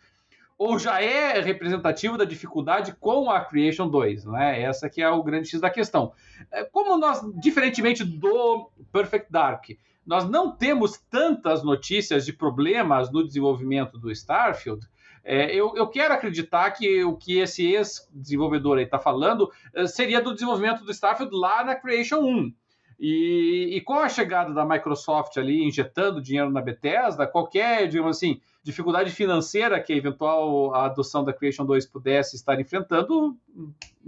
Ou 0.57 0.80
já 0.80 0.99
é 0.99 1.39
representativo 1.41 2.18
da 2.18 2.26
dificuldade 2.26 2.95
com 2.99 3.30
a 3.30 3.45
Creation 3.45 3.88
2, 3.88 4.26
né? 4.26 4.64
Essa 4.64 4.89
que 4.89 4.99
é 4.99 5.10
o 5.10 5.22
grande 5.22 5.48
X 5.48 5.61
da 5.61 5.69
questão. 5.69 6.11
É, 6.52 6.64
como 6.64 6.98
nós, 6.98 7.22
diferentemente 7.39 8.03
do 8.03 8.72
Perfect 8.91 9.31
Dark, 9.31 9.69
nós 10.06 10.28
não 10.28 10.52
temos 10.52 10.98
tantas 11.10 11.64
notícias 11.64 12.26
de 12.26 12.34
problemas 12.34 13.11
no 13.11 13.26
desenvolvimento 13.26 13.98
do 13.98 14.11
Starfield. 14.11 14.88
É, 15.23 15.53
eu, 15.53 15.76
eu, 15.76 15.88
quero 15.88 16.14
acreditar 16.14 16.72
que 16.72 17.03
o 17.03 17.15
que 17.15 17.38
esse 17.38 17.72
ex-desenvolvedor 17.72 18.80
aí 18.80 18.86
está 18.86 18.98
falando 18.98 19.52
é, 19.73 19.86
seria 19.86 20.19
do 20.19 20.34
desenvolvimento 20.34 20.84
do 20.84 20.91
Starfield 20.91 21.36
lá 21.36 21.64
na 21.64 21.76
Creation 21.76 22.19
1. 22.19 22.53
E, 22.99 23.69
e, 23.78 23.82
com 23.82 23.95
a 23.95 24.07
chegada 24.07 24.53
da 24.53 24.64
Microsoft 24.64 25.36
ali 25.38 25.64
injetando 25.64 26.22
dinheiro 26.22 26.52
na 26.52 26.61
Bethesda, 26.61 27.26
qualquer, 27.26 27.88
digamos 27.88 28.18
assim, 28.18 28.40
dificuldade 28.64 29.10
financeira 29.10 29.82
que 29.82 29.91
a 29.91 29.95
eventual 29.95 30.76
adoção 30.76 31.23
da 31.23 31.34
Creation 31.34 31.65
2 31.65 31.88
pudesse 31.88 32.36
estar 32.36 32.60
enfrentando 32.60 33.36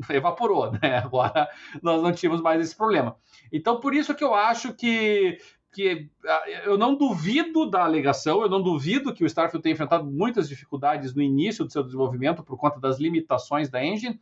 evaporou, 0.10 0.72
né? 0.72 0.98
Agora 1.04 1.50
nós 1.82 2.04
não 2.04 2.12
tínhamos 2.12 2.42
mais 2.42 2.62
esse 2.62 2.76
problema. 2.76 3.16
Então, 3.52 3.80
por 3.80 3.96
isso 3.96 4.14
que 4.14 4.24
eu 4.24 4.36
acho 4.36 4.74
que 4.74 5.40
que 5.74 6.10
ah, 6.26 6.44
eu 6.64 6.78
não 6.78 6.96
duvido 6.96 7.70
da 7.70 7.84
alegação, 7.84 8.42
eu 8.42 8.50
não 8.50 8.62
duvido 8.62 9.14
que 9.14 9.24
o 9.24 9.28
Starfield 9.28 9.64
tenha 9.64 9.74
enfrentado 9.74 10.06
muitas 10.06 10.48
dificuldades 10.48 11.14
no 11.14 11.22
início 11.22 11.66
do 11.66 11.72
seu 11.72 11.84
desenvolvimento 11.84 12.44
por 12.44 12.58
conta 12.58 12.80
das 12.80 13.00
limitações 13.00 13.70
da 13.70 13.84
engine, 13.84 14.22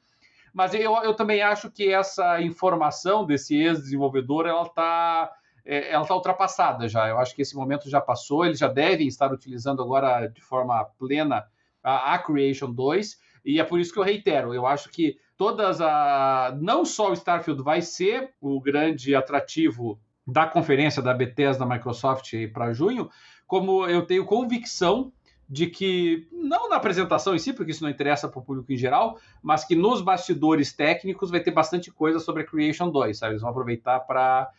mas 0.54 0.74
eu, 0.74 0.96
eu 1.04 1.14
também 1.14 1.42
acho 1.42 1.70
que 1.70 1.92
essa 1.92 2.42
informação 2.42 3.26
desse 3.26 3.56
ex-desenvolvedor 3.56 4.48
ela 4.48 4.64
está 4.64 5.32
é, 5.64 5.92
ela 5.92 6.06
tá 6.06 6.16
ultrapassada 6.16 6.88
já. 6.88 7.08
Eu 7.08 7.20
acho 7.20 7.36
que 7.36 7.42
esse 7.42 7.56
momento 7.56 7.90
já 7.90 8.02
passou, 8.02 8.46
eles 8.46 8.60
já 8.60 8.68
devem 8.68 9.08
estar 9.08 9.32
utilizando 9.32 9.82
agora 9.82 10.28
de 10.28 10.42
forma 10.42 10.84
plena 10.98 11.46
a, 11.84 12.16
a 12.16 12.20
Creation 12.20 12.72
2, 12.72 13.20
e 13.46 13.60
é 13.60 13.64
por 13.64 13.80
isso 13.80 13.94
que 13.94 14.00
eu 14.00 14.04
reitero, 14.04 14.54
eu 14.54 14.66
acho 14.68 14.90
que 14.90 15.18
todas 15.36 15.82
a 15.82 16.56
não 16.62 16.86
só 16.86 17.10
o 17.10 17.14
Starfield 17.14 17.64
vai 17.64 17.82
ser 17.82 18.34
o 18.40 18.60
grande 18.62 19.16
atrativo 19.16 20.00
da 20.26 20.46
conferência 20.46 21.02
da 21.02 21.14
Bethesda 21.14 21.66
da 21.66 21.76
Microsoft 21.76 22.34
para 22.54 22.74
junho, 22.74 23.10
como 23.48 23.86
eu 23.88 24.06
tenho 24.06 24.26
convicção 24.26 25.12
de 25.52 25.68
que, 25.68 26.30
não 26.32 26.70
na 26.70 26.78
apresentação 26.78 27.36
em 27.36 27.40
si, 27.40 27.52
porque 27.52 27.72
isso 27.72 27.84
não 27.84 27.90
interessa 27.90 28.30
para 28.30 28.40
o 28.40 28.42
público 28.42 28.72
em 28.72 28.78
geral, 28.78 29.20
mas 29.44 29.66
que 29.66 29.76
nos 29.76 30.02
bastidores 30.02 30.72
técnicos 30.72 31.30
vai 31.30 31.42
ter 31.42 31.52
bastante 31.52 31.92
coisa 31.92 32.20
sobre 32.20 32.44
a 32.44 32.46
Creation 32.46 32.90
2, 32.90 33.18
sabe? 33.18 33.34
Eles 33.34 33.42
vão 33.42 33.52
aproveitar 33.52 34.00
para 34.00 34.50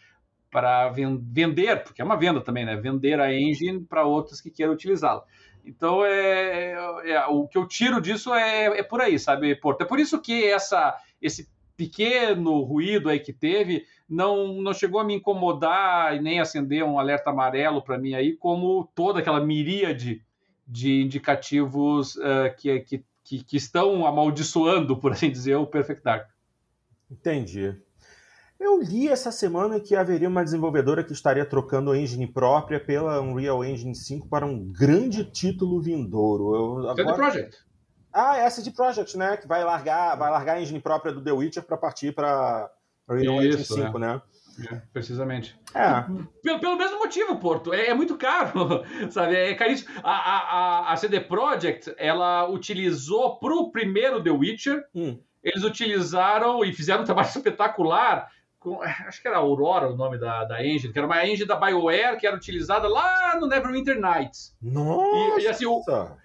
para 0.50 0.90
vender, 0.90 1.82
porque 1.82 2.02
é 2.02 2.04
uma 2.04 2.14
venda 2.14 2.38
também, 2.42 2.66
né? 2.66 2.76
Vender 2.76 3.18
a 3.18 3.32
engine 3.32 3.80
para 3.80 4.04
outros 4.04 4.38
que 4.38 4.50
queiram 4.50 4.74
utilizá-la. 4.74 5.24
Então, 5.64 6.04
é, 6.04 6.72
é, 7.06 7.26
o 7.26 7.48
que 7.48 7.56
eu 7.56 7.66
tiro 7.66 8.02
disso 8.02 8.34
é, 8.34 8.66
é 8.66 8.82
por 8.82 9.00
aí, 9.00 9.18
sabe, 9.18 9.56
Porto? 9.56 9.80
É 9.80 9.86
por 9.86 9.98
isso 9.98 10.20
que 10.20 10.44
essa, 10.44 10.94
esse 11.22 11.48
pequeno 11.82 12.62
ruído 12.62 13.08
aí 13.08 13.18
que 13.18 13.32
teve 13.32 13.84
não, 14.08 14.60
não 14.60 14.72
chegou 14.72 15.00
a 15.00 15.04
me 15.04 15.14
incomodar 15.14 16.14
e 16.14 16.20
nem 16.20 16.38
acender 16.38 16.84
um 16.84 16.98
alerta 16.98 17.30
amarelo 17.30 17.82
para 17.82 17.98
mim 17.98 18.14
aí, 18.14 18.36
como 18.36 18.88
toda 18.94 19.18
aquela 19.18 19.44
miríade 19.44 20.22
de 20.66 21.02
indicativos 21.02 22.14
uh, 22.16 22.54
que, 22.56 22.80
que, 22.80 23.04
que, 23.24 23.44
que, 23.44 23.56
estão 23.56 24.06
amaldiçoando, 24.06 24.96
por 24.96 25.12
assim 25.12 25.30
dizer, 25.30 25.56
o 25.56 25.66
Perfect 25.66 26.04
Dark. 26.04 26.28
Entendi. 27.10 27.74
Eu 28.60 28.80
li 28.80 29.08
essa 29.08 29.32
semana 29.32 29.80
que 29.80 29.96
haveria 29.96 30.28
uma 30.28 30.44
desenvolvedora 30.44 31.02
que 31.02 31.12
estaria 31.12 31.44
trocando 31.44 31.90
a 31.90 31.98
engine 31.98 32.28
própria 32.28 32.78
pela 32.78 33.20
Unreal 33.20 33.64
Engine 33.64 33.94
5 33.94 34.28
para 34.28 34.46
um 34.46 34.70
grande 34.70 35.24
título 35.24 35.80
vindouro. 35.80 36.54
Eu, 36.54 36.90
agora... 36.90 36.94
CD 36.94 37.14
Projekt. 37.14 37.71
Ah, 38.12 38.36
é 38.36 38.44
a 38.44 38.50
CD 38.50 38.70
Projekt, 38.70 39.16
né? 39.16 39.36
Que 39.36 39.48
vai 39.48 39.64
largar, 39.64 40.16
vai 40.16 40.30
largar 40.30 40.56
a 40.56 40.60
engine 40.60 40.80
própria 40.80 41.12
do 41.12 41.22
The 41.22 41.32
Witcher 41.32 41.62
para 41.62 41.76
partir 41.76 42.12
para 42.12 42.70
Unreal 43.08 43.42
Engine 43.42 43.64
5, 43.64 43.96
é. 43.96 44.00
né? 44.00 44.22
É, 44.70 44.82
precisamente. 44.92 45.58
É. 45.74 46.04
Pelo, 46.42 46.60
pelo 46.60 46.76
mesmo 46.76 46.98
motivo, 46.98 47.36
Porto. 47.38 47.72
É, 47.72 47.88
é 47.88 47.94
muito 47.94 48.16
caro, 48.16 48.84
sabe? 49.10 49.34
É 49.34 49.54
caríssimo. 49.54 49.90
A, 50.02 50.12
a, 50.12 50.92
a 50.92 50.96
CD 50.96 51.20
Projekt, 51.20 51.94
ela 51.96 52.48
utilizou 52.48 53.38
para 53.38 53.54
o 53.54 53.70
primeiro 53.70 54.22
The 54.22 54.30
Witcher, 54.30 54.84
hum. 54.94 55.18
eles 55.42 55.64
utilizaram 55.64 56.64
e 56.64 56.72
fizeram 56.72 57.02
um 57.02 57.06
trabalho 57.06 57.28
espetacular 57.34 58.30
com, 58.62 58.80
acho 58.82 59.20
que 59.20 59.28
era 59.28 59.38
Aurora 59.38 59.88
o 59.88 59.96
nome 59.96 60.18
da, 60.18 60.44
da 60.44 60.64
engine, 60.64 60.92
que 60.92 60.98
era 60.98 61.06
uma 61.06 61.26
engine 61.26 61.46
da 61.46 61.56
BioWare 61.56 62.18
que 62.18 62.26
era 62.26 62.36
utilizada 62.36 62.88
lá 62.88 63.36
no 63.40 63.46
Neverwinter 63.46 64.00
Nights. 64.00 64.54
Nossa! 64.62 65.40
E, 65.40 65.44
e 65.44 65.48
assim, 65.48 65.66
o, 65.66 65.82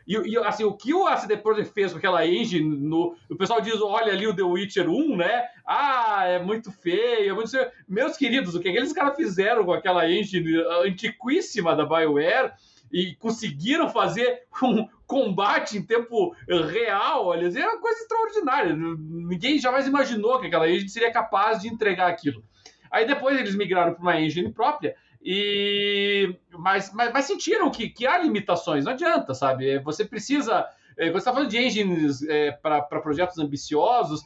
e, 0.08 0.16
e, 0.16 0.38
assim, 0.38 0.64
o 0.64 0.74
que 0.74 0.94
o 0.94 1.08
ACD 1.08 1.38
Projekt 1.38 1.74
fez 1.74 1.92
com 1.92 1.98
aquela 1.98 2.26
engine, 2.26 2.78
no, 2.78 3.16
o 3.30 3.36
pessoal 3.36 3.60
diz, 3.60 3.82
olha 3.82 4.14
ali 4.14 4.28
o 4.28 4.36
The 4.36 4.44
Witcher 4.44 4.90
1, 4.90 5.18
né? 5.18 5.46
Ah, 5.66 6.26
é 6.26 6.40
muito 6.40 6.72
feio, 6.72 7.32
é 7.32 7.34
muito 7.34 7.50
feio. 7.50 7.70
Meus 7.88 8.16
queridos, 8.16 8.56
o 8.56 8.60
que 8.60 8.70
aqueles 8.70 8.94
caras 8.94 9.16
fizeram 9.16 9.66
com 9.66 9.74
aquela 9.74 10.10
engine 10.10 10.64
antiquíssima 10.84 11.76
da 11.76 11.86
BioWare 11.86 12.54
e 12.92 13.16
conseguiram 13.16 13.90
fazer 13.90 14.44
um 14.64 14.88
combate 15.08 15.78
em 15.78 15.82
tempo 15.82 16.36
real, 16.48 17.28
olha, 17.28 17.48
é 17.48 17.66
uma 17.66 17.80
coisa 17.80 18.00
extraordinária. 18.02 18.76
Ninguém 18.76 19.58
jamais 19.58 19.88
imaginou 19.88 20.40
que 20.40 20.48
aquela 20.48 20.70
engine 20.70 20.90
seria 20.90 21.12
capaz 21.12 21.62
de 21.62 21.70
entregar 21.70 22.10
aquilo. 22.10 22.44
Aí 22.92 23.08
depois 23.08 23.40
eles 23.40 23.56
migraram 23.56 23.94
para 23.94 24.02
uma 24.02 24.20
engine 24.20 24.52
própria 24.52 24.96
e 25.22 26.36
mas, 26.52 26.94
mas, 26.94 27.12
mas 27.12 27.26
sentiram 27.26 27.70
que, 27.70 27.90
que 27.90 28.06
há 28.06 28.18
limitações, 28.18 28.86
não 28.86 28.94
adianta, 28.94 29.34
sabe? 29.34 29.80
Você 29.80 30.06
precisa. 30.06 30.66
É, 30.98 31.12
você 31.12 31.18
está 31.18 31.34
falando 31.34 31.50
de 31.50 31.58
engines 31.58 32.24
é, 32.24 32.52
para 32.52 32.82
projetos 32.82 33.38
ambiciosos, 33.38 34.22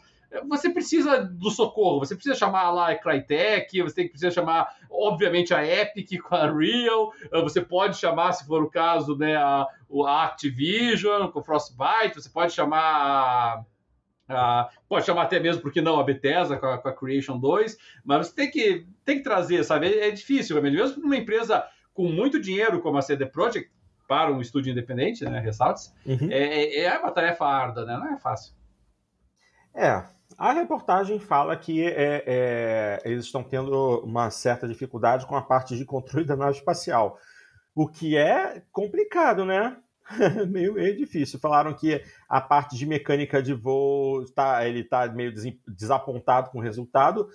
você 0.47 0.69
precisa 0.69 1.23
do 1.23 1.49
socorro, 1.49 1.99
você 1.99 2.15
precisa 2.15 2.35
chamar 2.35 2.71
lá 2.71 2.91
a 2.91 2.95
Crytek, 2.95 3.81
você 3.81 4.05
precisa 4.05 4.31
chamar, 4.31 4.73
obviamente, 4.89 5.53
a 5.53 5.65
Epic 5.65 6.19
com 6.23 6.35
a 6.35 6.51
Real, 6.51 7.11
você 7.43 7.61
pode 7.61 7.97
chamar, 7.97 8.31
se 8.33 8.45
for 8.45 8.63
o 8.63 8.69
caso, 8.69 9.17
né, 9.17 9.35
a, 9.35 9.67
a 10.07 10.25
Activision 10.25 11.27
com 11.29 11.43
Frostbite, 11.43 12.15
você 12.15 12.29
pode 12.29 12.53
chamar 12.53 13.65
a, 14.29 14.69
pode 14.87 15.05
chamar 15.05 15.23
até 15.23 15.39
mesmo, 15.39 15.61
porque 15.61 15.81
não, 15.81 15.99
a 15.99 16.03
Bethesda 16.03 16.57
com 16.57 16.65
a, 16.65 16.77
com 16.77 16.87
a, 16.87 16.93
Creation 16.93 17.37
2, 17.37 17.77
mas 18.03 18.27
você 18.27 18.35
tem 18.35 18.49
que, 18.49 18.87
tem 19.03 19.17
que 19.17 19.23
trazer, 19.23 19.63
sabe? 19.63 19.87
É, 19.87 20.07
é 20.07 20.11
difícil, 20.11 20.55
realmente. 20.55 20.79
mesmo 20.79 20.95
para 20.95 21.05
uma 21.05 21.17
empresa 21.17 21.65
com 21.93 22.07
muito 22.07 22.39
dinheiro 22.39 22.79
como 22.81 22.97
a 22.97 23.01
CD 23.01 23.25
Projekt, 23.25 23.69
para 24.07 24.31
um 24.31 24.41
estúdio 24.41 24.71
independente, 24.71 25.23
né, 25.23 25.39
ressaltes, 25.39 25.93
uhum. 26.05 26.29
é, 26.29 26.65
é, 26.65 26.83
é 26.83 26.99
uma 26.99 27.11
tarefa 27.11 27.45
árdua, 27.45 27.85
né? 27.85 27.97
Não 27.97 28.13
é 28.13 28.17
fácil. 28.17 28.53
É, 29.73 30.03
a 30.41 30.53
reportagem 30.53 31.19
fala 31.19 31.55
que 31.55 31.83
é, 31.83 32.23
é, 32.25 33.01
eles 33.05 33.25
estão 33.25 33.43
tendo 33.43 33.99
uma 33.99 34.31
certa 34.31 34.67
dificuldade 34.67 35.27
com 35.27 35.35
a 35.35 35.41
parte 35.43 35.77
de 35.77 35.85
controle 35.85 36.25
da 36.25 36.35
nave 36.35 36.57
espacial, 36.57 37.19
o 37.75 37.87
que 37.87 38.17
é 38.17 38.63
complicado, 38.71 39.45
né? 39.45 39.77
meio, 40.49 40.73
meio 40.73 40.97
difícil. 40.97 41.39
Falaram 41.39 41.75
que 41.75 42.03
a 42.27 42.41
parte 42.41 42.75
de 42.75 42.87
mecânica 42.87 43.39
de 43.39 43.53
voo 43.53 44.25
tá, 44.33 44.67
ele 44.67 44.79
está 44.79 45.07
meio 45.09 45.31
desapontado 45.67 46.49
com 46.49 46.57
o 46.57 46.63
resultado. 46.63 47.29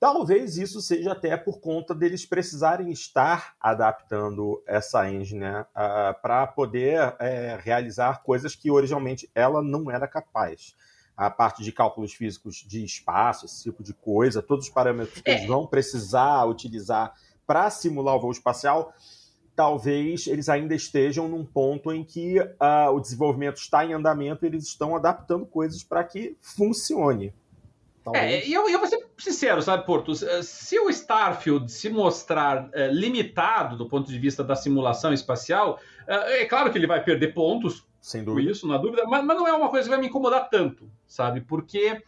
Talvez 0.00 0.56
isso 0.56 0.80
seja 0.80 1.12
até 1.12 1.36
por 1.36 1.60
conta 1.60 1.94
deles 1.94 2.24
precisarem 2.24 2.90
estar 2.90 3.54
adaptando 3.60 4.62
essa 4.66 5.10
engine 5.10 5.40
né, 5.40 5.60
uh, 5.60 6.22
para 6.22 6.46
poder 6.46 7.02
uh, 7.02 7.16
realizar 7.58 8.22
coisas 8.22 8.56
que 8.56 8.70
originalmente 8.70 9.30
ela 9.34 9.60
não 9.60 9.90
era 9.90 10.08
capaz 10.08 10.74
a 11.16 11.30
parte 11.30 11.62
de 11.62 11.72
cálculos 11.72 12.12
físicos 12.12 12.56
de 12.66 12.84
espaço, 12.84 13.46
esse 13.46 13.62
tipo 13.62 13.82
de 13.82 13.94
coisa, 13.94 14.42
todos 14.42 14.66
os 14.66 14.70
parâmetros 14.70 15.22
que 15.22 15.30
é. 15.30 15.36
eles 15.36 15.46
vão 15.46 15.66
precisar 15.66 16.44
utilizar 16.44 17.14
para 17.46 17.70
simular 17.70 18.16
o 18.16 18.20
voo 18.20 18.32
espacial, 18.32 18.92
talvez 19.54 20.26
eles 20.26 20.48
ainda 20.48 20.74
estejam 20.74 21.26
num 21.26 21.44
ponto 21.44 21.90
em 21.90 22.04
que 22.04 22.38
uh, 22.38 22.90
o 22.92 23.00
desenvolvimento 23.00 23.56
está 23.56 23.84
em 23.84 23.94
andamento 23.94 24.44
e 24.44 24.48
eles 24.48 24.64
estão 24.64 24.94
adaptando 24.94 25.46
coisas 25.46 25.82
para 25.82 26.04
que 26.04 26.36
funcione. 26.42 27.32
É, 28.14 28.46
e 28.46 28.52
eu, 28.52 28.68
eu 28.68 28.78
vou 28.78 28.86
ser 28.86 29.04
sincero, 29.18 29.60
sabe, 29.60 29.84
Porto? 29.84 30.14
Se 30.14 30.78
o 30.78 30.88
Starfield 30.88 31.70
se 31.72 31.88
mostrar 31.88 32.68
é, 32.72 32.88
limitado 32.88 33.76
do 33.76 33.88
ponto 33.88 34.10
de 34.10 34.18
vista 34.18 34.44
da 34.44 34.54
simulação 34.54 35.12
espacial, 35.12 35.80
é, 36.06 36.42
é 36.42 36.44
claro 36.44 36.70
que 36.70 36.78
ele 36.78 36.86
vai 36.86 37.02
perder 37.02 37.34
pontos 37.34 37.85
sem 38.06 38.22
dúvida. 38.22 38.52
Isso, 38.52 38.68
na 38.68 38.78
dúvida, 38.78 39.02
mas, 39.04 39.24
mas, 39.24 39.36
não 39.36 39.48
é 39.48 39.52
uma 39.52 39.68
coisa 39.68 39.88
que 39.88 39.90
vai 39.90 39.98
me 39.98 40.06
incomodar 40.06 40.48
tanto, 40.48 40.88
sabe? 41.08 41.40
Porque 41.40 42.00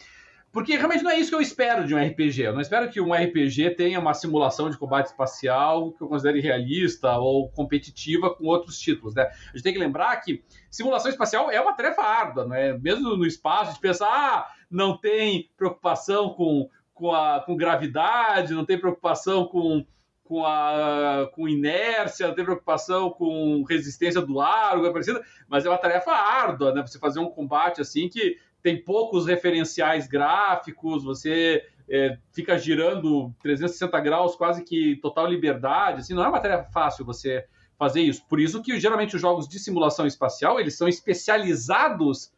Porque 0.53 0.77
realmente 0.77 1.03
não 1.03 1.11
é 1.11 1.19
isso 1.19 1.29
que 1.29 1.35
eu 1.35 1.41
espero 1.41 1.85
de 1.89 1.93
um 1.93 1.99
RPG. 1.99 2.43
Eu 2.43 2.53
não 2.53 2.61
espero 2.61 2.89
que 2.89 3.01
um 3.01 3.13
RPG 3.13 3.71
tenha 3.71 3.99
uma 3.99 4.15
simulação 4.15 4.71
de 4.71 4.79
combate 4.79 5.07
espacial 5.07 5.91
que 5.93 6.01
eu 6.01 6.07
considere 6.07 6.41
realista 6.41 7.19
ou 7.19 7.51
competitiva 7.51 8.33
com 8.33 8.47
outros 8.47 8.79
títulos, 8.79 9.13
né? 9.13 9.25
A 9.25 9.57
gente 9.57 9.65
tem 9.65 9.73
que 9.73 9.79
lembrar 9.79 10.17
que 10.19 10.45
simulação 10.71 11.11
espacial 11.11 11.51
é 11.51 11.61
uma 11.61 11.75
tarefa 11.75 12.03
árdua, 12.03 12.47
né? 12.47 12.79
Mesmo 12.79 13.17
no 13.17 13.27
espaço, 13.27 13.75
de 13.75 13.81
pensar, 13.81 14.07
ah, 14.09 14.47
não 14.71 14.97
tem 14.97 15.51
preocupação 15.57 16.31
com, 16.31 16.71
com, 16.95 17.13
a, 17.13 17.41
com 17.41 17.57
gravidade, 17.57 18.55
não 18.55 18.65
tem 18.65 18.79
preocupação 18.79 19.47
com 19.47 19.85
com, 20.29 20.45
a, 20.45 21.31
com 21.33 21.49
inércia, 21.49 22.35
tem 22.35 22.45
preocupação 22.45 23.09
com 23.11 23.63
resistência 23.63 24.21
do 24.21 24.41
ar, 24.41 24.75
algo 24.75 24.93
parecido, 24.93 25.23
mas 25.49 25.65
é 25.65 25.71
uma 25.71 25.79
tarefa 25.79 26.13
árdua, 26.13 26.75
né? 26.75 26.83
Você 26.87 26.99
fazer 26.99 27.19
um 27.19 27.31
combate 27.31 27.81
assim 27.81 28.11
que 28.11 28.37
tem 28.63 28.85
poucos 28.85 29.27
referenciais 29.27 30.07
gráficos, 30.07 31.03
você 31.03 31.65
é, 31.89 32.19
fica 32.31 32.59
girando 32.59 33.35
360 33.41 33.99
graus, 34.01 34.37
quase 34.37 34.63
que 34.63 34.97
total 34.97 35.27
liberdade, 35.27 36.01
assim, 36.01 36.13
não 36.13 36.23
é 36.23 36.29
uma 36.29 36.41
tarefa 36.41 36.71
fácil 36.71 37.07
você 37.07 37.47
fazer 37.79 38.03
isso. 38.03 38.23
Por 38.29 38.39
isso 38.39 38.61
que 38.61 38.79
geralmente 38.79 39.17
os 39.17 39.23
jogos 39.23 39.49
de 39.49 39.59
simulação 39.59 40.07
espacial, 40.07 40.61
eles 40.61 40.77
são 40.77 40.87
especializados 40.87 42.31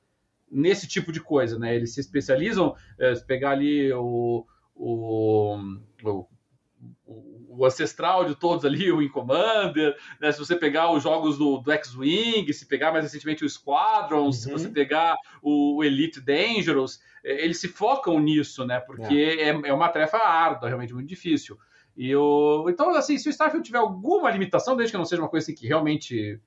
nesse 0.48 0.86
tipo 0.86 1.10
de 1.10 1.20
coisa, 1.20 1.58
né? 1.58 1.74
Eles 1.74 1.92
se 1.94 2.00
especializam, 2.00 2.76
é, 2.98 3.16
se 3.16 3.26
pegar 3.26 3.50
ali 3.50 3.92
o, 3.92 4.46
o, 4.76 5.56
o 6.04 6.26
o 7.60 7.66
ancestral 7.66 8.24
de 8.24 8.34
todos 8.34 8.64
ali, 8.64 8.90
o 8.90 8.96
Wing 8.96 9.10
Commander, 9.10 9.94
né? 10.18 10.32
se 10.32 10.38
você 10.38 10.56
pegar 10.56 10.90
os 10.90 11.02
jogos 11.02 11.36
do, 11.36 11.58
do 11.58 11.70
X-Wing, 11.72 12.50
se 12.54 12.64
pegar 12.66 12.90
mais 12.90 13.04
recentemente 13.04 13.44
o 13.44 13.50
Squadron, 13.50 14.24
uhum. 14.24 14.32
se 14.32 14.50
você 14.50 14.66
pegar 14.70 15.14
o 15.42 15.84
Elite 15.84 16.22
Dangerous, 16.22 17.00
é, 17.22 17.44
eles 17.44 17.60
se 17.60 17.68
focam 17.68 18.18
nisso, 18.18 18.64
né? 18.64 18.80
Porque 18.80 19.14
é, 19.14 19.50
é, 19.50 19.60
é 19.68 19.74
uma 19.74 19.90
tarefa 19.90 20.16
árdua, 20.16 20.68
realmente 20.68 20.94
muito 20.94 21.06
difícil. 21.08 21.58
E 21.94 22.16
o... 22.16 22.64
Então, 22.70 22.94
assim, 22.94 23.18
se 23.18 23.28
o 23.28 23.30
Starfield 23.30 23.66
tiver 23.66 23.78
alguma 23.78 24.30
limitação, 24.30 24.74
desde 24.74 24.92
que 24.92 24.98
não 24.98 25.04
seja 25.04 25.20
uma 25.20 25.28
coisa 25.28 25.44
assim 25.44 25.54
que 25.54 25.66
realmente 25.66 26.40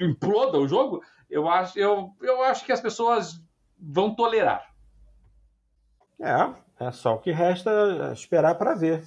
imploda 0.00 0.56
o 0.56 0.66
jogo, 0.66 1.02
eu 1.28 1.46
acho, 1.46 1.78
eu, 1.78 2.10
eu 2.22 2.42
acho 2.44 2.64
que 2.64 2.72
as 2.72 2.80
pessoas 2.80 3.38
vão 3.78 4.14
tolerar. 4.14 4.66
É, 6.18 6.86
é 6.86 6.90
só 6.90 7.16
o 7.16 7.18
que 7.18 7.32
resta 7.32 7.70
esperar 8.14 8.54
para 8.54 8.74
ver. 8.74 9.04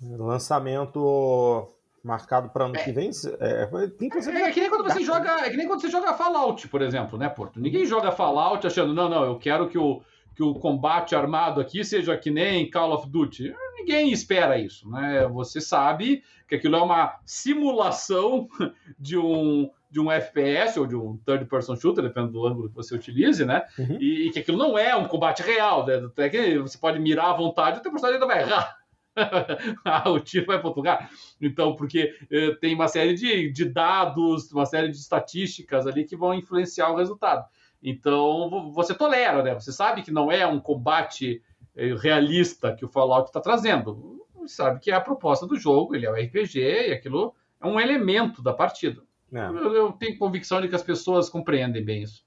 Lançamento 0.00 1.68
marcado 2.06 2.48
para 2.48 2.64
ano 2.66 2.76
é. 2.76 2.84
que 2.84 2.92
vem. 2.92 3.10
É, 3.40 3.68
é, 3.72 4.42
é, 4.42 4.52
que 4.52 4.60
nem 4.60 4.70
quando 4.70 4.84
você 4.84 5.02
joga, 5.02 5.40
é 5.44 5.50
que 5.50 5.56
nem 5.56 5.66
quando 5.66 5.80
você 5.80 5.90
joga 5.90 6.14
Fallout, 6.14 6.68
por 6.68 6.80
exemplo, 6.80 7.18
né, 7.18 7.28
Porto? 7.28 7.60
Ninguém 7.60 7.84
joga 7.84 8.12
Fallout 8.12 8.64
achando, 8.66 8.94
não, 8.94 9.08
não, 9.08 9.24
eu 9.24 9.38
quero 9.38 9.68
que 9.68 9.76
o, 9.76 10.00
que 10.34 10.42
o 10.42 10.54
combate 10.54 11.16
armado 11.16 11.60
aqui 11.60 11.84
seja 11.84 12.16
que 12.16 12.30
nem 12.30 12.70
Call 12.70 12.92
of 12.92 13.08
Duty. 13.08 13.52
Ninguém 13.74 14.12
espera 14.12 14.58
isso, 14.58 14.88
né? 14.90 15.26
Você 15.28 15.60
sabe 15.60 16.22
que 16.48 16.54
aquilo 16.54 16.76
é 16.76 16.82
uma 16.82 17.18
simulação 17.24 18.48
de 18.98 19.18
um 19.18 19.70
de 19.88 20.00
um 20.00 20.10
FPS 20.10 20.78
ou 20.78 20.86
de 20.86 20.96
um 20.96 21.16
third 21.24 21.46
person 21.46 21.76
shooter, 21.76 22.02
dependendo 22.02 22.32
do 22.32 22.46
ângulo 22.46 22.68
que 22.68 22.74
você 22.74 22.94
utilize, 22.94 23.44
né? 23.46 23.62
Uhum. 23.78 23.96
E, 23.98 24.26
e, 24.26 24.30
que 24.30 24.40
aquilo 24.40 24.58
não 24.58 24.76
é 24.76 24.94
um 24.94 25.06
combate 25.06 25.42
real, 25.42 25.86
né? 25.86 25.94
Até 26.04 26.28
que 26.28 26.58
você 26.58 26.76
pode 26.76 26.98
mirar 26.98 27.30
à 27.30 27.32
vontade, 27.32 27.78
o 27.78 27.82
teu 27.82 27.92
personagem 27.92 28.20
ainda 28.20 28.26
vai 28.26 28.42
errar. 28.42 28.76
ah, 29.84 30.10
o 30.10 30.20
tiro 30.20 30.46
vai 30.46 30.58
para 30.58 30.66
outro 30.66 30.80
lugar. 30.80 31.10
Então, 31.40 31.74
porque 31.74 32.14
eh, 32.30 32.54
tem 32.60 32.74
uma 32.74 32.88
série 32.88 33.14
de, 33.14 33.50
de 33.50 33.64
dados, 33.64 34.52
uma 34.52 34.66
série 34.66 34.88
de 34.88 34.96
estatísticas 34.96 35.86
ali 35.86 36.04
que 36.04 36.16
vão 36.16 36.34
influenciar 36.34 36.90
o 36.90 36.96
resultado. 36.96 37.44
Então, 37.82 38.70
você 38.72 38.94
tolera, 38.94 39.42
né? 39.42 39.54
Você 39.54 39.72
sabe 39.72 40.02
que 40.02 40.10
não 40.10 40.30
é 40.30 40.46
um 40.46 40.60
combate 40.60 41.42
eh, 41.74 41.94
realista 41.94 42.74
que 42.74 42.84
o 42.84 42.88
Fallout 42.88 43.28
está 43.28 43.40
trazendo. 43.40 44.24
Você 44.34 44.56
sabe 44.56 44.80
que 44.80 44.90
é 44.90 44.94
a 44.94 45.00
proposta 45.00 45.46
do 45.46 45.56
jogo, 45.56 45.94
ele 45.94 46.06
é 46.06 46.10
um 46.10 46.14
RPG 46.14 46.60
e 46.60 46.92
aquilo 46.92 47.34
é 47.60 47.66
um 47.66 47.80
elemento 47.80 48.42
da 48.42 48.52
partida. 48.52 49.02
É. 49.32 49.46
Eu, 49.48 49.74
eu, 49.74 49.92
tenho 49.92 50.18
convicção 50.18 50.60
de 50.60 50.68
que 50.68 50.74
as 50.74 50.82
pessoas 50.82 51.28
compreendem 51.28 51.84
bem 51.84 52.02
isso. 52.02 52.24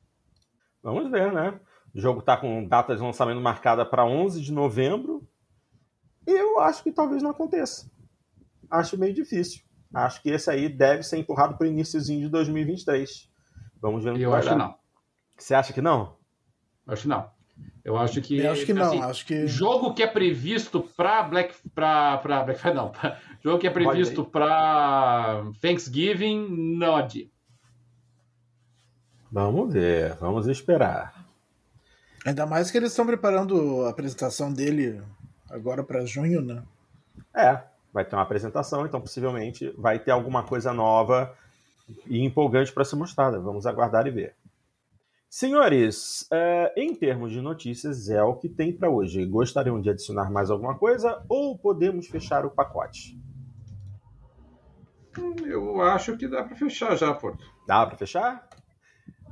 Vamos 0.83 1.09
ver, 1.09 1.31
né? 1.31 1.59
O 1.93 1.99
jogo 1.99 2.19
está 2.19 2.37
com 2.37 2.65
data 2.67 2.95
de 2.95 3.01
lançamento 3.01 3.41
marcada 3.41 3.85
para 3.85 4.05
11 4.05 4.41
de 4.41 4.51
novembro. 4.51 5.27
Eu 6.25 6.59
acho 6.59 6.83
que 6.83 6.91
talvez 6.91 7.21
não 7.21 7.31
aconteça. 7.31 7.89
Acho 8.69 8.97
meio 8.97 9.13
difícil. 9.13 9.61
Acho 9.93 10.21
que 10.21 10.29
esse 10.29 10.49
aí 10.49 10.69
deve 10.69 11.03
ser 11.03 11.17
empurrado 11.17 11.57
para 11.57 11.65
o 11.65 11.69
iníciozinho 11.69 12.21
de 12.21 12.29
2023. 12.29 13.29
Vamos 13.81 14.03
ver 14.03 14.13
no 14.13 14.19
Eu 14.19 14.33
acho 14.33 14.49
que 14.49 14.55
não. 14.55 14.75
Você 15.37 15.53
acha 15.55 15.73
que 15.73 15.81
não? 15.81 16.15
Acho 16.85 17.03
que 17.03 17.07
não. 17.07 17.31
Eu 17.83 17.97
acho 17.97 18.21
que. 18.21 18.37
Eu 18.37 18.51
acho 18.51 18.65
que 18.65 18.73
não. 18.73 18.87
Assim, 18.87 19.01
acho 19.01 19.25
que... 19.25 19.47
Jogo 19.47 19.93
que 19.93 20.03
é 20.03 20.07
previsto 20.07 20.81
para 20.95 21.23
Black. 21.23 21.55
Pra, 21.73 22.17
pra 22.17 22.43
Black 22.43 22.59
Friday, 22.59 22.75
não. 22.75 22.91
jogo 23.43 23.59
que 23.59 23.67
é 23.67 23.71
previsto 23.71 24.23
para 24.23 25.43
Thanksgiving, 25.61 26.75
não 26.77 26.95
adia. 26.95 27.27
Vamos 29.31 29.73
ver. 29.73 30.13
Vamos 30.15 30.47
esperar. 30.47 31.25
Ainda 32.25 32.45
mais 32.45 32.69
que 32.69 32.77
eles 32.77 32.91
estão 32.91 33.05
preparando 33.05 33.85
a 33.85 33.89
apresentação 33.89 34.51
dele 34.51 35.01
agora 35.49 35.83
para 35.83 36.05
junho, 36.05 36.41
né? 36.41 36.63
É, 37.35 37.61
vai 37.93 38.05
ter 38.05 38.15
uma 38.15 38.23
apresentação, 38.23 38.85
então 38.85 39.01
possivelmente 39.01 39.73
vai 39.77 39.99
ter 39.99 40.11
alguma 40.11 40.43
coisa 40.43 40.73
nova 40.73 41.35
e 42.05 42.23
empolgante 42.23 42.71
para 42.71 42.85
ser 42.85 42.95
mostrada. 42.95 43.39
Vamos 43.39 43.65
aguardar 43.65 44.07
e 44.07 44.11
ver. 44.11 44.35
Senhores, 45.29 46.23
uh, 46.31 46.71
em 46.75 46.95
termos 46.95 47.31
de 47.31 47.39
notícias, 47.39 48.09
é 48.09 48.21
o 48.23 48.35
que 48.35 48.49
tem 48.49 48.73
para 48.73 48.89
hoje. 48.89 49.23
Gostariam 49.25 49.79
de 49.79 49.89
adicionar 49.89 50.31
mais 50.31 50.49
alguma 50.49 50.75
coisa 50.75 51.23
ou 51.29 51.57
podemos 51.57 52.07
fechar 52.07 52.45
o 52.45 52.49
pacote? 52.49 53.19
Eu 55.45 55.81
acho 55.81 56.17
que 56.17 56.27
dá 56.27 56.43
para 56.43 56.55
fechar 56.55 56.95
já, 56.95 57.13
Porto. 57.13 57.45
Dá 57.67 57.85
para 57.85 57.97
fechar? 57.97 58.47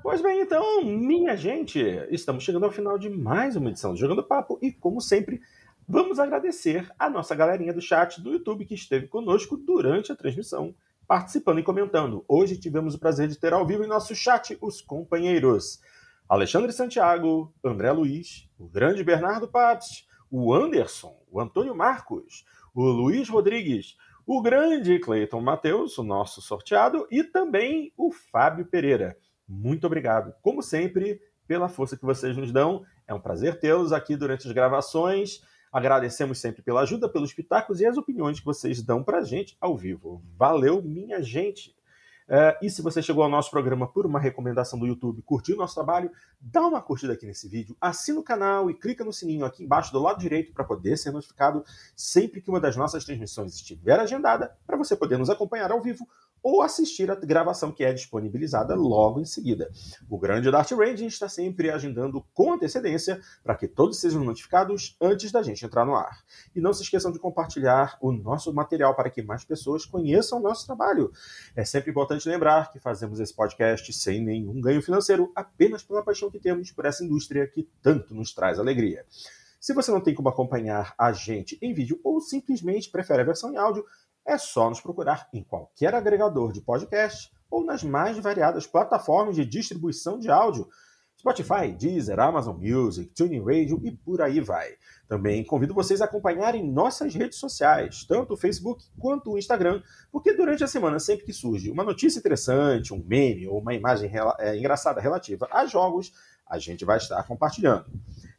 Pois 0.03 0.21
bem, 0.21 0.41
então, 0.41 0.83
minha 0.85 1.35
gente, 1.35 1.79
estamos 2.11 2.43
chegando 2.43 2.65
ao 2.65 2.71
final 2.71 2.97
de 2.97 3.09
mais 3.09 3.55
uma 3.55 3.69
edição 3.69 3.91
do 3.91 3.99
Jogando 3.99 4.23
Papo 4.23 4.59
e, 4.61 4.71
como 4.71 5.01
sempre, 5.01 5.41
Vamos 5.89 6.19
agradecer 6.19 6.91
a 6.99 7.09
nossa 7.09 7.33
galerinha 7.33 7.71
do 7.71 7.79
chat 7.79 8.19
do 8.19 8.33
YouTube 8.33 8.65
que 8.65 8.75
esteve 8.75 9.07
conosco 9.07 9.55
durante 9.55 10.11
a 10.11 10.17
transmissão, 10.17 10.75
participando 11.07 11.59
e 11.59 11.63
comentando. 11.63 12.25
Hoje 12.27 12.57
tivemos 12.57 12.93
o 12.93 12.99
prazer 12.99 13.29
de 13.29 13.39
ter 13.39 13.53
ao 13.53 13.65
vivo 13.65 13.85
em 13.85 13.87
nosso 13.87 14.13
chat 14.13 14.57
os 14.59 14.81
companheiros 14.81 15.79
Alexandre 16.27 16.73
Santiago, 16.73 17.53
André 17.63 17.89
Luiz, 17.93 18.49
o 18.59 18.67
grande 18.67 19.01
Bernardo 19.01 19.47
Papst, 19.47 20.05
o 20.29 20.53
Anderson, 20.53 21.17
o 21.31 21.39
Antônio 21.39 21.73
Marcos, 21.73 22.43
o 22.75 22.83
Luiz 22.83 23.29
Rodrigues, 23.29 23.95
o 24.25 24.41
grande 24.41 24.99
Cleiton 24.99 25.39
Matheus, 25.39 25.97
o 25.97 26.03
nosso 26.03 26.41
sorteado, 26.41 27.07
e 27.09 27.23
também 27.23 27.93
o 27.95 28.11
Fábio 28.11 28.65
Pereira. 28.65 29.17
Muito 29.47 29.87
obrigado, 29.87 30.33
como 30.41 30.61
sempre, 30.61 31.21
pela 31.47 31.69
força 31.69 31.95
que 31.95 32.03
vocês 32.03 32.35
nos 32.35 32.51
dão. 32.51 32.83
É 33.07 33.13
um 33.13 33.21
prazer 33.21 33.57
tê-los 33.57 33.93
aqui 33.93 34.17
durante 34.17 34.45
as 34.45 34.51
gravações. 34.51 35.41
Agradecemos 35.77 36.39
sempre 36.39 36.63
pela 36.63 36.81
ajuda, 36.81 37.07
pelos 37.07 37.31
pitacos 37.31 37.79
e 37.79 37.85
as 37.85 37.97
opiniões 37.97 38.39
que 38.39 38.45
vocês 38.47 38.81
dão 38.81 39.03
para 39.03 39.19
a 39.19 39.23
gente 39.23 39.55
ao 39.61 39.77
vivo. 39.77 40.23
Valeu, 40.35 40.81
minha 40.81 41.21
gente! 41.21 41.77
Uh, 42.27 42.57
e 42.63 42.69
se 42.71 42.81
você 42.81 42.99
chegou 42.99 43.23
ao 43.23 43.29
nosso 43.29 43.51
programa 43.51 43.87
por 43.87 44.03
uma 44.03 44.19
recomendação 44.19 44.79
do 44.79 44.87
YouTube, 44.87 45.21
curtiu 45.21 45.55
o 45.55 45.59
nosso 45.59 45.75
trabalho, 45.75 46.11
dá 46.41 46.65
uma 46.65 46.81
curtida 46.81 47.13
aqui 47.13 47.27
nesse 47.27 47.47
vídeo, 47.47 47.77
assina 47.79 48.19
o 48.19 48.23
canal 48.23 48.71
e 48.71 48.73
clica 48.73 49.05
no 49.05 49.13
sininho 49.13 49.45
aqui 49.45 49.63
embaixo 49.63 49.93
do 49.93 49.99
lado 49.99 50.19
direito 50.19 50.51
para 50.51 50.63
poder 50.63 50.97
ser 50.97 51.11
notificado 51.11 51.63
sempre 51.95 52.41
que 52.41 52.49
uma 52.49 52.59
das 52.59 52.75
nossas 52.75 53.05
transmissões 53.05 53.53
estiver 53.53 53.99
agendada, 53.99 54.57
para 54.65 54.77
você 54.77 54.95
poder 54.95 55.19
nos 55.19 55.29
acompanhar 55.29 55.71
ao 55.71 55.79
vivo 55.79 56.07
ou 56.49 56.61
assistir 56.61 57.11
a 57.11 57.15
gravação 57.15 57.73
que 57.73 57.83
é 57.83 57.91
disponibilizada 57.91 58.73
logo 58.73 59.19
em 59.19 59.25
seguida. 59.25 59.69
O 60.09 60.17
grande 60.17 60.49
Dart 60.49 60.71
Range 60.71 61.05
está 61.05 61.27
sempre 61.27 61.69
agendando 61.69 62.25
com 62.33 62.53
antecedência 62.53 63.19
para 63.43 63.53
que 63.53 63.67
todos 63.67 63.99
sejam 63.99 64.23
notificados 64.23 64.95
antes 65.01 65.29
da 65.29 65.43
gente 65.43 65.65
entrar 65.65 65.83
no 65.83 65.93
ar. 65.93 66.23
E 66.55 66.61
não 66.61 66.71
se 66.71 66.83
esqueçam 66.83 67.11
de 67.11 67.19
compartilhar 67.19 67.97
o 67.99 68.13
nosso 68.13 68.53
material 68.53 68.95
para 68.95 69.09
que 69.09 69.21
mais 69.21 69.43
pessoas 69.43 69.85
conheçam 69.85 70.39
o 70.39 70.41
nosso 70.41 70.65
trabalho. 70.65 71.11
É 71.53 71.65
sempre 71.65 71.91
importante 71.91 72.29
lembrar 72.29 72.71
que 72.71 72.79
fazemos 72.79 73.19
esse 73.19 73.35
podcast 73.35 73.91
sem 73.91 74.23
nenhum 74.23 74.61
ganho 74.61 74.81
financeiro, 74.81 75.29
apenas 75.35 75.83
pela 75.83 76.01
paixão 76.01 76.31
que 76.31 76.39
temos 76.39 76.71
por 76.71 76.85
essa 76.85 77.03
indústria 77.03 77.45
que 77.45 77.69
tanto 77.81 78.15
nos 78.15 78.33
traz 78.33 78.57
alegria. 78.57 79.03
Se 79.59 79.73
você 79.73 79.91
não 79.91 79.99
tem 79.99 80.15
como 80.15 80.29
acompanhar 80.29 80.93
a 80.97 81.11
gente 81.11 81.57
em 81.61 81.73
vídeo 81.73 81.99
ou 82.03 82.21
simplesmente 82.21 82.89
prefere 82.89 83.21
a 83.21 83.25
versão 83.25 83.51
em 83.51 83.57
áudio, 83.57 83.83
é 84.27 84.37
só 84.37 84.69
nos 84.69 84.81
procurar 84.81 85.29
em 85.33 85.41
qualquer 85.41 85.95
agregador 85.95 86.51
de 86.51 86.59
podcast 86.59 87.31
ou 87.49 87.63
nas 87.63 87.81
mais 87.81 88.17
variadas 88.19 88.67
plataformas 88.67 89.37
de 89.37 89.45
distribuição 89.45 90.19
de 90.19 90.29
áudio. 90.29 90.67
Spotify, 91.17 91.71
Deezer, 91.71 92.19
Amazon 92.19 92.57
Music, 92.59 93.09
TuneIn 93.15 93.43
Radio 93.43 93.79
e 93.83 93.91
por 93.91 94.21
aí 94.21 94.39
vai. 94.39 94.75
Também 95.07 95.43
convido 95.43 95.73
vocês 95.73 96.01
a 96.01 96.05
acompanharem 96.05 96.69
nossas 96.69 97.15
redes 97.15 97.39
sociais, 97.39 98.05
tanto 98.07 98.33
o 98.33 98.37
Facebook 98.37 98.83
quanto 98.99 99.31
o 99.31 99.37
Instagram, 99.37 99.81
porque 100.11 100.33
durante 100.33 100.63
a 100.63 100.67
semana, 100.67 100.99
sempre 100.99 101.25
que 101.25 101.33
surge 101.33 101.71
uma 101.71 101.83
notícia 101.83 102.19
interessante, 102.19 102.93
um 102.93 103.03
meme 103.03 103.47
ou 103.47 103.59
uma 103.59 103.73
imagem 103.73 104.11
é, 104.37 104.55
engraçada 104.57 105.01
relativa 105.01 105.47
a 105.49 105.65
jogos, 105.65 106.11
a 106.45 106.59
gente 106.59 106.85
vai 106.85 106.97
estar 106.97 107.23
compartilhando. 107.23 107.85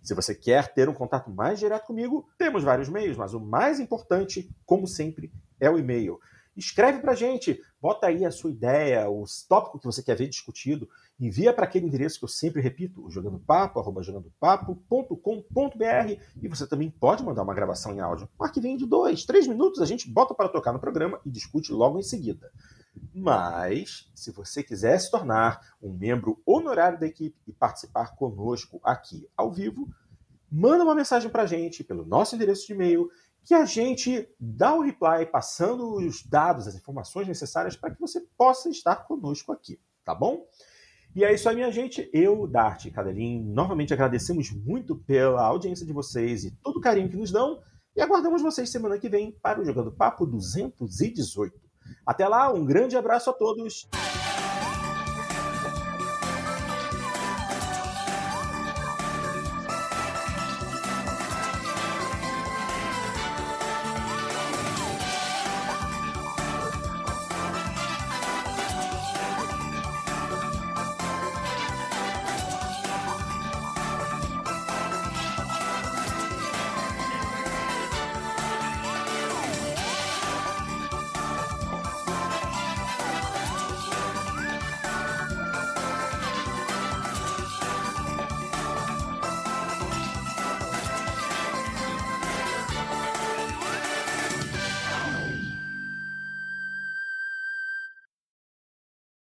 Se 0.03 0.15
você 0.15 0.35
quer 0.35 0.73
ter 0.73 0.89
um 0.89 0.95
contato 0.95 1.31
mais 1.31 1.59
direto 1.59 1.87
comigo, 1.87 2.29
temos 2.39 2.63
vários 2.63 2.89
meios, 2.89 3.17
mas 3.17 3.35
o 3.35 3.41
mais 3.41 3.81
importante, 3.81 4.49
como 4.65 4.87
sempre, 4.87 5.33
é 5.61 5.71
o 5.71 5.79
e-mail. 5.79 6.19
Escreve 6.59 6.99
para 6.99 7.15
gente, 7.15 7.63
bota 7.81 8.09
aí 8.09 8.25
a 8.25 8.33
sua 8.33 8.51
ideia, 8.51 9.09
os 9.09 9.45
tópicos 9.45 9.81
que 9.81 9.87
você 9.87 10.03
quer 10.03 10.17
ver 10.17 10.29
discutido, 10.29 10.89
envia 11.21 11.53
para 11.53 11.65
aquele 11.65 11.87
endereço 11.87 12.19
que 12.19 12.25
eu 12.25 12.29
sempre 12.29 12.61
repito, 12.61 13.07
o 13.07 13.09
jogandopapo, 13.09 13.79
arroba 13.79 14.03
jogandopapo.com.br 14.03 16.21
e 16.43 16.49
você 16.49 16.67
também 16.67 16.91
pode 16.91 17.23
mandar 17.23 17.45
uma 17.45 17.55
gravação 17.55 17.95
em 17.95 18.01
áudio. 18.01 18.29
Um 18.41 18.45
arquivinho 18.45 18.77
de 18.77 18.87
dois, 18.87 19.25
três 19.25 19.47
minutos, 19.47 19.81
a 19.81 19.87
gente 19.87 20.11
bota 20.11 20.35
para 20.35 20.49
tocar 20.49 20.73
no 20.73 20.81
programa 20.81 21.21
e 21.25 21.31
discute 21.31 21.73
logo 21.73 21.97
em 21.97 22.03
seguida. 22.03 22.51
Mas, 23.15 24.11
se 24.13 24.33
você 24.33 24.61
quiser 24.61 24.99
se 24.99 25.13
tornar 25.13 25.61
um 25.81 25.93
membro 25.93 26.43
honorário 26.45 26.99
da 26.99 27.07
equipe 27.07 27.37
e 27.47 27.53
participar 27.53 28.17
conosco 28.17 28.81
aqui 28.83 29.29
ao 29.37 29.53
vivo, 29.53 29.89
manda 30.51 30.83
uma 30.83 30.95
mensagem 30.95 31.31
para 31.31 31.43
a 31.43 31.47
gente 31.47 31.85
pelo 31.85 32.05
nosso 32.05 32.35
endereço 32.35 32.67
de 32.67 32.73
e-mail 32.73 33.09
que 33.49 33.55
a 33.55 33.65
gente 33.65 34.29
dá 34.39 34.75
o 34.75 34.83
reply 34.83 35.25
passando 35.25 35.97
os 35.97 36.23
dados, 36.23 36.69
as 36.69 36.75
informações 36.75 37.27
necessárias 37.27 37.75
para 37.75 37.91
que 37.91 37.99
você 37.99 38.21
possa 38.37 38.69
estar 38.69 38.97
conosco 39.07 39.51
aqui, 39.51 39.81
tá 40.05 40.15
bom? 40.15 40.45
E 41.17 41.25
é 41.25 41.33
isso 41.33 41.49
aí, 41.49 41.55
minha 41.55 41.73
gente. 41.73 42.11
Eu, 42.13 42.47
Dart 42.47 42.85
e 42.85 42.91
Cadelin, 42.91 43.43
novamente 43.43 43.95
agradecemos 43.95 44.51
muito 44.51 44.97
pela 44.97 45.43
audiência 45.47 45.87
de 45.87 45.95
vocês 45.95 46.45
e 46.45 46.51
todo 46.63 46.77
o 46.77 46.81
carinho 46.83 47.09
que 47.09 47.17
nos 47.17 47.33
dão 47.33 47.59
e 47.97 48.03
aguardamos 48.03 48.43
vocês 48.43 48.69
semana 48.69 48.99
que 48.99 49.09
vem 49.09 49.33
para 49.33 49.63
o 49.63 49.65
Jogando 49.65 49.93
Papo 49.93 50.27
218. 50.27 51.59
Até 52.05 52.29
lá, 52.29 52.53
um 52.53 52.67
grande 52.67 52.99
abraço 52.99 53.31
a 53.31 53.33
todos. 53.33 53.89